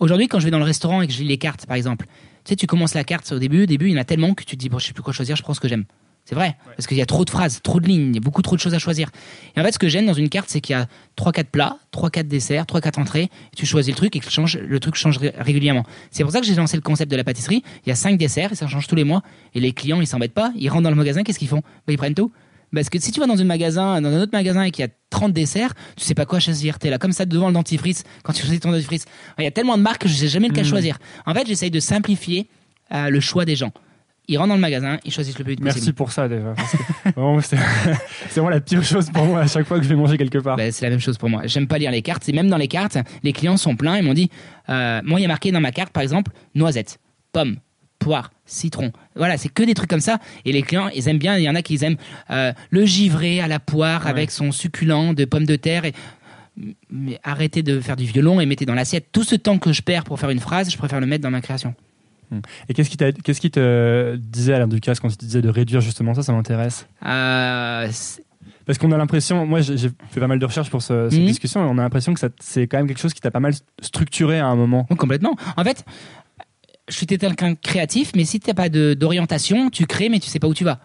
Aujourd'hui, 0.00 0.26
quand 0.26 0.40
je 0.40 0.44
vais 0.46 0.50
dans 0.50 0.58
le 0.58 0.64
restaurant 0.64 1.02
et 1.02 1.06
que 1.06 1.12
je 1.12 1.20
lis 1.20 1.28
les 1.28 1.38
cartes, 1.38 1.66
par 1.66 1.76
exemple, 1.76 2.06
tu 2.44 2.48
sais, 2.48 2.56
tu 2.56 2.66
commences 2.66 2.94
la 2.94 3.04
carte 3.04 3.30
au 3.30 3.38
début, 3.38 3.62
au 3.62 3.66
début, 3.66 3.86
il 3.86 3.92
y 3.92 3.96
en 3.96 4.00
a 4.00 4.04
tellement 4.04 4.34
que 4.34 4.42
tu 4.42 4.56
te 4.56 4.60
dis, 4.60 4.68
bon, 4.68 4.78
je 4.80 4.86
sais 4.86 4.92
plus 4.92 5.02
quoi 5.02 5.12
choisir, 5.12 5.36
je 5.36 5.42
prends 5.42 5.54
ce 5.54 5.60
que 5.60 5.68
j'aime. 5.68 5.84
C'est 6.24 6.36
vrai, 6.36 6.56
parce 6.76 6.86
qu'il 6.86 6.96
y 6.96 7.02
a 7.02 7.06
trop 7.06 7.24
de 7.24 7.30
phrases, 7.30 7.60
trop 7.62 7.80
de 7.80 7.86
lignes, 7.88 8.10
il 8.10 8.14
y 8.14 8.18
a 8.18 8.20
beaucoup 8.20 8.42
trop 8.42 8.54
de 8.54 8.60
choses 8.60 8.74
à 8.74 8.78
choisir. 8.78 9.10
Et 9.56 9.60
en 9.60 9.64
fait, 9.64 9.72
ce 9.72 9.78
que 9.78 9.88
j'aime 9.88 10.06
dans 10.06 10.14
une 10.14 10.28
carte, 10.28 10.48
c'est 10.48 10.60
qu'il 10.60 10.74
y 10.74 10.78
a 10.78 10.86
3-4 11.18 11.44
plats, 11.44 11.78
3-4 11.92 12.28
desserts, 12.28 12.64
3-4 12.64 13.00
entrées, 13.00 13.24
et 13.24 13.56
tu 13.56 13.66
choisis 13.66 13.92
le 13.92 13.96
truc 13.96 14.14
et 14.14 14.20
que 14.20 14.30
change, 14.30 14.56
le 14.56 14.80
truc 14.80 14.94
change 14.94 15.18
régulièrement. 15.18 15.84
C'est 16.12 16.22
pour 16.22 16.32
ça 16.32 16.40
que 16.40 16.46
j'ai 16.46 16.54
lancé 16.54 16.76
le 16.76 16.82
concept 16.82 17.10
de 17.10 17.16
la 17.16 17.24
pâtisserie. 17.24 17.64
Il 17.84 17.88
y 17.88 17.92
a 17.92 17.96
5 17.96 18.18
desserts 18.18 18.52
et 18.52 18.54
ça 18.54 18.68
change 18.68 18.86
tous 18.86 18.94
les 18.94 19.02
mois. 19.02 19.22
Et 19.54 19.60
les 19.60 19.72
clients, 19.72 20.00
ils 20.00 20.06
s'embêtent 20.06 20.32
pas, 20.32 20.52
ils 20.54 20.68
rentrent 20.68 20.84
dans 20.84 20.90
le 20.90 20.96
magasin, 20.96 21.24
qu'est-ce 21.24 21.40
qu'ils 21.40 21.48
font? 21.48 21.62
Bah, 21.86 21.92
Ils 21.92 21.98
prennent 21.98 22.14
tout. 22.14 22.30
Parce 22.72 22.88
que 22.88 22.98
si 23.00 23.10
tu 23.10 23.20
vas 23.20 23.26
dans 23.26 23.38
un 23.38 23.44
magasin, 23.44 24.00
dans 24.00 24.08
un 24.08 24.22
autre 24.22 24.32
magasin 24.32 24.62
et 24.62 24.70
qu'il 24.70 24.84
y 24.84 24.88
a 24.88 24.90
30 25.10 25.32
desserts, 25.32 25.74
tu 25.96 26.04
sais 26.04 26.14
pas 26.14 26.24
quoi 26.24 26.38
choisir. 26.38 26.78
es 26.82 26.88
là 26.88 26.98
comme 26.98 27.12
ça 27.12 27.26
devant 27.26 27.48
le 27.48 27.52
dentifrice 27.52 28.04
quand 28.22 28.32
tu 28.32 28.42
choisis 28.42 28.60
ton 28.60 28.70
dentifrice. 28.70 29.04
Il 29.38 29.44
y 29.44 29.46
a 29.46 29.50
tellement 29.50 29.76
de 29.76 29.82
marques 29.82 30.02
que 30.02 30.08
je 30.08 30.14
sais 30.14 30.28
jamais 30.28 30.48
lequel 30.48 30.64
mmh. 30.64 30.68
choisir. 30.68 30.98
En 31.26 31.34
fait, 31.34 31.46
j'essaye 31.46 31.70
de 31.70 31.80
simplifier 31.80 32.48
euh, 32.94 33.10
le 33.10 33.20
choix 33.20 33.44
des 33.44 33.56
gens 33.56 33.72
ils 34.32 34.38
rentrent 34.38 34.48
dans 34.48 34.54
le 34.54 34.60
magasin, 34.60 34.98
ils 35.04 35.12
choisissent 35.12 35.38
le 35.38 35.44
plus 35.44 35.52
vite 35.52 35.60
Merci 35.62 35.92
pour 35.92 36.10
ça, 36.10 36.26
déjà. 36.26 36.54
c'est 37.42 37.56
vraiment 38.34 38.48
la 38.48 38.60
pire 38.60 38.82
chose 38.82 39.10
pour 39.10 39.24
moi 39.24 39.40
à 39.40 39.46
chaque 39.46 39.66
fois 39.66 39.76
que 39.76 39.84
je 39.84 39.88
vais 39.88 39.94
manger 39.94 40.16
quelque 40.16 40.38
part. 40.38 40.56
Ben, 40.56 40.72
c'est 40.72 40.84
la 40.86 40.90
même 40.90 41.00
chose 41.00 41.18
pour 41.18 41.28
moi. 41.28 41.42
J'aime 41.44 41.66
pas 41.66 41.78
lire 41.78 41.90
les 41.90 42.02
cartes. 42.02 42.28
Et 42.28 42.32
même 42.32 42.48
dans 42.48 42.56
les 42.56 42.68
cartes, 42.68 42.96
les 43.22 43.32
clients 43.32 43.58
sont 43.58 43.76
pleins. 43.76 43.98
Ils 43.98 44.04
m'ont 44.04 44.14
dit, 44.14 44.30
euh, 44.70 45.00
moi, 45.04 45.20
il 45.20 45.22
y 45.22 45.26
a 45.26 45.28
marqué 45.28 45.52
dans 45.52 45.60
ma 45.60 45.70
carte, 45.70 45.92
par 45.92 46.02
exemple, 46.02 46.32
noisette, 46.54 46.98
pomme, 47.32 47.56
poire, 47.98 48.30
citron. 48.46 48.90
Voilà, 49.16 49.36
c'est 49.36 49.50
que 49.50 49.62
des 49.62 49.74
trucs 49.74 49.90
comme 49.90 50.00
ça. 50.00 50.18
Et 50.46 50.52
les 50.52 50.62
clients, 50.62 50.88
ils 50.94 51.08
aiment 51.08 51.18
bien. 51.18 51.36
Il 51.36 51.44
y 51.44 51.50
en 51.50 51.54
a 51.54 51.60
qui 51.60 51.78
aiment 51.84 51.96
euh, 52.30 52.52
le 52.70 52.86
givré 52.86 53.40
à 53.40 53.48
la 53.48 53.60
poire 53.60 54.06
avec 54.06 54.30
son 54.30 54.50
succulent 54.50 55.12
de 55.14 55.24
pommes 55.26 55.46
de 55.46 55.56
terre. 55.56 55.84
Et 55.84 55.92
mais 56.90 57.18
arrêtez 57.22 57.62
de 57.62 57.80
faire 57.80 57.96
du 57.96 58.04
violon 58.04 58.40
et 58.40 58.46
mettez 58.46 58.66
dans 58.66 58.74
l'assiette. 58.74 59.06
Tout 59.12 59.24
ce 59.24 59.34
temps 59.34 59.58
que 59.58 59.72
je 59.72 59.82
perds 59.82 60.04
pour 60.04 60.18
faire 60.18 60.30
une 60.30 60.40
phrase, 60.40 60.70
je 60.70 60.76
préfère 60.76 61.00
le 61.00 61.06
mettre 61.06 61.22
dans 61.22 61.30
ma 61.30 61.40
création. 61.40 61.74
Hmm. 62.32 62.40
Et 62.68 62.74
qu'est-ce 62.74 62.88
qui, 62.88 62.96
qu'est-ce 62.96 63.40
qui 63.40 63.50
te 63.50 64.16
disait 64.16 64.54
Alain 64.54 64.66
Ducasse 64.66 65.00
quand 65.00 65.08
il 65.08 65.16
te 65.16 65.24
disait 65.24 65.42
de 65.42 65.50
réduire 65.50 65.82
justement 65.82 66.14
ça 66.14 66.22
Ça 66.22 66.32
m'intéresse. 66.32 66.86
Euh, 67.04 67.88
Parce 68.64 68.78
qu'on 68.78 68.90
a 68.90 68.96
l'impression, 68.96 69.44
moi 69.44 69.60
j'ai 69.60 69.90
fait 70.10 70.20
pas 70.20 70.26
mal 70.26 70.38
de 70.38 70.46
recherches 70.46 70.70
pour 70.70 70.80
cette 70.80 71.12
hmm. 71.12 71.26
discussion, 71.26 71.60
et 71.60 71.68
on 71.68 71.76
a 71.78 71.82
l'impression 71.82 72.14
que 72.14 72.20
c'est 72.40 72.66
quand 72.66 72.78
même 72.78 72.86
quelque 72.86 73.00
chose 73.00 73.12
qui 73.12 73.20
t'a 73.20 73.30
pas 73.30 73.40
mal 73.40 73.52
structuré 73.82 74.38
à 74.38 74.46
un 74.46 74.56
moment. 74.56 74.84
complètement. 74.96 75.36
En 75.56 75.64
fait, 75.64 75.84
je 76.88 76.96
suis 76.96 77.06
quelqu'un 77.06 77.54
créatif, 77.54 78.12
mais 78.16 78.24
si 78.24 78.40
tu 78.40 78.48
n'as 78.48 78.54
pas 78.54 78.68
d'orientation, 78.68 79.68
tu 79.68 79.86
crées, 79.86 80.08
mais 80.08 80.18
tu 80.18 80.28
sais 80.28 80.38
pas 80.38 80.48
où 80.48 80.54
tu 80.54 80.64
vas. 80.64 80.80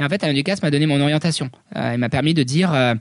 Et 0.00 0.04
en 0.04 0.08
fait, 0.08 0.22
Alain 0.22 0.34
Ducasse 0.34 0.62
m'a 0.62 0.70
donné 0.70 0.86
mon 0.86 1.00
orientation. 1.00 1.50
Euh, 1.76 1.92
il 1.94 1.98
m'a 1.98 2.08
permis 2.08 2.34
de 2.34 2.42
dire 2.42 2.72
euh, 2.72 2.94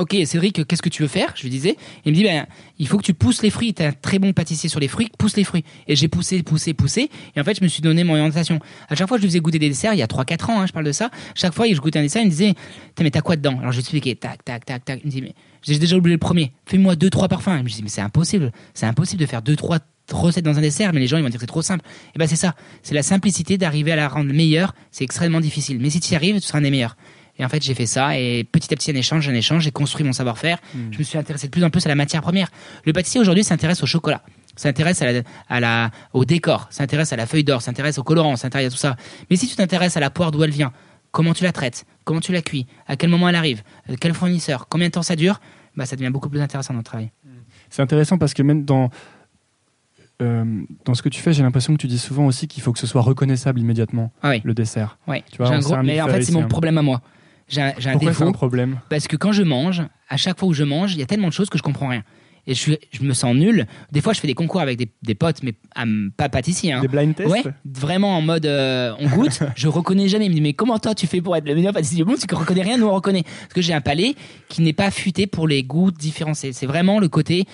Ok, 0.00 0.16
Cédric, 0.24 0.66
qu'est-ce 0.66 0.80
que 0.80 0.88
tu 0.88 1.02
veux 1.02 1.08
faire? 1.08 1.34
Je 1.36 1.42
lui 1.42 1.50
disais. 1.50 1.76
Il 2.06 2.12
me 2.12 2.16
dit 2.16 2.24
ben, 2.24 2.46
il 2.78 2.88
faut 2.88 2.96
que 2.96 3.02
tu 3.02 3.12
pousses 3.12 3.42
les 3.42 3.50
fruits. 3.50 3.74
Tu 3.74 3.82
es 3.82 3.86
un 3.86 3.92
très 3.92 4.18
bon 4.18 4.32
pâtissier 4.32 4.70
sur 4.70 4.80
les 4.80 4.88
fruits, 4.88 5.10
pousse 5.18 5.36
les 5.36 5.44
fruits. 5.44 5.62
Et 5.88 5.94
j'ai 5.94 6.08
poussé, 6.08 6.42
poussé, 6.42 6.72
poussé. 6.72 7.10
Et 7.36 7.40
en 7.40 7.44
fait, 7.44 7.58
je 7.58 7.62
me 7.62 7.68
suis 7.68 7.82
donné 7.82 8.02
mon 8.02 8.14
orientation. 8.14 8.60
À 8.88 8.94
chaque 8.94 9.08
fois, 9.08 9.18
je 9.18 9.22
lui 9.24 9.28
faisais 9.28 9.40
goûter 9.40 9.58
des 9.58 9.68
desserts, 9.68 9.92
il 9.92 9.98
y 9.98 10.02
a 10.02 10.06
3-4 10.06 10.52
ans, 10.52 10.60
hein, 10.62 10.66
je 10.66 10.72
parle 10.72 10.86
de 10.86 10.92
ça. 10.92 11.10
Chaque 11.34 11.52
fois, 11.52 11.66
je 11.70 11.78
goûtais 11.78 11.98
un 11.98 12.02
dessert, 12.02 12.22
il 12.22 12.26
me 12.26 12.30
disait 12.30 12.54
Mais 12.98 13.10
t'as 13.10 13.20
quoi 13.20 13.36
dedans? 13.36 13.58
Alors, 13.58 13.72
je 13.72 13.76
lui 13.76 13.80
expliquais 13.80 14.14
tac, 14.14 14.42
tac, 14.42 14.64
tac, 14.64 14.86
tac. 14.86 15.00
Il 15.04 15.08
me 15.08 15.12
dit 15.12 15.20
Mais 15.20 15.34
j'ai 15.60 15.78
déjà 15.78 15.96
oublié 15.96 16.14
le 16.14 16.18
premier. 16.18 16.52
Fais-moi 16.64 16.94
2-3 16.94 17.28
parfums. 17.28 17.58
Il 17.58 17.64
me 17.64 17.68
dit 17.68 17.82
Mais 17.82 17.90
c'est 17.90 18.00
impossible. 18.00 18.52
C'est 18.72 18.86
impossible 18.86 19.20
de 19.20 19.26
faire 19.26 19.42
2-3 19.42 19.80
recettes 20.12 20.46
dans 20.46 20.56
un 20.56 20.62
dessert, 20.62 20.92
mais 20.94 21.00
les 21.00 21.06
gens 21.06 21.18
ils 21.18 21.22
vont 21.22 21.28
dire 21.28 21.38
que 21.38 21.42
c'est 21.42 21.46
trop 21.46 21.62
simple. 21.62 21.84
Et 22.14 22.18
ben 22.18 22.26
c'est 22.26 22.36
ça, 22.36 22.54
c'est 22.82 22.94
la 22.94 23.02
simplicité 23.02 23.58
d'arriver 23.58 23.92
à 23.92 23.96
la 23.96 24.08
rendre 24.08 24.32
meilleure, 24.32 24.74
c'est 24.90 25.04
extrêmement 25.04 25.40
difficile. 25.40 25.78
Mais 25.78 25.90
si 25.90 26.00
tu 26.00 26.12
y 26.12 26.16
arrives, 26.16 26.40
tu 26.40 26.46
seras 26.46 26.58
un 26.58 26.62
des 26.62 26.70
meilleurs. 26.70 26.96
Et 27.40 27.44
en 27.44 27.48
fait, 27.48 27.62
j'ai 27.62 27.72
fait 27.72 27.86
ça 27.86 28.18
et 28.18 28.44
petit 28.44 28.72
à 28.72 28.76
petit, 28.76 28.90
un 28.90 28.94
échange, 28.94 29.26
un 29.26 29.34
échange, 29.34 29.64
j'ai 29.64 29.70
construit 29.70 30.04
mon 30.04 30.12
savoir-faire. 30.12 30.58
Hmm. 30.74 30.92
Je 30.92 30.98
me 30.98 31.02
suis 31.02 31.16
intéressé 31.16 31.46
de 31.46 31.50
plus 31.50 31.64
en 31.64 31.70
plus 31.70 31.84
à 31.86 31.88
la 31.88 31.94
matière 31.94 32.20
première. 32.20 32.48
Le 32.84 32.92
pâtissier 32.92 33.18
aujourd'hui 33.18 33.44
s'intéresse 33.44 33.82
au 33.82 33.86
chocolat, 33.86 34.22
s'intéresse 34.56 35.00
à 35.00 35.10
la, 35.10 35.22
à 35.48 35.58
la, 35.58 35.90
au 36.12 36.26
décor, 36.26 36.68
s'intéresse 36.70 37.14
à 37.14 37.16
la 37.16 37.24
feuille 37.24 37.42
d'or, 37.42 37.62
s'intéresse 37.62 37.96
au 37.96 38.02
colorant, 38.02 38.36
s'intéresse 38.36 38.66
à 38.66 38.70
tout 38.70 38.76
ça. 38.76 38.96
Mais 39.30 39.36
si 39.36 39.48
tu 39.48 39.56
t'intéresses 39.56 39.96
à 39.96 40.00
la 40.00 40.10
poire 40.10 40.32
d'où 40.32 40.44
elle 40.44 40.50
vient, 40.50 40.70
comment 41.12 41.32
tu 41.32 41.44
la 41.44 41.52
traites, 41.52 41.86
comment 42.04 42.20
tu 42.20 42.30
la 42.30 42.42
cuis, 42.42 42.66
à 42.86 42.96
quel 42.96 43.08
moment 43.08 43.26
elle 43.26 43.36
arrive, 43.36 43.62
euh, 43.88 43.96
quel 43.98 44.12
fournisseur, 44.12 44.68
combien 44.68 44.88
de 44.88 44.92
temps 44.92 45.02
ça 45.02 45.16
dure, 45.16 45.40
bah, 45.76 45.86
ça 45.86 45.96
devient 45.96 46.10
beaucoup 46.10 46.28
plus 46.28 46.42
intéressant 46.42 46.74
dans 46.74 46.80
le 46.80 46.84
travail. 46.84 47.10
Hmm. 47.24 47.30
C'est 47.70 47.80
intéressant 47.80 48.18
parce 48.18 48.34
que 48.34 48.42
même 48.42 48.66
dans, 48.66 48.90
euh, 50.20 50.44
dans 50.84 50.92
ce 50.92 51.00
que 51.00 51.08
tu 51.08 51.22
fais, 51.22 51.32
j'ai 51.32 51.42
l'impression 51.42 51.72
que 51.72 51.80
tu 51.80 51.86
dis 51.86 51.98
souvent 51.98 52.26
aussi 52.26 52.48
qu'il 52.48 52.62
faut 52.62 52.74
que 52.74 52.78
ce 52.78 52.86
soit 52.86 53.00
reconnaissable 53.00 53.60
immédiatement, 53.60 54.12
ah 54.22 54.28
oui. 54.28 54.42
le 54.44 54.52
dessert. 54.52 54.98
Oui, 55.08 55.24
tu 55.32 55.38
vois, 55.38 55.82
mais 55.82 56.02
en 56.02 56.08
fait, 56.08 56.20
c'est 56.20 56.32
mon 56.32 56.46
problème 56.46 56.76
à 56.76 56.82
moi. 56.82 57.00
J'ai 57.50 57.60
un, 57.60 57.74
un 57.84 57.98
Pourquoi 57.98 58.26
un 58.26 58.32
problème 58.32 58.80
Parce 58.88 59.08
que 59.08 59.16
quand 59.16 59.32
je 59.32 59.42
mange, 59.42 59.82
à 60.08 60.16
chaque 60.16 60.38
fois 60.38 60.48
où 60.48 60.54
je 60.54 60.64
mange, 60.64 60.94
il 60.94 61.00
y 61.00 61.02
a 61.02 61.06
tellement 61.06 61.28
de 61.28 61.32
choses 61.32 61.50
que 61.50 61.58
je 61.58 61.62
comprends 61.62 61.88
rien. 61.88 62.02
Et 62.46 62.54
je, 62.54 62.72
je 62.90 63.02
me 63.02 63.12
sens 63.12 63.34
nul. 63.34 63.66
Des 63.92 64.00
fois, 64.00 64.12
je 64.12 64.20
fais 64.20 64.26
des 64.26 64.34
concours 64.34 64.60
avec 64.60 64.78
des, 64.78 64.90
des 65.02 65.14
potes, 65.14 65.42
mais 65.42 65.52
pas 66.16 66.28
pâtissiers. 66.28 66.72
Hein. 66.72 66.80
Des 66.80 66.88
blind 66.88 67.14
tests 67.14 67.30
Ouais, 67.30 67.42
vraiment 67.64 68.16
en 68.16 68.22
mode 68.22 68.46
euh, 68.46 68.94
on 68.98 69.08
goûte. 69.08 69.40
je 69.56 69.68
reconnais 69.68 70.08
jamais. 70.08 70.26
Il 70.26 70.30
me 70.30 70.34
dit, 70.34 70.40
mais 70.40 70.54
comment 70.54 70.78
toi 70.78 70.94
tu 70.94 71.06
fais 71.06 71.20
pour 71.20 71.36
être 71.36 71.46
le 71.46 71.54
meilleur 71.54 71.74
pâtissier 71.74 71.98
du 71.98 72.04
monde? 72.04 72.18
Tu 72.18 72.32
ne 72.32 72.38
reconnais 72.38 72.62
rien, 72.62 72.78
nous 72.78 72.86
on 72.86 72.94
reconnaît. 72.94 73.24
Parce 73.24 73.52
que 73.54 73.60
j'ai 73.60 73.74
un 73.74 73.80
palais 73.80 74.14
qui 74.48 74.62
n'est 74.62 74.72
pas 74.72 74.90
futé 74.90 75.26
pour 75.26 75.48
les 75.48 75.62
goûts 75.62 75.90
différenciés. 75.90 76.52
C'est 76.52 76.66
vraiment 76.66 76.98
le 76.98 77.08
côté 77.08 77.44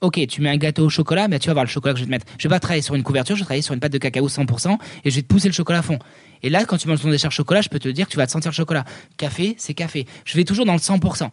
ok, 0.00 0.26
tu 0.26 0.40
mets 0.40 0.50
un 0.50 0.56
gâteau 0.56 0.86
au 0.86 0.88
chocolat, 0.88 1.28
mais 1.28 1.38
tu 1.38 1.48
vas 1.48 1.54
voir 1.54 1.64
le 1.64 1.70
chocolat 1.70 1.94
que 1.94 1.98
je 1.98 2.04
vais 2.04 2.08
te 2.08 2.10
mettre. 2.10 2.26
Je 2.38 2.48
vais 2.48 2.54
pas 2.54 2.60
travailler 2.60 2.82
sur 2.82 2.94
une 2.94 3.02
couverture, 3.02 3.36
je 3.36 3.40
vais 3.40 3.44
travailler 3.44 3.62
sur 3.62 3.74
une 3.74 3.80
pâte 3.80 3.92
de 3.92 3.98
cacao 3.98 4.28
100% 4.28 4.78
et 5.04 5.10
je 5.10 5.16
vais 5.16 5.22
te 5.22 5.26
pousser 5.26 5.48
le 5.48 5.54
chocolat 5.54 5.80
à 5.80 5.82
fond. 5.82 5.98
Et 6.42 6.50
là, 6.50 6.64
quand 6.64 6.76
tu 6.76 6.88
manges 6.88 7.02
ton 7.02 7.10
dessert 7.10 7.32
chocolat, 7.32 7.60
je 7.60 7.68
peux 7.68 7.78
te 7.78 7.88
dire 7.88 8.06
que 8.06 8.12
tu 8.12 8.16
vas 8.16 8.26
te 8.26 8.32
sentir 8.32 8.50
le 8.50 8.54
chocolat. 8.54 8.84
Café, 9.16 9.54
c'est 9.58 9.74
café. 9.74 10.06
Je 10.24 10.36
vais 10.36 10.44
toujours 10.44 10.66
dans 10.66 10.72
le 10.72 10.78
100%. 10.78 11.30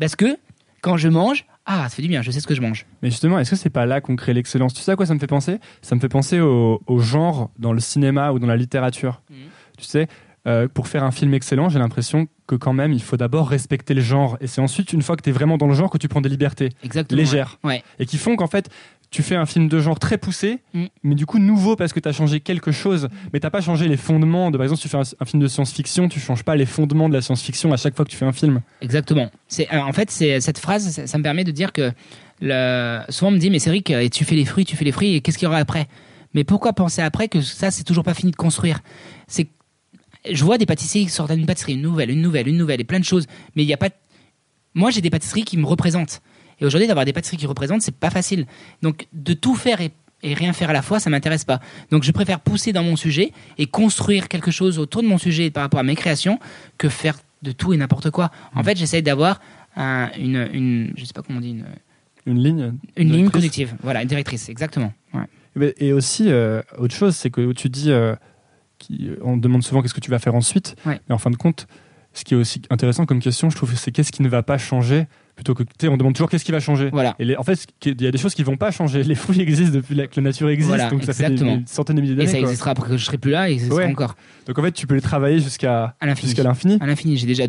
Parce 0.00 0.16
que 0.16 0.38
quand 0.80 0.96
je 0.96 1.08
mange, 1.08 1.44
ah, 1.66 1.82
ça 1.84 1.96
fait 1.96 2.02
du 2.02 2.08
bien, 2.08 2.22
je 2.22 2.30
sais 2.30 2.40
ce 2.40 2.46
que 2.46 2.54
je 2.54 2.62
mange. 2.62 2.86
Mais 3.02 3.10
justement, 3.10 3.38
est-ce 3.38 3.50
que 3.50 3.56
c'est 3.56 3.68
pas 3.70 3.84
là 3.84 4.00
qu'on 4.00 4.16
crée 4.16 4.32
l'excellence? 4.32 4.72
Tu 4.72 4.80
sais 4.80 4.92
à 4.92 4.96
quoi 4.96 5.04
ça 5.04 5.14
me 5.14 5.18
fait 5.18 5.26
penser? 5.26 5.58
Ça 5.82 5.94
me 5.94 6.00
fait 6.00 6.08
penser 6.08 6.40
au, 6.40 6.80
genre 6.98 7.50
dans 7.58 7.72
le 7.72 7.80
cinéma 7.80 8.32
ou 8.32 8.38
dans 8.38 8.46
la 8.46 8.56
littérature. 8.56 9.20
Mhm. 9.28 9.36
Tu 9.76 9.84
sais, 9.84 10.08
euh, 10.48 10.66
pour 10.66 10.88
faire 10.88 11.04
un 11.04 11.10
film 11.10 11.34
excellent, 11.34 11.68
j'ai 11.68 11.78
l'impression 11.78 12.26
que 12.46 12.54
quand 12.54 12.72
même, 12.72 12.94
il 12.94 13.02
faut 13.02 13.18
d'abord 13.18 13.50
respecter 13.50 13.92
le 13.92 14.00
genre. 14.00 14.38
Et 14.40 14.46
c'est 14.46 14.62
ensuite, 14.62 14.94
une 14.94 15.02
fois 15.02 15.14
que 15.14 15.22
tu 15.22 15.28
es 15.28 15.32
vraiment 15.32 15.58
dans 15.58 15.66
le 15.66 15.74
genre, 15.74 15.90
que 15.90 15.98
tu 15.98 16.08
prends 16.08 16.22
des 16.22 16.30
libertés 16.30 16.70
légères. 17.10 17.58
Ouais. 17.62 17.82
Et 17.98 18.06
qui 18.06 18.16
font 18.16 18.34
qu'en 18.34 18.46
fait, 18.46 18.70
tu 19.10 19.22
fais 19.22 19.36
un 19.36 19.44
film 19.44 19.68
de 19.68 19.78
genre 19.78 19.98
très 19.98 20.16
poussé, 20.16 20.60
mm. 20.74 20.84
mais 21.02 21.14
du 21.14 21.26
coup 21.26 21.38
nouveau 21.38 21.76
parce 21.76 21.92
que 21.92 22.00
tu 22.00 22.08
as 22.08 22.12
changé 22.12 22.40
quelque 22.40 22.72
chose, 22.72 23.08
mais 23.32 23.40
t'as 23.40 23.50
pas 23.50 23.60
changé 23.60 23.88
les 23.88 23.96
fondements. 23.96 24.50
De, 24.50 24.56
par 24.56 24.64
exemple, 24.64 24.80
si 24.80 24.88
tu 24.88 24.88
fais 24.88 24.98
un, 24.98 25.24
film 25.26 25.42
de 25.42 25.48
science-fiction, 25.48 26.08
tu 26.08 26.20
changes 26.20 26.42
pas 26.42 26.56
les 26.56 26.66
fondements 26.66 27.10
de 27.10 27.14
la 27.14 27.20
science-fiction 27.20 27.72
à 27.72 27.76
chaque 27.76 27.94
fois 27.94 28.06
que 28.06 28.10
tu 28.10 28.16
fais 28.16 28.26
un 28.26 28.32
film. 28.32 28.60
Exactement. 28.80 29.30
C'est, 29.48 29.72
euh, 29.72 29.80
en 29.80 29.92
fait, 29.92 30.10
c'est, 30.10 30.40
cette 30.40 30.58
phrase, 30.58 31.04
ça, 31.04 31.18
me 31.18 31.22
permet 31.22 31.44
de 31.44 31.50
dire 31.50 31.72
que 31.72 31.92
le, 32.40 33.00
souvent 33.10 33.30
on 33.30 33.34
me 33.34 33.38
dit, 33.38 33.50
mais 33.50 33.58
c'est 33.58 33.70
vrai 33.70 33.80
que 33.80 34.08
tu 34.08 34.24
fais 34.24 34.34
les 34.34 34.44
fruits, 34.44 34.64
tu 34.64 34.76
fais 34.76 34.84
les 34.84 34.92
fruits, 34.92 35.16
et 35.16 35.20
qu'est-ce 35.20 35.38
qu'il 35.38 35.46
y 35.46 35.48
aura 35.48 35.58
après? 35.58 35.88
Mais 36.34 36.44
pourquoi 36.44 36.72
penser 36.72 37.00
après 37.02 37.28
que 37.28 37.40
ça, 37.40 37.70
c'est 37.70 37.84
toujours 37.84 38.04
pas 38.04 38.14
fini 38.14 38.30
de 38.30 38.36
construire? 38.36 38.80
C'est 39.26 39.48
je 40.30 40.44
vois 40.44 40.58
des 40.58 40.66
pâtissiers 40.66 41.04
qui 41.04 41.10
sortent 41.10 41.32
d'une 41.32 41.46
pâtisserie, 41.46 41.74
une 41.74 41.82
nouvelle, 41.82 42.10
une 42.10 42.22
nouvelle, 42.22 42.48
une 42.48 42.56
nouvelle, 42.56 42.80
et 42.80 42.84
plein 42.84 43.00
de 43.00 43.04
choses. 43.04 43.26
Mais 43.54 43.62
il 43.62 43.66
n'y 43.66 43.72
a 43.72 43.76
pas. 43.76 43.90
Moi, 44.74 44.90
j'ai 44.90 45.00
des 45.00 45.10
pâtisseries 45.10 45.44
qui 45.44 45.56
me 45.56 45.66
représentent. 45.66 46.20
Et 46.60 46.66
aujourd'hui, 46.66 46.88
d'avoir 46.88 47.04
des 47.04 47.12
pâtisseries 47.12 47.36
qui 47.36 47.46
représentent, 47.46 47.82
c'est 47.82 47.94
pas 47.94 48.10
facile. 48.10 48.46
Donc, 48.82 49.06
de 49.12 49.32
tout 49.32 49.54
faire 49.54 49.80
et, 49.80 49.92
rien 50.22 50.52
faire 50.52 50.70
à 50.70 50.72
la 50.72 50.82
fois, 50.82 50.98
ça 50.98 51.10
m'intéresse 51.10 51.44
pas. 51.44 51.60
Donc, 51.90 52.02
je 52.02 52.10
préfère 52.10 52.40
pousser 52.40 52.72
dans 52.72 52.82
mon 52.82 52.96
sujet 52.96 53.32
et 53.56 53.66
construire 53.66 54.28
quelque 54.28 54.50
chose 54.50 54.78
autour 54.78 55.02
de 55.02 55.06
mon 55.06 55.18
sujet 55.18 55.50
par 55.50 55.62
rapport 55.62 55.80
à 55.80 55.84
mes 55.84 55.94
créations 55.94 56.40
que 56.76 56.88
faire 56.88 57.16
de 57.42 57.52
tout 57.52 57.72
et 57.72 57.76
n'importe 57.76 58.10
quoi. 58.10 58.30
En 58.54 58.64
fait, 58.64 58.76
j'essaye 58.76 59.02
d'avoir 59.02 59.40
une, 59.76 60.48
une, 60.52 60.92
je 60.96 61.04
sais 61.04 61.12
pas 61.12 61.22
comment 61.22 61.38
on 61.38 61.42
dit, 61.42 61.50
une, 61.50 61.66
une 62.26 62.42
ligne, 62.42 62.74
une 62.96 63.12
ligne 63.12 63.30
conductive. 63.30 63.74
Voilà, 63.82 64.02
une 64.02 64.08
directrice, 64.08 64.48
exactement. 64.48 64.92
Et 65.78 65.92
aussi, 65.92 66.24
euh, 66.28 66.62
autre 66.78 66.94
chose, 66.94 67.16
c'est 67.16 67.30
que 67.30 67.52
tu 67.52 67.68
dis. 67.68 67.90
Euh, 67.90 68.14
on 69.22 69.36
demande 69.36 69.62
souvent 69.62 69.82
qu'est-ce 69.82 69.94
que 69.94 70.00
tu 70.00 70.10
vas 70.10 70.18
faire 70.18 70.34
ensuite. 70.34 70.76
Mais 70.86 71.00
en 71.10 71.18
fin 71.18 71.30
de 71.30 71.36
compte, 71.36 71.66
ce 72.12 72.24
qui 72.24 72.34
est 72.34 72.36
aussi 72.36 72.62
intéressant 72.70 73.06
comme 73.06 73.20
question, 73.20 73.50
je 73.50 73.56
trouve, 73.56 73.74
c'est 73.76 73.92
qu'est-ce 73.92 74.12
qui 74.12 74.22
ne 74.22 74.28
va 74.28 74.42
pas 74.42 74.58
changer 74.58 75.06
plutôt 75.36 75.54
que 75.54 75.62
on 75.86 75.96
demande 75.96 76.14
toujours 76.14 76.28
qu'est-ce 76.28 76.44
qui 76.44 76.50
va 76.50 76.58
changer. 76.58 76.90
Voilà. 76.90 77.14
Et 77.20 77.36
en 77.36 77.44
fait, 77.44 77.64
il 77.84 78.02
y 78.02 78.06
a 78.08 78.10
des 78.10 78.18
choses 78.18 78.34
qui 78.34 78.42
vont 78.42 78.56
pas 78.56 78.72
changer. 78.72 79.04
Les 79.04 79.14
fruits 79.14 79.40
existent 79.40 79.74
depuis 79.74 79.94
que 79.94 80.16
la 80.16 80.22
nature 80.22 80.48
existe, 80.48 80.90
donc 80.90 81.04
ça 81.04 81.12
fait 81.12 81.30
des, 81.30 81.62
centaines 81.66 81.96
de 81.96 82.00
milliers 82.00 82.16
d'années. 82.16 82.28
Et 82.28 82.32
ça 82.32 82.40
existera 82.40 82.72
après 82.72 82.88
que 82.90 82.96
je 82.96 83.04
serai 83.04 83.18
plus 83.18 83.30
là, 83.30 83.48
et 83.48 83.58
ça 83.58 83.66
existera 83.66 83.86
encore. 83.86 84.16
Donc 84.46 84.58
en 84.58 84.62
fait, 84.62 84.72
tu 84.72 84.86
peux 84.86 84.96
les 84.96 85.00
travailler 85.00 85.38
jusqu'à 85.38 85.94
jusqu'à 86.20 86.42
l'infini. 86.42 86.78
À 86.80 86.86
l'infini. 86.86 87.16
J'ai 87.16 87.26
déjà 87.26 87.44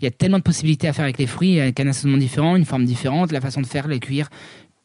il 0.00 0.04
y 0.04 0.06
a 0.06 0.10
tellement 0.10 0.38
de 0.38 0.44
possibilités 0.44 0.86
à 0.88 0.92
faire 0.92 1.04
avec 1.04 1.18
les 1.18 1.26
fruits, 1.26 1.60
avec 1.60 1.78
un 1.80 1.88
assaisonnement 1.88 2.18
différent, 2.18 2.56
une 2.56 2.64
forme 2.64 2.84
différente, 2.84 3.32
la 3.32 3.40
façon 3.40 3.60
de 3.60 3.66
faire, 3.66 3.88
les 3.88 3.98
cuire. 3.98 4.28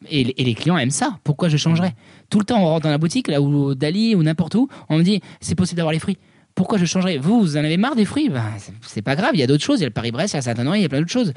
Et, 0.09 0.23
les 0.23 0.53
clients 0.53 0.77
aiment 0.77 0.91
ça. 0.91 1.17
Pourquoi 1.23 1.49
je 1.49 1.57
changerais 1.57 1.93
Tout 2.29 2.39
le 2.39 2.45
temps, 2.45 2.61
on 2.61 2.65
rentre 2.65 2.83
dans 2.83 2.89
la 2.89 2.97
boutique, 2.97 3.27
là, 3.27 3.41
ou 3.41 3.75
Dali, 3.75 4.15
ou 4.15 4.23
n'importe 4.23 4.55
où, 4.55 4.67
on 4.89 4.97
me 4.97 5.03
dit 5.03 5.21
c'est 5.41 5.55
possible 5.55 5.77
d'avoir 5.77 5.93
les 5.93 5.99
fruits 5.99 6.17
pourquoi 6.55 6.77
je 6.77 6.85
changerais 6.85 7.17
Vous, 7.17 7.41
vous 7.41 7.57
en 7.57 7.63
avez 7.63 7.77
marre 7.77 7.95
des 7.95 8.05
fruits 8.05 8.29
ben, 8.29 8.45
C'est 8.83 9.01
pas 9.01 9.15
grave, 9.15 9.31
il 9.33 9.39
y 9.39 9.43
a 9.43 9.47
d'autres 9.47 9.63
choses. 9.63 9.79
Il 9.79 9.81
y 9.81 9.85
a 9.85 9.87
le 9.87 9.93
Paris-Brest, 9.93 10.33
il 10.33 10.37
y 10.37 10.39
a 10.39 10.41
Saint-Honoré, 10.41 10.79
il 10.79 10.81
y 10.83 10.85
a 10.85 10.89
plein 10.89 10.99
d'autres 10.99 11.11
choses. 11.11 11.33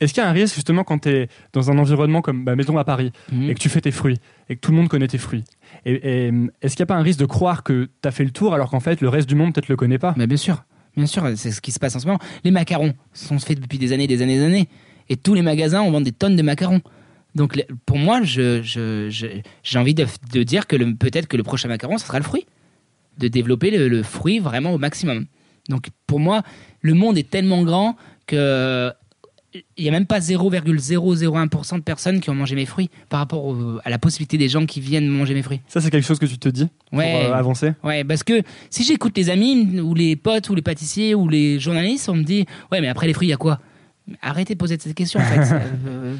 Est-ce 0.00 0.12
qu'il 0.12 0.22
y 0.22 0.26
a 0.26 0.28
un 0.28 0.32
risque 0.32 0.54
justement 0.54 0.84
quand 0.84 0.98
tu 0.98 1.08
es 1.08 1.28
dans 1.52 1.70
un 1.70 1.78
environnement 1.78 2.20
comme, 2.20 2.44
bah, 2.44 2.56
mettons 2.56 2.76
à 2.76 2.84
Paris, 2.84 3.12
mhm. 3.32 3.48
et 3.48 3.54
que 3.54 3.60
tu 3.60 3.68
fais 3.68 3.80
tes 3.80 3.90
fruits, 3.90 4.18
et 4.48 4.56
que 4.56 4.60
tout 4.60 4.70
le 4.70 4.76
monde 4.76 4.88
connaît 4.88 5.08
tes 5.08 5.18
fruits 5.18 5.44
et, 5.86 6.30
Est-ce 6.60 6.76
qu'il 6.76 6.82
n'y 6.82 6.90
a 6.90 6.94
pas 6.94 6.96
un 6.96 7.02
risque 7.02 7.20
de 7.20 7.26
croire 7.26 7.62
que 7.62 7.88
tu 8.02 8.08
as 8.08 8.10
fait 8.10 8.24
le 8.24 8.30
tour 8.30 8.54
alors 8.54 8.70
qu'en 8.70 8.80
fait 8.80 9.00
le 9.00 9.08
reste 9.08 9.28
du 9.28 9.34
monde 9.34 9.54
peut-être 9.54 9.68
le 9.68 9.76
connaît 9.76 9.98
pas? 9.98 10.14
Mais 10.16 10.26
Bien 10.26 10.36
sûr, 10.36 10.64
bien 10.96 11.06
sûr, 11.06 11.26
c'est 11.36 11.52
ce 11.52 11.60
qui 11.60 11.72
se 11.72 11.78
passe 11.78 11.96
en 11.96 12.00
ce 12.00 12.06
moment. 12.06 12.18
Les 12.44 12.50
macarons 12.50 12.94
sont 13.12 13.38
faits 13.38 13.60
depuis 13.60 13.78
des 13.78 13.92
années, 13.92 14.06
des 14.06 14.20
années, 14.20 14.36
des 14.36 14.44
années. 14.44 14.68
Et 15.08 15.16
tous 15.16 15.34
les 15.34 15.42
magasins, 15.42 15.82
on 15.82 15.90
vend 15.90 16.00
des 16.00 16.12
tonnes 16.12 16.36
de 16.36 16.42
macarons. 16.42 16.80
Donc 17.34 17.64
pour 17.86 17.98
moi, 17.98 18.22
j'ai 18.22 18.62
je, 18.62 19.78
envie 19.78 19.94
de, 19.94 20.06
de, 20.32 20.42
dire 20.42 20.66
que 20.66 20.76
peut-être 20.94 21.26
que 21.26 21.36
le 21.36 21.42
prochain 21.42 21.68
macaron, 21.68 21.98
ce 21.98 22.06
sera 22.06 22.18
le 22.18 22.24
fruit 22.24 22.46
de 23.18 23.28
développer 23.28 23.70
le, 23.70 24.02
fruit 24.02 24.38
vraiment 24.38 24.72
au 24.72 24.78
maximum. 24.78 25.26
Donc 25.68 25.88
pour 26.06 26.20
moi, 26.20 26.42
le 26.80 26.94
monde 26.94 27.18
est 27.18 27.28
tellement 27.28 27.62
grand 27.62 27.96
que 28.26 28.92
il 29.76 29.84
n'y 29.84 29.88
a 29.88 29.92
même 29.92 30.06
pas 30.06 30.18
0,001% 30.18 31.76
de 31.76 31.82
personnes 31.82 32.20
qui 32.20 32.28
ont 32.28 32.34
mangé 32.34 32.56
mes 32.56 32.66
fruits 32.66 32.90
par 33.08 33.20
rapport 33.20 33.56
à 33.84 33.90
la 33.90 33.98
possibilité 34.00 34.36
des 34.36 34.48
gens 34.48 34.66
qui 34.66 34.80
viennent 34.80 35.06
manger 35.06 35.32
mes 35.32 35.42
fruits. 35.42 35.60
Ça, 35.68 35.80
c'est 35.80 35.90
quelque 35.90 36.04
chose 36.04 36.18
que 36.18 36.26
tu 36.26 36.38
te 36.38 36.48
dis 36.48 36.66
pour 36.90 37.00
euh, 37.00 37.32
avancer? 37.32 37.72
Ouais, 37.84 38.02
parce 38.02 38.24
que 38.24 38.42
si 38.68 38.82
j'écoute 38.82 39.16
les 39.16 39.30
amis 39.30 39.78
ou 39.80 39.94
les 39.94 40.16
potes 40.16 40.48
ou 40.50 40.56
les 40.56 40.62
pâtissiers 40.62 41.14
ou 41.14 41.28
les 41.28 41.60
journalistes, 41.60 42.08
on 42.08 42.16
me 42.16 42.24
dit 42.24 42.46
Ouais, 42.72 42.80
mais 42.80 42.88
après 42.88 43.06
les 43.06 43.12
fruits, 43.12 43.28
il 43.28 43.30
y 43.30 43.34
a 43.34 43.36
quoi? 43.36 43.60
Arrêtez 44.22 44.54
de 44.54 44.58
poser 44.58 44.76
cette 44.78 44.94
question 44.94 45.20
en 45.20 45.24
fait. 45.24 45.54
Euh, 45.86 46.16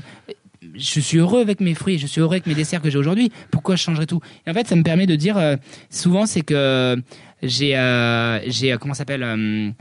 je 0.74 1.00
suis 1.00 1.18
heureux 1.18 1.40
avec 1.40 1.60
mes 1.60 1.74
fruits, 1.74 1.98
je 1.98 2.06
suis 2.06 2.20
heureux 2.20 2.34
avec 2.34 2.46
mes 2.46 2.54
desserts 2.54 2.82
que 2.82 2.90
j'ai 2.90 2.98
aujourd'hui. 2.98 3.30
Pourquoi 3.50 3.76
je 3.76 3.82
changerais 3.82 4.06
tout? 4.06 4.20
Et 4.46 4.50
en 4.50 4.54
fait, 4.54 4.66
ça 4.66 4.76
me 4.76 4.82
permet 4.82 5.06
de 5.06 5.16
dire, 5.16 5.36
euh, 5.36 5.56
souvent, 5.90 6.26
c'est 6.26 6.42
que 6.42 6.96
j'ai, 7.42 7.76
euh, 7.76 8.40
j'ai 8.46 8.72
euh, 8.72 8.78
comment 8.78 8.94
s'appelle 8.94 9.74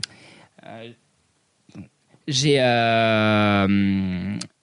J'ai 2.28 2.54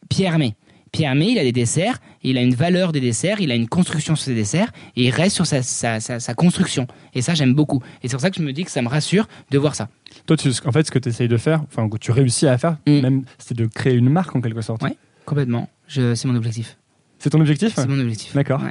Pierre 0.09 0.33
Hermé. 0.33 0.55
Pierre 0.91 1.11
Hermé, 1.11 1.27
il 1.27 1.39
a 1.39 1.43
des 1.43 1.53
desserts, 1.53 1.99
il 2.21 2.37
a 2.37 2.41
une 2.41 2.53
valeur 2.53 2.91
des 2.91 2.99
desserts, 2.99 3.39
il 3.39 3.49
a 3.51 3.55
une 3.55 3.69
construction 3.69 4.17
sur 4.17 4.25
ses 4.25 4.35
desserts, 4.35 4.71
et 4.97 5.05
il 5.05 5.09
reste 5.09 5.35
sur 5.35 5.45
sa, 5.45 5.61
sa, 5.61 6.33
construction. 6.33 6.85
Et 7.13 7.21
ça, 7.21 7.33
j'aime 7.33 7.53
beaucoup. 7.53 7.81
Et 8.03 8.09
c'est 8.09 8.15
pour 8.15 8.21
ça 8.21 8.29
que 8.29 8.35
je 8.35 8.41
me 8.41 8.51
dis 8.51 8.65
que 8.65 8.71
ça 8.71 8.81
me 8.81 8.89
rassure 8.89 9.27
de 9.51 9.57
voir 9.57 9.73
ça. 9.73 9.87
Toi, 10.25 10.35
tu, 10.35 10.49
en 10.65 10.71
fait, 10.73 10.85
ce 10.85 10.91
que 10.91 10.99
tu 10.99 11.07
essayes 11.07 11.29
de 11.29 11.37
faire, 11.37 11.63
enfin, 11.63 11.87
que 11.87 11.97
tu 11.97 12.11
réussis 12.11 12.45
à 12.45 12.57
faire, 12.57 12.77
mm. 12.87 12.99
même, 12.99 13.23
c'est 13.37 13.55
de 13.55 13.67
créer 13.67 13.93
une 13.93 14.09
marque 14.09 14.35
en 14.35 14.41
quelque 14.41 14.61
sorte. 14.61 14.83
Oui, 14.83 14.97
complètement 15.31 15.69
c'est 15.87 16.25
mon 16.25 16.35
objectif. 16.35 16.77
C'est 17.17 17.29
ton 17.29 17.39
objectif 17.39 17.73
C'est 17.75 17.87
mon 17.87 17.99
objectif. 17.99 18.33
D'accord. 18.33 18.61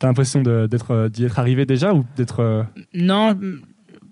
T'as 0.00 0.08
l'impression 0.08 0.42
d'être 0.42 0.90
euh, 0.90 1.08
d'y 1.08 1.24
être 1.24 1.38
arrivé 1.38 1.66
déjà 1.66 1.94
ou 1.94 2.04
d'être 2.16 2.40
euh, 2.40 2.64
Non, 2.94 3.38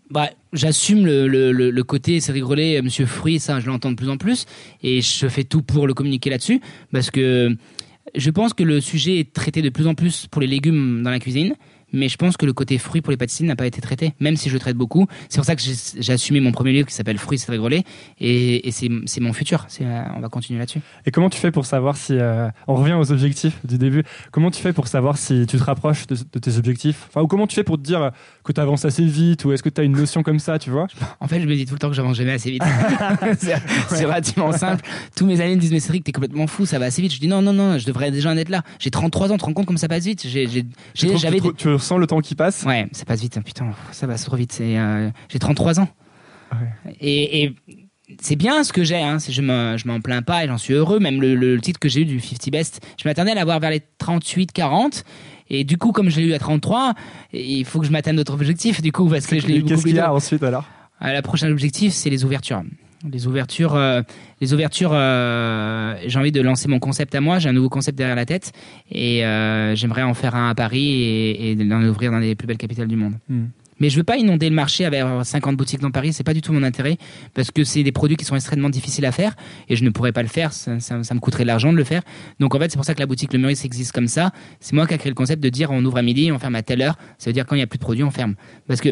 bah, 0.09 0.30
j'assume 0.53 1.05
le, 1.05 1.26
le, 1.26 1.83
côté 1.83 2.20
c'est 2.20 2.30
rigolé, 2.30 2.80
Monsieur 2.83 3.05
Fruit, 3.05 3.41
ça 3.41 3.59
je 3.59 3.66
l'entends 3.66 3.91
de 3.91 3.97
plus 3.97 4.09
en 4.09 4.16
plus 4.16 4.47
et 4.85 5.01
je 5.01 5.26
fais 5.26 5.43
tout 5.43 5.62
pour 5.62 5.89
le 5.89 5.95
communiquer 5.95 6.30
là-dessus 6.30 6.61
parce 6.93 7.11
que 7.11 7.57
je 8.14 8.30
pense 8.30 8.55
que 8.55 8.62
le 8.62 8.80
sujet 8.80 9.18
est 9.18 9.33
traité 9.33 9.61
de 9.61 9.70
plus 9.70 9.89
en 9.89 9.95
plus 9.95 10.28
pour 10.28 10.41
les 10.41 10.47
légumes 10.47 11.03
dans 11.03 11.11
la 11.11 11.18
cuisine 11.18 11.57
mais 11.93 12.09
je 12.09 12.16
pense 12.16 12.36
que 12.36 12.47
le 12.47 12.53
côté 12.53 12.78
fruit 12.78 13.01
pour 13.01 13.11
les 13.11 13.16
pâtisseries 13.16 13.47
n'a 13.47 13.57
pas 13.57 13.66
été 13.66 13.80
traité, 13.80 14.14
même 14.20 14.36
si 14.36 14.51
je 14.51 14.59
traite 14.59 14.76
beaucoup. 14.76 15.07
C'est 15.28 15.38
pour 15.38 15.45
ça 15.45 15.57
que 15.57 15.62
j'ai 15.62 16.12
assumé 16.12 16.40
mon 16.40 16.53
premier 16.53 16.72
livre 16.72 16.88
qui 16.88 16.95
s'appelle 16.95 17.18
Fruits, 17.18 17.38
c'est 17.38 17.57
grelé, 17.57 17.84
et, 18.20 18.68
et 18.68 18.70
c'est 18.70 19.20
mon 19.20 19.32
futur. 19.32 19.66
Euh, 19.80 20.03
on 20.16 20.20
va 20.20 20.28
continuer 20.28 20.59
là-dessus. 20.59 20.80
Et 21.07 21.11
comment 21.11 21.30
tu 21.30 21.38
fais 21.38 21.51
pour 21.51 21.66
savoir 21.66 21.97
si. 21.97 22.14
Euh, 22.18 22.49
on 22.66 22.74
revient 22.74 22.95
aux 22.95 23.12
objectifs 23.12 23.59
du 23.64 23.78
début. 23.78 24.05
Comment 24.30 24.51
tu 24.51 24.61
fais 24.61 24.72
pour 24.72 24.88
savoir 24.88 25.18
si 25.18 25.47
tu 25.47 25.59
te 25.59 25.64
rapproches 25.64 26.07
de, 26.07 26.16
tes 26.16 26.57
objectifs? 26.57 27.07
Enfin, 27.09 27.22
Ou 27.22 27.26
comment 27.26 27.47
tu 27.47 27.55
fais 27.55 27.64
pour 27.64 27.76
te 27.76 27.82
dire 27.82 28.11
que 28.45 28.53
tu 28.53 28.61
avances 28.61 28.84
assez 28.84 29.05
vite 29.05 29.45
Ou 29.45 29.53
est-ce 29.53 29.62
que 29.62 29.68
tu 29.68 29.80
as 29.80 29.84
une 29.84 29.97
notion 29.97 30.22
comme 30.22 30.38
ça, 30.38 30.59
tu 30.59 30.70
vois? 30.70 30.86
En 31.20 31.28
fait, 31.28 31.40
je 31.40 31.47
me 31.47 31.55
dis 31.55 31.66
tout 31.66 31.74
le 31.74 31.78
temps 31.78 31.88
que 31.88 31.95
j'avance 31.95 32.16
jamais 32.16 32.32
assez 32.32 32.51
vite. 32.51 32.62
c'est 33.88 34.05
relativement 34.05 34.53
simple. 34.53 34.84
Tous 35.16 35.26
mes 35.26 35.40
amis 35.40 35.57
me 35.57 35.61
disent 35.61 35.72
Mais 35.72 35.80
Cédric, 35.80 36.05
t'es 36.05 36.12
complètement 36.12 36.47
fou, 36.47 36.66
ça 36.66 36.78
va 36.78 36.86
assez 36.86 37.03
vite. 37.03 37.12
Je 37.12 37.20
dis 37.20 37.28
Non, 37.28 37.43
non, 37.43 37.53
non, 37.53 37.78
je 37.78 37.86
devrais 37.86 38.11
déjà 38.11 38.30
en 38.30 38.36
être 38.36 38.49
là. 38.49 38.62
J'ai 38.78 38.90
33 38.90 39.30
ans, 39.30 39.34
tu 39.34 39.40
te 39.40 39.45
rends 39.45 39.53
compte 39.53 39.66
comme 39.66 39.78
ça 39.78 39.88
passe 39.88 40.05
vite 40.05 40.26
J'avais 40.95 41.40
le 41.99 42.07
temps 42.07 42.20
qui 42.20 42.35
passe. 42.35 42.64
Ouais, 42.64 42.89
ça 42.93 43.05
passe 43.05 43.20
vite, 43.20 43.37
hein, 43.37 43.43
putain, 43.43 43.70
ça 43.93 44.07
va 44.07 44.16
trop 44.16 44.37
vite. 44.37 44.59
Euh, 44.61 45.11
j'ai 45.28 45.39
33 45.39 45.80
ans. 45.80 45.89
Et, 47.01 47.55
c'est 48.20 48.37
bien 48.37 48.62
ce 48.62 48.74
que 48.74 48.85
j'ai, 48.85 49.01
hein, 49.01 49.16
je 49.18 49.87
m'en 49.87 50.01
plains 50.01 50.20
pas 50.20 50.45
et 50.45 50.49
j'en 50.49 50.59
suis 50.59 50.74
heureux. 50.74 50.99
Même 50.99 51.20
le, 51.20 51.61
titre 51.61 51.80
que 51.80 51.89
j'ai 51.89 52.03
eu 52.03 52.05
du 52.05 52.20
50 52.20 52.51
Best, 52.51 52.87
je 53.01 53.09
m'attendais 53.09 53.30
à 53.30 53.35
l'avoir 53.35 53.59
vers 53.59 53.70
les 53.70 53.80
38, 53.99 54.53
40. 54.53 55.05
Et 55.49 55.64
du 55.64 55.78
coup, 55.78 55.93
comme 55.93 56.11
je 56.11 56.20
l'ai 56.20 56.26
eu 56.26 56.35
à 56.35 56.39
33, 56.39 56.95
il 57.33 57.64
faut 57.64 57.80
que 57.80 57.87
je 57.87 57.93
m'atteigne 57.93 58.16
d'autres 58.16 58.35
objectifs. 58.35 58.83
Du 58.83 58.93
coup, 58.93 59.09
parce 59.09 59.26
que 59.26 59.39
je 59.39 59.47
l'ai 59.47 59.57
eu 59.57 59.64
Qu'est-ce 59.64 59.83
qu'il 59.83 59.97
y 59.97 60.01
a 60.01 60.12
ensuite 60.12 60.43
alors? 60.43 60.64
La 61.01 61.22
prochaine 61.22 61.51
objectif, 61.51 61.93
c'est 61.93 62.11
les 62.11 62.24
ouvertures. 62.24 62.62
Les 63.11 63.26
ouvertures, 63.26 63.74
euh, 63.74 64.03
les 64.40 64.53
ouvertures. 64.53 64.92
Euh, 64.92 65.96
j'ai 66.07 66.18
envie 66.18 66.32
de 66.32 66.40
lancer 66.40 66.68
mon 66.68 66.78
concept 66.78 67.14
à 67.14 67.20
moi. 67.20 67.38
J'ai 67.38 67.48
un 67.48 67.53
nouveau 67.53 67.68
concept 67.68 67.98
derrière 67.98 68.16
la 68.16 68.26
tête 68.26 68.53
et 68.90 69.24
euh, 69.24 69.74
j'aimerais 69.74 70.03
en 70.03 70.14
faire 70.14 70.34
un 70.34 70.50
à 70.50 70.55
Paris 70.55 71.03
et, 71.03 71.50
et 71.50 71.55
l'en 71.57 71.82
ouvrir 71.82 72.12
dans 72.12 72.18
les 72.18 72.34
plus 72.34 72.46
belles 72.46 72.59
capitales 72.59 72.88
du 72.88 72.96
monde. 72.96 73.14
Hmm. 73.28 73.46
Mais 73.80 73.90
je 73.90 73.96
veux 73.96 74.05
pas 74.05 74.16
inonder 74.16 74.48
le 74.48 74.55
marché 74.55 74.84
avec 74.84 75.03
50 75.24 75.57
boutiques 75.57 75.80
dans 75.80 75.90
Paris. 75.90 76.12
C'est 76.12 76.22
pas 76.22 76.34
du 76.34 76.40
tout 76.40 76.53
mon 76.53 76.62
intérêt 76.62 76.98
parce 77.34 77.50
que 77.50 77.64
c'est 77.64 77.82
des 77.82 77.90
produits 77.90 78.16
qui 78.16 78.24
sont 78.24 78.36
extrêmement 78.36 78.70
difficiles 78.70 79.05
à 79.07 79.11
faire 79.11 79.34
et 79.68 79.74
je 79.74 79.82
ne 79.82 79.90
pourrais 79.90 80.12
pas 80.12 80.22
le 80.22 80.28
faire. 80.28 80.53
Ça, 80.53 80.72
me 80.72 81.18
coûterait 81.18 81.42
de 81.42 81.48
l'argent 81.48 81.72
de 81.72 81.78
le 81.78 81.82
faire. 81.82 82.03
Donc 82.38 82.55
en 82.55 82.61
fait, 82.61 82.70
c'est 82.70 82.76
pour 82.76 82.84
ça 82.84 82.94
que 82.94 83.00
la 83.00 83.07
boutique 83.07 83.32
Le 83.32 83.40
Meurice 83.40 83.64
existe 83.64 83.90
comme 83.90 84.07
ça. 84.07 84.30
C'est 84.61 84.74
moi 84.74 84.86
qui 84.86 84.94
ai 84.94 84.98
créé 84.98 85.11
le 85.11 85.16
concept 85.16 85.42
de 85.42 85.48
dire 85.48 85.72
on 85.72 85.84
ouvre 85.84 85.98
à 85.98 86.03
midi, 86.03 86.30
on 86.30 86.38
ferme 86.38 86.55
à 86.55 86.62
telle 86.62 86.80
heure. 86.80 86.96
Ça 87.18 87.30
veut 87.30 87.34
dire 87.34 87.44
quand 87.44 87.57
il 87.57 87.59
y 87.59 87.62
a 87.62 87.66
plus 87.66 87.78
de 87.78 87.82
produits, 87.82 88.05
on 88.05 88.12
ferme. 88.12 88.36
Parce 88.68 88.80
que 88.80 88.90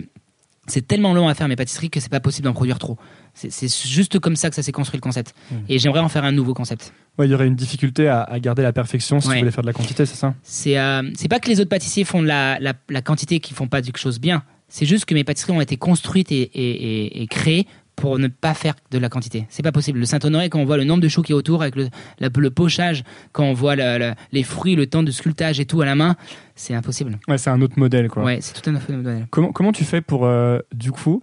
c'est 0.66 0.86
tellement 0.86 1.14
long 1.14 1.28
à 1.28 1.34
faire 1.34 1.48
mes 1.48 1.56
pâtisseries 1.56 1.90
que 1.90 2.00
c'est 2.00 2.10
pas 2.10 2.20
possible 2.20 2.46
d'en 2.46 2.52
produire 2.52 2.78
trop. 2.78 2.98
C'est 3.34 3.88
juste 3.88 4.18
comme 4.18 4.36
ça 4.36 4.50
que 4.50 4.56
ça 4.56 4.62
s'est 4.62 4.72
construit 4.72 4.98
le 4.98 5.02
concept. 5.02 5.34
Mmh. 5.50 5.54
Et 5.68 5.78
j'aimerais 5.78 6.00
en 6.00 6.08
faire 6.08 6.24
un 6.24 6.32
nouveau 6.32 6.54
concept. 6.54 6.92
Ouais, 7.18 7.26
il 7.26 7.30
y 7.30 7.34
aurait 7.34 7.46
une 7.46 7.56
difficulté 7.56 8.08
à, 8.08 8.26
garder 8.40 8.62
la 8.62 8.72
perfection 8.72 9.20
si 9.20 9.28
tu 9.28 9.38
voulais 9.38 9.50
faire 9.50 9.62
de 9.62 9.66
la 9.66 9.72
quantité, 9.72 10.06
c'est 10.06 10.16
ça 10.16 10.34
euh, 10.66 11.10
C'est 11.14 11.28
pas 11.28 11.38
que 11.38 11.48
les 11.48 11.60
autres 11.60 11.68
pâtissiers 11.68 12.04
font 12.04 12.22
de 12.22 12.26
la, 12.26 12.58
la, 12.58 13.02
quantité 13.02 13.40
qui 13.40 13.54
font 13.54 13.68
pas 13.68 13.82
quelque 13.82 13.98
chose 13.98 14.20
bien. 14.20 14.42
C'est 14.68 14.86
juste 14.86 15.04
que 15.04 15.14
mes 15.14 15.24
pâtisseries 15.24 15.52
ont 15.52 15.60
été 15.60 15.76
construites 15.76 16.30
et, 16.32 17.22
et, 17.22 17.26
créées 17.26 17.66
pour 17.96 18.18
ne 18.18 18.28
pas 18.28 18.54
faire 18.54 18.74
de 18.90 18.98
la 18.98 19.10
quantité. 19.10 19.46
C'est 19.50 19.62
pas 19.62 19.72
possible. 19.72 19.98
Le 19.98 20.06
Saint-Honoré, 20.06 20.48
quand 20.48 20.60
on 20.60 20.64
voit 20.64 20.78
le 20.78 20.84
nombre 20.84 21.02
de 21.02 21.08
choux 21.08 21.20
qui 21.22 21.32
est 21.32 21.34
autour, 21.34 21.60
avec 21.60 21.76
le, 21.76 21.88
le 22.20 22.50
pochage, 22.50 23.04
quand 23.32 23.44
on 23.44 23.52
voit 23.52 23.76
les 23.76 24.42
fruits, 24.42 24.76
le 24.76 24.86
temps 24.86 25.02
de 25.02 25.10
sculptage 25.10 25.60
et 25.60 25.66
tout 25.66 25.82
à 25.82 25.84
la 25.84 25.96
main, 25.96 26.16
c'est 26.54 26.72
impossible. 26.72 27.18
Ouais, 27.28 27.36
c'est 27.36 27.50
un 27.50 27.60
autre 27.60 27.78
modèle, 27.78 28.08
quoi. 28.08 28.22
Ouais, 28.22 28.38
c'est 28.40 28.54
tout 28.54 28.70
un 28.70 28.76
autre 28.76 28.90
modèle. 28.90 29.26
Comment, 29.30 29.52
comment 29.52 29.72
tu 29.72 29.84
fais 29.84 30.00
pour, 30.00 30.24
euh, 30.24 30.60
du 30.72 30.92
coup, 30.92 31.22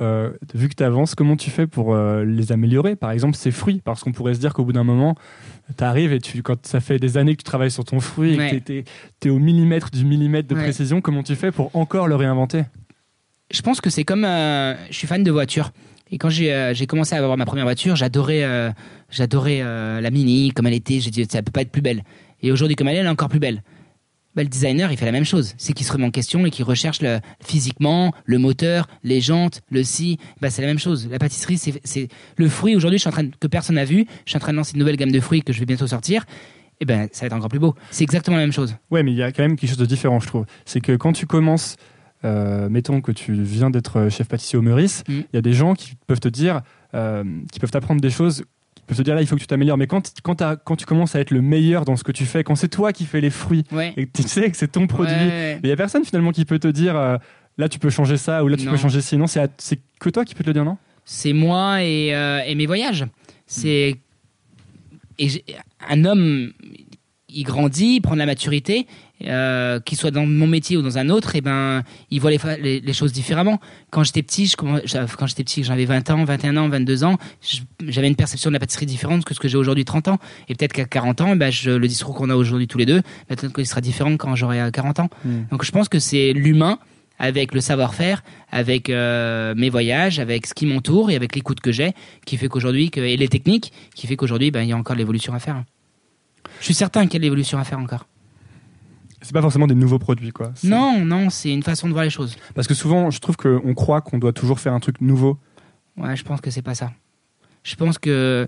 euh, 0.00 0.30
vu 0.54 0.68
que 0.68 0.74
tu 0.74 0.82
avances, 0.82 1.14
comment 1.14 1.36
tu 1.36 1.50
fais 1.50 1.66
pour 1.66 1.94
euh, 1.94 2.24
les 2.24 2.52
améliorer? 2.52 2.96
Par 2.96 3.10
exemple, 3.10 3.36
ces 3.36 3.50
fruits, 3.50 3.80
parce 3.84 4.02
qu'on 4.02 4.12
pourrait 4.12 4.34
se 4.34 4.40
dire 4.40 4.54
qu'au 4.54 4.64
bout 4.64 4.72
d'un 4.72 4.84
moment, 4.84 5.16
tu 5.76 5.84
arrives 5.84 6.12
et 6.12 6.20
tu, 6.20 6.42
quand 6.42 6.66
ça 6.66 6.80
fait 6.80 6.98
des 6.98 7.16
années 7.16 7.32
que 7.32 7.42
tu 7.42 7.44
travailles 7.44 7.70
sur 7.70 7.84
ton 7.84 8.00
fruit 8.00 8.34
et 8.34 8.60
que 8.60 8.84
tu 9.20 9.28
es, 9.28 9.30
au 9.30 9.38
millimètre 9.38 9.90
du 9.90 10.04
millimètre 10.04 10.48
de 10.48 10.54
précision, 10.54 11.00
comment 11.00 11.22
tu 11.22 11.34
fais 11.34 11.50
pour 11.50 11.74
encore 11.74 12.08
le 12.08 12.14
réinventer? 12.14 12.64
Je 13.50 13.62
pense 13.62 13.80
que 13.80 13.90
c'est 13.90 14.04
comme. 14.04 14.24
je 14.24 14.76
suis 14.90 15.06
fan 15.06 15.22
de 15.22 15.30
voitures. 15.30 15.72
Et 16.10 16.18
quand 16.18 16.30
j'ai 16.30 16.86
commencé 16.86 17.14
à 17.14 17.18
avoir 17.18 17.36
ma 17.36 17.44
première 17.44 17.64
voiture, 17.64 17.96
j'adorais 17.96 18.72
j'adorais 19.10 19.60
la 20.00 20.10
Mini, 20.10 20.52
comme 20.52 20.66
elle 20.66 20.74
était. 20.74 21.00
J'ai 21.00 21.10
dit, 21.10 21.26
ça 21.30 21.42
peut 21.42 21.52
pas 21.52 21.62
être 21.62 21.72
plus 21.72 21.82
belle. 21.82 22.02
Et 22.42 22.52
aujourd'hui, 22.52 22.76
comme 22.76 22.88
elle 22.88 22.96
est, 22.96 23.00
elle 23.00 23.06
est 23.06 23.10
encore 23.10 23.28
plus 23.28 23.40
belle. 23.40 23.62
Bah, 24.38 24.44
le 24.44 24.48
designer, 24.48 24.92
il 24.92 24.96
fait 24.96 25.04
la 25.04 25.10
même 25.10 25.24
chose. 25.24 25.54
C'est 25.58 25.72
qu'il 25.72 25.84
se 25.84 25.90
remet 25.90 26.04
en 26.04 26.12
question 26.12 26.46
et 26.46 26.50
qu'il 26.50 26.64
recherche 26.64 27.02
le, 27.02 27.18
physiquement 27.44 28.14
le 28.24 28.38
moteur, 28.38 28.86
les 29.02 29.20
jantes, 29.20 29.62
le 29.68 29.82
si. 29.82 30.16
Bah, 30.40 30.48
c'est 30.48 30.62
la 30.62 30.68
même 30.68 30.78
chose. 30.78 31.08
La 31.10 31.18
pâtisserie, 31.18 31.58
c'est 31.58 32.08
le 32.36 32.48
fruit. 32.48 32.76
Aujourd'hui, 32.76 32.98
je 32.98 33.00
suis 33.00 33.08
en 33.08 33.12
train 33.12 33.28
que 33.28 33.48
personne 33.48 33.74
n'a 33.74 33.84
vu. 33.84 34.06
Je 34.26 34.30
suis 34.30 34.36
en 34.36 34.40
train 34.40 34.52
de 34.52 34.56
lancer 34.56 34.74
une 34.74 34.78
nouvelle 34.78 34.96
gamme 34.96 35.10
de 35.10 35.18
fruits 35.18 35.42
que 35.42 35.52
je 35.52 35.58
vais 35.58 35.66
bientôt 35.66 35.88
sortir. 35.88 36.24
Et 36.80 36.84
ben, 36.84 37.08
ça 37.10 37.22
va 37.22 37.26
être 37.26 37.32
encore 37.32 37.48
plus 37.48 37.58
beau. 37.58 37.74
C'est 37.90 38.04
exactement 38.04 38.36
la 38.36 38.44
même 38.44 38.52
chose. 38.52 38.76
Ouais, 38.92 39.02
mais 39.02 39.10
il 39.10 39.16
y 39.16 39.24
a 39.24 39.32
quand 39.32 39.42
même 39.42 39.56
quelque 39.56 39.70
chose 39.70 39.76
de 39.76 39.86
différent, 39.86 40.20
je 40.20 40.28
trouve. 40.28 40.46
C'est 40.64 40.80
que 40.80 40.92
quand 40.92 41.12
tu 41.12 41.26
commences, 41.26 41.74
euh, 42.24 42.68
mettons 42.68 43.00
que 43.00 43.10
tu 43.10 43.32
viens 43.32 43.70
d'être 43.70 44.08
chef 44.08 44.28
pâtissier 44.28 44.56
au 44.56 44.62
Meurice, 44.62 45.02
mm. 45.08 45.12
il 45.12 45.34
y 45.34 45.38
a 45.38 45.42
des 45.42 45.52
gens 45.52 45.74
qui 45.74 45.94
peuvent 46.06 46.20
te 46.20 46.28
dire, 46.28 46.60
euh, 46.94 47.24
qui 47.50 47.58
peuvent 47.58 47.72
t'apprendre 47.72 48.00
des 48.00 48.10
choses 48.10 48.44
peux 48.88 48.94
te 48.94 49.02
dire 49.02 49.14
là, 49.14 49.20
il 49.20 49.26
faut 49.26 49.36
que 49.36 49.40
tu 49.40 49.46
t'améliores. 49.46 49.76
Mais 49.76 49.86
quand, 49.86 50.12
quand, 50.22 50.42
quand, 50.64 50.76
tu 50.76 50.86
commences 50.86 51.14
à 51.14 51.20
être 51.20 51.30
le 51.30 51.42
meilleur 51.42 51.84
dans 51.84 51.96
ce 51.96 52.04
que 52.04 52.12
tu 52.12 52.24
fais, 52.24 52.42
quand 52.42 52.56
c'est 52.56 52.68
toi 52.68 52.92
qui 52.92 53.04
fais 53.04 53.20
les 53.20 53.30
fruits, 53.30 53.64
et 53.96 54.06
que 54.06 54.22
tu 54.22 54.22
sais 54.22 54.50
que 54.50 54.56
c'est 54.56 54.72
ton 54.72 54.86
produit, 54.86 55.14
il 55.14 55.60
n'y 55.66 55.70
a 55.70 55.76
personne 55.76 56.04
finalement 56.04 56.32
qui 56.32 56.44
peut 56.44 56.58
te 56.58 56.68
dire 56.68 56.96
euh, 56.96 57.16
là, 57.58 57.68
tu 57.68 57.78
peux 57.78 57.90
changer 57.90 58.16
ça 58.16 58.42
ou 58.42 58.48
là, 58.48 58.56
tu 58.56 58.66
peux 58.66 58.76
changer 58.76 59.00
ci. 59.00 59.16
Non, 59.16 59.26
c'est 59.26 59.80
que 60.00 60.10
toi 60.10 60.24
qui 60.24 60.34
peux 60.34 60.42
te 60.42 60.48
le 60.48 60.54
dire, 60.54 60.64
non? 60.64 60.78
C'est 61.04 61.32
moi 61.32 61.82
et, 61.82 62.14
euh, 62.14 62.42
et, 62.46 62.54
mes 62.54 62.66
voyages. 62.66 63.06
C'est. 63.46 63.96
Et 65.18 65.28
un 65.88 66.04
homme, 66.04 66.52
il 67.28 67.42
grandit, 67.42 67.96
il 67.96 68.00
prend 68.00 68.14
de 68.14 68.18
la 68.18 68.26
maturité 68.26 68.86
euh, 69.24 69.80
qu'il 69.80 69.98
soit 69.98 70.10
dans 70.10 70.26
mon 70.26 70.46
métier 70.46 70.76
ou 70.76 70.82
dans 70.82 70.96
un 70.96 71.08
autre, 71.08 71.34
et 71.34 71.38
eh 71.38 71.40
ben, 71.40 71.82
il 72.10 72.20
voit 72.20 72.30
les, 72.30 72.80
les, 72.80 72.92
choses 72.92 73.12
différemment. 73.12 73.60
Quand 73.90 74.04
j'étais 74.04 74.22
petit, 74.22 74.46
je, 74.46 74.56
quand 74.56 75.26
j'étais 75.26 75.42
petit, 75.42 75.64
j'avais 75.64 75.84
20 75.84 76.10
ans, 76.10 76.24
21 76.24 76.56
ans, 76.56 76.68
22 76.68 77.04
ans, 77.04 77.18
j'avais 77.84 78.06
une 78.06 78.16
perception 78.16 78.50
de 78.50 78.54
la 78.54 78.60
pâtisserie 78.60 78.86
différente 78.86 79.24
que 79.24 79.34
ce 79.34 79.40
que 79.40 79.48
j'ai 79.48 79.58
aujourd'hui 79.58 79.84
30 79.84 80.08
ans. 80.08 80.18
Et 80.48 80.54
peut-être 80.54 80.72
qu'à 80.72 80.84
40 80.84 81.20
ans, 81.20 81.32
eh 81.32 81.36
ben, 81.36 81.50
je, 81.50 81.70
le 81.70 81.88
discours 81.88 82.14
qu'on 82.14 82.30
a 82.30 82.36
aujourd'hui 82.36 82.68
tous 82.68 82.78
les 82.78 82.86
deux, 82.86 83.02
ben, 83.28 83.36
peut-être 83.36 83.52
qu'il 83.52 83.66
sera 83.66 83.80
différent 83.80 84.16
quand 84.16 84.36
j'aurai 84.36 84.70
40 84.72 85.00
ans. 85.00 85.10
Hmm. 85.24 85.42
Donc 85.50 85.64
je 85.64 85.72
pense 85.72 85.88
que 85.88 85.98
c'est 85.98 86.32
l'humain 86.32 86.78
avec 87.18 87.54
le 87.54 87.60
savoir-faire, 87.60 88.22
avec 88.52 88.88
euh, 88.88 89.54
mes 89.56 89.70
voyages, 89.70 90.20
avec 90.20 90.46
ce 90.46 90.54
qui 90.54 90.66
m'entoure 90.66 91.10
et 91.10 91.16
avec 91.16 91.34
l'écoute 91.34 91.60
que 91.60 91.72
j'ai, 91.72 91.92
qui 92.24 92.36
fait 92.36 92.48
qu'aujourd'hui, 92.48 92.90
et 92.94 93.16
les 93.16 93.28
techniques, 93.28 93.72
qui 93.94 94.06
fait 94.06 94.16
qu'aujourd'hui, 94.16 94.50
ben, 94.50 94.62
il 94.62 94.68
y 94.68 94.72
a 94.72 94.76
encore 94.76 94.96
l'évolution 94.96 95.34
à 95.34 95.40
faire. 95.40 95.64
Je 96.60 96.64
suis 96.64 96.74
certain 96.74 97.04
qu'il 97.04 97.14
y 97.14 97.16
a 97.16 97.20
de 97.20 97.24
l'évolution 97.24 97.58
à 97.58 97.64
faire 97.64 97.78
encore. 97.78 98.06
C'est 99.20 99.32
pas 99.32 99.42
forcément 99.42 99.66
des 99.66 99.74
nouveaux 99.74 99.98
produits, 99.98 100.30
quoi. 100.30 100.52
Non, 100.62 101.04
non, 101.04 101.28
c'est 101.28 101.52
une 101.52 101.62
façon 101.62 101.88
de 101.88 101.92
voir 101.92 102.04
les 102.04 102.10
choses. 102.10 102.36
Parce 102.54 102.68
que 102.68 102.74
souvent, 102.74 103.10
je 103.10 103.18
trouve 103.18 103.36
qu'on 103.36 103.74
croit 103.74 104.00
qu'on 104.00 104.18
doit 104.18 104.32
toujours 104.32 104.60
faire 104.60 104.72
un 104.72 104.80
truc 104.80 105.00
nouveau. 105.00 105.38
Ouais, 105.96 106.14
je 106.14 106.22
pense 106.22 106.40
que 106.40 106.50
c'est 106.50 106.62
pas 106.62 106.76
ça. 106.76 106.92
Je 107.64 107.74
pense 107.74 107.98
que 107.98 108.46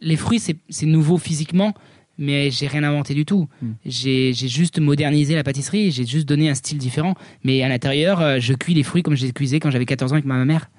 les 0.00 0.16
fruits, 0.16 0.40
c'est 0.40 0.86
nouveau 0.86 1.18
physiquement, 1.18 1.74
mais 2.18 2.50
j'ai 2.50 2.66
rien 2.66 2.82
inventé 2.82 3.14
du 3.14 3.24
tout. 3.24 3.48
Hmm. 3.60 3.72
J'ai 3.84 4.32
juste 4.32 4.78
modernisé 4.78 5.34
la 5.34 5.44
pâtisserie, 5.44 5.90
j'ai 5.90 6.06
juste 6.06 6.28
donné 6.28 6.48
un 6.48 6.54
style 6.54 6.78
différent. 6.78 7.14
Mais 7.44 7.62
à 7.62 7.68
l'intérieur, 7.68 8.20
euh, 8.20 8.38
je 8.40 8.54
cuis 8.54 8.74
les 8.74 8.82
fruits 8.82 9.02
comme 9.02 9.16
je 9.16 9.26
les 9.26 9.32
cuisais 9.32 9.60
quand 9.60 9.70
j'avais 9.70 9.86
14 9.86 10.12
ans 10.12 10.14
avec 10.14 10.24
ma 10.24 10.44
mère. 10.44 10.70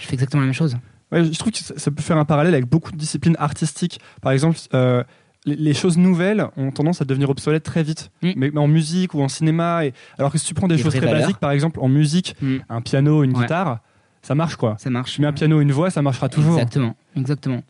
Je 0.00 0.06
fais 0.06 0.14
exactement 0.14 0.40
la 0.40 0.46
même 0.46 0.54
chose. 0.54 0.76
Ouais, 1.12 1.24
je 1.24 1.38
trouve 1.38 1.52
que 1.52 1.58
ça, 1.58 1.90
peut 1.90 2.02
faire 2.02 2.16
un 2.16 2.24
parallèle 2.24 2.54
avec 2.54 2.66
beaucoup 2.66 2.90
de 2.90 2.96
disciplines 2.96 3.36
artistiques. 3.38 4.00
Par 4.20 4.32
exemple, 4.32 4.58
euh, 4.74 5.04
les, 5.46 5.74
choses 5.74 5.96
nouvelles 5.96 6.46
ont 6.56 6.70
tendance 6.70 7.00
à 7.00 7.04
devenir 7.04 7.30
obsolètes 7.30 7.62
très 7.62 7.82
vite, 7.82 8.10
mm. 8.22 8.32
mais, 8.36 8.56
en 8.58 8.68
musique 8.68 9.14
ou 9.14 9.22
en 9.22 9.28
cinéma. 9.28 9.86
Et... 9.86 9.94
Alors 10.18 10.32
que 10.32 10.38
si 10.38 10.46
tu 10.46 10.54
prends 10.54 10.68
des, 10.68 10.76
choses 10.76 10.94
très 10.94 11.06
basiques, 11.06 11.38
par 11.38 11.52
exemple 11.52 11.80
en 11.80 11.88
musique, 11.88 12.36
mm. 12.42 12.56
un 12.68 12.80
piano, 12.80 13.22
une 13.22 13.32
guitare, 13.32 13.78
ça 14.22 14.34
marche 14.34 14.56
quoi. 14.56 14.76
Ça 14.78 14.90
marche. 14.90 15.14
Tu 15.14 15.20
mets 15.20 15.28
un 15.28 15.32
piano, 15.32 15.60
une 15.60 15.72
voix, 15.72 15.90
ça 15.90 16.02
marchera 16.02 16.28
toujours. 16.28 16.54
Exactement, 16.54 16.96
exactement. 17.16 17.62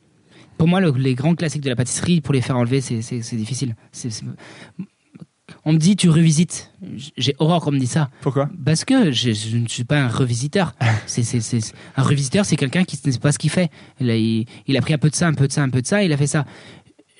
Pour 0.56 0.68
moi, 0.68 0.80
les 0.80 1.14
grands 1.14 1.34
classiques 1.34 1.62
de 1.62 1.68
la 1.68 1.76
pâtisserie, 1.76 2.22
pour 2.22 2.32
les 2.32 2.40
faire 2.40 2.56
enlever, 2.56 2.80
c'est 2.80 3.36
difficile. 3.36 3.76
On 5.64 5.72
me 5.72 5.78
dit 5.78 5.94
tu 5.94 6.08
revisites. 6.08 6.72
J'ai 7.16 7.36
horreur 7.38 7.60
qu'on 7.60 7.70
me 7.70 7.78
dise 7.78 7.90
ça. 7.90 8.10
Pourquoi? 8.20 8.48
Parce 8.64 8.84
que 8.84 9.12
je, 9.12 9.56
ne 9.56 9.68
suis 9.68 9.84
pas 9.84 10.00
un 10.00 10.08
revisiteur. 10.08 10.74
un 10.80 12.02
revisiteur, 12.02 12.44
c'est 12.44 12.56
quelqu'un 12.56 12.84
qui 12.84 12.98
ne 13.04 13.12
sait 13.12 13.18
pas 13.18 13.30
ce 13.30 13.38
qu'il 13.38 13.50
fait. 13.50 13.70
Il 14.00 14.10
a, 14.10 14.16
il 14.16 14.76
a, 14.76 14.80
pris 14.80 14.94
un 14.94 14.98
peu 14.98 15.08
de 15.08 15.14
ça, 15.14 15.28
un 15.28 15.34
peu 15.34 15.46
de 15.46 15.52
ça, 15.52 15.62
un 15.62 15.68
peu 15.68 15.82
de 15.82 15.86
ça, 15.86 16.02
il 16.02 16.12
a 16.12 16.16
fait 16.16 16.26
ça 16.26 16.46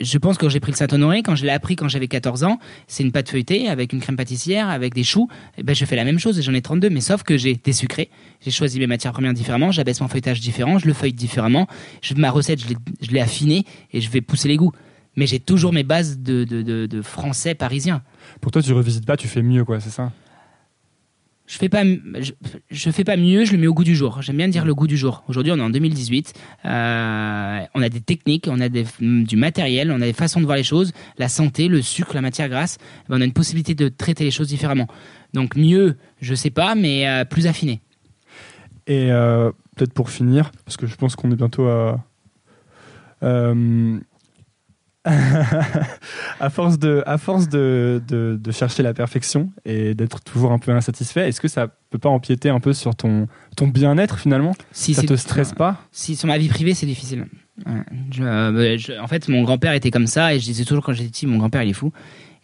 je 0.00 0.18
pense 0.18 0.36
que 0.36 0.48
j'ai 0.48 0.60
pris 0.60 0.72
le 0.72 0.76
Saint-Honoré, 0.76 1.22
quand 1.22 1.36
je 1.36 1.44
l'ai 1.44 1.52
appris 1.52 1.76
quand 1.76 1.88
j'avais 1.88 2.08
14 2.08 2.44
ans, 2.44 2.58
c'est 2.86 3.02
une 3.02 3.12
pâte 3.12 3.30
feuilletée 3.30 3.68
avec 3.68 3.92
une 3.92 4.00
crème 4.00 4.16
pâtissière, 4.16 4.68
avec 4.68 4.94
des 4.94 5.04
choux. 5.04 5.28
Et 5.56 5.60
eh 5.60 5.62
ben, 5.62 5.74
je 5.74 5.84
fais 5.84 5.96
la 5.96 6.04
même 6.04 6.18
chose 6.18 6.38
et 6.38 6.42
j'en 6.42 6.52
ai 6.52 6.60
32, 6.60 6.90
mais 6.90 7.00
sauf 7.00 7.22
que 7.22 7.36
j'ai 7.36 7.58
sucré. 7.72 8.10
J'ai 8.40 8.50
choisi 8.50 8.78
mes 8.78 8.86
matières 8.86 9.12
premières 9.12 9.32
différemment, 9.32 9.72
j'abaisse 9.72 10.00
mon 10.00 10.08
feuilletage 10.08 10.40
différent, 10.40 10.78
je 10.78 10.86
le 10.86 10.92
feuille 10.92 11.12
différemment. 11.12 11.66
Je, 12.02 12.14
ma 12.14 12.30
recette, 12.30 12.60
je 12.60 13.10
l'ai 13.10 13.20
affinée 13.20 13.64
et 13.92 14.00
je 14.00 14.10
vais 14.10 14.20
pousser 14.20 14.48
les 14.48 14.56
goûts. 14.56 14.72
Mais 15.16 15.26
j'ai 15.26 15.40
toujours 15.40 15.72
mes 15.72 15.82
bases 15.82 16.18
de, 16.18 16.44
de, 16.44 16.86
de, 16.86 17.02
français 17.02 17.54
parisien. 17.54 18.02
Pour 18.42 18.52
toi, 18.52 18.60
tu 18.60 18.72
revisites 18.74 19.06
pas, 19.06 19.16
tu 19.16 19.28
fais 19.28 19.42
mieux, 19.42 19.64
quoi, 19.64 19.80
c'est 19.80 19.90
ça? 19.90 20.12
Je 21.46 21.58
fais 21.58 21.68
pas 21.68 21.82
je, 22.70 22.90
fais 22.90 23.04
pas 23.04 23.16
mieux 23.16 23.44
je 23.44 23.52
le 23.52 23.58
mets 23.58 23.66
au 23.66 23.74
goût 23.74 23.84
du 23.84 23.94
jour. 23.94 24.20
J'aime 24.22 24.36
bien 24.36 24.48
dire 24.48 24.64
le 24.64 24.74
goût 24.74 24.86
du 24.86 24.96
jour. 24.96 25.22
Aujourd'hui 25.28 25.52
on 25.52 25.58
est 25.58 25.62
en 25.62 25.70
2018 25.70 26.34
euh, 26.64 27.60
on 27.74 27.82
a 27.82 27.88
des 27.88 28.00
techniques 28.00 28.48
on 28.50 28.60
a 28.60 28.68
du 28.68 29.36
matériel 29.36 29.90
on 29.90 30.00
a 30.00 30.06
des 30.06 30.12
façons 30.12 30.40
de 30.40 30.46
voir 30.46 30.56
les 30.56 30.64
choses 30.64 30.92
la 31.18 31.28
santé 31.28 31.68
le 31.68 31.82
sucre 31.82 32.14
la 32.14 32.20
matière 32.20 32.48
grasse 32.48 32.78
eh 32.80 33.10
ben, 33.10 33.18
on 33.18 33.20
a 33.20 33.24
une 33.24 33.32
possibilité 33.32 33.74
de 33.74 33.88
traiter 33.88 34.24
les 34.24 34.30
choses 34.30 34.48
différemment. 34.48 34.88
Donc 35.34 35.56
mieux 35.56 35.96
je 36.20 36.34
sais 36.34 36.50
pas 36.50 36.74
mais 36.74 37.08
euh, 37.08 37.24
plus 37.24 37.46
affiné. 37.46 37.80
Et 38.86 39.10
euh, 39.10 39.50
peut-être 39.76 39.92
pour 39.92 40.10
finir 40.10 40.50
parce 40.64 40.76
que 40.76 40.86
je 40.86 40.96
pense 40.96 41.16
qu'on 41.16 41.30
est 41.30 41.36
bientôt 41.36 41.66
à 41.68 42.00
à 46.40 46.50
force 46.50 46.78
de, 46.78 47.02
à 47.06 47.18
force 47.18 47.48
de, 47.48 48.02
de, 48.08 48.50
chercher 48.50 48.82
la 48.82 48.92
perfection 48.92 49.50
et 49.64 49.94
d'être 49.94 50.20
toujours 50.22 50.52
un 50.52 50.58
peu 50.58 50.72
insatisfait, 50.72 51.28
est-ce 51.28 51.40
que 51.40 51.48
ça 51.48 51.68
peut 51.90 51.98
pas 51.98 52.08
empiéter 52.08 52.48
un 52.48 52.60
peu 52.60 52.72
sur 52.72 52.96
ton, 52.96 53.28
ton 53.56 53.68
bien-être 53.68 54.18
finalement? 54.18 54.54
Si 54.72 54.94
ça 54.94 55.02
te 55.02 55.14
stresse 55.14 55.52
pas? 55.52 55.76
Si 55.92 56.16
sur 56.16 56.26
ma 56.26 56.38
vie 56.38 56.48
privée, 56.48 56.74
c'est 56.74 56.86
difficile. 56.86 57.26
Euh, 57.66 58.78
en 59.00 59.06
fait, 59.06 59.28
mon 59.28 59.42
grand-père 59.42 59.72
était 59.72 59.90
comme 59.90 60.06
ça 60.06 60.34
et 60.34 60.40
je 60.40 60.44
disais 60.44 60.64
toujours 60.64 60.84
quand 60.84 60.92
j'étais 60.92 61.10
petit, 61.10 61.26
mon 61.26 61.38
grand-père 61.38 61.62
il 61.62 61.70
est 61.70 61.74
fou. 61.74 61.92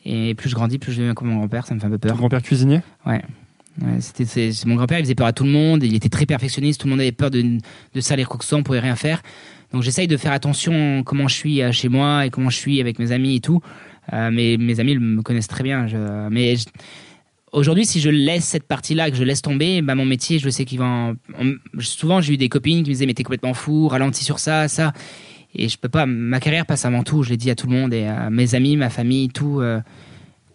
Et 0.05 0.35
plus 0.35 0.49
je 0.49 0.55
grandis, 0.55 0.79
plus 0.79 0.93
je 0.93 0.99
deviens 0.99 1.15
comme 1.15 1.29
mon 1.29 1.39
grand-père, 1.39 1.67
ça 1.67 1.75
me 1.75 1.81
fait 1.81 1.87
un 1.87 1.91
peu 1.91 1.99
peur. 1.99 2.13
Ton 2.13 2.19
grand-père 2.19 2.43
cuisinier? 2.43 2.81
Ouais. 3.07 3.23
c'était, 4.01 4.25
c'est, 4.25 4.67
mon 4.67 4.77
grand-père, 4.77 4.99
il 4.99 5.05
faisait 5.05 5.15
peur 5.15 5.27
à 5.27 5.33
tout 5.33 5.45
le 5.45 5.51
monde, 5.51 5.83
il 5.83 5.95
était 5.95 6.09
très 6.09 6.27
perfectionniste, 6.27 6.81
tout 6.81 6.87
le 6.87 6.93
monde 6.93 7.01
avait 7.01 7.13
peur 7.13 7.31
de, 7.31 7.59
de 7.95 8.01
salir 8.01 8.29
quoi 8.29 8.39
que 8.39 8.45
ce 8.45 8.51
soit, 8.51 8.59
on 8.59 8.63
pouvait 8.63 8.81
rien 8.81 8.97
faire. 8.97 9.23
Donc 9.73 9.83
j'essaye 9.83 10.07
de 10.07 10.17
faire 10.17 10.33
attention 10.33 11.03
comment 11.05 11.29
je 11.29 11.35
suis 11.35 11.63
euh, 11.63 11.73
chez 11.73 11.89
moi 11.89 12.27
et 12.27 12.31
comment 12.31 12.51
je 12.51 12.57
suis 12.57 12.81
avec 12.81 12.99
mes 12.99 13.13
amis 13.13 13.37
et 13.37 13.41
tout. 13.41 13.61
Euh, 14.13 14.31
mais 14.33 14.57
mes 14.59 14.81
amis 14.81 14.97
me 14.97 15.23
connaissent 15.23 15.49
très 15.49 15.63
bien. 15.63 15.87
Je, 15.87 16.29
mais 16.29 16.55
aujourd'hui, 17.53 17.87
si 17.87 18.01
je 18.01 18.11
laisse 18.11 18.45
cette 18.45 18.67
partie-là, 18.67 19.11
que 19.11 19.17
je 19.17 19.25
laisse 19.25 19.43
tomber, 19.43 19.81
bah, 19.83 19.95
mon 19.95 20.05
métier, 20.05 20.39
je 20.39 20.51
sais 20.51 20.65
qu'il 20.65 20.79
va. 20.79 21.13
souvent, 21.79 22.21
j'ai 22.21 22.35
eu 22.35 22.37
des 22.37 22.49
copines 22.49 22.83
qui 22.83 22.91
me 22.91 22.95
disaient 22.95 23.07
mais 23.07 23.15
t'es 23.15 23.23
complètement 23.23 23.55
fou, 23.55 23.89
ralentis 23.89 24.25
sur 24.25 24.39
ça, 24.39 24.69
ça. 24.69 24.93
Et 25.55 25.69
je 25.69 25.79
peux 25.79 25.89
pas. 25.89 26.07
Ma 26.07 26.41
carrière 26.41 26.67
passe 26.67 26.85
avant 26.85 27.03
tout. 27.03 27.23
Je 27.23 27.31
l'ai 27.31 27.37
dit 27.37 27.51
à 27.51 27.55
tout 27.55 27.67
le 27.67 27.75
monde 27.75 27.93
et 27.93 28.07
à 28.07 28.31
mes 28.31 28.55
amis, 28.55 28.77
ma 28.77 28.91
famille, 28.91 29.29
tout. 29.29 29.61
Euh, 29.61 29.81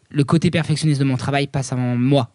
le 0.10 0.24
côté 0.24 0.50
perfectionniste 0.52 1.00
de 1.00 1.06
mon 1.06 1.18
travail 1.18 1.48
passe 1.48 1.74
avant 1.74 1.96
moi. 1.96 2.30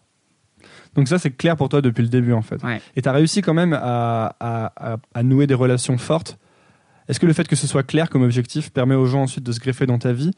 Donc 0.95 1.07
ça, 1.07 1.17
c'est 1.17 1.31
clair 1.31 1.57
pour 1.57 1.69
toi 1.69 1.81
depuis 1.81 2.03
le 2.03 2.07
début, 2.07 2.33
en 2.33 2.43
fait. 2.43 2.61
Et 2.95 3.01
tu 3.01 3.09
as 3.09 3.11
réussi 3.11 3.41
quand 3.41 3.53
même 3.53 3.73
à, 3.73 4.35
à, 4.39 5.23
nouer 5.23 5.47
des 5.47 5.55
relations 5.55 5.97
fortes 5.97 6.37
est-ce 7.07 7.19
que 7.19 7.25
le 7.25 7.33
fait 7.33 7.47
que 7.47 7.55
ce 7.55 7.67
soit 7.67 7.83
clair 7.83 8.09
comme 8.09 8.23
objectif 8.23 8.71
permet 8.71 8.95
aux 8.95 9.05
gens 9.05 9.23
ensuite 9.23 9.43
de 9.43 9.51
se 9.51 9.59
greffer 9.59 9.85
dans 9.85 9.99
ta 9.99 10.13
vie 10.13 10.31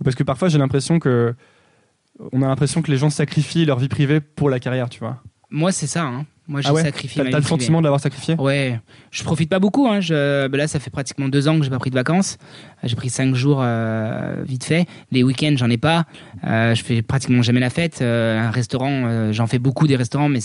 Ou 0.00 0.04
parce 0.04 0.16
que 0.16 0.22
parfois 0.22 0.48
j'ai 0.48 0.58
l'impression 0.58 0.98
que 0.98 1.34
on 2.32 2.42
a 2.42 2.48
l'impression 2.48 2.82
que 2.82 2.90
les 2.90 2.98
gens 2.98 3.10
sacrifient 3.10 3.64
leur 3.64 3.78
vie 3.78 3.88
privée 3.88 4.20
pour 4.20 4.50
la 4.50 4.60
carrière, 4.60 4.88
tu 4.88 5.00
vois? 5.00 5.22
Moi, 5.50 5.72
c'est 5.72 5.86
ça. 5.86 6.04
Hein. 6.04 6.26
Moi, 6.46 6.60
j'ai 6.62 6.68
ah 6.68 6.82
sacrifié 6.82 7.22
T'as 7.30 7.38
le 7.38 7.44
sentiment 7.44 7.78
de 7.78 7.84
l'avoir 7.84 8.00
sacrifié? 8.00 8.34
Ouais. 8.36 8.80
Je 9.10 9.22
profite 9.22 9.48
pas 9.48 9.58
beaucoup. 9.58 9.86
Hein. 9.86 10.00
Je, 10.00 10.48
ben 10.48 10.58
là, 10.58 10.66
ça 10.66 10.80
fait 10.80 10.90
pratiquement 10.90 11.28
deux 11.28 11.48
ans 11.48 11.56
que 11.58 11.64
j'ai 11.64 11.70
pas 11.70 11.78
pris 11.78 11.90
de 11.90 11.94
vacances. 11.94 12.38
J'ai 12.82 12.96
pris 12.96 13.08
cinq 13.08 13.34
jours 13.34 13.60
euh, 13.62 14.42
vite 14.44 14.64
fait. 14.64 14.86
Les 15.12 15.22
week-ends, 15.22 15.54
j'en 15.56 15.70
ai 15.70 15.76
pas. 15.76 16.06
Euh, 16.44 16.74
je 16.74 16.82
fais 16.82 17.02
pratiquement 17.02 17.42
jamais 17.42 17.60
la 17.60 17.70
fête. 17.70 18.02
Euh, 18.02 18.40
un 18.40 18.50
restaurant, 18.50 19.32
j'en 19.32 19.46
fais 19.46 19.60
beaucoup 19.60 19.86
des 19.86 19.96
restaurants, 19.96 20.28
mais 20.28 20.40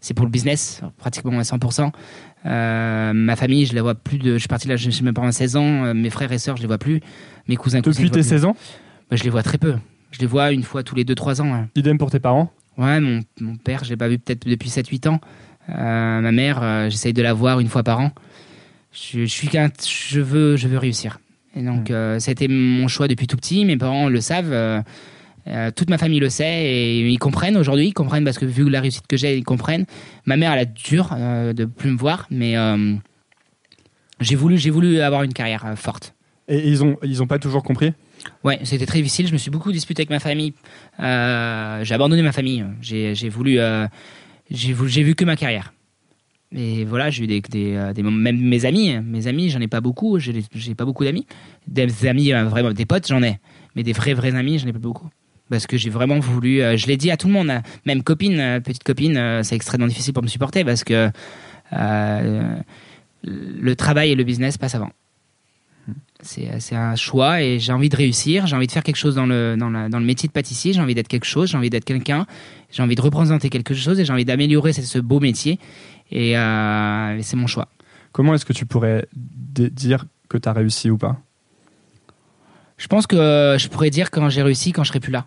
c'est 0.00 0.14
pour 0.14 0.24
le 0.24 0.30
business, 0.30 0.80
pratiquement 0.98 1.38
à 1.38 1.42
100%. 1.42 1.90
Euh, 2.46 3.12
ma 3.12 3.36
famille, 3.36 3.66
je 3.66 3.74
la 3.74 3.82
vois 3.82 3.94
plus 3.94 4.18
de. 4.18 4.34
Je 4.34 4.38
suis 4.38 4.48
parti 4.48 4.68
là 4.68 4.76
chez 4.76 5.02
mes 5.02 5.12
parents 5.12 5.30
16 5.30 5.56
ans. 5.56 5.94
mes 5.94 6.10
frères 6.10 6.32
et 6.32 6.38
sœurs, 6.38 6.56
je 6.56 6.62
les 6.62 6.66
vois 6.66 6.78
plus. 6.78 7.00
Mes 7.48 7.56
cousins. 7.56 7.80
Depuis 7.80 8.10
tes 8.10 8.22
16 8.22 8.44
ans 8.44 8.56
bah, 9.10 9.16
Je 9.16 9.24
les 9.24 9.30
vois 9.30 9.42
très 9.42 9.58
peu. 9.58 9.74
Je 10.10 10.18
les 10.20 10.26
vois 10.26 10.52
une 10.52 10.62
fois 10.62 10.82
tous 10.82 10.94
les 10.94 11.04
2-3 11.04 11.42
ans. 11.42 11.66
Idem 11.74 11.98
pour 11.98 12.10
tes 12.10 12.20
parents 12.20 12.52
Ouais, 12.78 13.00
mon, 13.00 13.20
mon 13.40 13.56
père, 13.56 13.84
je 13.84 13.90
l'ai 13.90 13.96
pas 13.96 14.08
vu 14.08 14.18
peut-être 14.18 14.48
depuis 14.48 14.70
7-8 14.70 15.08
ans. 15.08 15.20
ma 15.68 16.32
mère, 16.32 16.88
j'essaye 16.90 17.12
de 17.12 17.22
la 17.22 17.34
voir 17.34 17.60
une 17.60 17.68
fois 17.68 17.82
par 17.82 18.00
an. 18.00 18.12
Je, 18.92 19.20
je 19.20 19.26
suis 19.26 19.48
je 19.48 20.20
veux, 20.20 20.56
je 20.56 20.66
veux 20.66 20.78
réussir. 20.78 21.18
Et 21.54 21.62
donc, 21.62 21.90
mmh. 21.90 22.20
ça 22.20 22.30
a 22.30 22.32
été 22.32 22.48
mon 22.48 22.88
choix 22.88 23.06
depuis 23.06 23.26
tout 23.26 23.36
petit. 23.36 23.64
Mes 23.64 23.76
parents 23.76 24.08
le 24.08 24.20
savent. 24.20 24.82
Euh, 25.50 25.70
toute 25.74 25.90
ma 25.90 25.98
famille 25.98 26.20
le 26.20 26.28
sait 26.28 26.64
et 26.64 27.08
ils 27.08 27.18
comprennent 27.18 27.56
aujourd'hui, 27.56 27.88
ils 27.88 27.92
comprennent 27.92 28.24
parce 28.24 28.38
que 28.38 28.44
vu 28.44 28.68
la 28.68 28.80
réussite 28.80 29.06
que 29.06 29.16
j'ai, 29.16 29.36
ils 29.36 29.44
comprennent. 29.44 29.84
Ma 30.24 30.36
mère, 30.36 30.52
elle 30.52 30.60
a 30.60 30.64
dur 30.64 31.10
euh, 31.12 31.52
de 31.52 31.64
plus 31.64 31.90
me 31.90 31.96
voir, 31.96 32.26
mais 32.30 32.56
euh, 32.56 32.94
j'ai 34.20 34.36
voulu, 34.36 34.58
j'ai 34.58 34.70
voulu 34.70 35.00
avoir 35.00 35.24
une 35.24 35.32
carrière 35.32 35.74
forte. 35.76 36.14
Et 36.46 36.68
ils 36.68 36.84
ont, 36.84 36.98
ils 37.02 37.22
ont 37.22 37.26
pas 37.26 37.38
toujours 37.38 37.62
compris? 37.62 37.92
Ouais, 38.44 38.60
c'était 38.64 38.86
très 38.86 38.98
difficile. 38.98 39.26
Je 39.26 39.32
me 39.32 39.38
suis 39.38 39.50
beaucoup 39.50 39.72
disputé 39.72 40.02
avec 40.02 40.10
ma 40.10 40.18
famille. 40.18 40.52
j'ai 40.98 41.94
abandonné 41.94 42.22
ma 42.22 42.32
famille. 42.32 42.64
J'ai, 42.80 43.28
voulu, 43.28 43.60
j'ai 44.50 45.02
vu 45.02 45.14
que 45.14 45.24
ma 45.24 45.36
carrière. 45.36 45.72
Et 46.52 46.84
voilà, 46.84 47.10
j'ai 47.10 47.22
eu 47.22 47.26
des, 47.28 47.40
des, 47.40 47.92
des, 47.94 48.02
même 48.02 48.40
mes 48.40 48.64
amis, 48.64 48.98
mes 48.98 49.28
amis, 49.28 49.50
j'en 49.50 49.60
ai 49.60 49.68
pas 49.68 49.80
beaucoup. 49.80 50.18
J'ai, 50.18 50.42
j'ai 50.52 50.74
pas 50.74 50.84
beaucoup 50.84 51.04
d'amis. 51.04 51.24
Des 51.68 52.08
amis, 52.08 52.32
vraiment 52.32 52.72
des 52.72 52.86
potes, 52.86 53.06
j'en 53.06 53.22
ai, 53.22 53.38
mais 53.76 53.84
des 53.84 53.92
vrais 53.92 54.14
vrais 54.14 54.34
amis, 54.34 54.58
j'en 54.58 54.66
ai 54.66 54.72
pas 54.72 54.80
beaucoup 54.80 55.08
parce 55.50 55.66
que 55.66 55.76
j'ai 55.76 55.90
vraiment 55.90 56.18
voulu. 56.18 56.62
Euh, 56.62 56.76
je 56.76 56.86
l'ai 56.86 56.96
dit 56.96 57.10
à 57.10 57.16
tout 57.16 57.26
le 57.26 57.32
monde, 57.34 57.50
hein. 57.50 57.62
même 57.84 58.02
copine, 58.02 58.38
euh, 58.38 58.60
petite 58.60 58.84
copine, 58.84 59.16
euh, 59.16 59.42
c'est 59.42 59.56
extrêmement 59.56 59.88
difficile 59.88 60.14
pour 60.14 60.22
me 60.22 60.28
supporter 60.28 60.64
parce 60.64 60.84
que 60.84 61.10
le 63.22 63.74
travail 63.76 64.12
et 64.12 64.14
le 64.14 64.24
business 64.24 64.56
passent 64.56 64.74
avant. 64.74 64.90
C'est 66.22 66.76
un 66.76 66.96
choix 66.96 67.42
et 67.42 67.58
j'ai 67.58 67.72
envie 67.72 67.88
de 67.88 67.96
réussir, 67.96 68.46
j'ai 68.46 68.54
envie 68.54 68.66
de 68.66 68.72
faire 68.72 68.82
quelque 68.82 68.96
chose 68.96 69.14
dans 69.14 69.26
le, 69.26 69.56
dans, 69.58 69.70
dans 69.70 69.98
le 69.98 70.04
métier 70.04 70.26
de 70.28 70.32
pâtissier, 70.32 70.72
j'ai 70.72 70.80
envie 70.80 70.94
d'être 70.94 71.08
quelque 71.08 71.24
chose, 71.24 71.50
j'ai 71.50 71.56
envie 71.56 71.70
d'être 71.70 71.84
quelqu'un, 71.84 72.26
j'ai 72.70 72.82
envie 72.82 72.94
de 72.94 73.00
représenter 73.00 73.48
quelque 73.48 73.74
chose 73.74 73.98
et 73.98 74.04
j'ai 74.04 74.12
envie 74.12 74.26
d'améliorer 74.26 74.72
ce, 74.72 74.98
beau 74.98 75.18
métier 75.18 75.58
et, 76.10 76.32
et 76.32 77.22
c'est 77.22 77.36
mon 77.36 77.46
choix. 77.46 77.68
Comment 78.12 78.34
est-ce 78.34 78.44
que 78.44 78.52
tu 78.52 78.66
pourrais 78.66 79.06
dire 79.14 80.04
que 80.28 80.36
tu 80.36 80.48
as 80.48 80.52
réussi 80.52 80.90
ou 80.90 80.98
pas? 80.98 81.20
Je 82.76 82.86
pense 82.86 83.06
que 83.06 83.56
je 83.58 83.68
pourrais 83.68 83.90
dire 83.90 84.10
quand 84.10 84.28
j'ai 84.28 84.42
réussi, 84.42 84.72
quand 84.72 84.84
je 84.84 84.88
serai 84.88 85.00
plus 85.00 85.12
là. 85.12 85.26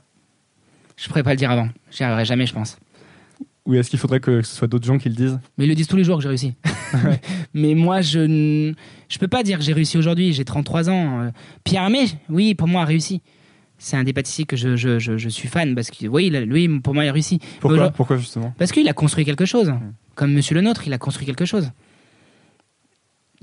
Je 1.04 1.10
pourrais 1.10 1.24
pas 1.24 1.32
le 1.32 1.36
dire 1.36 1.52
avant. 1.52 1.68
J'y 1.92 2.04
arriverai 2.04 2.24
jamais, 2.24 2.46
je 2.46 2.54
pense. 2.54 2.78
Ou 3.66 3.74
est-ce 3.74 3.90
qu'il 3.90 4.00
faudrait 4.00 4.22
que 4.22 4.42
ce 4.42 4.56
soit 4.56 4.70
d'autres 4.70 4.86
gens 4.86 4.98
qui 4.98 5.10
le 5.10 5.16
disent? 5.16 5.38
Mais 5.58 5.66
ils 5.66 5.68
le 5.68 5.76
disent 5.76 5.88
tous 5.88 5.98
les 5.98 6.06
jours 6.06 6.16
que 6.16 6.24
j'ai 6.24 6.30
réussi. 6.30 6.54
mais 7.54 7.76
moi, 7.76 8.00
je 8.00 8.20
ne 8.20 8.74
je 9.10 9.20
peux 9.20 9.28
pas 9.28 9.44
dire 9.44 9.58
que 9.58 9.66
j'ai 9.66 9.74
réussi 9.74 9.98
aujourd'hui. 9.98 10.32
J'ai 10.32 10.46
33 10.46 10.90
ans. 10.90 11.20
Euh, 11.20 11.32
Pierre 11.66 11.84
Armé, 11.84 12.06
oui, 12.30 12.56
pour 12.56 12.70
moi, 12.70 12.84
a 12.84 12.86
réussi. 12.86 13.22
C'est 13.78 13.98
un 13.98 14.06
des 14.06 14.14
pâtissiers 14.14 14.46
que 14.46 14.56
je, 14.56 14.78
je, 14.78 14.98
je, 14.98 15.30
suis 15.30 15.50
fan 15.50 15.76
parce 15.76 15.92
que 15.92 16.08
oui, 16.08 16.30
lui, 16.30 16.80
pour 16.80 16.94
moi, 16.94 17.04
il 17.04 17.10
a 17.10 17.12
réussi. 17.12 17.40
Pourquoi, 17.60 17.90
Pourquoi 17.90 18.16
justement? 18.16 18.54
Parce 18.58 18.72
qu'il 18.72 18.88
a 18.88 18.94
construit 18.94 19.26
quelque 19.26 19.44
chose. 19.44 19.74
Comme 20.16 20.32
Monsieur 20.32 20.56
le 20.56 20.62
Nôtre, 20.62 20.88
il 20.88 20.94
a 20.94 20.98
construit 20.98 21.26
quelque 21.26 21.44
chose 21.44 21.70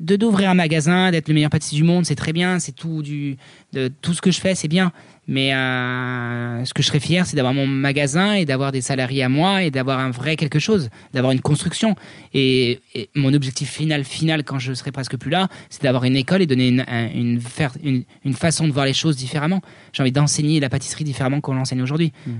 de 0.00 0.16
d'ouvrir 0.16 0.50
un 0.50 0.54
magasin, 0.54 1.10
d'être 1.10 1.28
le 1.28 1.34
meilleur 1.34 1.50
pâtissier 1.50 1.76
du 1.76 1.84
monde, 1.84 2.06
c'est 2.06 2.14
très 2.14 2.32
bien, 2.32 2.58
c'est 2.58 2.72
tout 2.72 3.02
du 3.02 3.36
de 3.72 3.88
tout 4.00 4.14
ce 4.14 4.22
que 4.22 4.30
je 4.30 4.40
fais, 4.40 4.54
c'est 4.54 4.68
bien. 4.68 4.92
Mais 5.28 5.54
euh, 5.54 6.64
ce 6.64 6.74
que 6.74 6.82
je 6.82 6.88
serais 6.88 6.98
fier, 6.98 7.24
c'est 7.24 7.36
d'avoir 7.36 7.54
mon 7.54 7.66
magasin 7.66 8.32
et 8.32 8.44
d'avoir 8.44 8.72
des 8.72 8.80
salariés 8.80 9.22
à 9.22 9.28
moi 9.28 9.62
et 9.62 9.70
d'avoir 9.70 10.00
un 10.00 10.10
vrai 10.10 10.34
quelque 10.34 10.58
chose, 10.58 10.88
d'avoir 11.12 11.32
une 11.32 11.40
construction. 11.40 11.94
Et, 12.34 12.80
mon 13.14 13.32
objectif 13.32 13.70
final, 13.70 14.02
final, 14.02 14.42
quand 14.42 14.58
je 14.58 14.72
serai 14.72 14.90
presque 14.90 15.16
plus 15.16 15.30
là, 15.30 15.48
c'est 15.68 15.82
d'avoir 15.82 16.04
une 16.04 16.16
école 16.16 16.42
et 16.42 16.46
donner 16.46 16.68
une, 16.68 16.84
une, 17.14 17.40
faire, 17.40 17.72
une, 17.84 18.02
une, 18.24 18.34
façon 18.34 18.66
de 18.66 18.72
voir 18.72 18.86
les 18.86 18.92
choses 18.92 19.16
différemment. 19.16 19.60
J'ai 19.92 20.02
envie 20.02 20.10
d'enseigner 20.10 20.58
la 20.58 20.68
pâtisserie 20.68 21.04
différemment 21.04 21.40
qu'on 21.40 21.54
l'enseigne 21.54 21.82
aujourd'hui. 21.82 22.12
Mmh. 22.26 22.30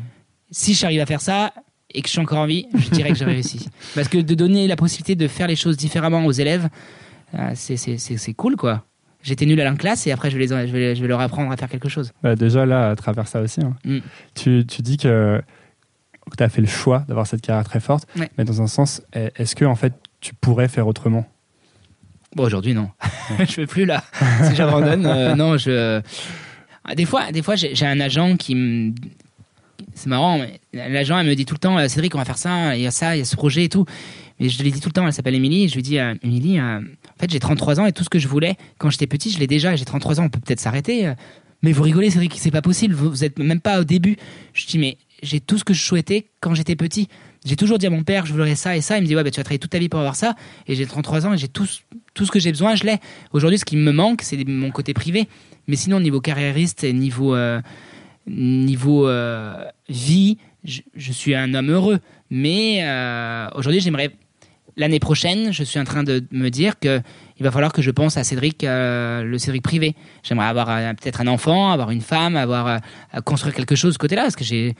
Si 0.50 0.74
j'arrive 0.74 1.00
à 1.00 1.06
faire 1.06 1.20
ça, 1.20 1.52
et 1.94 2.02
que 2.02 2.08
je 2.08 2.12
suis 2.12 2.20
encore 2.20 2.38
en 2.38 2.46
vie, 2.46 2.66
je 2.74 2.90
dirais 2.90 3.10
que 3.10 3.16
j'ai 3.16 3.24
réussi. 3.24 3.68
Parce 3.94 4.08
que 4.08 4.18
de 4.18 4.34
donner 4.34 4.66
la 4.66 4.76
possibilité 4.76 5.14
de 5.14 5.28
faire 5.28 5.46
les 5.46 5.56
choses 5.56 5.76
différemment 5.76 6.24
aux 6.24 6.32
élèves, 6.32 6.68
c'est 7.54 8.34
cool 8.34 8.56
quoi 8.56 8.84
j'étais 9.22 9.46
nul 9.46 9.60
à 9.60 9.64
la 9.64 9.72
classe 9.72 10.06
et 10.06 10.12
après 10.12 10.30
je 10.30 10.38
vais, 10.38 10.46
les, 10.46 10.48
je 10.48 10.72
vais, 10.72 10.94
je 10.94 11.02
vais 11.02 11.08
leur 11.08 11.20
apprendre 11.20 11.50
à 11.52 11.56
faire 11.56 11.68
quelque 11.68 11.88
chose. 11.88 12.12
Bah 12.22 12.36
déjà 12.36 12.66
là, 12.66 12.90
à 12.90 12.96
travers 12.96 13.28
ça 13.28 13.40
aussi, 13.40 13.60
hein. 13.60 13.76
mm. 13.84 13.98
tu, 14.34 14.64
tu, 14.66 14.82
dis 14.82 14.96
que, 14.96 15.42
tu 16.36 16.42
as 16.42 16.48
fait 16.48 16.60
le 16.60 16.66
choix 16.66 17.04
d'avoir 17.08 17.26
cette 17.26 17.42
carrière 17.42 17.64
très 17.64 17.80
forte, 17.80 18.06
mais 18.38 18.44
dans 18.44 18.62
un 18.62 18.66
sens, 18.66 19.02
est-ce 19.12 19.54
que 19.54 19.64
en 19.64 19.74
fait 19.74 19.94
tu 20.20 20.34
pourrais 20.34 20.68
faire 20.68 20.86
autrement? 20.86 21.26
Bon, 22.36 22.44
aujourd'hui 22.44 22.74
non, 22.74 22.90
je 23.38 23.44
fais 23.44 23.66
plus 23.66 23.84
là. 23.84 24.04
si 24.48 24.54
j'abandonne, 24.54 25.04
euh, 25.06 25.34
non, 25.34 25.56
je. 25.56 26.00
Des 26.96 27.04
fois, 27.04 27.30
des 27.32 27.42
fois 27.42 27.56
j'ai 27.56 27.86
un 27.86 28.00
agent 28.00 28.36
qui 28.36 28.54
me. 28.54 28.92
C'est 29.94 30.08
marrant, 30.08 30.38
mais 30.38 30.60
l'agent 30.72 31.18
elle 31.18 31.26
me 31.26 31.34
dit 31.34 31.46
tout 31.46 31.54
le 31.54 31.58
temps 31.58 31.78
euh, 31.78 31.88
Cédric, 31.88 32.14
on 32.14 32.18
va 32.18 32.24
faire 32.24 32.38
ça, 32.38 32.76
il 32.76 32.82
y 32.82 32.86
a 32.86 32.90
ça, 32.90 33.16
il 33.16 33.20
y 33.20 33.22
a 33.22 33.24
ce 33.24 33.34
projet 33.34 33.64
et 33.64 33.68
tout. 33.68 33.86
Mais 34.40 34.48
je 34.48 34.62
lui 34.62 34.72
dis 34.72 34.80
tout 34.80 34.88
le 34.88 34.94
temps, 34.94 35.06
elle 35.06 35.12
s'appelle 35.12 35.34
Émilie, 35.34 35.68
je 35.68 35.74
lui 35.74 35.82
dis 35.82 35.98
Émilie, 36.22 36.60
en 36.60 36.82
fait, 37.18 37.30
j'ai 37.30 37.38
33 37.38 37.80
ans 37.80 37.86
et 37.86 37.92
tout 37.92 38.02
ce 38.04 38.08
que 38.08 38.18
je 38.18 38.26
voulais 38.26 38.56
quand 38.78 38.88
j'étais 38.88 39.06
petit, 39.06 39.30
je 39.30 39.38
l'ai 39.38 39.46
déjà. 39.46 39.76
J'ai 39.76 39.84
33 39.84 40.20
ans, 40.20 40.24
on 40.24 40.28
peut 40.30 40.40
peut-être 40.40 40.60
s'arrêter. 40.60 41.06
Euh. 41.06 41.14
Mais 41.62 41.72
vous 41.72 41.82
rigolez, 41.82 42.10
Cédric, 42.10 42.34
c'est 42.38 42.50
pas 42.50 42.62
possible. 42.62 42.94
Vous, 42.94 43.10
vous 43.10 43.22
êtes 43.22 43.38
même 43.38 43.60
pas 43.60 43.80
au 43.80 43.84
début. 43.84 44.16
Je 44.54 44.66
dis, 44.66 44.78
mais 44.78 44.96
j'ai 45.22 45.40
tout 45.40 45.58
ce 45.58 45.64
que 45.64 45.74
je 45.74 45.82
souhaitais 45.82 46.28
quand 46.40 46.54
j'étais 46.54 46.74
petit. 46.76 47.08
J'ai 47.44 47.56
toujours 47.56 47.76
dit 47.76 47.86
à 47.86 47.90
mon 47.90 48.02
père, 48.02 48.24
je 48.24 48.32
voudrais 48.32 48.54
ça 48.54 48.76
et 48.76 48.80
ça. 48.80 48.96
Il 48.96 49.02
me 49.02 49.06
dit, 49.06 49.14
ouais, 49.14 49.22
bah, 49.22 49.30
tu 49.30 49.36
vas 49.36 49.44
travailler 49.44 49.58
toute 49.58 49.70
ta 49.70 49.78
vie 49.78 49.90
pour 49.90 50.00
avoir 50.00 50.16
ça. 50.16 50.36
Et 50.66 50.74
j'ai 50.74 50.86
33 50.86 51.26
ans 51.26 51.34
et 51.34 51.38
j'ai 51.38 51.48
tout, 51.48 51.68
tout 52.14 52.24
ce 52.24 52.30
que 52.30 52.38
j'ai 52.38 52.50
besoin, 52.50 52.74
je 52.76 52.84
l'ai. 52.84 52.96
Aujourd'hui, 53.32 53.58
ce 53.58 53.66
qui 53.66 53.76
me 53.76 53.92
manque, 53.92 54.22
c'est 54.22 54.42
mon 54.48 54.70
côté 54.70 54.94
privé. 54.94 55.28
Mais 55.66 55.76
sinon, 55.76 56.00
niveau 56.00 56.22
carriériste 56.22 56.84
et 56.84 56.94
niveau, 56.94 57.34
euh, 57.34 57.60
niveau 58.26 59.06
euh, 59.06 59.64
vie, 59.90 60.38
je, 60.64 61.12
suis 61.12 61.34
un 61.34 61.52
homme 61.52 61.70
heureux. 61.70 62.00
Mais 62.30 62.82
aujourd'hui, 63.54 63.80
j'aimerais 63.80 64.10
l'année 64.80 64.98
prochaine, 64.98 65.52
je 65.52 65.62
suis 65.62 65.78
en 65.78 65.84
train 65.84 66.02
de 66.02 66.24
me 66.32 66.48
dire 66.48 66.78
que 66.80 67.00
il 67.38 67.44
va 67.44 67.50
falloir 67.50 67.72
que 67.72 67.82
je 67.82 67.90
pense 67.90 68.16
à 68.16 68.24
Cédric, 68.24 68.64
euh, 68.64 69.22
le 69.22 69.38
Cédric 69.38 69.62
privé. 69.62 69.94
J'aimerais 70.22 70.46
avoir 70.46 70.68
euh, 70.70 70.92
peut-être 70.94 71.20
un 71.20 71.26
enfant, 71.26 71.70
avoir 71.70 71.90
une 71.90 72.00
femme, 72.00 72.36
avoir 72.36 72.66
euh, 72.66 73.20
construire 73.24 73.54
quelque 73.54 73.76
chose 73.76 73.90
de 73.90 73.94
ce 73.94 73.98
côté-là, 73.98 74.22
parce 74.22 74.36
que 74.36 74.44
j'ai 74.44 74.74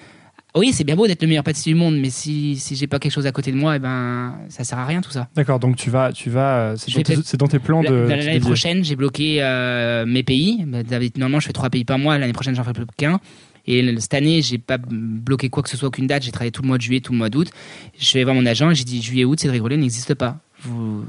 oui, 0.57 0.73
c'est 0.73 0.83
bien 0.83 0.97
beau 0.97 1.07
d'être 1.07 1.23
le 1.23 1.29
meilleur 1.29 1.45
pâtissier 1.45 1.73
du 1.73 1.79
monde, 1.79 1.97
mais 1.97 2.11
si, 2.11 2.57
si 2.57 2.75
j'ai 2.75 2.89
pas 2.89 2.99
quelque 2.99 3.13
chose 3.13 3.27
à 3.27 3.31
côté 3.31 3.53
de 3.53 3.57
moi, 3.57 3.75
et 3.75 3.77
eh 3.77 3.79
ben 3.79 4.35
ça 4.49 4.65
sert 4.65 4.81
à 4.81 4.85
rien 4.85 5.01
tout 5.01 5.13
ça. 5.13 5.29
D'accord, 5.37 5.61
donc 5.61 5.77
tu 5.77 5.91
vas, 5.91 6.11
tu 6.11 6.29
vas, 6.29 6.75
c'est 6.77 7.37
dans, 7.37 7.47
tes 7.47 7.61
plans 7.61 7.85
de. 7.85 7.95
L'année 7.95 8.41
prochaine, 8.41 8.83
j'ai 8.83 8.97
bloqué 8.97 9.37
mes 10.09 10.25
pays. 10.25 10.65
Bah, 10.67 10.79
normalement, 11.17 11.39
je 11.39 11.47
fais 11.47 11.53
trois 11.53 11.71
pays 11.71 11.85
par 11.85 12.01
mois. 12.01 12.19
L'année 12.19 12.33
prochaine, 12.33 12.57
j'en 12.57 12.65
ferai 12.65 12.73
plus 12.73 12.85
qu'un. 12.97 13.21
Et 13.67 13.95
cette 14.01 14.15
année, 14.15 14.43
j'ai 14.43 14.59
pas 14.59 14.79
bloqué 14.79 15.49
quoi 15.49 15.63
que 15.63 15.69
ce 15.69 15.77
soit, 15.77 15.89
aucune 15.89 16.07
date. 16.07 16.23
J'ai 16.23 16.33
travaillé 16.33 16.51
tout 16.51 16.63
le 16.63 16.69
mois 16.69 16.79
de 16.79 16.83
juillet, 16.83 17.01
tout 17.01 17.13
le 17.13 17.19
mois 17.19 17.29
d'août. 17.29 17.51
Je 17.99 18.13
vais 18.15 18.25
voir 18.25 18.35
mon 18.35 18.47
agent 18.47 18.71
et 18.71 18.75
j'ai 18.75 18.85
dit 18.85 19.03
juillet, 19.03 19.25
août, 19.25 19.39
Cédric 19.39 19.63
Rollet 19.63 19.77
n'existe 19.77 20.15
pas. 20.15 20.39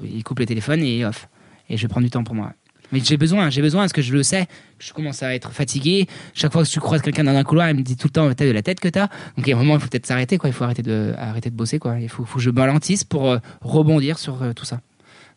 Il 0.04 0.24
coupe 0.24 0.39
le 0.39 0.45
téléphone 0.45 0.82
et 0.84 1.06
off. 1.06 1.28
Et 1.70 1.78
je 1.78 1.82
vais 1.82 1.88
prendre 1.88 2.06
du 2.06 2.12
temps 2.12 2.24
pour 2.24 2.36
moi. 2.36 2.54
Mais 2.91 2.99
j'ai 2.99 3.18
besoin, 3.18 3.49
j'ai 3.49 3.62
besoin 3.62 3.84
parce 3.84 3.93
que 3.93 4.02
je 4.02 4.14
le 4.14 4.24
sais. 4.24 4.47
Je 4.80 4.91
commence 4.91 5.24
à 5.24 5.34
être 5.34 5.52
fatigué. 5.52 6.08
Chaque 6.34 6.52
fois 6.52 6.64
que 6.64 6.70
tu 6.70 6.80
croises 6.80 7.02
quelqu'un 7.02 7.24
dans 7.24 7.36
un 7.36 7.43
couloir, 7.43 7.70
il 7.70 7.78
me 7.78 7.82
dit 7.82 7.95
tout 7.95 8.08
le 8.08 8.12
temps 8.12 8.34
t'as 8.34 8.45
de 8.45 8.52
la 8.52 8.62
tête 8.62 8.80
que 8.80 8.89
t'as. 8.89 9.08
Donc 9.38 9.47
a 9.47 9.54
un 9.54 9.56
moment, 9.56 9.76
il 9.76 9.80
faut 9.80 9.88
peut-être 9.88 10.06
s'arrêter. 10.06 10.38
Il 10.43 10.52
faut 10.52 10.64
arrêter 10.64 10.82
de, 10.82 11.14
arrêter 11.18 11.49
de 11.49 11.56
bosser. 11.56 11.80
Il 12.02 12.10
faut, 12.10 12.26
faut 12.26 12.38
que 12.38 12.43
je 12.43 12.49
balantisse 12.49 13.04
pour 13.04 13.30
euh, 13.30 13.38
rebondir 13.62 14.20
sur 14.20 14.43
euh, 14.43 14.54
tout 14.54 14.66
ça. 14.66 14.82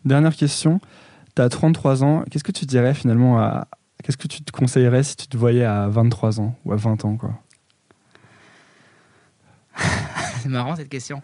Dernière 0.05 0.35
question. 0.35 0.81
Tu 1.37 1.43
as 1.43 1.49
33 1.49 2.03
ans. 2.03 2.25
Qu'est-ce 2.31 2.45
que 2.45 2.53
tu 2.53 2.67
dirais 2.67 2.95
finalement 2.95 3.39
à, 3.39 3.69
Qu'est-ce 4.05 4.19
que 4.19 4.29
tu 4.29 4.43
te 4.43 4.53
conseillerais 4.53 5.03
si 5.03 5.17
tu 5.17 5.27
te 5.27 5.37
voyais 5.39 5.65
à 5.65 5.89
23 5.89 6.39
ans 6.39 6.55
ou 6.67 6.73
à 6.73 6.77
20 6.77 7.07
ans 7.07 7.17
quoi? 7.17 7.41
C'est 10.43 10.51
marrant 10.51 10.77
cette 10.77 10.91
question. 10.91 11.23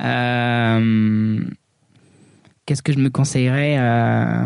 Euh, 0.00 1.42
qu'est-ce 2.66 2.82
que 2.82 2.92
je 2.92 2.98
me 2.98 3.08
conseillerais 3.08 3.78
euh, 3.78 4.44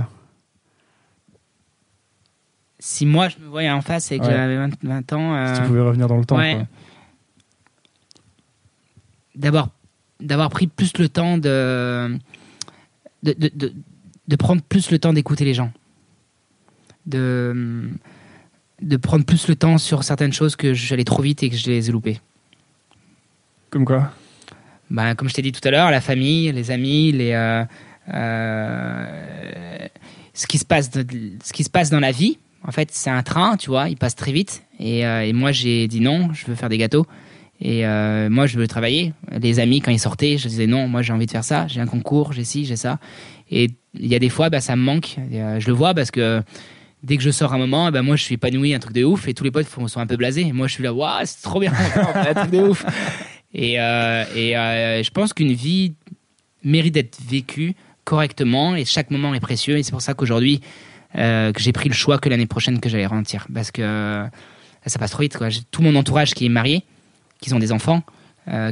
Si 2.79 3.07
moi 3.07 3.29
je 3.29 3.39
me 3.41 3.49
voyais 3.49 3.73
en 3.73 3.83
face 3.83 4.13
et 4.13 4.21
que 4.21 4.25
j'avais 4.25 4.57
20, 4.57 5.13
ans. 5.13 5.55
si 5.55 5.61
tu 5.61 5.67
pouvais 5.67 5.81
revenir 5.81 6.07
dans 6.07 6.19
le 6.19 6.25
temps. 6.25 6.39
D'abord, 9.35 9.71
d'avoir 10.21 10.49
pris 10.49 10.69
plus 10.69 10.97
le 10.99 11.09
temps 11.09 11.39
de 11.39 12.17
de, 13.25 13.33
de, 13.33 13.73
de 14.29 14.37
prendre 14.37 14.63
plus 14.63 14.93
le 14.93 15.01
temps 15.01 15.13
d'écouter 15.13 15.45
les 15.45 15.55
gens 15.55 15.73
de, 17.07 17.89
de 18.83 18.97
prendre 18.97 19.25
plus 19.25 19.49
le 19.49 19.57
temps 19.57 19.79
sur 19.79 20.05
certaines 20.05 20.33
choses 20.33 20.57
que 20.57 20.75
j'allais 20.75 21.05
trop 21.05 21.23
vite 21.23 21.43
et 21.43 21.51
que 21.51 21.57
je 21.57 21.67
les 21.67 21.89
ai 21.89 21.93
loupées. 21.93 22.21
Comme 23.71 23.85
quoi? 23.85 24.13
Bah, 24.91 25.15
Comme 25.15 25.29
je 25.29 25.35
t'ai 25.35 25.43
dit 25.43 25.53
tout 25.53 25.67
à 25.67 25.71
l'heure, 25.71 25.91
la 25.91 26.01
famille, 26.01 26.53
les 26.53 26.71
amis, 26.71 27.13
les, 27.13 27.33
euh, 27.33 27.65
euh, 28.13 29.87
ce, 30.35 30.47
qui 30.47 30.59
se 30.59 30.65
passe 30.65 30.91
ce 30.93 31.53
qui 31.53 31.65
se 31.65 31.71
passe 31.71 31.91
dans 31.91 32.01
la 32.01 32.11
vie. 32.11 32.39
En 32.67 32.73
fait, 32.73 32.89
c'est 32.93 33.11
un 33.11 33.23
train, 33.23 33.57
tu 33.57 33.71
vois, 33.71 33.89
il 33.89 33.97
passe 33.97 34.15
très 34.15 34.33
vite. 34.33 34.63
Et, 34.79 35.07
euh, 35.07 35.27
et 35.27 35.33
moi, 35.33 35.53
j'ai 35.53 35.87
dit 35.87 36.01
non, 36.01 36.33
je 36.33 36.47
veux 36.47 36.55
faire 36.55 36.69
des 36.69 36.79
gâteaux. 36.79 37.07
Et 37.61 37.87
euh, 37.87 38.29
moi, 38.31 38.47
je 38.47 38.59
veux 38.59 38.67
travailler. 38.67 39.13
Les 39.41 39.61
amis, 39.61 39.81
quand 39.81 39.91
ils 39.91 40.01
sortaient, 40.01 40.39
je 40.39 40.49
disais 40.49 40.67
non, 40.67 40.89
moi 40.89 41.03
j'ai 41.03 41.13
envie 41.13 41.27
de 41.27 41.31
faire 41.31 41.45
ça. 41.45 41.67
J'ai 41.69 41.81
un 41.81 41.87
concours, 41.87 42.33
j'ai 42.33 42.45
ci, 42.45 42.65
j'ai 42.65 42.77
ça. 42.77 42.99
Et 43.51 43.71
il 43.95 44.07
y 44.07 44.15
a 44.15 44.19
des 44.19 44.29
fois, 44.29 44.51
bah, 44.51 44.61
ça 44.61 44.77
me 44.77 44.83
manque. 44.83 45.17
je 45.31 45.67
le 45.67 45.73
vois 45.73 45.95
parce 45.95 46.11
que 46.11 46.43
dès 47.05 47.17
que 47.19 47.23
je 47.23 47.31
sors 47.31 47.53
un 47.53 47.59
moment, 47.59 47.91
bah, 47.93 48.03
moi 48.03 48.17
je 48.17 48.25
suis 48.25 48.35
épanoui, 48.35 48.75
un 48.75 48.79
truc 48.79 48.95
de 48.95 49.05
ouf. 49.05 49.29
Et 49.29 49.35
tous 49.35 49.45
les 49.45 49.51
potes 49.51 49.69
sont 49.69 50.01
un 50.01 50.07
peu 50.07 50.17
blasés. 50.17 50.51
Moi, 50.53 50.67
je 50.67 50.75
suis 50.75 50.83
là, 50.83 50.93
waouh, 50.93 51.21
c'est 51.25 51.43
trop 51.43 51.61
bien, 51.61 51.73
un 52.15 52.35
truc 52.35 52.51
de 52.51 52.59
ouf. 52.59 52.85
Et, 53.53 53.79
euh, 53.79 54.25
et 54.35 54.57
euh, 54.57 55.03
je 55.03 55.11
pense 55.11 55.33
qu'une 55.33 55.53
vie 55.53 55.95
mérite 56.65 56.95
d'être 56.95 57.19
vécue 57.29 57.75
correctement 58.05 58.75
et 58.75 58.85
chaque 58.85 59.11
moment 59.11 59.35
est 59.35 59.41
précieux. 59.41 59.77
Et 59.79 59.83
c'est 59.83 59.93
pour 59.93 60.03
ça 60.03 60.15
qu'aujourd'hui, 60.15 60.61
euh, 61.17 61.53
que 61.53 61.61
j'ai 61.61 61.73
pris 61.73 61.89
le 61.89 61.95
choix 61.95 62.19
que 62.19 62.29
l'année 62.29 62.47
prochaine 62.47 62.81
que 62.81 62.89
j'allais 62.89 63.07
ralentir. 63.07 63.47
Parce 63.53 63.71
que 63.71 64.27
ça 64.87 64.99
passe 64.99 65.11
trop 65.11 65.23
vite. 65.23 65.39
J'ai 65.49 65.61
tout 65.71 65.83
mon 65.83 65.95
entourage 65.95 66.35
qui 66.35 66.47
est 66.47 66.51
marié, 66.51 66.85
qui 67.41 67.53
ont 67.55 67.59
des 67.59 67.71
enfants, 67.71 68.03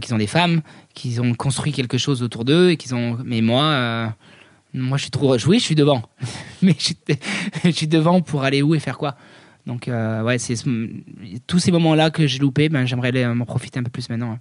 qui 0.03 0.13
ont 0.13 0.19
des 0.19 0.27
femmes, 0.27 0.63
qui 0.95 1.19
ont 1.21 1.33
construit 1.35 1.73
quelque 1.73 1.97
chose 1.97 2.23
autour 2.23 2.45
d'eux. 2.45 2.71
et 2.71 2.77
qui 2.77 2.93
ont... 2.93 3.19
Mais 3.25 3.41
moi, 3.41 4.15
moi, 4.75 4.97
je 4.99 5.03
suis 5.03 5.11
trop. 5.11 5.37
Oui, 5.47 5.59
je 5.59 5.65
suis 5.65 5.75
devant. 5.75 6.03
Mais 6.63 6.75
je 6.79 6.85
suis, 6.85 6.97
je 7.65 7.71
suis, 7.71 7.89
devant 7.89 8.21
pour 8.21 8.43
aller 8.45 8.63
où 8.63 8.75
et 8.75 8.81
faire 8.81 8.99
quoi. 8.99 9.17
Donc, 9.67 9.89
euh, 9.89 10.23
ouais, 10.23 10.39
c'est 10.39 10.55
tous 11.47 11.59
ces 11.59 11.71
moments-là 11.71 12.11
que 12.11 12.27
j'ai 12.27 12.39
loupés, 12.39 12.69
ben, 12.69 12.85
j'aimerais 12.85 13.13
m'en 13.35 13.45
profiter 13.45 13.79
un 13.79 13.83
peu 13.83 13.91
plus 13.91 14.09
maintenant. 14.11 14.39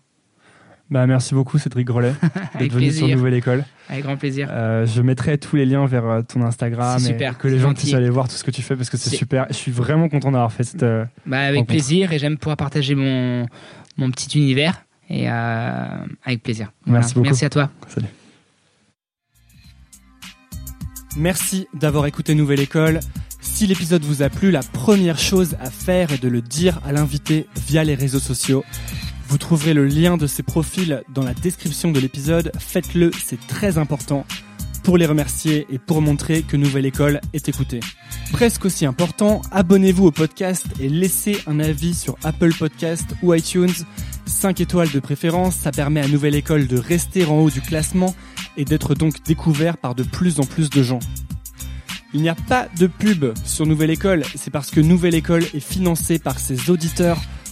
Bah, 0.91 1.07
merci 1.07 1.33
beaucoup 1.33 1.57
Cédric 1.57 1.87
Grelet 1.87 2.13
d'être 2.59 2.73
venu 2.73 2.91
sur 2.91 3.07
Nouvelle 3.07 3.35
École. 3.35 3.63
Avec 3.87 4.03
grand 4.03 4.17
plaisir. 4.17 4.49
Euh, 4.51 4.85
je 4.85 5.01
mettrai 5.01 5.37
tous 5.37 5.55
les 5.55 5.65
liens 5.65 5.85
vers 5.85 6.05
euh, 6.05 6.21
ton 6.21 6.41
Instagram 6.41 6.99
super, 6.99 7.31
et 7.31 7.35
que 7.35 7.47
les 7.47 7.59
gens 7.59 7.73
puissent 7.73 7.93
aller 7.93 8.09
voir 8.09 8.27
tout 8.27 8.35
ce 8.35 8.43
que 8.43 8.51
tu 8.51 8.61
fais 8.61 8.75
parce 8.75 8.89
que 8.89 8.97
c'est 8.97 9.09
super. 9.09 9.45
Je 9.49 9.55
suis 9.55 9.71
vraiment 9.71 10.09
content 10.09 10.31
d'avoir 10.31 10.51
fait 10.51 10.65
cette. 10.65 10.83
Euh, 10.83 11.05
bah, 11.25 11.39
avec 11.39 11.65
plaisir 11.65 12.11
et 12.11 12.19
j'aime 12.19 12.37
pouvoir 12.37 12.57
partager 12.57 12.95
mon, 12.95 13.45
mon 13.95 14.11
petit 14.11 14.37
univers 14.37 14.83
et 15.09 15.29
avec 15.29 16.43
plaisir. 16.43 16.73
Merci 16.85 17.13
beaucoup. 17.13 17.25
Merci 17.25 17.45
à 17.45 17.49
toi. 17.49 17.69
Salut. 17.87 18.07
Merci 21.17 21.67
d'avoir 21.73 22.05
écouté 22.05 22.35
Nouvelle 22.35 22.61
École. 22.61 23.01
Si 23.41 23.67
l'épisode 23.67 24.03
vous 24.03 24.21
a 24.21 24.29
plu, 24.29 24.49
la 24.49 24.63
première 24.63 25.19
chose 25.19 25.57
à 25.59 25.69
faire 25.69 26.13
est 26.13 26.21
de 26.21 26.29
le 26.29 26.41
dire 26.41 26.79
à 26.85 26.93
l'invité 26.93 27.47
via 27.67 27.83
les 27.83 27.95
réseaux 27.95 28.19
sociaux. 28.19 28.63
Vous 29.27 29.37
trouverez 29.37 29.73
le 29.73 29.85
lien 29.85 30.17
de 30.17 30.27
ces 30.27 30.43
profils 30.43 31.03
dans 31.09 31.23
la 31.23 31.33
description 31.33 31.91
de 31.91 31.99
l'épisode. 31.99 32.51
Faites-le, 32.57 33.11
c'est 33.23 33.45
très 33.47 33.77
important 33.77 34.25
pour 34.83 34.97
les 34.97 35.05
remercier 35.05 35.67
et 35.69 35.77
pour 35.79 36.01
montrer 36.01 36.43
que 36.43 36.57
Nouvelle 36.57 36.85
École 36.85 37.21
est 37.33 37.49
écoutée. 37.49 37.79
Presque 38.31 38.65
aussi 38.65 38.85
important, 38.85 39.41
abonnez-vous 39.51 40.07
au 40.07 40.11
podcast 40.11 40.65
et 40.79 40.89
laissez 40.89 41.37
un 41.47 41.59
avis 41.59 41.93
sur 41.93 42.17
Apple 42.23 42.53
Podcast 42.53 43.15
ou 43.21 43.33
iTunes. 43.33 43.73
5 44.25 44.61
étoiles 44.61 44.91
de 44.91 44.99
préférence, 44.99 45.55
ça 45.55 45.71
permet 45.71 46.01
à 46.01 46.07
Nouvelle 46.07 46.35
École 46.35 46.67
de 46.67 46.77
rester 46.77 47.25
en 47.25 47.39
haut 47.39 47.49
du 47.49 47.61
classement 47.61 48.15
et 48.57 48.65
d'être 48.65 48.95
donc 48.95 49.23
découvert 49.23 49.77
par 49.77 49.95
de 49.95 50.03
plus 50.03 50.39
en 50.39 50.43
plus 50.43 50.69
de 50.69 50.83
gens. 50.83 50.99
Il 52.13 52.21
n'y 52.21 52.29
a 52.29 52.35
pas 52.35 52.67
de 52.77 52.87
pub 52.87 53.25
sur 53.45 53.65
Nouvelle 53.65 53.89
École, 53.89 54.23
c'est 54.35 54.51
parce 54.51 54.69
que 54.69 54.81
Nouvelle 54.81 55.15
École 55.15 55.43
est 55.53 55.61
financée 55.61 56.19
par 56.19 56.39
ses 56.39 56.69
auditeurs 56.69 57.21